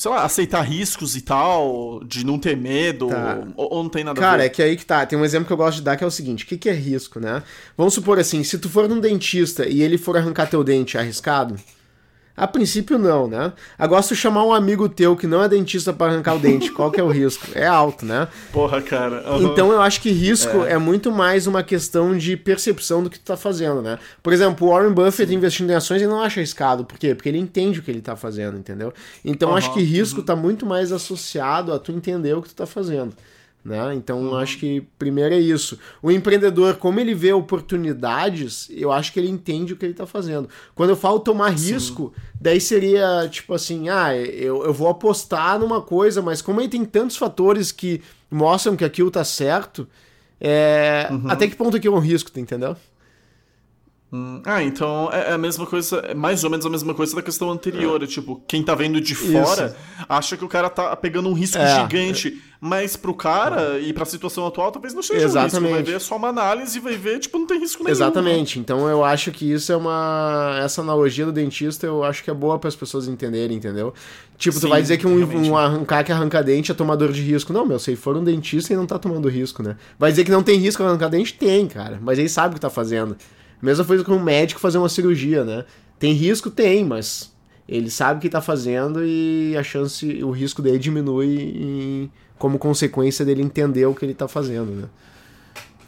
sei 0.00 0.10
lá, 0.10 0.24
aceitar 0.24 0.62
riscos 0.62 1.14
e 1.14 1.20
tal, 1.20 2.02
de 2.06 2.24
não 2.24 2.38
ter 2.38 2.56
medo, 2.56 3.08
tá. 3.08 3.38
ou, 3.54 3.74
ou, 3.74 3.82
não 3.82 3.90
tem 3.90 4.02
nada 4.02 4.18
Cara, 4.18 4.28
a 4.28 4.30
ver? 4.30 4.36
Cara, 4.38 4.46
é 4.46 4.48
que 4.48 4.62
aí 4.62 4.74
que 4.74 4.86
tá. 4.86 5.04
Tem 5.04 5.18
um 5.18 5.24
exemplo 5.26 5.46
que 5.46 5.52
eu 5.52 5.58
gosto 5.58 5.76
de 5.76 5.82
dar 5.82 5.94
que 5.94 6.02
é 6.02 6.06
o 6.06 6.10
seguinte: 6.10 6.42
o 6.42 6.46
que, 6.46 6.56
que 6.56 6.70
é 6.70 6.72
risco, 6.72 7.20
né? 7.20 7.42
Vamos 7.76 7.92
supor 7.92 8.18
assim, 8.18 8.42
se 8.42 8.58
tu 8.58 8.70
for 8.70 8.88
num 8.88 8.98
dentista 8.98 9.68
e 9.68 9.82
ele 9.82 9.98
for 9.98 10.16
arrancar 10.16 10.46
teu 10.46 10.64
dente, 10.64 10.96
é 10.96 11.00
arriscado? 11.00 11.54
A 12.40 12.46
princípio 12.46 12.96
não, 12.96 13.28
né? 13.28 13.52
Agora 13.78 14.00
se 14.00 14.08
tu 14.08 14.14
chamar 14.14 14.46
um 14.46 14.54
amigo 14.54 14.88
teu 14.88 15.14
que 15.14 15.26
não 15.26 15.42
é 15.42 15.48
dentista 15.48 15.92
para 15.92 16.10
arrancar 16.10 16.36
o 16.36 16.38
dente, 16.38 16.72
qual 16.72 16.90
que 16.90 16.98
é 16.98 17.04
o 17.04 17.08
risco? 17.08 17.46
É 17.54 17.66
alto, 17.66 18.06
né? 18.06 18.28
Porra, 18.50 18.80
cara. 18.80 19.22
Uhum. 19.30 19.52
Então 19.52 19.70
eu 19.70 19.82
acho 19.82 20.00
que 20.00 20.10
risco 20.10 20.64
é. 20.64 20.72
é. 20.72 20.78
muito 20.78 21.12
mais 21.12 21.46
uma 21.46 21.62
questão 21.62 22.16
de 22.16 22.38
percepção 22.38 23.02
do 23.02 23.10
que 23.10 23.18
tu 23.18 23.26
tá 23.26 23.36
fazendo, 23.36 23.82
né? 23.82 23.98
Por 24.22 24.32
exemplo, 24.32 24.66
o 24.66 24.70
Warren 24.70 24.94
Buffett 24.94 25.28
Sim. 25.28 25.36
investindo 25.36 25.68
em 25.68 25.74
ações, 25.74 26.00
ele 26.00 26.10
não 26.10 26.22
acha 26.22 26.40
arriscado. 26.40 26.82
Por 26.82 26.98
quê? 26.98 27.14
Porque 27.14 27.28
ele 27.28 27.36
entende 27.36 27.78
o 27.78 27.82
que 27.82 27.90
ele 27.90 28.00
tá 28.00 28.16
fazendo, 28.16 28.56
entendeu? 28.56 28.90
Então 29.22 29.50
uhum. 29.50 29.56
acho 29.56 29.74
que 29.74 29.82
risco 29.82 30.20
uhum. 30.20 30.24
tá 30.24 30.34
muito 30.34 30.64
mais 30.64 30.92
associado 30.92 31.74
a 31.74 31.78
tu 31.78 31.92
entender 31.92 32.32
o 32.32 32.40
que 32.40 32.48
tu 32.48 32.54
tá 32.54 32.64
fazendo. 32.64 33.12
Né? 33.62 33.94
Então, 33.94 34.22
uhum. 34.22 34.36
acho 34.36 34.58
que 34.58 34.80
primeiro 34.98 35.34
é 35.34 35.38
isso. 35.38 35.78
O 36.02 36.10
empreendedor, 36.10 36.76
como 36.76 36.98
ele 36.98 37.14
vê 37.14 37.32
oportunidades, 37.32 38.68
eu 38.70 38.90
acho 38.90 39.12
que 39.12 39.20
ele 39.20 39.28
entende 39.28 39.74
o 39.74 39.76
que 39.76 39.84
ele 39.84 39.92
está 39.92 40.06
fazendo. 40.06 40.48
Quando 40.74 40.90
eu 40.90 40.96
falo 40.96 41.20
tomar 41.20 41.50
risco, 41.50 42.12
Sim. 42.14 42.22
daí 42.40 42.60
seria 42.60 43.28
tipo 43.30 43.52
assim: 43.52 43.90
ah, 43.90 44.16
eu, 44.16 44.64
eu 44.64 44.72
vou 44.72 44.88
apostar 44.88 45.58
numa 45.58 45.82
coisa, 45.82 46.22
mas 46.22 46.40
como 46.40 46.60
ele 46.60 46.68
tem 46.68 46.84
tantos 46.86 47.16
fatores 47.16 47.70
que 47.70 48.00
mostram 48.30 48.76
que 48.76 48.84
aquilo 48.84 49.10
tá 49.10 49.24
certo, 49.24 49.86
é... 50.40 51.08
Uhum. 51.10 51.30
até 51.30 51.46
que 51.46 51.54
ponto 51.54 51.78
que 51.78 51.86
é 51.86 51.90
um 51.90 51.98
risco, 51.98 52.32
tá 52.32 52.40
entendeu? 52.40 52.74
Hum, 54.12 54.42
ah, 54.44 54.60
então 54.60 55.08
é, 55.12 55.30
é 55.30 55.32
a 55.34 55.38
mesma 55.38 55.64
coisa, 55.64 55.98
é 55.98 56.14
mais 56.14 56.42
ou 56.42 56.50
menos 56.50 56.66
a 56.66 56.68
mesma 56.68 56.92
coisa 56.92 57.14
da 57.14 57.22
questão 57.22 57.48
anterior. 57.50 58.02
É. 58.02 58.06
Tipo, 58.06 58.42
quem 58.48 58.62
tá 58.62 58.74
vendo 58.74 59.00
de 59.00 59.14
fora 59.14 59.66
Isso. 59.66 59.76
acha 60.08 60.36
que 60.36 60.44
o 60.44 60.48
cara 60.48 60.68
tá 60.68 60.96
pegando 60.96 61.28
um 61.28 61.32
risco 61.32 61.58
é. 61.58 61.80
gigante. 61.80 62.42
Mas 62.62 62.94
pro 62.94 63.14
cara 63.14 63.78
é. 63.78 63.80
e 63.80 63.92
pra 63.92 64.04
situação 64.04 64.46
atual, 64.46 64.70
talvez 64.70 64.92
não 64.92 65.02
seja 65.02 65.24
Exatamente. 65.24 65.56
um 65.56 65.60
risco. 65.60 65.74
Vai 65.74 65.82
ver 65.94 66.00
só 66.00 66.16
uma 66.16 66.28
análise 66.28 66.76
e 66.76 66.80
vai 66.80 66.94
ver, 66.94 67.18
tipo, 67.18 67.38
não 67.38 67.46
tem 67.46 67.58
risco 67.58 67.82
nenhum. 67.82 67.92
Exatamente. 67.92 68.58
Né? 68.58 68.62
Então 68.62 68.86
eu 68.86 69.02
acho 69.02 69.30
que 69.30 69.50
isso 69.50 69.72
é 69.72 69.76
uma. 69.76 70.58
Essa 70.62 70.82
analogia 70.82 71.24
do 71.24 71.32
dentista 71.32 71.86
eu 71.86 72.04
acho 72.04 72.22
que 72.22 72.30
é 72.30 72.34
boa 72.34 72.58
para 72.58 72.68
as 72.68 72.76
pessoas 72.76 73.08
entenderem, 73.08 73.56
entendeu? 73.56 73.94
Tipo, 74.36 74.56
Sim, 74.56 74.66
tu 74.66 74.68
vai 74.68 74.82
dizer 74.82 74.98
que 74.98 75.06
um, 75.06 75.22
um, 75.22 75.84
cara 75.84 76.02
que 76.02 76.12
arranca 76.12 76.42
dente 76.42 76.72
é 76.72 76.74
tomador 76.74 77.12
de 77.12 77.22
risco. 77.22 77.52
Não, 77.52 77.64
meu, 77.64 77.78
se 77.78 77.94
for 77.94 78.16
um 78.16 78.24
dentista, 78.24 78.72
ele 78.72 78.80
não 78.80 78.86
tá 78.86 78.98
tomando 78.98 79.28
risco, 79.28 79.62
né? 79.62 79.76
Vai 79.98 80.10
dizer 80.10 80.24
que 80.24 80.30
não 80.30 80.42
tem 80.42 80.58
risco 80.58 80.82
arrancar 80.82 81.08
dente? 81.08 81.32
Tem, 81.34 81.66
cara. 81.66 81.98
Mas 82.02 82.18
ele 82.18 82.28
sabe 82.28 82.52
o 82.52 82.54
que 82.54 82.60
tá 82.60 82.70
fazendo. 82.70 83.16
Mesma 83.60 83.84
coisa 83.84 84.02
com 84.02 84.12
um 84.12 84.22
médico 84.22 84.60
fazer 84.60 84.78
uma 84.78 84.88
cirurgia, 84.88 85.44
né? 85.44 85.64
Tem 85.98 86.12
risco? 86.12 86.50
Tem, 86.50 86.84
mas 86.84 87.32
ele 87.68 87.90
sabe 87.90 88.18
o 88.18 88.20
que 88.20 88.26
está 88.26 88.40
fazendo 88.40 89.04
e 89.04 89.54
a 89.56 89.62
chance, 89.62 90.24
o 90.24 90.30
risco 90.30 90.60
dele 90.60 90.78
diminui 90.78 91.38
em, 91.40 92.12
como 92.38 92.58
consequência 92.58 93.24
dele 93.24 93.42
entender 93.42 93.86
o 93.86 93.94
que 93.94 94.04
ele 94.04 94.12
está 94.12 94.26
fazendo, 94.26 94.72
né? 94.72 94.88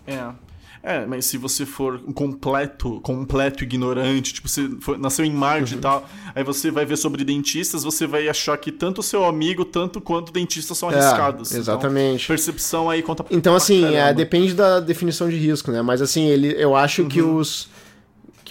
É. 0.07 0.52
É, 0.83 1.07
mas 1.07 1.27
se 1.27 1.39
você 1.39 1.65
for 1.65 2.01
um 2.07 2.13
completo, 2.13 3.01
completo 3.03 3.63
ignorante, 3.63 4.35
tipo, 4.35 4.49
você 4.49 4.69
for, 4.81 4.99
nasceu 4.99 5.25
em 5.25 5.33
Marte 5.33 5.75
uhum. 5.75 5.79
e 5.79 5.83
tal, 5.83 6.09
aí 6.35 6.43
você 6.43 6.73
vai 6.73 6.85
ver 6.85 6.97
sobre 6.97 7.23
dentistas, 7.23 7.85
você 7.85 8.05
vai 8.05 8.29
achar 8.29 8.57
que 8.59 8.73
tanto 8.73 8.99
o 8.99 9.03
seu 9.03 9.25
amigo, 9.25 9.65
tanto 9.65 10.01
quanto 10.01 10.33
dentistas 10.33 10.77
são 10.77 10.91
é, 10.91 10.95
arriscados. 10.95 11.55
É, 11.55 11.59
exatamente. 11.59 12.25
Então, 12.25 12.35
percepção 12.35 12.91
aí 12.91 13.01
conta 13.01 13.25
Então, 13.31 13.55
assim, 13.55 13.95
é, 13.95 14.13
depende 14.13 14.55
da 14.55 14.81
definição 14.81 15.29
de 15.29 15.37
risco, 15.37 15.71
né? 15.71 15.83
Mas 15.83 16.03
assim, 16.03 16.27
ele, 16.27 16.53
eu 16.59 16.75
acho 16.75 17.03
uhum. 17.03 17.09
que 17.09 17.23
os 17.23 17.69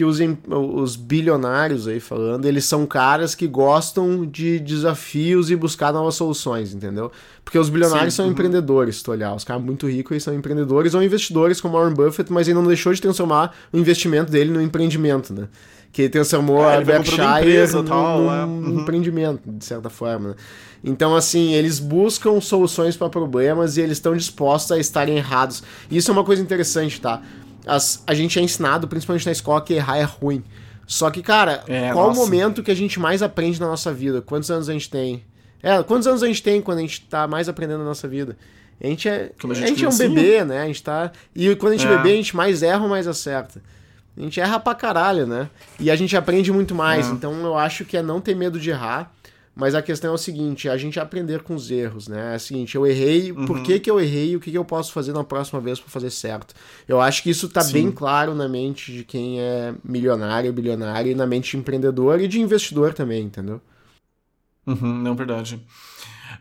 que 0.01 0.05
os, 0.05 0.19
os 0.49 0.95
bilionários 0.95 1.87
aí 1.87 1.99
falando, 1.99 2.45
eles 2.45 2.65
são 2.65 2.87
caras 2.87 3.35
que 3.35 3.45
gostam 3.45 4.25
de 4.25 4.59
desafios 4.59 5.51
e 5.51 5.55
buscar 5.55 5.93
novas 5.93 6.15
soluções, 6.15 6.73
entendeu? 6.73 7.11
Porque 7.45 7.59
os 7.59 7.69
bilionários 7.69 8.15
Sim, 8.15 8.17
são 8.17 8.25
uhum. 8.25 8.31
empreendedores, 8.31 8.95
se 8.95 9.03
tu 9.03 9.11
olhar. 9.11 9.35
Os 9.35 9.43
caras 9.43 9.61
muito 9.61 9.87
ricos 9.87 10.11
eles 10.11 10.23
são 10.23 10.33
empreendedores 10.33 10.95
ou 10.95 11.03
investidores 11.03 11.61
como 11.61 11.77
Warren 11.77 11.93
Buffett, 11.93 12.33
mas 12.33 12.47
ele 12.47 12.55
não 12.55 12.65
deixou 12.65 12.91
de 12.91 12.99
transformar 12.99 13.53
o 13.71 13.77
investimento 13.77 14.31
dele 14.31 14.49
no 14.49 14.59
empreendimento, 14.59 15.31
né? 15.33 15.47
Que 15.91 16.03
ele 16.03 16.09
transformou 16.09 16.67
é, 16.67 16.77
a 16.77 16.81
Berkshire 16.81 17.73
num, 17.73 17.83
tal, 17.83 18.33
é. 18.33 18.45
uhum. 18.45 18.79
empreendimento, 18.79 19.41
de 19.45 19.63
certa 19.63 19.89
forma. 19.89 20.29
Né? 20.29 20.35
Então, 20.83 21.15
assim, 21.15 21.53
eles 21.53 21.77
buscam 21.77 22.41
soluções 22.41 22.97
para 22.97 23.07
problemas 23.07 23.77
e 23.77 23.81
eles 23.81 23.97
estão 23.97 24.15
dispostos 24.15 24.71
a 24.71 24.79
estarem 24.79 25.17
errados. 25.17 25.61
Isso 25.91 26.09
é 26.09 26.13
uma 26.13 26.23
coisa 26.23 26.41
interessante, 26.41 26.99
tá? 26.99 27.21
As, 27.65 28.03
a 28.05 28.13
gente 28.13 28.39
é 28.39 28.41
ensinado, 28.41 28.87
principalmente 28.87 29.25
na 29.25 29.31
escola, 29.31 29.61
que 29.61 29.73
errar 29.73 29.97
é 29.97 30.03
ruim. 30.03 30.43
Só 30.85 31.09
que, 31.09 31.21
cara, 31.21 31.63
é, 31.67 31.91
qual 31.93 32.07
nossa. 32.07 32.19
o 32.19 32.23
momento 32.23 32.61
que 32.61 32.71
a 32.71 32.75
gente 32.75 32.99
mais 32.99 33.21
aprende 33.21 33.59
na 33.59 33.67
nossa 33.67 33.93
vida? 33.93 34.21
Quantos 34.21 34.51
anos 34.51 34.67
a 34.67 34.73
gente 34.73 34.89
tem? 34.89 35.23
É, 35.63 35.81
quantos 35.83 36.07
anos 36.07 36.23
a 36.23 36.27
gente 36.27 36.43
tem 36.43 36.61
quando 36.61 36.79
a 36.79 36.81
gente 36.81 37.01
tá 37.01 37.27
mais 37.27 37.47
aprendendo 37.47 37.79
na 37.79 37.85
nossa 37.85 38.07
vida? 38.07 38.37
A 38.83 38.87
gente 38.87 39.07
é, 39.07 39.31
a 39.37 39.47
gente, 39.53 39.63
a 39.63 39.67
gente 39.67 39.85
é 39.85 39.89
um 39.89 39.97
bebê, 39.97 40.43
né? 40.43 40.63
A 40.63 40.65
gente 40.65 40.83
tá. 40.83 41.11
E 41.35 41.55
quando 41.55 41.73
a 41.73 41.77
gente 41.77 41.87
é, 41.87 41.93
é 41.93 41.97
bebê, 41.97 42.13
a 42.13 42.15
gente 42.15 42.35
mais 42.35 42.63
erra 42.63 42.81
ou 42.81 42.89
mais 42.89 43.07
acerta. 43.07 43.61
A 44.17 44.21
gente 44.21 44.39
erra 44.41 44.59
pra 44.59 44.75
caralho, 44.75 45.25
né? 45.25 45.49
E 45.79 45.89
a 45.89 45.95
gente 45.95 46.17
aprende 46.17 46.51
muito 46.51 46.75
mais. 46.75 47.07
É. 47.07 47.11
Então 47.11 47.33
eu 47.43 47.57
acho 47.57 47.85
que 47.85 47.95
é 47.95 48.01
não 48.01 48.19
ter 48.19 48.35
medo 48.35 48.59
de 48.59 48.71
errar 48.71 49.13
mas 49.61 49.75
a 49.75 49.81
questão 49.83 50.09
é 50.09 50.13
o 50.15 50.17
seguinte, 50.17 50.67
a 50.67 50.75
gente 50.75 50.99
aprender 50.99 51.43
com 51.43 51.53
os 51.53 51.69
erros, 51.69 52.07
né? 52.07 52.33
É 52.33 52.35
o 52.35 52.39
seguinte, 52.39 52.73
eu 52.73 52.87
errei, 52.87 53.31
uhum. 53.31 53.45
por 53.45 53.61
que, 53.61 53.79
que 53.79 53.91
eu 53.91 53.99
errei 53.99 54.31
e 54.31 54.35
o 54.35 54.39
que, 54.39 54.49
que 54.49 54.57
eu 54.57 54.65
posso 54.65 54.91
fazer 54.91 55.13
na 55.13 55.23
próxima 55.23 55.61
vez 55.61 55.79
para 55.79 55.87
fazer 55.87 56.09
certo? 56.09 56.55
Eu 56.87 56.99
acho 56.99 57.21
que 57.21 57.29
isso 57.29 57.47
tá 57.47 57.61
Sim. 57.61 57.73
bem 57.73 57.91
claro 57.91 58.33
na 58.33 58.49
mente 58.49 58.91
de 58.91 59.03
quem 59.03 59.39
é 59.39 59.71
milionário, 59.83 60.51
bilionário, 60.51 61.11
e 61.11 61.13
na 61.13 61.27
mente 61.27 61.51
de 61.51 61.57
empreendedor 61.57 62.19
e 62.19 62.27
de 62.27 62.41
investidor 62.41 62.95
também, 62.95 63.21
entendeu? 63.21 63.61
Uhum, 64.65 64.97
não, 64.97 65.15
verdade. 65.15 65.63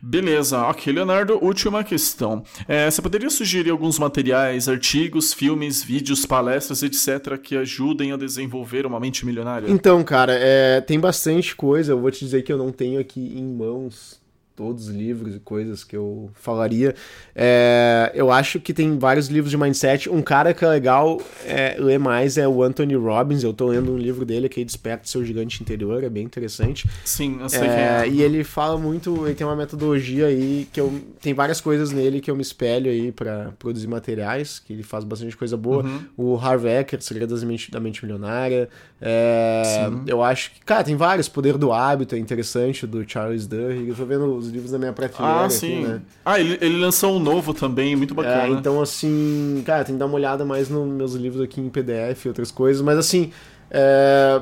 Beleza, 0.01 0.63
ok, 0.63 0.93
Leonardo, 0.93 1.43
última 1.43 1.83
questão. 1.85 2.43
É, 2.69 2.91
você 2.91 3.01
poderia 3.03 3.31
sugerir 3.31 3.71
alguns 3.71 3.99
materiais, 3.99 4.69
artigos, 4.69 5.33
filmes, 5.33 5.83
vídeos, 5.83 6.27
palestras, 6.27 6.83
etc., 6.83 7.39
que 7.39 7.57
ajudem 7.57 8.13
a 8.13 8.17
desenvolver 8.17 8.87
uma 8.87 9.01
mente 9.01 9.25
milionária? 9.25 9.71
Então, 9.71 10.03
cara, 10.05 10.33
é, 10.35 10.81
tem 10.81 10.99
bastante 10.99 11.55
coisa. 11.55 11.93
Eu 11.93 12.01
vou 12.01 12.11
te 12.11 12.25
dizer 12.25 12.43
que 12.43 12.53
eu 12.53 12.59
não 12.59 12.73
tenho 12.73 13.01
aqui 13.01 13.21
em 13.37 13.45
mãos 13.45 14.21
todos 14.61 14.89
os 14.89 14.95
livros 14.95 15.35
e 15.35 15.39
coisas 15.39 15.83
que 15.83 15.97
eu 15.97 16.31
falaria. 16.35 16.95
É, 17.35 18.13
eu 18.15 18.31
acho 18.31 18.61
que 18.61 18.75
tem 18.75 18.99
vários 18.99 19.29
livros 19.29 19.51
de 19.51 19.57
mindset. 19.57 20.11
Um 20.11 20.21
cara 20.21 20.53
que 20.53 20.63
é 20.63 20.69
legal 20.69 21.19
é, 21.47 21.77
ler 21.79 21.99
mais 21.99 22.37
é 22.37 22.47
o 22.47 22.63
Anthony 22.63 22.95
Robbins. 22.95 23.43
Eu 23.43 23.55
tô 23.55 23.69
lendo 23.69 23.91
um 23.91 23.97
livro 23.97 24.27
dele 24.27 24.51
que 24.51 24.61
é 24.61 24.65
Desperta 24.65 25.09
Seu 25.09 25.25
Gigante 25.25 25.63
Interior, 25.63 26.05
é 26.05 26.11
bem 26.11 26.25
interessante. 26.25 26.87
Sim, 27.07 27.39
eu 27.41 27.49
sei 27.49 27.69
é, 27.69 28.03
é. 28.03 28.09
E 28.09 28.21
ele 28.21 28.45
fala 28.45 28.77
muito, 28.77 29.27
ele 29.27 29.35
tem 29.35 29.47
uma 29.47 29.57
metodologia 29.57 30.27
aí 30.27 30.69
que 30.71 30.79
eu 30.79 31.01
tem 31.23 31.33
várias 31.33 31.59
coisas 31.59 31.91
nele 31.91 32.21
que 32.21 32.31
eu 32.31 32.37
me 32.37 32.43
espelho 32.43 32.91
aí 32.91 33.11
para 33.11 33.53
produzir 33.59 33.87
materiais, 33.87 34.59
que 34.59 34.75
ele 34.75 34.83
faz 34.83 35.05
bastante 35.05 35.35
coisa 35.35 35.57
boa. 35.57 35.85
Uhum. 35.85 36.01
O 36.19 36.37
Harv 36.37 36.67
Eker, 36.67 37.01
Segredos 37.01 37.41
da 37.71 37.81
Mente 37.81 38.05
Milionária. 38.05 38.69
É, 39.01 39.63
eu 40.07 40.23
acho 40.23 40.51
que, 40.53 40.61
cara, 40.61 40.85
tem 40.85 40.97
vários. 40.97 41.31
Poder 41.31 41.57
do 41.57 41.73
Hábito 41.73 42.15
é 42.15 42.19
interessante, 42.19 42.87
do 42.87 43.09
Charles 43.09 43.47
Duhigg. 43.47 43.89
Eu 43.89 43.95
tô 43.95 44.05
vendo 44.05 44.35
os 44.35 44.50
livros 44.51 44.71
da 44.73 44.79
minha 44.79 44.93
prateleira. 44.93 45.45
Ah, 45.45 45.51
sim. 45.51 45.85
Aqui, 45.85 45.93
né? 45.93 46.01
Ah, 46.25 46.41
ele, 46.41 46.59
ele 46.61 46.79
lançou 46.79 47.17
um 47.17 47.19
novo 47.19 47.55
também, 47.55 47.97
muito 47.97 48.15
bacana. 48.15 48.47
É, 48.47 48.49
então, 48.51 48.81
assim, 48.81 49.63
cara, 49.65 49.85
tem 49.85 49.95
que 49.95 49.99
dar 49.99 50.07
uma 50.07 50.15
olhada 50.15 50.45
mais 50.45 50.69
nos 50.69 50.89
meus 50.89 51.15
livros 51.15 51.43
aqui 51.43 51.61
em 51.61 51.69
PDF 51.69 52.25
e 52.25 52.29
outras 52.29 52.51
coisas. 52.51 52.83
Mas, 52.83 52.99
assim, 52.99 53.33
é... 53.71 54.41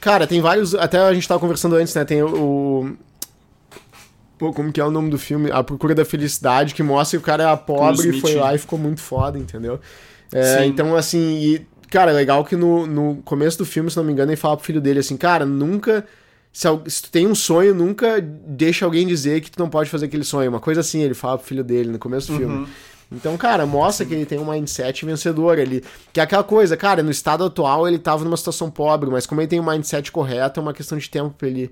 cara, 0.00 0.26
tem 0.26 0.40
vários. 0.40 0.74
Até 0.74 0.98
a 0.98 1.12
gente 1.12 1.28
tava 1.28 1.40
conversando 1.40 1.76
antes, 1.76 1.94
né? 1.94 2.04
Tem 2.04 2.22
o. 2.22 2.96
Pô, 4.38 4.52
como 4.52 4.72
que 4.72 4.80
é 4.80 4.84
o 4.84 4.90
nome 4.90 5.10
do 5.10 5.18
filme? 5.18 5.50
A 5.52 5.62
Procura 5.62 5.94
da 5.94 6.04
Felicidade, 6.04 6.74
que 6.74 6.82
mostra 6.82 7.18
que 7.18 7.22
o 7.22 7.26
cara 7.26 7.42
era 7.42 7.56
pobre 7.56 8.08
e 8.08 8.20
foi 8.20 8.34
lá 8.34 8.54
e 8.54 8.58
ficou 8.58 8.78
muito 8.78 9.00
foda, 9.00 9.38
entendeu? 9.38 9.78
É, 10.32 10.64
então, 10.64 10.96
assim, 10.96 11.18
e 11.18 11.66
Cara, 11.90 12.12
é 12.12 12.14
legal 12.14 12.44
que 12.44 12.54
no, 12.54 12.86
no 12.86 13.16
começo 13.24 13.58
do 13.58 13.66
filme, 13.66 13.90
se 13.90 13.96
não 13.96 14.04
me 14.04 14.12
engano, 14.12 14.30
ele 14.30 14.36
fala 14.36 14.56
pro 14.56 14.64
filho 14.64 14.80
dele 14.80 15.00
assim, 15.00 15.16
cara, 15.16 15.44
nunca. 15.44 16.06
Se, 16.52 16.68
se, 16.86 17.02
tu 17.02 17.10
tem 17.10 17.26
um 17.26 17.34
sonho, 17.34 17.74
nunca 17.74 18.20
deixa 18.20 18.84
alguém 18.84 19.06
dizer 19.06 19.40
que 19.40 19.50
tu 19.50 19.58
não 19.58 19.68
pode 19.68 19.88
fazer 19.88 20.06
aquele 20.06 20.24
sonho. 20.24 20.50
Uma 20.50 20.60
coisa 20.60 20.80
assim, 20.80 21.00
ele 21.00 21.14
fala 21.14 21.38
pro 21.38 21.46
filho 21.46 21.62
dele 21.64 21.90
no 21.90 21.98
começo 21.98 22.28
do 22.28 22.32
uhum. 22.32 22.38
filme. 22.38 22.68
Então, 23.12 23.36
cara, 23.36 23.66
mostra 23.66 24.06
que 24.06 24.14
ele 24.14 24.24
tem 24.24 24.38
um 24.38 24.50
mindset 24.50 25.04
vencedor 25.04 25.58
ali. 25.58 25.82
Que 26.12 26.20
é 26.20 26.22
aquela 26.22 26.44
coisa, 26.44 26.76
cara, 26.76 27.02
no 27.02 27.10
estado 27.10 27.44
atual 27.44 27.88
ele 27.88 27.98
tava 27.98 28.24
numa 28.24 28.36
situação 28.36 28.70
pobre, 28.70 29.10
mas 29.10 29.26
como 29.26 29.40
ele 29.40 29.48
tem 29.48 29.58
um 29.58 29.68
mindset 29.68 30.12
correto, 30.12 30.60
é 30.60 30.62
uma 30.62 30.72
questão 30.72 30.96
de 30.96 31.10
tempo 31.10 31.34
pra 31.36 31.48
ele, 31.48 31.70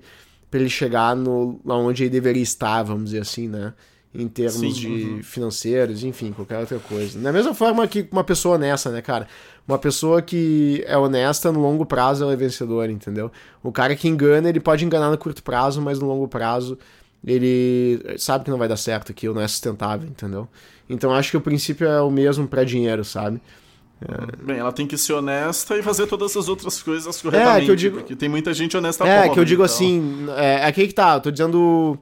pra 0.51 0.59
ele 0.59 0.69
chegar 0.69 1.15
no, 1.15 1.59
onde 1.65 2.03
ele 2.03 2.09
deveria 2.09 2.43
estar, 2.43 2.83
vamos 2.83 3.05
dizer 3.05 3.21
assim, 3.21 3.47
né? 3.47 3.73
em 4.13 4.27
termos 4.27 4.59
Sim, 4.59 4.71
de 4.71 4.87
uhum. 4.87 5.23
financeiros, 5.23 6.03
enfim, 6.03 6.31
qualquer 6.31 6.57
outra 6.57 6.79
coisa. 6.79 7.19
Da 7.19 7.31
mesma 7.31 7.53
forma 7.53 7.87
que 7.87 8.07
uma 8.11 8.23
pessoa 8.23 8.55
honesta, 8.55 8.89
né, 8.89 9.01
cara? 9.01 9.27
Uma 9.69 9.77
pessoa 9.77 10.19
que 10.19 10.83
é 10.87 10.97
honesta 10.97 11.51
no 11.51 11.59
longo 11.59 11.85
prazo 11.85 12.23
ela 12.23 12.33
é 12.33 12.35
vencedora, 12.35 12.91
entendeu? 12.91 13.31
O 13.61 13.71
cara 13.71 13.95
que 13.95 14.07
engana, 14.07 14.49
ele 14.49 14.59
pode 14.59 14.83
enganar 14.83 15.11
no 15.11 15.17
curto 15.17 15.43
prazo, 15.43 15.79
mas 15.79 15.99
no 15.99 16.07
longo 16.07 16.27
prazo 16.27 16.75
ele 17.23 18.01
sabe 18.17 18.45
que 18.45 18.49
não 18.49 18.57
vai 18.57 18.67
dar 18.67 18.77
certo 18.77 19.11
aquilo, 19.11 19.35
não 19.35 19.41
é 19.43 19.47
sustentável, 19.47 20.09
entendeu? 20.09 20.47
Então 20.89 21.13
acho 21.13 21.29
que 21.29 21.37
o 21.37 21.41
princípio 21.41 21.87
é 21.87 22.01
o 22.01 22.09
mesmo 22.09 22.47
para 22.47 22.63
dinheiro, 22.63 23.05
sabe? 23.05 23.39
Bem, 24.41 24.57
ela 24.57 24.71
tem 24.71 24.87
que 24.87 24.97
ser 24.97 25.13
honesta 25.13 25.77
e 25.77 25.83
fazer 25.83 26.07
todas 26.07 26.35
as 26.35 26.47
outras 26.49 26.81
coisas 26.81 27.21
corretamente. 27.21 27.61
É, 27.61 27.65
que 27.65 27.71
eu 27.71 27.75
digo- 27.75 27.97
Porque 27.97 28.15
tem 28.15 28.27
muita 28.29 28.51
gente 28.55 28.75
honesta 28.75 29.05
É, 29.05 29.17
pobre, 29.21 29.33
que 29.33 29.39
eu 29.39 29.45
digo 29.45 29.61
então. 29.63 29.75
assim, 29.75 30.25
é, 30.37 30.61
é 30.61 30.65
aqui 30.65 30.87
que 30.87 30.93
tá, 30.93 31.15
eu 31.15 31.21
tô 31.21 31.29
dizendo 31.29 31.99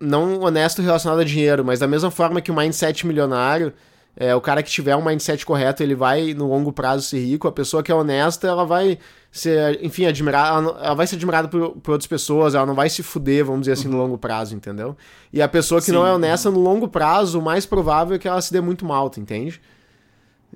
não 0.00 0.40
honesto 0.40 0.82
relacionado 0.82 1.20
a 1.20 1.24
dinheiro, 1.24 1.64
mas 1.64 1.78
da 1.78 1.86
mesma 1.86 2.10
forma 2.10 2.40
que 2.40 2.50
o 2.50 2.56
mindset 2.56 3.06
milionário, 3.06 3.72
é, 4.16 4.34
o 4.34 4.40
cara 4.40 4.62
que 4.62 4.70
tiver 4.70 4.94
um 4.94 5.04
mindset 5.04 5.44
correto, 5.44 5.82
ele 5.82 5.94
vai 5.94 6.34
no 6.34 6.48
longo 6.48 6.72
prazo 6.72 7.02
ser 7.04 7.18
rico, 7.18 7.48
a 7.48 7.52
pessoa 7.52 7.82
que 7.82 7.90
é 7.90 7.94
honesta, 7.94 8.46
ela 8.46 8.64
vai 8.64 8.98
ser, 9.30 9.82
enfim, 9.84 10.06
admirada, 10.06 10.58
ela, 10.68 10.84
ela 10.84 10.94
vai 10.94 11.06
ser 11.06 11.16
admirada 11.16 11.48
por, 11.48 11.72
por 11.72 11.92
outras 11.92 12.06
pessoas, 12.06 12.54
ela 12.54 12.64
não 12.64 12.74
vai 12.74 12.88
se 12.88 13.02
fuder, 13.02 13.44
vamos 13.44 13.62
dizer 13.62 13.72
assim, 13.72 13.88
no 13.88 13.96
longo 13.96 14.16
prazo, 14.16 14.54
entendeu? 14.54 14.96
E 15.32 15.42
a 15.42 15.48
pessoa 15.48 15.80
que 15.80 15.90
Uhum. 15.90 15.94
Sim. 15.96 16.00
não 16.00 16.06
é 16.06 16.12
honesta 16.14 16.50
no 16.50 16.60
longo 16.60 16.86
prazo, 16.86 17.40
o 17.40 17.42
mais 17.42 17.66
provável 17.66 18.14
é 18.14 18.18
que 18.18 18.28
ela 18.28 18.40
se 18.40 18.52
dê 18.52 18.60
muito 18.60 18.84
mal, 18.84 19.10
tu 19.10 19.18
entende? 19.18 19.60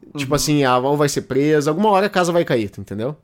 Uhum. 0.07 0.13
Tipo 0.19 0.35
assim, 0.37 0.63
ela 0.63 0.89
ou 0.89 0.97
vai 0.97 1.09
ser 1.09 1.23
presa, 1.23 1.71
alguma 1.71 1.91
hora 1.91 2.07
a 2.07 2.11
casa 2.11 2.31
vai 2.31 2.45
cair, 2.45 2.71
tu 2.71 2.81
entendeu? 2.81 3.17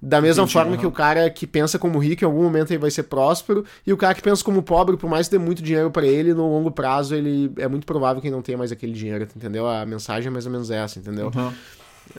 Da 0.00 0.20
mesma 0.20 0.42
Entendi, 0.44 0.52
forma 0.52 0.70
aham. 0.72 0.80
que 0.80 0.86
o 0.86 0.92
cara 0.92 1.28
que 1.30 1.46
pensa 1.46 1.78
como 1.78 1.98
rico, 1.98 2.22
em 2.22 2.26
algum 2.26 2.42
momento 2.42 2.70
ele 2.70 2.78
vai 2.78 2.90
ser 2.90 3.04
próspero, 3.04 3.64
e 3.86 3.92
o 3.92 3.96
cara 3.96 4.14
que 4.14 4.22
pensa 4.22 4.44
como 4.44 4.62
pobre, 4.62 4.96
por 4.96 5.08
mais 5.08 5.26
que 5.28 5.36
dê 5.36 5.42
muito 5.42 5.62
dinheiro 5.62 5.90
pra 5.90 6.06
ele, 6.06 6.34
no 6.34 6.48
longo 6.50 6.70
prazo 6.70 7.14
ele 7.14 7.50
é 7.56 7.66
muito 7.66 7.86
provável 7.86 8.20
que 8.20 8.28
ele 8.28 8.34
não 8.36 8.42
tenha 8.42 8.58
mais 8.58 8.70
aquele 8.70 8.92
dinheiro, 8.92 9.26
entendeu? 9.34 9.66
A 9.66 9.86
mensagem 9.86 10.28
é 10.28 10.30
mais 10.30 10.44
ou 10.46 10.52
menos 10.52 10.70
essa, 10.70 10.98
entendeu? 10.98 11.28
Aham. 11.28 11.52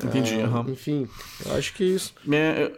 Entendi, 0.04 0.40
É, 0.40 0.44
aham. 0.44 0.66
Enfim, 0.70 1.08
eu 1.46 1.54
acho 1.56 1.74
que 1.74 1.84
isso. 1.84 2.14
É, 2.32 2.72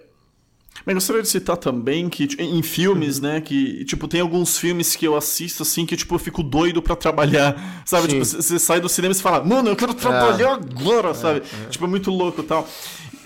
Mas 0.85 0.95
gostaria 0.95 1.21
de 1.21 1.27
citar 1.27 1.57
também 1.57 2.07
que 2.07 2.25
tipo, 2.27 2.41
em 2.41 2.61
filmes, 2.61 3.17
Uhum. 3.17 3.23
né, 3.23 3.41
que 3.41 3.83
tipo 3.85 4.07
tem 4.07 4.21
alguns 4.21 4.57
filmes 4.57 4.95
que 4.95 5.05
eu 5.05 5.15
assisto 5.17 5.63
assim 5.63 5.85
que 5.85 5.97
tipo 5.97 6.15
eu 6.15 6.19
fico 6.19 6.41
doido 6.43 6.81
pra 6.81 6.95
trabalhar, 6.95 7.55
sabe? 7.85 8.03
Sim. 8.03 8.19
Tipo, 8.21 8.25
você 8.43 8.59
sai 8.59 8.79
do 8.79 8.87
cinema 8.87 9.13
e 9.13 9.17
fala: 9.17 9.43
"Mano, 9.43 9.69
eu 9.69 9.75
quero 9.75 9.93
trabalhar 9.93 10.53
agora", 10.53 11.13
sabe? 11.13 11.41
Tipo 11.69 11.83
é 11.85 11.87
muito 11.87 12.09
louco, 12.11 12.41
e 12.41 12.43
tal. 12.45 12.65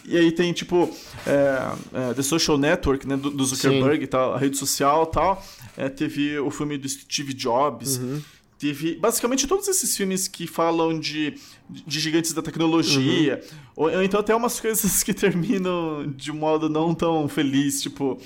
E 0.06 0.18
aí 0.18 0.32
tem 0.32 0.52
tipo 0.52 0.90
é, 1.26 1.72
é, 1.94 2.14
The 2.14 2.22
Social 2.22 2.58
Network, 2.58 3.08
né, 3.08 3.16
do, 3.16 3.30
do 3.30 3.46
Zuckerberg, 3.46 4.04
e 4.04 4.08
tal, 4.08 4.34
a 4.34 4.38
rede 4.38 4.58
social, 4.58 5.04
e 5.10 5.14
tal. 5.14 5.46
É, 5.78 5.90
teve 5.90 6.38
o 6.40 6.52
filme 6.52 6.78
do 6.78 6.88
Steve 6.88 7.34
Jobs. 7.34 7.98
Uhum. 7.98 8.22
Teve 8.60 8.96
basicamente 8.96 9.48
todos 9.48 9.68
esses 9.68 9.96
filmes 9.96 10.28
que 10.28 10.48
falam 10.48 10.98
de, 10.98 11.34
de 11.70 12.00
gigantes 12.00 12.34
da 12.34 12.42
tecnologia, 12.42 13.42
ou, 13.76 13.92
ou 13.92 14.04
então 14.04 14.20
até 14.20 14.34
umas 14.36 14.60
coisas 14.60 15.04
que 15.04 15.14
terminam 15.14 16.06
de 16.16 16.32
um 16.32 16.36
modo 16.36 16.70
não 16.70 16.94
tão 16.94 17.28
feliz, 17.28 17.82
tipo. 17.82 18.20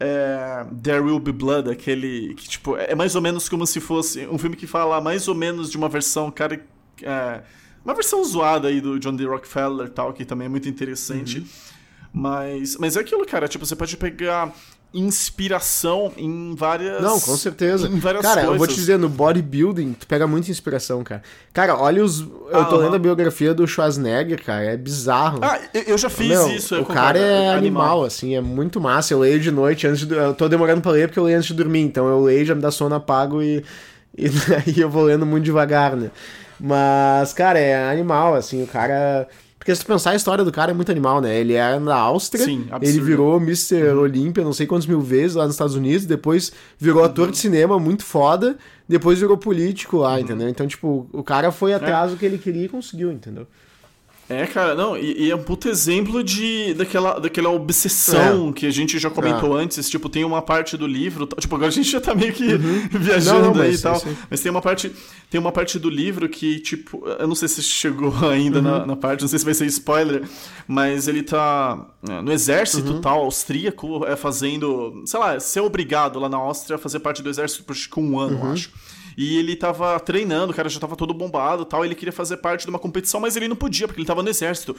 é, 0.00 0.64
There 0.82 1.00
Will 1.00 1.18
Be 1.18 1.32
Blood, 1.32 1.70
aquele 1.70 2.34
que, 2.34 2.48
tipo, 2.48 2.76
é 2.76 2.94
mais 2.94 3.14
ou 3.14 3.20
menos 3.20 3.48
como 3.48 3.66
se 3.66 3.80
fosse 3.80 4.26
um 4.26 4.38
filme 4.38 4.56
que 4.56 4.66
fala 4.66 5.00
mais 5.00 5.28
ou 5.28 5.34
menos 5.34 5.70
de 5.70 5.76
uma 5.76 5.88
versão, 5.88 6.30
cara. 6.30 6.64
é, 7.02 7.42
uma 7.88 7.94
versão 7.94 8.22
zoada 8.24 8.68
aí 8.68 8.80
do 8.80 8.98
John 8.98 9.16
D. 9.16 9.24
Rockefeller 9.24 9.86
e 9.86 9.90
tal, 9.90 10.12
que 10.12 10.24
também 10.24 10.46
é 10.46 10.48
muito 10.48 10.68
interessante. 10.68 11.44
Mas, 12.12 12.76
mas 12.76 12.96
é 12.96 13.00
aquilo, 13.00 13.24
cara, 13.26 13.48
tipo, 13.48 13.64
você 13.64 13.76
pode 13.76 13.96
pegar 13.96 14.52
inspiração 14.92 16.12
em 16.16 16.54
várias. 16.54 17.02
Não, 17.02 17.20
com 17.20 17.36
certeza. 17.36 17.88
Em 17.88 17.98
várias 17.98 18.22
cara, 18.22 18.40
coisas. 18.42 18.52
eu 18.52 18.58
vou 18.58 18.66
te 18.66 18.74
dizer, 18.74 18.98
no 18.98 19.08
bodybuilding, 19.08 19.92
tu 19.92 20.06
pega 20.06 20.26
muita 20.26 20.50
inspiração, 20.50 21.02
cara. 21.04 21.22
Cara, 21.52 21.76
olha 21.76 22.02
os. 22.02 22.20
Eu 22.20 22.48
Ah, 22.52 22.64
tô 22.64 22.76
lendo 22.76 22.96
a 22.96 22.98
biografia 22.98 23.52
do 23.52 23.66
Schwarzenegger, 23.66 24.42
cara, 24.42 24.64
é 24.64 24.76
bizarro. 24.76 25.40
Ah, 25.42 25.60
eu 25.74 25.82
eu 25.82 25.98
já 25.98 26.08
fiz 26.08 26.28
Meu, 26.28 26.48
isso. 26.50 26.74
eu 26.74 26.82
o 26.82 26.86
cara 26.86 27.18
é 27.18 27.54
animal, 27.54 28.04
assim, 28.04 28.34
é 28.34 28.40
muito 28.40 28.80
massa. 28.80 29.12
Eu 29.14 29.20
leio 29.20 29.38
de 29.40 29.50
noite 29.50 29.86
antes 29.86 30.06
de. 30.06 30.14
Eu 30.14 30.34
tô 30.34 30.48
demorando 30.48 30.80
pra 30.80 30.92
ler 30.92 31.08
porque 31.08 31.18
eu 31.18 31.24
leio 31.24 31.36
antes 31.38 31.48
de 31.48 31.54
dormir, 31.54 31.80
então 31.80 32.06
eu 32.08 32.22
leio, 32.22 32.44
já 32.44 32.54
me 32.54 32.60
dá 32.62 32.70
sono, 32.70 32.94
apago 32.94 33.42
e. 33.42 33.62
E 34.16 34.28
daí 34.48 34.80
eu 34.80 34.90
vou 34.90 35.04
lendo 35.04 35.24
muito 35.26 35.44
devagar, 35.44 35.94
né? 35.96 36.10
Mas, 36.60 37.32
cara, 37.32 37.58
é 37.58 37.90
animal, 37.90 38.34
assim, 38.34 38.62
o 38.62 38.66
cara. 38.66 39.28
Porque 39.58 39.74
se 39.74 39.82
tu 39.82 39.86
pensar 39.86 40.12
a 40.12 40.14
história 40.14 40.44
do 40.44 40.52
cara 40.52 40.70
é 40.70 40.74
muito 40.74 40.90
animal, 40.90 41.20
né? 41.20 41.36
Ele 41.36 41.52
era 41.52 41.78
na 41.78 41.96
Áustria, 41.96 42.44
Sim, 42.44 42.66
ele 42.80 43.00
virou 43.00 43.36
Mr. 43.38 43.88
Olímpia 43.98 44.42
não 44.42 44.52
sei 44.52 44.66
quantos 44.66 44.86
mil 44.86 45.00
vezes 45.00 45.36
lá 45.36 45.44
nos 45.44 45.54
Estados 45.54 45.74
Unidos, 45.74 46.06
depois 46.06 46.52
virou 46.78 47.04
ator 47.04 47.30
de 47.30 47.36
cinema 47.36 47.78
muito 47.78 48.04
foda, 48.04 48.56
depois 48.88 49.18
virou 49.18 49.36
político 49.36 49.98
lá, 49.98 50.18
entendeu? 50.18 50.48
Então, 50.48 50.66
tipo, 50.66 51.06
o 51.12 51.22
cara 51.22 51.52
foi 51.52 51.74
atrás 51.74 52.12
do 52.12 52.16
que 52.16 52.24
ele 52.24 52.38
queria 52.38 52.64
e 52.64 52.68
conseguiu, 52.68 53.12
entendeu? 53.12 53.46
É, 54.30 54.46
cara, 54.46 54.74
não, 54.74 54.96
e, 54.96 55.26
e 55.26 55.30
é 55.30 55.34
um 55.34 55.42
puto 55.42 55.68
exemplo 55.70 56.22
de 56.22 56.74
daquela, 56.74 57.18
daquela 57.18 57.48
obsessão 57.48 58.52
que 58.52 58.66
a 58.66 58.70
gente 58.70 58.98
já 58.98 59.08
comentou 59.08 59.56
antes. 59.56 59.88
Tipo, 59.88 60.08
tem 60.08 60.22
uma 60.22 60.42
parte 60.42 60.76
do 60.76 60.86
livro. 60.86 61.26
Tipo, 61.38 61.54
agora 61.54 61.68
a 61.68 61.72
gente 61.72 61.90
já 61.90 62.00
tá 62.00 62.14
meio 62.14 62.34
que 62.34 62.58
viajando 62.92 63.46
Não, 63.46 63.54
não, 63.54 63.62
aí 63.62 63.74
e 63.74 63.78
tal. 63.78 63.96
sim, 63.96 64.10
sim. 64.10 64.16
Mas 64.28 64.40
tem 64.40 64.50
uma 64.50 64.60
parte. 64.60 64.92
Tem 65.30 65.40
uma 65.40 65.50
parte 65.50 65.78
do 65.78 65.88
livro 65.88 66.28
que, 66.28 66.60
tipo, 66.60 67.06
eu 67.06 67.26
não 67.26 67.34
sei 67.34 67.48
se 67.48 67.62
chegou 67.62 68.14
ainda 68.28 68.60
na, 68.60 68.84
na 68.84 68.96
parte, 68.96 69.22
não 69.22 69.28
sei 69.28 69.38
se 69.38 69.44
vai 69.44 69.54
ser 69.54 69.66
spoiler, 69.66 70.22
mas 70.66 71.08
ele 71.08 71.22
tá 71.22 71.86
é, 72.06 72.20
no 72.20 72.30
exército 72.30 73.00
tal, 73.00 73.20
austríaco, 73.20 74.04
é, 74.04 74.14
fazendo, 74.14 75.02
sei 75.06 75.18
lá, 75.18 75.40
ser 75.40 75.60
obrigado 75.60 76.18
lá 76.18 76.28
na 76.28 76.36
Áustria 76.36 76.76
a 76.76 76.78
fazer 76.78 77.00
parte 77.00 77.22
do 77.22 77.30
exército 77.30 77.64
por 77.64 77.74
que 77.74 78.00
um 78.00 78.18
ano, 78.18 78.38
eu 78.38 78.52
acho. 78.52 78.70
E 79.18 79.36
ele 79.36 79.56
tava 79.56 79.98
treinando, 79.98 80.52
o 80.52 80.54
cara 80.54 80.68
já 80.68 80.78
tava 80.78 80.94
todo 80.94 81.12
bombado 81.12 81.64
tal. 81.64 81.84
Ele 81.84 81.96
queria 81.96 82.12
fazer 82.12 82.36
parte 82.36 82.62
de 82.62 82.70
uma 82.70 82.78
competição, 82.78 83.18
mas 83.18 83.34
ele 83.34 83.48
não 83.48 83.56
podia, 83.56 83.88
porque 83.88 84.00
ele 84.00 84.06
tava 84.06 84.22
no 84.22 84.28
exército. 84.28 84.76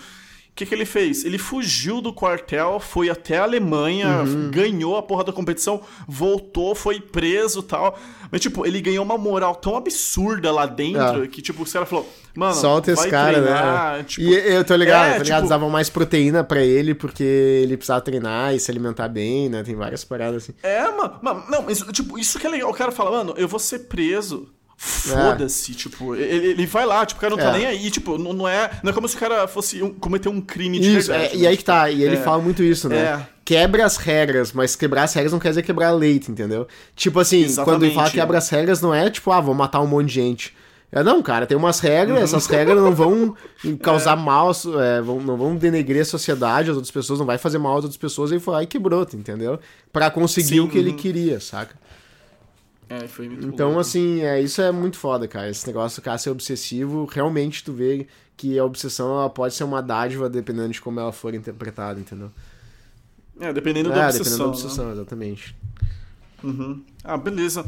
O 0.51 0.55
que, 0.59 0.65
que 0.65 0.75
ele 0.75 0.85
fez? 0.85 1.23
Ele 1.23 1.37
fugiu 1.37 2.01
do 2.01 2.11
quartel, 2.11 2.81
foi 2.81 3.09
até 3.09 3.37
a 3.37 3.43
Alemanha, 3.43 4.23
Uhum. 4.23 4.51
ganhou 4.51 4.97
a 4.97 5.01
porra 5.01 5.23
da 5.23 5.31
competição, 5.31 5.79
voltou, 6.05 6.75
foi 6.75 6.99
preso 6.99 7.59
e 7.59 7.63
tal. 7.63 7.97
Mas, 8.29 8.41
tipo, 8.41 8.65
ele 8.65 8.81
ganhou 8.81 9.05
uma 9.05 9.17
moral 9.17 9.55
tão 9.55 9.77
absurda 9.77 10.51
lá 10.51 10.65
dentro 10.65 11.23
É. 11.23 11.27
que, 11.27 11.41
tipo, 11.41 11.63
os 11.63 11.71
caras 11.71 11.87
falaram, 11.87 12.07
mano, 12.35 12.53
Solta 12.55 12.91
esse 12.91 13.07
cara, 13.09 13.41
treinar, 13.41 13.97
né? 13.99 14.03
Tipo, 14.03 14.21
e 14.27 14.33
eu 14.53 14.65
tô 14.65 14.75
ligado, 14.75 15.07
é, 15.11 15.17
tô 15.17 15.23
ligado, 15.23 15.37
tipo- 15.43 15.49
davam 15.49 15.69
mais 15.69 15.89
proteína 15.89 16.43
pra 16.43 16.61
ele 16.61 16.93
porque 16.93 17.23
ele 17.23 17.77
precisava 17.77 18.01
treinar 18.01 18.53
e 18.53 18.59
se 18.59 18.69
alimentar 18.69 19.07
bem, 19.07 19.47
né? 19.47 19.63
Tem 19.63 19.75
várias 19.75 20.03
paradas 20.03 20.43
assim. 20.43 20.53
É, 20.61 20.83
mano, 20.91 21.19
mano, 21.21 21.43
não, 21.49 21.61
mas, 21.61 21.79
tipo, 21.93 22.19
isso 22.19 22.37
que 22.37 22.45
é 22.45 22.49
legal. 22.49 22.69
O 22.69 22.73
cara 22.73 22.91
fala, 22.91 23.11
mano, 23.11 23.33
eu 23.37 23.47
vou 23.47 23.59
ser 23.59 23.79
preso. 23.87 24.49
Foda-se, 24.81 25.73
tipo, 25.73 26.15
ele, 26.15 26.47
ele 26.51 26.65
vai 26.65 26.85
lá, 26.85 27.05
tipo, 27.05 27.19
o 27.19 27.21
cara 27.21 27.35
não 27.35 27.37
tá 27.43 27.49
É. 27.53 27.57
nem 27.57 27.65
aí, 27.67 27.91
tipo, 27.91 28.17
não, 28.17 28.31
não 28.31 28.47
é, 28.47 28.71
não 28.81 28.91
é 28.91 28.93
como 28.93 29.09
se 29.09 29.15
o 29.17 29.19
cara 29.19 29.45
fosse 29.45 29.83
um- 29.83 29.93
cometer 29.93 30.29
um 30.29 30.39
crime 30.39 30.79
de 30.79 30.97
Isso, 30.97 31.09
verdade. 31.11 31.33
é, 31.33 31.37
e 31.37 31.41
né? 31.41 31.47
aí 31.49 31.57
que 31.57 31.65
tá, 31.65 31.89
e 31.91 32.01
ele 32.01 32.15
É. 32.15 32.21
fala 32.21 32.41
muito 32.41 32.63
isso, 32.63 32.87
né? 32.87 32.97
É. 32.97 33.27
Quebra 33.43 33.85
as 33.85 33.97
regras, 33.97 34.53
mas 34.53 34.77
quebrar 34.77 35.03
as 35.03 35.13
regras 35.13 35.33
não 35.33 35.39
quer 35.39 35.49
dizer 35.49 35.63
quebrar 35.63 35.89
a 35.89 35.91
lei, 35.91 36.15
entendeu? 36.15 36.65
Tipo 36.95 37.19
assim, 37.19 37.43
quando 37.55 37.83
ele 37.83 37.93
fala 37.93 38.05
Exatamente, 38.07 38.11
quebra 38.13 38.37
é. 38.37 38.39
as 38.39 38.49
regras, 38.49 38.81
não 38.81 38.95
é 38.95 39.09
tipo, 39.09 39.29
ah, 39.31 39.41
vou 39.41 39.53
matar 39.53 39.81
um 39.81 39.87
monte 39.87 40.07
de 40.07 40.13
gente. 40.13 40.55
É, 40.91 41.03
não, 41.03 41.21
cara, 41.21 41.45
tem 41.45 41.57
umas 41.57 41.79
regras, 41.81 42.17
Uhum. 42.17 42.23
essas 42.23 42.47
regras 42.47 42.77
não 42.81 42.95
vão 42.95 43.35
causar 43.83 44.15
mal, 44.15 44.51
é, 44.81 45.01
vão, 45.01 45.19
não 45.19 45.35
vão 45.37 45.55
denegrir 45.57 46.01
a 46.01 46.05
sociedade, 46.05 46.69
as 46.71 46.75
outras 46.77 46.89
pessoas, 46.91 47.19
não 47.19 47.25
vai 47.25 47.37
fazer 47.37 47.57
mal 47.57 47.73
às 47.77 47.83
outras 47.83 47.97
pessoas, 47.97 48.31
ele 48.31 48.39
foi 48.39 48.53
lá 48.53 48.63
e 48.63 48.65
quebrou, 48.67 49.05
entendeu? 49.13 49.59
Pra 49.91 50.09
conseguir 50.09 50.47
Sim, 50.47 50.59
o 50.61 50.69
que 50.69 50.77
ele 50.77 50.91
uhum. 50.91 50.95
queria, 50.95 51.39
saca? 51.39 51.75
É, 52.89 53.07
foi 53.07 53.29
muito 53.29 53.47
Então, 53.47 53.77
assim, 53.77 54.21
é, 54.21 54.41
isso 54.41 54.61
é 54.61 54.71
muito 54.71 54.97
foda, 54.97 55.27
cara. 55.27 55.49
Esse 55.49 55.67
negócio 55.67 56.01
do 56.01 56.03
cara 56.03 56.17
ser 56.17 56.31
obsessivo, 56.31 57.05
realmente 57.05 57.63
tu 57.63 57.71
vê 57.71 58.07
que 58.35 58.57
a 58.57 58.65
obsessão 58.65 59.11
ela 59.11 59.29
pode 59.29 59.53
ser 59.53 59.63
uma 59.63 59.81
dádiva 59.81 60.29
dependendo 60.29 60.69
de 60.69 60.81
como 60.81 60.99
ela 60.99 61.11
for 61.11 61.35
interpretada, 61.35 61.99
entendeu? 61.99 62.31
É, 63.39 63.53
dependendo 63.53 63.91
é, 63.91 63.95
da 63.95 64.11
dependendo 64.11 64.45
obsessão. 64.45 64.45
da 64.45 64.51
obsessão, 64.51 64.91
exatamente. 64.91 65.55
né? 65.71 65.89
Uhum. 66.43 66.83
Ah, 67.03 67.17
beleza. 67.17 67.65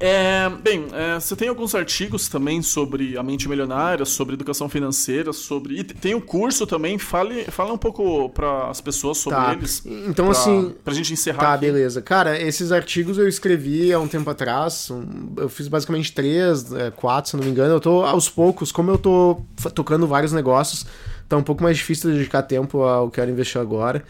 É, 0.00 0.48
bem, 0.62 0.86
é, 0.92 1.20
você 1.20 1.36
tem 1.36 1.48
alguns 1.48 1.74
artigos 1.74 2.28
também 2.28 2.60
sobre 2.62 3.16
a 3.16 3.22
mente 3.22 3.48
milionária, 3.48 4.04
sobre 4.04 4.34
educação 4.34 4.68
financeira, 4.68 5.32
sobre. 5.32 5.78
E 5.80 5.84
te- 5.84 5.94
tem 5.94 6.14
um 6.14 6.20
curso 6.20 6.66
também, 6.66 6.98
fale, 6.98 7.44
fale 7.44 7.70
um 7.70 7.78
pouco 7.78 8.28
para 8.30 8.68
as 8.70 8.80
pessoas 8.80 9.18
sobre 9.18 9.38
Tá. 9.38 9.52
eles. 9.52 9.82
Então, 9.86 10.26
pra, 10.26 10.32
assim, 10.32 10.74
Pra 10.84 10.92
gente 10.94 11.12
encerrar. 11.12 11.38
Tá, 11.40 11.54
aqui. 11.54 11.66
beleza. 11.66 12.02
Cara, 12.02 12.38
esses 12.40 12.72
artigos 12.72 13.18
eu 13.18 13.28
escrevi 13.28 13.92
há 13.92 13.98
um 14.00 14.08
tempo 14.08 14.28
atrás. 14.28 14.90
eu 15.36 15.48
fiz 15.48 15.68
basicamente 15.68 16.12
três, 16.12 16.72
é, 16.72 16.90
quatro, 16.90 17.30
se 17.30 17.36
não 17.36 17.44
me 17.44 17.50
engano. 17.50 17.74
Eu 17.74 17.80
tô 17.80 18.02
aos 18.04 18.28
poucos, 18.28 18.72
como 18.72 18.90
eu 18.90 18.98
tô 18.98 19.40
tocando 19.74 20.06
vários 20.06 20.32
negócios, 20.32 20.84
tá 21.28 21.36
um 21.36 21.42
pouco 21.42 21.62
mais 21.62 21.76
difícil 21.76 22.10
de 22.10 22.18
dedicar 22.18 22.42
tempo 22.42 22.82
ao 22.82 23.04
que 23.10 23.20
eu 23.20 23.22
quero 23.22 23.30
investir 23.30 23.60
agora. 23.60 24.02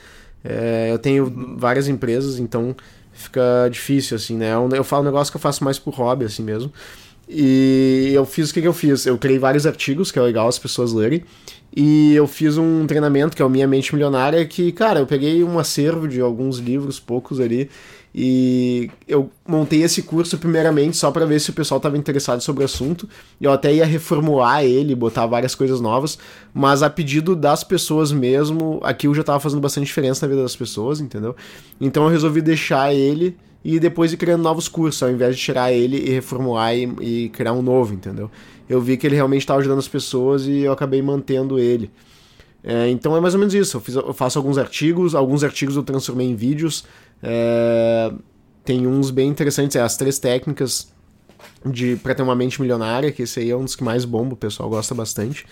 É, 0.42 0.88
eu 0.90 0.98
tenho 0.98 1.54
várias 1.56 1.88
empresas, 1.88 2.38
então 2.38 2.74
fica 3.14 3.68
difícil, 3.70 4.16
assim, 4.16 4.36
né? 4.36 4.54
Eu, 4.54 4.68
eu 4.72 4.84
falo 4.84 5.02
um 5.02 5.06
negócio 5.06 5.32
que 5.32 5.36
eu 5.36 5.40
faço 5.40 5.64
mais 5.64 5.78
por 5.78 5.94
hobby, 5.94 6.24
assim 6.24 6.42
mesmo. 6.42 6.72
E 7.28 8.10
eu 8.12 8.26
fiz 8.26 8.50
o 8.50 8.54
que, 8.54 8.60
que 8.60 8.68
eu 8.68 8.72
fiz? 8.72 9.06
Eu 9.06 9.16
criei 9.16 9.38
vários 9.38 9.66
artigos, 9.66 10.12
que 10.12 10.18
é 10.18 10.22
legal 10.22 10.46
as 10.46 10.58
pessoas 10.58 10.92
lerem. 10.92 11.22
E 11.74 12.14
eu 12.14 12.26
fiz 12.26 12.56
um 12.56 12.86
treinamento, 12.86 13.34
que 13.34 13.42
é 13.42 13.44
o 13.44 13.50
Minha 13.50 13.66
Mente 13.66 13.94
Milionária, 13.94 14.44
que, 14.44 14.70
cara, 14.72 15.00
eu 15.00 15.06
peguei 15.06 15.42
um 15.42 15.58
acervo 15.58 16.06
de 16.06 16.20
alguns 16.20 16.58
livros, 16.58 17.00
poucos 17.00 17.40
ali, 17.40 17.70
E 18.16 18.88
eu 19.08 19.28
montei 19.44 19.82
esse 19.82 20.00
curso 20.02 20.38
primeiramente 20.38 20.96
só 20.96 21.10
para 21.10 21.26
ver 21.26 21.40
se 21.40 21.50
o 21.50 21.52
pessoal 21.52 21.78
estava 21.78 21.98
interessado 21.98 22.40
sobre 22.40 22.62
o 22.62 22.64
assunto. 22.64 23.08
Eu 23.40 23.50
até 23.50 23.74
ia 23.74 23.84
reformular 23.84 24.64
ele, 24.64 24.94
botar 24.94 25.26
várias 25.26 25.56
coisas 25.56 25.80
novas, 25.80 26.16
mas 26.52 26.84
a 26.84 26.88
pedido 26.88 27.34
das 27.34 27.64
pessoas 27.64 28.12
mesmo, 28.12 28.78
aquilo 28.84 29.14
já 29.16 29.22
estava 29.22 29.40
fazendo 29.40 29.60
bastante 29.60 29.86
diferença 29.86 30.24
na 30.24 30.30
vida 30.30 30.42
das 30.42 30.54
pessoas, 30.54 31.00
entendeu? 31.00 31.34
Então 31.80 32.04
eu 32.04 32.08
resolvi 32.08 32.40
deixar 32.40 32.94
ele 32.94 33.36
e 33.64 33.80
depois 33.80 34.12
ir 34.12 34.16
criando 34.16 34.42
novos 34.42 34.68
cursos, 34.68 35.02
ao 35.02 35.10
invés 35.10 35.34
de 35.34 35.42
tirar 35.42 35.72
ele 35.72 35.96
e 35.96 36.10
reformular 36.10 36.72
e, 36.76 36.84
e 37.00 37.28
criar 37.30 37.52
um 37.52 37.62
novo, 37.62 37.94
entendeu? 37.94 38.30
Eu 38.68 38.80
vi 38.80 38.96
que 38.96 39.08
ele 39.08 39.16
realmente 39.16 39.40
estava 39.40 39.58
ajudando 39.58 39.78
as 39.78 39.88
pessoas 39.88 40.46
e 40.46 40.60
eu 40.60 40.70
acabei 40.70 41.02
mantendo 41.02 41.58
ele. 41.58 41.90
É, 42.66 42.88
então 42.88 43.14
é 43.14 43.20
mais 43.20 43.34
ou 43.34 43.40
menos 43.40 43.52
isso. 43.52 43.76
Eu, 43.76 43.80
fiz, 43.80 43.94
eu, 43.94 44.14
faço 44.14 44.38
alguns 44.38 44.56
artigos, 44.56 45.14
alguns 45.14 45.44
artigos 45.44 45.76
eu 45.76 45.82
transformei 45.82 46.26
em 46.26 46.34
vídeos. 46.34 46.84
É, 47.24 48.12
tem 48.64 48.86
uns 48.86 49.10
bem 49.10 49.28
interessantes, 49.28 49.74
é 49.76 49.80
as 49.80 49.96
três 49.96 50.18
técnicas 50.18 50.92
de 51.64 51.96
para 51.96 52.14
ter 52.14 52.22
uma 52.22 52.36
mente 52.36 52.60
milionária, 52.60 53.10
que 53.10 53.22
esse 53.22 53.40
aí 53.40 53.50
é 53.50 53.56
um 53.56 53.64
dos 53.64 53.74
que 53.74 53.82
mais 53.82 54.04
bomba, 54.04 54.34
o 54.34 54.36
pessoal 54.36 54.68
gosta 54.68 54.94
bastante. 54.94 55.46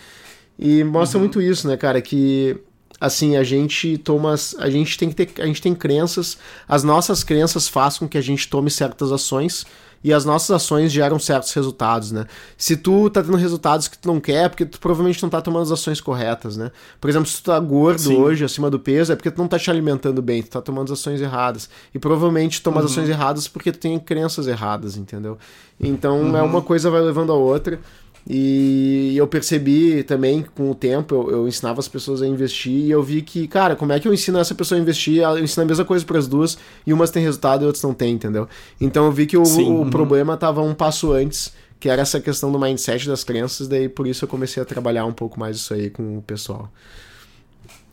E 0.59 0.85
mostra 0.85 1.19
uhum. 1.19 1.25
muito 1.25 1.41
isso, 1.41 1.67
né, 1.67 1.77
cara, 1.77 2.01
que 2.03 2.61
assim, 3.03 3.37
a 3.37 3.43
gente 3.43 3.99
toma. 3.99 4.35
A 4.59 4.71
gente 4.71 4.97
tem 4.97 5.09
que 5.11 5.27
ter. 5.27 5.43
A 5.43 5.47
gente 5.47 5.61
tem 5.61 5.75
crenças. 5.75 6.39
As 6.69 6.85
nossas 6.85 7.25
crenças 7.25 7.67
fazem 7.67 7.99
com 7.99 8.09
que 8.09 8.17
a 8.17 8.23
gente 8.23 8.49
tome 8.49 8.71
certas 8.71 9.11
ações. 9.11 9.67
E 10.05 10.13
as 10.13 10.25
nossas 10.25 10.51
ações 10.51 10.91
geram 10.91 11.17
certos 11.17 11.53
resultados, 11.53 12.11
né? 12.11 12.27
Se 12.59 12.77
tu 12.77 13.09
tá 13.09 13.23
tendo 13.23 13.37
resultados 13.37 13.87
que 13.87 13.97
tu 13.97 14.09
não 14.09 14.19
quer, 14.19 14.47
é 14.47 14.49
porque 14.49 14.67
tu 14.67 14.81
provavelmente 14.81 15.23
não 15.23 15.31
tá 15.31 15.41
tomando 15.41 15.63
as 15.63 15.71
ações 15.71 16.01
corretas, 16.01 16.57
né? 16.57 16.73
Por 17.01 17.09
exemplo, 17.09 17.29
se 17.29 17.37
tu 17.37 17.45
tá 17.45 17.61
gordo 17.61 18.01
Sim. 18.01 18.17
hoje, 18.17 18.45
acima 18.45 18.69
do 18.69 18.81
peso, 18.81 19.13
é 19.13 19.17
porque 19.17 19.31
tu 19.31 19.39
não 19.39 19.47
tá 19.47 19.61
te 19.61 19.71
alimentando 19.71 20.21
bem, 20.21 20.43
tu 20.43 20.51
tá 20.51 20.61
tomando 20.61 20.93
as 20.93 20.99
ações 20.99 21.21
erradas. 21.21 21.71
E 21.95 22.01
provavelmente 22.01 22.61
toma 22.61 22.79
uhum. 22.81 22.87
as 22.87 22.91
ações 22.91 23.09
erradas 23.09 23.47
porque 23.47 23.71
tu 23.71 23.79
tem 23.79 23.97
crenças 23.97 24.49
erradas, 24.49 24.97
entendeu? 24.97 25.39
Então 25.79 26.21
uhum. 26.21 26.37
é 26.37 26.43
uma 26.43 26.63
coisa 26.63 26.91
vai 26.91 27.01
levando 27.01 27.31
a 27.31 27.37
outra. 27.37 27.79
E 28.29 29.15
eu 29.17 29.27
percebi 29.27 30.05
também 30.05 30.45
com 30.55 30.71
o 30.71 30.75
tempo, 30.75 31.15
eu, 31.15 31.31
eu, 31.31 31.49
ensinava 31.49 31.81
as 31.81 31.89
pessoas 31.89 32.23
a 32.23 32.27
investir 32.27 32.73
e 32.73 32.91
eu 32.91 33.03
vi 33.03 33.21
que, 33.21 33.49
cara, 33.49 33.75
como 33.75 33.93
é 33.93 33.99
que 33.99 34.07
eu 34.07 34.15
ensino 34.15 34.39
essa 34.39 34.55
pessoa 34.55 34.79
a 34.79 34.83
investir? 34.83 35.23
Eu 35.23 35.43
ensino 35.43 35.65
a 35.65 35.67
mesma 35.67 35.85
coisa 35.85 36.05
para 36.05 36.19
as 36.19 36.29
duas 36.29 36.57
e 36.87 36.93
umas 36.93 37.11
têm 37.11 37.23
resultado 37.23 37.63
e 37.63 37.67
outras 37.67 37.83
não 37.83 37.93
têm, 37.93 38.15
entendeu? 38.15 38.49
Então 38.81 39.07
eu 39.07 39.13
vi 39.13 39.27
que 39.27 39.37
o, 39.37 39.45
Sim, 39.45 39.65
o 39.65 39.79
uhum. 39.81 39.91
problema 39.91 40.35
estava 40.35 40.63
um 40.63 40.73
passo 40.73 41.13
antes, 41.13 41.53
que 41.81 41.89
era 41.89 42.01
essa 42.01 42.21
questão 42.21 42.53
do 42.53 42.61
mindset 42.61 43.09
das 43.09 43.25
crenças, 43.25 43.67
daí 43.67 43.89
por 43.89 44.07
isso 44.07 44.25
eu 44.25 44.29
comecei 44.29 44.63
a 44.63 44.67
trabalhar 44.67 45.05
um 45.05 45.13
pouco 45.13 45.39
mais 45.41 45.57
isso 45.57 45.75
aí 45.75 45.91
com 45.91 46.19
o 46.19 46.23
pessoal. 46.23 46.71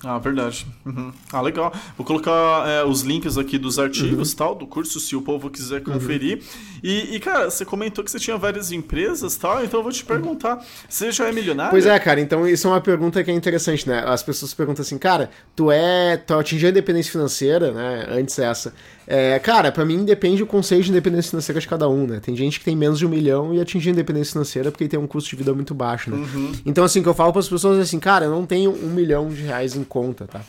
Ah, 0.04 0.18
verdade. 0.18 0.66
Uhum. 0.86 1.12
Ah, 1.32 1.42
legal. 1.42 1.74
Vou 1.98 2.06
colocar 2.06 2.68
é, 2.68 2.84
os 2.86 3.02
links 3.02 3.38
aqui 3.38 3.58
dos 3.58 3.78
artigos, 3.78 4.32
uhum. 4.32 4.38
tal, 4.38 4.56
do 4.56 4.66
curso, 4.66 4.98
se 5.00 5.14
o 5.16 5.22
povo 5.22 5.50
quiser 5.50 5.84
conferir. 5.84 6.38
Uhum. 6.38 6.80
E, 6.82 7.16
e, 7.16 7.20
cara, 7.20 7.50
você 7.50 7.66
comentou 7.66 8.04
que 8.04 8.10
você 8.10 8.18
tinha 8.18 8.38
várias 8.38 8.72
empresas, 8.72 9.36
tal, 9.36 9.64
então 9.64 9.82
eu 9.82 9.84
vou 9.84 9.92
te 9.92 10.06
perguntar, 10.06 10.66
você 10.88 11.12
já 11.12 11.28
é 11.28 11.32
milionário? 11.34 11.72
Pois 11.72 11.86
é, 11.86 12.00
cara, 12.00 12.22
então 12.22 12.48
isso 12.48 12.68
é 12.68 12.72
uma 12.72 12.80
pergunta 12.80 13.22
que 13.24 13.30
é 13.30 13.34
interessante, 13.34 13.88
né? 13.90 14.02
As 14.06 14.24
pessoas 14.24 14.54
perguntam 14.54 14.84
assim, 14.84 14.98
cara, 14.98 15.30
tu 15.54 15.70
é, 15.70 16.16
tu 16.16 16.34
atingiu 16.34 16.70
a 16.70 16.72
independência 16.72 17.12
financeira, 17.12 17.72
né? 17.72 18.08
Antes 18.10 18.40
essa. 18.40 18.74
É, 19.11 19.40
cara, 19.40 19.72
para 19.72 19.84
mim 19.84 20.06
depende 20.06 20.44
o 20.44 20.45
conceito 20.45 20.84
de 20.84 20.91
independência 20.91 21.31
financeira 21.31 21.60
de 21.60 21.68
cada 21.68 21.90
um, 21.90 22.06
né? 22.06 22.19
Tem 22.19 22.36
gente 22.36 22.60
que 22.60 22.65
tem 22.65 22.76
menos 22.76 22.99
de 22.99 23.07
um 23.07 23.10
milhão 23.10 23.52
e 23.52 23.60
atinge 23.60 23.90
a 23.90 23.91
independência 23.91 24.34
financeira 24.34 24.72
porque 24.72 24.88
tem 24.88 24.99
um 24.99 25.07
custo 25.07 25.31
de 25.31 25.36
vida 25.36 25.52
muito 25.52 25.73
baixo, 25.73 26.11
né? 26.11 26.18
Uhum. 26.18 26.52
Então, 26.64 26.84
assim, 26.84 27.02
que 27.02 27.10
eu 27.10 27.14
falo 27.15 27.31
para 27.31 27.40
as 27.40 27.49
pessoas 27.49 27.80
é 27.80 27.81
assim, 27.81 27.99
cara, 27.99 28.26
eu 28.26 28.31
não 28.31 28.45
tenho 28.45 28.69
um 28.72 28.91
milhão 28.91 29.27
de 29.30 29.41
reais 29.41 29.76
em 29.76 29.84
conta, 29.84 30.27
tá? 30.27 30.41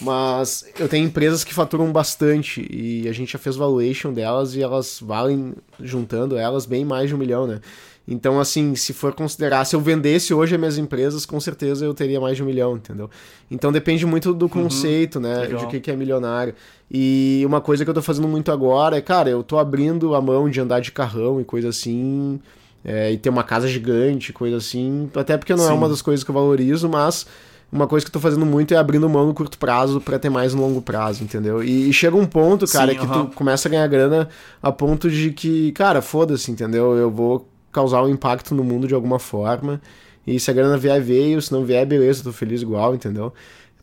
Mas 0.00 0.64
eu 0.78 0.88
tenho 0.88 1.04
empresas 1.04 1.44
que 1.44 1.52
faturam 1.52 1.92
bastante 1.92 2.66
e 2.70 3.06
a 3.06 3.12
gente 3.12 3.34
já 3.34 3.38
fez 3.38 3.54
valuation 3.54 4.14
delas 4.14 4.54
e 4.54 4.62
elas 4.62 4.98
valem, 4.98 5.52
juntando 5.78 6.38
elas, 6.38 6.64
bem 6.64 6.86
mais 6.86 7.10
de 7.10 7.14
um 7.14 7.18
milhão, 7.18 7.46
né? 7.46 7.60
Então, 8.08 8.38
assim, 8.38 8.74
se 8.76 8.92
for 8.92 9.12
considerar, 9.12 9.64
se 9.64 9.74
eu 9.74 9.80
vendesse 9.80 10.32
hoje 10.32 10.54
as 10.54 10.60
minhas 10.60 10.78
empresas, 10.78 11.26
com 11.26 11.40
certeza 11.40 11.84
eu 11.84 11.92
teria 11.92 12.20
mais 12.20 12.36
de 12.36 12.42
um 12.42 12.46
milhão, 12.46 12.76
entendeu? 12.76 13.10
Então 13.50 13.72
depende 13.72 14.06
muito 14.06 14.32
do 14.32 14.44
uhum. 14.44 14.48
conceito, 14.48 15.16
uhum, 15.16 15.22
né? 15.22 15.40
Legal. 15.40 15.60
De 15.60 15.66
que, 15.66 15.80
que 15.80 15.90
é 15.90 15.96
milionário. 15.96 16.54
E 16.88 17.42
uma 17.44 17.60
coisa 17.60 17.84
que 17.84 17.90
eu 17.90 17.94
tô 17.94 18.02
fazendo 18.02 18.28
muito 18.28 18.52
agora 18.52 18.96
é, 18.96 19.00
cara, 19.00 19.28
eu 19.28 19.42
tô 19.42 19.58
abrindo 19.58 20.14
a 20.14 20.20
mão 20.20 20.48
de 20.48 20.60
andar 20.60 20.80
de 20.80 20.92
carrão 20.92 21.40
e 21.40 21.44
coisa 21.44 21.68
assim. 21.68 22.40
É, 22.84 23.10
e 23.10 23.18
ter 23.18 23.30
uma 23.30 23.42
casa 23.42 23.66
gigante, 23.66 24.32
coisa 24.32 24.58
assim. 24.58 25.10
Até 25.16 25.36
porque 25.36 25.52
não 25.56 25.64
é 25.64 25.66
Sim. 25.66 25.72
é 25.72 25.76
uma 25.76 25.88
das 25.88 26.00
coisas 26.00 26.22
que 26.22 26.30
eu 26.30 26.34
valorizo, 26.34 26.88
mas 26.88 27.26
uma 27.72 27.88
coisa 27.88 28.06
que 28.06 28.10
eu 28.10 28.12
tô 28.12 28.20
fazendo 28.20 28.46
muito 28.46 28.72
é 28.72 28.76
abrindo 28.76 29.08
mão 29.08 29.26
no 29.26 29.34
curto 29.34 29.58
prazo 29.58 30.00
para 30.00 30.20
ter 30.20 30.30
mais 30.30 30.54
no 30.54 30.62
longo 30.62 30.80
prazo, 30.80 31.24
entendeu? 31.24 31.64
E, 31.64 31.88
e 31.90 31.92
chega 31.92 32.16
um 32.16 32.24
ponto, 32.24 32.64
cara, 32.68 32.92
Sim, 32.92 32.98
que 33.00 33.06
tu 33.08 33.30
começa 33.34 33.66
a 33.66 33.70
ganhar 33.70 33.86
grana 33.88 34.28
a 34.62 34.70
ponto 34.70 35.10
de 35.10 35.32
que, 35.32 35.72
cara, 35.72 36.00
foda-se, 36.00 36.52
entendeu? 36.52 36.96
Eu 36.96 37.10
vou 37.10 37.48
causar 37.76 38.02
um 38.02 38.08
impacto 38.08 38.54
no 38.54 38.64
mundo 38.64 38.88
de 38.88 38.94
alguma 38.94 39.18
forma. 39.18 39.80
E 40.26 40.40
se 40.40 40.50
a 40.50 40.54
grana 40.54 40.78
vier, 40.78 41.00
veio. 41.00 41.40
Se 41.42 41.52
não 41.52 41.62
vier, 41.62 41.86
beleza, 41.86 42.24
tô 42.24 42.32
feliz 42.32 42.62
igual, 42.62 42.94
entendeu? 42.94 43.34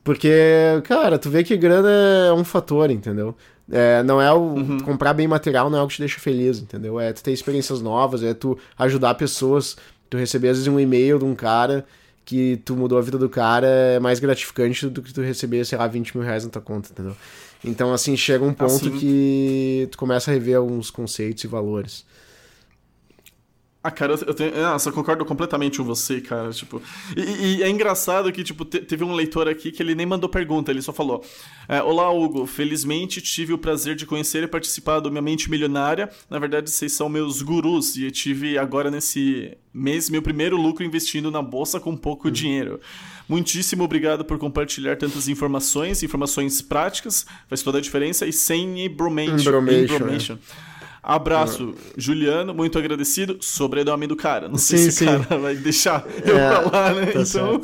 Porque, 0.04 0.32
cara, 0.84 1.20
tu 1.20 1.30
vê 1.30 1.44
que 1.44 1.56
grana 1.56 1.90
é 2.28 2.34
um 2.34 2.44
fator, 2.44 2.90
entendeu? 2.90 3.36
É, 3.72 4.04
não 4.04 4.22
é 4.22 4.34
o 4.34 4.40
uhum. 4.40 4.80
comprar 4.80 5.14
bem 5.14 5.28
material, 5.28 5.70
não 5.70 5.78
é 5.80 5.82
o 5.84 5.88
que 5.88 5.96
te 5.96 6.00
deixa 6.00 6.20
feliz, 6.20 6.60
entendeu? 6.60 7.00
É 7.00 7.14
tu 7.14 7.24
ter 7.24 7.32
experiências 7.32 7.82
novas, 7.82 8.22
é 8.24 8.34
tu 8.34 8.58
ajudar 8.78 9.14
pessoas, 9.14 9.78
tu 10.10 10.18
receber 10.18 10.50
às 10.50 10.58
vezes 10.58 10.68
um 10.68 10.80
e-mail 10.80 11.20
de 11.20 11.26
um 11.26 11.36
cara 11.36 11.86
que 12.26 12.60
tu 12.66 12.76
mudou 12.76 12.98
a 12.98 13.02
vida 13.02 13.18
do 13.18 13.30
cara 13.30 13.68
é 13.68 14.00
mais 14.00 14.20
gratificante 14.20 14.88
do 14.88 15.02
que 15.02 15.14
tu 15.14 15.22
receber, 15.22 15.64
sei 15.66 15.78
lá, 15.78 15.88
20 15.88 16.18
mil 16.18 16.26
reais 16.26 16.44
na 16.44 16.50
tua 16.50 16.62
conta, 16.62 16.90
entendeu? 16.92 17.16
Então, 17.64 17.94
assim, 17.94 18.18
chega 18.18 18.44
um 18.44 18.54
ponto 18.54 18.88
assim... 18.88 18.98
que 18.98 19.88
tu 19.92 19.98
começa 19.98 20.32
a 20.32 20.34
rever 20.34 20.58
alguns 20.58 20.90
conceitos 20.90 21.44
e 21.44 21.48
valores. 21.48 22.06
Ah, 23.84 23.92
cara, 23.92 24.14
eu, 24.14 24.34
tenho. 24.34 24.56
Nossa, 24.56 24.88
eu 24.88 24.94
concordo 24.94 25.26
completamente 25.26 25.78
com 25.78 25.84
você, 25.84 26.22
cara. 26.22 26.52
Tipo. 26.52 26.82
E, 27.18 27.58
e 27.58 27.64
é 27.64 27.70
engraçado 27.70 28.32
que, 28.32 28.42
tipo, 28.42 28.64
te, 28.64 28.80
teve 28.80 29.04
um 29.04 29.14
leitor 29.14 29.50
aqui 29.50 29.74
que 29.74 29.84
ele 29.84 29.94
nem 29.94 30.06
mandou 30.06 30.30
pergunta, 30.30 30.72
ele 30.72 30.82
só 30.82 30.94
falou: 30.94 31.22
é, 31.68 31.84
Olá, 31.84 32.10
Hugo. 32.10 32.46
Felizmente 32.46 33.22
tive 33.22 33.52
o 33.52 33.58
prazer 33.58 33.96
de 33.96 34.06
conhecer 34.06 34.42
e 34.42 34.48
participar 34.48 35.02
do 35.02 35.12
Minha 35.12 35.22
Mente 35.22 35.52
Milionária. 35.52 36.10
Na 36.30 36.40
verdade, 36.40 36.70
vocês 36.70 36.94
são 36.94 37.10
meus 37.10 37.42
gurus. 37.42 37.98
E 37.98 38.06
eu 38.06 38.12
tive 38.12 38.58
agora 38.58 38.90
nesse 38.90 39.58
mês 39.74 40.10
meu 40.10 40.22
primeiro 40.22 40.56
lucro 40.56 40.86
investindo 40.86 41.30
na 41.30 41.42
bolsa 41.42 41.78
com 41.78 41.98
pouco 41.98 42.30
hum. 42.30 42.32
dinheiro. 42.32 42.80
Muitíssimo 43.28 43.84
obrigado 43.84 44.24
por 44.24 44.38
compartilhar 44.38 44.96
tantas 44.96 45.28
informações, 45.28 46.04
informações 46.04 46.62
práticas, 46.62 47.26
faz 47.48 47.64
toda 47.64 47.78
a 47.78 47.82
diferença, 47.82 48.26
e 48.26 48.34
sem 48.34 48.86
embromation. 48.86 49.50
embromation. 49.50 50.38
É. 51.04 51.12
Abraço, 51.12 51.76
Juliano, 51.98 52.54
muito 52.54 52.78
agradecido. 52.80 53.38
Sobrenome 53.42 54.08
do 54.08 54.16
cara. 54.16 54.48
Não 54.48 54.58
sei 54.58 54.78
sim, 54.78 54.92
se 54.92 55.04
o 55.04 55.20
cara 55.26 55.38
vai 55.38 55.56
deixar 55.56 56.06
eu 56.26 56.38
é, 56.38 56.50
falar, 56.50 56.96
né? 56.96 57.06
Tá 57.08 57.20
então. 57.22 57.62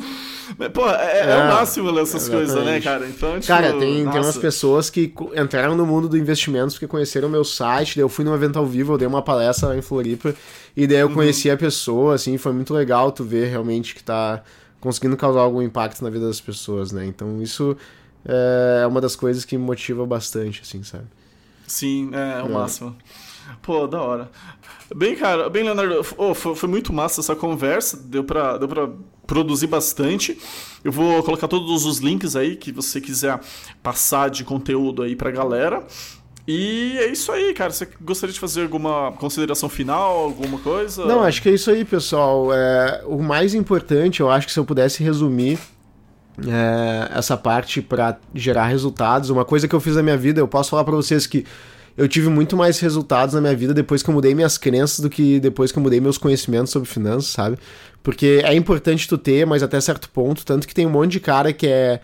Pô, 0.74 0.88
é, 0.90 1.20
é, 1.20 1.30
é, 1.30 1.36
o 1.36 1.48
máximo 1.48 1.98
essas 1.98 2.28
coisas, 2.28 2.64
né, 2.64 2.80
cara? 2.80 3.06
Então, 3.08 3.34
tipo, 3.34 3.46
cara, 3.46 3.72
tem, 3.72 4.04
tem 4.04 4.20
umas 4.20 4.36
pessoas 4.36 4.90
que 4.90 5.14
entraram 5.34 5.74
no 5.74 5.86
mundo 5.86 6.08
do 6.08 6.18
investimentos 6.18 6.74
porque 6.74 6.86
conheceram 6.86 7.28
o 7.28 7.30
meu 7.30 7.44
site, 7.44 7.96
daí 7.96 8.04
eu 8.04 8.08
fui 8.08 8.24
num 8.24 8.34
evento 8.34 8.58
ao 8.58 8.66
vivo, 8.66 8.92
eu 8.92 8.98
dei 8.98 9.08
uma 9.08 9.22
palestra 9.22 9.76
em 9.76 9.80
Floripa, 9.80 10.34
e 10.76 10.86
daí 10.86 10.98
eu 10.98 11.08
uhum. 11.08 11.14
conheci 11.14 11.50
a 11.50 11.56
pessoa, 11.56 12.16
assim, 12.16 12.36
foi 12.36 12.52
muito 12.52 12.74
legal 12.74 13.10
tu 13.12 13.24
ver 13.24 13.48
realmente 13.48 13.94
que 13.94 14.02
tá 14.02 14.42
conseguindo 14.80 15.16
causar 15.16 15.40
algum 15.40 15.62
impacto 15.62 16.02
na 16.02 16.10
vida 16.10 16.26
das 16.26 16.40
pessoas, 16.40 16.92
né? 16.92 17.06
Então 17.06 17.40
isso 17.40 17.76
é 18.24 18.86
uma 18.86 19.00
das 19.00 19.16
coisas 19.16 19.44
que 19.44 19.56
me 19.56 19.64
motiva 19.64 20.04
bastante, 20.04 20.60
assim, 20.62 20.82
sabe? 20.82 21.04
Sim, 21.66 22.10
é, 22.12 22.40
é 22.40 22.42
o 22.42 22.50
máximo. 22.50 22.96
Pô, 23.62 23.86
da 23.86 24.00
hora. 24.00 24.30
Bem, 24.94 25.14
cara, 25.14 25.48
bem, 25.48 25.62
Leonardo, 25.62 26.04
oh, 26.16 26.34
foi, 26.34 26.54
foi, 26.54 26.68
muito 26.68 26.92
massa 26.92 27.20
essa 27.20 27.36
conversa, 27.36 27.96
deu 27.96 28.24
pra, 28.24 28.58
deu 28.58 28.66
pra 28.66 28.88
produzir 29.26 29.68
bastante. 29.68 30.36
Eu 30.82 30.90
vou 30.90 31.22
colocar 31.22 31.46
todos 31.46 31.84
os 31.84 31.98
links 31.98 32.34
aí 32.34 32.56
que 32.56 32.72
você 32.72 33.00
quiser 33.00 33.38
passar 33.82 34.30
de 34.30 34.42
conteúdo 34.42 35.02
aí 35.02 35.14
pra 35.14 35.30
galera. 35.30 35.84
E 36.46 36.96
é 36.98 37.06
isso 37.06 37.30
aí, 37.30 37.54
cara. 37.54 37.70
Você 37.70 37.88
gostaria 38.00 38.32
de 38.32 38.40
fazer 38.40 38.62
alguma 38.62 39.12
consideração 39.12 39.68
final, 39.68 40.18
alguma 40.18 40.58
coisa? 40.58 41.04
Não, 41.06 41.22
acho 41.22 41.40
que 41.40 41.48
é 41.48 41.52
isso 41.52 41.70
aí, 41.70 41.84
pessoal. 41.84 42.52
É, 42.52 43.04
o 43.06 43.22
mais 43.22 43.54
importante, 43.54 44.20
eu 44.20 44.28
acho 44.28 44.48
que 44.48 44.52
se 44.52 44.58
eu 44.58 44.64
pudesse 44.64 45.04
resumir 45.04 45.58
é, 46.48 47.10
essa 47.16 47.36
parte 47.36 47.80
para 47.82 48.18
gerar 48.34 48.66
resultados, 48.66 49.30
uma 49.30 49.44
coisa 49.44 49.68
que 49.68 49.74
eu 49.74 49.80
fiz 49.80 49.94
na 49.94 50.02
minha 50.02 50.16
vida, 50.16 50.40
eu 50.40 50.48
posso 50.48 50.70
falar 50.70 50.82
para 50.82 50.96
vocês 50.96 51.26
que 51.26 51.44
eu 51.96 52.08
tive 52.08 52.28
muito 52.28 52.56
mais 52.56 52.78
resultados 52.78 53.34
na 53.34 53.40
minha 53.40 53.54
vida 53.54 53.74
depois 53.74 54.02
que 54.02 54.10
eu 54.10 54.14
mudei 54.14 54.34
minhas 54.34 54.56
crenças 54.56 55.00
do 55.00 55.10
que 55.10 55.40
depois 55.40 55.72
que 55.72 55.78
eu 55.78 55.82
mudei 55.82 56.00
meus 56.00 56.18
conhecimentos 56.18 56.72
sobre 56.72 56.88
finanças, 56.88 57.30
sabe? 57.30 57.58
Porque 58.02 58.40
é 58.44 58.54
importante 58.54 59.08
tu 59.08 59.18
ter, 59.18 59.46
mas 59.46 59.62
até 59.62 59.80
certo 59.80 60.08
ponto, 60.08 60.44
tanto 60.44 60.66
que 60.66 60.74
tem 60.74 60.86
um 60.86 60.90
monte 60.90 61.12
de 61.12 61.20
cara 61.20 61.52
que 61.52 61.66
é 61.66 62.00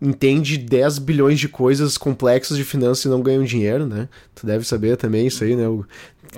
entende 0.00 0.56
10 0.56 0.98
bilhões 0.98 1.38
de 1.38 1.48
coisas 1.48 1.98
complexas 1.98 2.56
de 2.56 2.64
finanças 2.64 3.04
e 3.04 3.08
não 3.08 3.20
ganham 3.20 3.44
dinheiro, 3.44 3.86
né? 3.86 4.08
Tu 4.34 4.46
deve 4.46 4.64
saber 4.64 4.96
também 4.96 5.26
isso 5.26 5.44
aí, 5.44 5.54
né? 5.54 5.66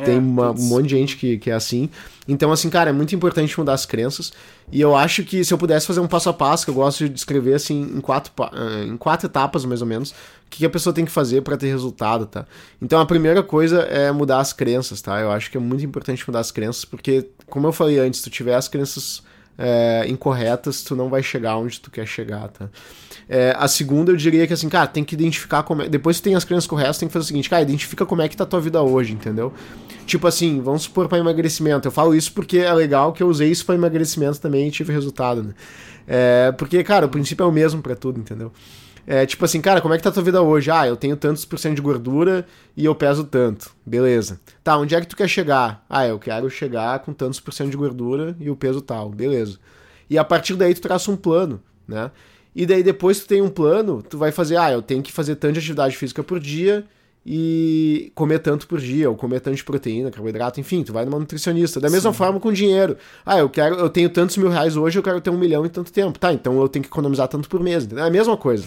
Tem 0.05 0.17
é, 0.17 0.19
uma, 0.19 0.51
um 0.51 0.63
monte 0.63 0.89
de 0.89 0.97
gente 0.97 1.17
que, 1.17 1.39
que 1.39 1.51
é 1.51 1.55
assim. 1.55 1.89
Então, 2.29 2.53
assim, 2.53 2.69
cara, 2.69 2.91
é 2.91 2.93
muito 2.93 3.15
importante 3.15 3.59
mudar 3.59 3.73
as 3.73 3.87
crenças. 3.87 4.33
E 4.71 4.81
eu 4.81 4.95
acho 4.95 5.25
que 5.25 5.45
se 5.45 5.55
eu 5.55 5.59
pudesse 5.59 5.87
fazer 5.87 6.01
um 6.01 6.09
passo 6.09 6.29
a 6.29 6.33
passo, 6.33 6.65
que 6.65 6.71
eu 6.71 6.75
gosto 6.75 7.05
de 7.05 7.09
descrever 7.09 7.55
assim 7.55 7.81
em 7.83 8.01
quatro, 8.01 8.33
eh, 8.53 8.85
em 8.85 8.97
quatro 8.97 9.27
etapas, 9.27 9.65
mais 9.65 9.81
ou 9.81 9.87
menos, 9.87 10.15
o 10.47 10.51
que 10.51 10.65
a 10.65 10.71
pessoa 10.71 10.93
tem 10.93 11.05
que 11.05 11.11
fazer 11.11 11.43
para 11.43 11.57
ter 11.57 11.69
resultado, 11.69 12.27
tá? 12.27 12.47
Então, 12.81 13.01
a 13.01 13.07
primeira 13.07 13.43
coisa 13.43 13.81
é 13.83 14.11
mudar 14.13 14.41
as 14.41 14.53
crenças, 14.53 15.03
tá? 15.03 15.21
Eu 15.21 15.31
acho 15.31 15.51
que 15.51 15.57
é 15.57 15.61
muito 15.61 15.85
importante 15.85 16.25
mudar 16.27 16.41
as 16.41 16.51
crenças, 16.51 16.85
porque, 16.85 17.29
como 17.47 17.67
eu 17.67 17.73
falei 17.73 17.99
antes, 17.99 18.23
tu 18.23 18.31
tiver 18.31 18.55
as 18.55 18.69
crenças 18.69 19.23
é, 19.59 20.05
incorretas, 20.09 20.83
tu 20.83 20.95
não 20.95 21.09
vai 21.09 21.23
chegar 21.23 21.57
onde 21.57 21.81
tu 21.81 21.91
quer 21.91 22.07
chegar, 22.07 22.49
tá? 22.49 22.69
É, 23.29 23.55
a 23.59 23.67
segunda, 23.67 24.13
eu 24.13 24.17
diria 24.17 24.47
que 24.47 24.53
assim, 24.53 24.69
cara, 24.69 24.87
tem 24.87 25.03
que 25.03 25.15
identificar 25.15 25.63
como 25.63 25.83
é. 25.83 25.89
Depois 25.89 26.19
que 26.19 26.23
tem 26.23 26.35
as 26.35 26.45
crenças 26.45 26.67
corretas, 26.67 26.99
tem 26.99 27.09
que 27.09 27.13
fazer 27.13 27.25
o 27.25 27.27
seguinte, 27.27 27.51
cara, 27.51 27.63
identifica 27.63 28.07
como 28.07 28.23
é 28.23 28.29
que 28.29 28.37
tá 28.37 28.45
a 28.45 28.47
tua 28.47 28.61
vida 28.61 28.81
hoje, 28.83 29.13
entendeu? 29.13 29.53
Tipo 30.07 30.29
assim, 30.29 30.61
vamos 30.61 30.83
supor 30.83 31.09
para 31.09 31.19
emagrecimento. 31.19 31.89
Eu 31.89 31.93
falo 31.93 32.15
isso 32.15 32.33
porque 32.33 32.59
é 32.59 32.73
legal 32.73 33.13
que 33.13 33.23
eu 33.23 33.29
usei 33.29 33.51
isso 33.51 33.67
para 33.67 33.75
emagrecimento 33.75 34.41
também 34.41 34.69
e 34.69 34.71
tive 34.71 34.93
resultado, 34.93 35.43
né? 35.43 35.55
É, 36.07 36.53
porque, 36.53 36.85
cara, 36.85 37.07
o 37.07 37.09
princípio 37.09 37.43
é 37.43 37.47
o 37.47 37.53
mesmo 37.53 37.83
para 37.83 37.97
tudo, 37.97 38.21
entendeu? 38.21 38.53
É 39.07 39.25
tipo 39.25 39.45
assim, 39.45 39.61
cara, 39.61 39.81
como 39.81 39.95
é 39.95 39.97
que 39.97 40.03
tá 40.03 40.09
a 40.09 40.13
tua 40.13 40.23
vida 40.23 40.43
hoje? 40.43 40.69
Ah, 40.71 40.87
eu 40.87 40.97
tenho 40.97 41.17
tantos 41.17 41.45
por 41.45 41.59
cento 41.59 41.77
de 41.77 41.83
gordura 41.83 42.45
e 42.77 42.85
eu 42.85 42.95
peso 42.95 43.23
tanto. 43.23 43.71
Beleza. 43.87 44.41
Tá, 44.65 44.77
onde 44.77 44.97
é 44.97 45.01
que 45.01 45.07
tu 45.07 45.17
quer 45.17 45.29
chegar? 45.29 45.85
Ah, 45.89 46.07
eu 46.07 46.19
quero 46.19 46.51
chegar 46.51 46.99
com 46.99 47.13
tantos 47.13 47.39
por 47.39 47.55
cento 47.55 47.71
de 47.71 47.77
gordura 47.77 48.37
e 48.41 48.51
o 48.51 48.57
peso 48.57 48.81
tal. 48.81 49.09
Beleza. 49.09 49.59
E 50.11 50.19
a 50.19 50.25
partir 50.25 50.55
daí 50.57 50.75
tu 50.75 50.81
traça 50.81 51.11
um 51.11 51.17
plano, 51.17 51.63
né? 51.87 52.11
E 52.55 52.67
daí 52.67 52.83
depois 52.83 53.21
tu 53.21 53.29
tem 53.29 53.41
um 53.43 53.49
plano, 53.51 54.03
tu 54.03 54.19
vai 54.19 54.33
fazer, 54.33 54.57
ah, 54.57 54.73
eu 54.73 54.83
tenho 54.83 55.03
que 55.03 55.13
fazer 55.13 55.37
tanta 55.37 55.59
atividade 55.59 55.97
física 55.97 56.25
por 56.25 56.41
dia 56.41 56.85
e 57.25 58.11
comer 58.15 58.39
tanto 58.39 58.67
por 58.67 58.81
dia, 58.81 59.11
ou 59.11 59.17
comer 59.17 59.41
tanto 59.41 59.57
de 59.57 59.65
proteína, 59.65 60.11
carboidrato, 60.11 60.59
enfim, 60.59 60.83
tu 60.83 60.93
vai 60.93 61.05
numa 61.05 61.19
nutricionista. 61.19 61.79
Da 61.81 61.91
mesma 61.91 62.13
Sim. 62.13 62.17
forma 62.19 62.41
com 62.41 62.53
dinheiro. 62.53 62.97
Ah, 63.25 63.39
eu 63.39 63.49
quero, 63.49 63.77
eu 63.77 63.91
tenho 63.91 64.09
tantos 64.09 64.37
mil 64.37 64.49
reais 64.49 64.77
hoje, 64.77 64.99
eu 64.99 65.03
quero 65.03 65.21
ter 65.21 65.31
um 65.31 65.39
milhão 65.39 65.67
em 65.67 65.69
tanto 65.69 65.93
tempo. 65.93 66.19
Tá, 66.19 66.33
então 66.33 66.61
eu 66.61 66.69
tenho 66.69 66.83
que 66.83 66.89
economizar 66.89 67.29
tanto 67.29 67.49
por 67.49 67.61
mês. 67.61 67.87
É 67.93 68.01
a 68.01 68.11
mesma 68.11 68.37
coisa. 68.37 68.67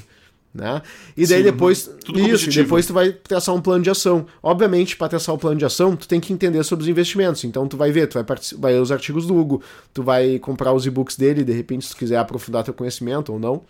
Né? 0.53 0.81
E 1.15 1.27
daí 1.27 1.39
Sim, 1.39 1.43
depois. 1.43 1.89
Isso, 2.15 2.49
depois 2.49 2.87
tu 2.87 2.93
vai 2.93 3.11
traçar 3.11 3.53
um 3.53 3.61
plano 3.61 3.83
de 3.83 3.89
ação. 3.89 4.25
Obviamente, 4.41 4.97
para 4.97 5.09
traçar 5.09 5.33
o 5.33 5.37
um 5.37 5.39
plano 5.39 5.57
de 5.57 5.65
ação, 5.65 5.95
tu 5.95 6.07
tem 6.07 6.19
que 6.19 6.33
entender 6.33 6.63
sobre 6.63 6.83
os 6.83 6.89
investimentos. 6.89 7.43
Então 7.43 7.67
tu 7.67 7.77
vai 7.77 7.91
ver, 7.91 8.07
tu 8.07 8.15
vai, 8.15 8.25
vai 8.57 8.73
ler 8.73 8.81
os 8.81 8.91
artigos 8.91 9.27
do 9.27 9.37
Hugo, 9.37 9.61
tu 9.93 10.01
vai 10.01 10.39
comprar 10.39 10.73
os 10.73 10.85
e-books 10.85 11.15
dele, 11.15 11.43
de 11.43 11.53
repente, 11.53 11.85
se 11.85 11.91
tu 11.91 11.97
quiser 11.97 12.17
aprofundar 12.17 12.63
teu 12.63 12.73
conhecimento 12.73 13.31
ou 13.31 13.39
não. 13.39 13.61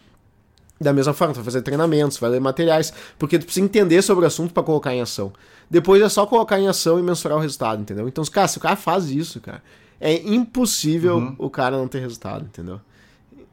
Da 0.79 0.93
mesma 0.93 1.13
forma, 1.13 1.33
tu 1.33 1.37
vai 1.37 1.45
fazer 1.45 1.61
treinamentos, 1.61 2.17
vai 2.17 2.29
ler 2.29 2.39
materiais, 2.39 2.93
porque 3.17 3.37
tu 3.37 3.43
precisa 3.43 3.65
entender 3.65 4.01
sobre 4.01 4.23
o 4.23 4.27
assunto 4.27 4.53
para 4.53 4.63
colocar 4.63 4.93
em 4.95 5.01
ação. 5.01 5.33
Depois 5.69 6.01
é 6.01 6.07
só 6.07 6.25
colocar 6.25 6.57
em 6.57 6.69
ação 6.69 6.97
e 6.97 7.03
mensurar 7.03 7.37
o 7.37 7.41
resultado, 7.41 7.81
entendeu? 7.81 8.07
Então, 8.07 8.23
cara, 8.25 8.47
se 8.47 8.57
o 8.57 8.61
cara 8.61 8.77
faz 8.77 9.11
isso, 9.11 9.41
cara, 9.41 9.61
é 9.99 10.13
impossível 10.13 11.17
uhum. 11.17 11.35
o 11.37 11.49
cara 11.49 11.77
não 11.77 11.89
ter 11.89 11.99
resultado, 11.99 12.45
entendeu? 12.45 12.79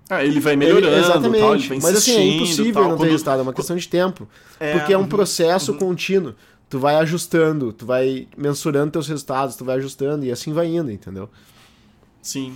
Ah, 0.08 0.24
ele 0.24 0.38
vai 0.38 0.54
melhorando, 0.54 0.86
ele, 0.86 1.04
exatamente. 1.04 1.40
Tal, 1.40 1.54
ele 1.54 1.68
vai 1.68 1.78
mas 1.78 1.96
assim, 1.96 2.16
é 2.16 2.36
impossível 2.36 2.82
tal, 2.82 2.90
não 2.90 2.98
ter 2.98 3.06
resultado, 3.06 3.40
é 3.40 3.42
uma 3.42 3.52
questão 3.52 3.76
de 3.76 3.88
tempo. 3.88 4.28
É, 4.60 4.78
porque 4.78 4.92
é 4.92 4.98
um 4.98 5.02
uhum, 5.02 5.08
processo 5.08 5.72
uhum. 5.72 5.78
contínuo. 5.78 6.34
Tu 6.68 6.78
vai 6.78 6.96
ajustando, 6.96 7.72
tu 7.72 7.86
vai 7.86 8.26
mensurando 8.36 8.90
teus 8.92 9.08
resultados, 9.08 9.56
tu 9.56 9.64
vai 9.64 9.76
ajustando 9.76 10.24
e 10.24 10.32
assim 10.32 10.52
vai 10.52 10.66
indo, 10.66 10.90
entendeu? 10.90 11.28
Sim. 12.22 12.54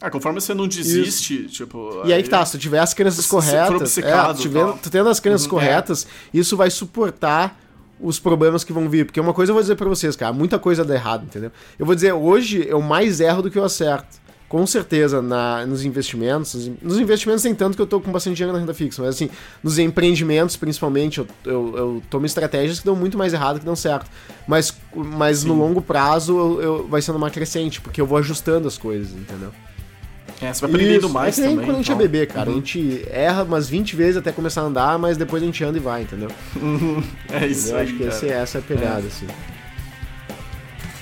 Ah, 0.00 0.10
conforme 0.10 0.40
você 0.40 0.52
não 0.52 0.66
desiste, 0.66 1.44
isso. 1.44 1.54
tipo. 1.54 2.02
E 2.04 2.12
aí 2.12 2.22
que 2.22 2.28
tá, 2.28 2.44
se 2.44 2.52
tu 2.52 2.58
tiver 2.58 2.78
as 2.78 2.92
crenças 2.92 3.26
corretas. 3.26 3.96
É, 3.98 4.34
tiver, 4.34 4.72
tu 4.82 4.90
tendo 4.90 5.08
as 5.08 5.20
crenças 5.20 5.44
uhum, 5.44 5.50
corretas, 5.50 6.06
é. 6.06 6.38
isso 6.38 6.56
vai 6.56 6.70
suportar 6.70 7.58
os 8.00 8.18
problemas 8.18 8.64
que 8.64 8.72
vão 8.72 8.88
vir. 8.88 9.06
Porque 9.06 9.20
uma 9.20 9.32
coisa 9.32 9.50
eu 9.50 9.54
vou 9.54 9.62
dizer 9.62 9.76
pra 9.76 9.88
vocês, 9.88 10.16
cara, 10.16 10.32
muita 10.32 10.58
coisa 10.58 10.84
dá 10.84 10.94
errado, 10.94 11.24
entendeu? 11.24 11.50
Eu 11.78 11.86
vou 11.86 11.94
dizer, 11.94 12.12
hoje 12.12 12.66
eu 12.68 12.82
mais 12.82 13.20
erro 13.20 13.42
do 13.42 13.50
que 13.50 13.58
eu 13.58 13.64
acerto. 13.64 14.23
Com 14.54 14.68
certeza, 14.68 15.20
na, 15.20 15.66
nos 15.66 15.84
investimentos. 15.84 16.70
Nos 16.80 17.00
investimentos 17.00 17.42
nem 17.42 17.52
tanto 17.52 17.74
que 17.74 17.82
eu 17.82 17.88
tô 17.88 18.00
com 18.00 18.12
bastante 18.12 18.36
dinheiro 18.36 18.52
na 18.52 18.60
renda 18.60 18.72
fixa, 18.72 19.02
mas 19.02 19.16
assim, 19.16 19.28
nos 19.60 19.80
empreendimentos, 19.80 20.54
principalmente, 20.54 21.18
eu, 21.18 21.26
eu, 21.44 21.76
eu 21.76 22.02
tomo 22.08 22.24
estratégias 22.24 22.78
que 22.78 22.86
dão 22.86 22.94
muito 22.94 23.18
mais 23.18 23.34
errado 23.34 23.58
que 23.58 23.64
dão 23.66 23.74
certo. 23.74 24.08
Mas, 24.46 24.72
mas 24.94 25.42
no 25.42 25.54
longo 25.54 25.82
prazo 25.82 26.38
eu, 26.38 26.62
eu, 26.62 26.86
vai 26.86 27.02
sendo 27.02 27.16
uma 27.16 27.30
crescente, 27.30 27.80
porque 27.80 28.00
eu 28.00 28.06
vou 28.06 28.16
ajustando 28.16 28.68
as 28.68 28.78
coisas, 28.78 29.10
entendeu? 29.10 29.50
É, 30.40 30.52
você 30.52 30.60
vai 30.60 30.70
aprendendo 30.70 31.06
Isso. 31.06 31.12
mais 31.12 31.36
é 31.36 31.42
que 31.42 31.48
nem 31.48 31.56
também. 31.56 31.66
quando 31.66 31.74
a 31.74 31.78
gente 31.78 31.90
é 31.90 31.94
então. 31.94 32.04
é 32.04 32.08
bebê, 32.08 32.26
cara. 32.26 32.48
Uhum. 32.48 32.54
A 32.54 32.58
gente 32.58 33.08
erra 33.10 33.42
umas 33.42 33.68
20 33.68 33.96
vezes 33.96 34.16
até 34.18 34.30
começar 34.30 34.60
a 34.60 34.66
andar, 34.66 34.96
mas 35.00 35.16
depois 35.16 35.42
a 35.42 35.46
gente 35.46 35.64
anda 35.64 35.78
e 35.78 35.80
vai, 35.80 36.02
entendeu? 36.02 36.30
é 37.28 37.44
isso 37.44 37.72
Eu 37.72 37.78
acho 37.78 37.96
que 37.96 38.04
esse, 38.04 38.28
essa 38.28 38.58
é 38.58 38.60
a 38.60 38.62
pegada, 38.62 39.02
é. 39.02 39.08
assim. 39.08 39.26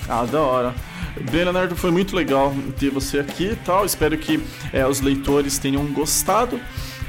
Ah, 0.09 0.25
da 0.25 0.41
hora. 0.41 0.92
Bem, 1.31 1.43
Leonardo, 1.43 1.75
foi 1.75 1.91
muito 1.91 2.15
legal 2.15 2.53
ter 2.79 2.89
você 2.89 3.19
aqui 3.19 3.51
e 3.51 3.55
tal. 3.55 3.85
Espero 3.85 4.17
que 4.17 4.41
é, 4.71 4.85
os 4.85 4.99
leitores 4.99 5.57
tenham 5.57 5.85
gostado. 5.87 6.59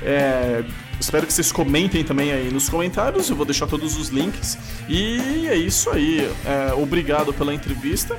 É, 0.02 0.62
espero 1.00 1.26
que 1.26 1.32
vocês 1.32 1.50
comentem 1.50 2.04
também 2.04 2.32
aí 2.32 2.50
nos 2.50 2.68
comentários. 2.68 3.30
Eu 3.30 3.36
vou 3.36 3.46
deixar 3.46 3.66
todos 3.66 3.96
os 3.96 4.08
links. 4.08 4.58
E 4.88 5.46
é 5.48 5.56
isso 5.56 5.90
aí. 5.90 6.30
É, 6.44 6.74
obrigado 6.74 7.32
pela 7.32 7.54
entrevista. 7.54 8.16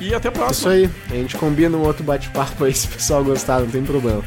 E 0.00 0.14
até 0.14 0.28
a 0.28 0.32
próxima. 0.32 0.74
Isso 0.74 0.90
aí. 1.10 1.18
A 1.18 1.20
gente 1.20 1.36
combina 1.36 1.76
um 1.76 1.82
outro 1.82 2.02
bate-papo 2.02 2.64
aí 2.64 2.72
se 2.74 2.86
o 2.86 2.90
pessoal 2.90 3.22
gostar, 3.22 3.60
não 3.60 3.68
tem 3.68 3.84
problema. 3.84 4.24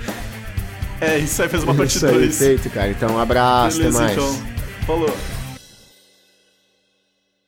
É, 1.01 1.17
isso 1.17 1.41
aí 1.41 1.49
fez 1.49 1.63
uma 1.63 1.73
parte 1.73 1.99
2. 1.99 2.15
Isso 2.15 2.43
aí, 2.43 2.57
feito, 2.57 2.69
cara. 2.69 2.89
Então, 2.91 3.15
um 3.15 3.19
abraço, 3.19 3.77
Beleza, 3.77 4.03
até 4.05 4.15
mais. 4.15 4.17
Então. 4.17 4.53
Falou. 4.85 5.17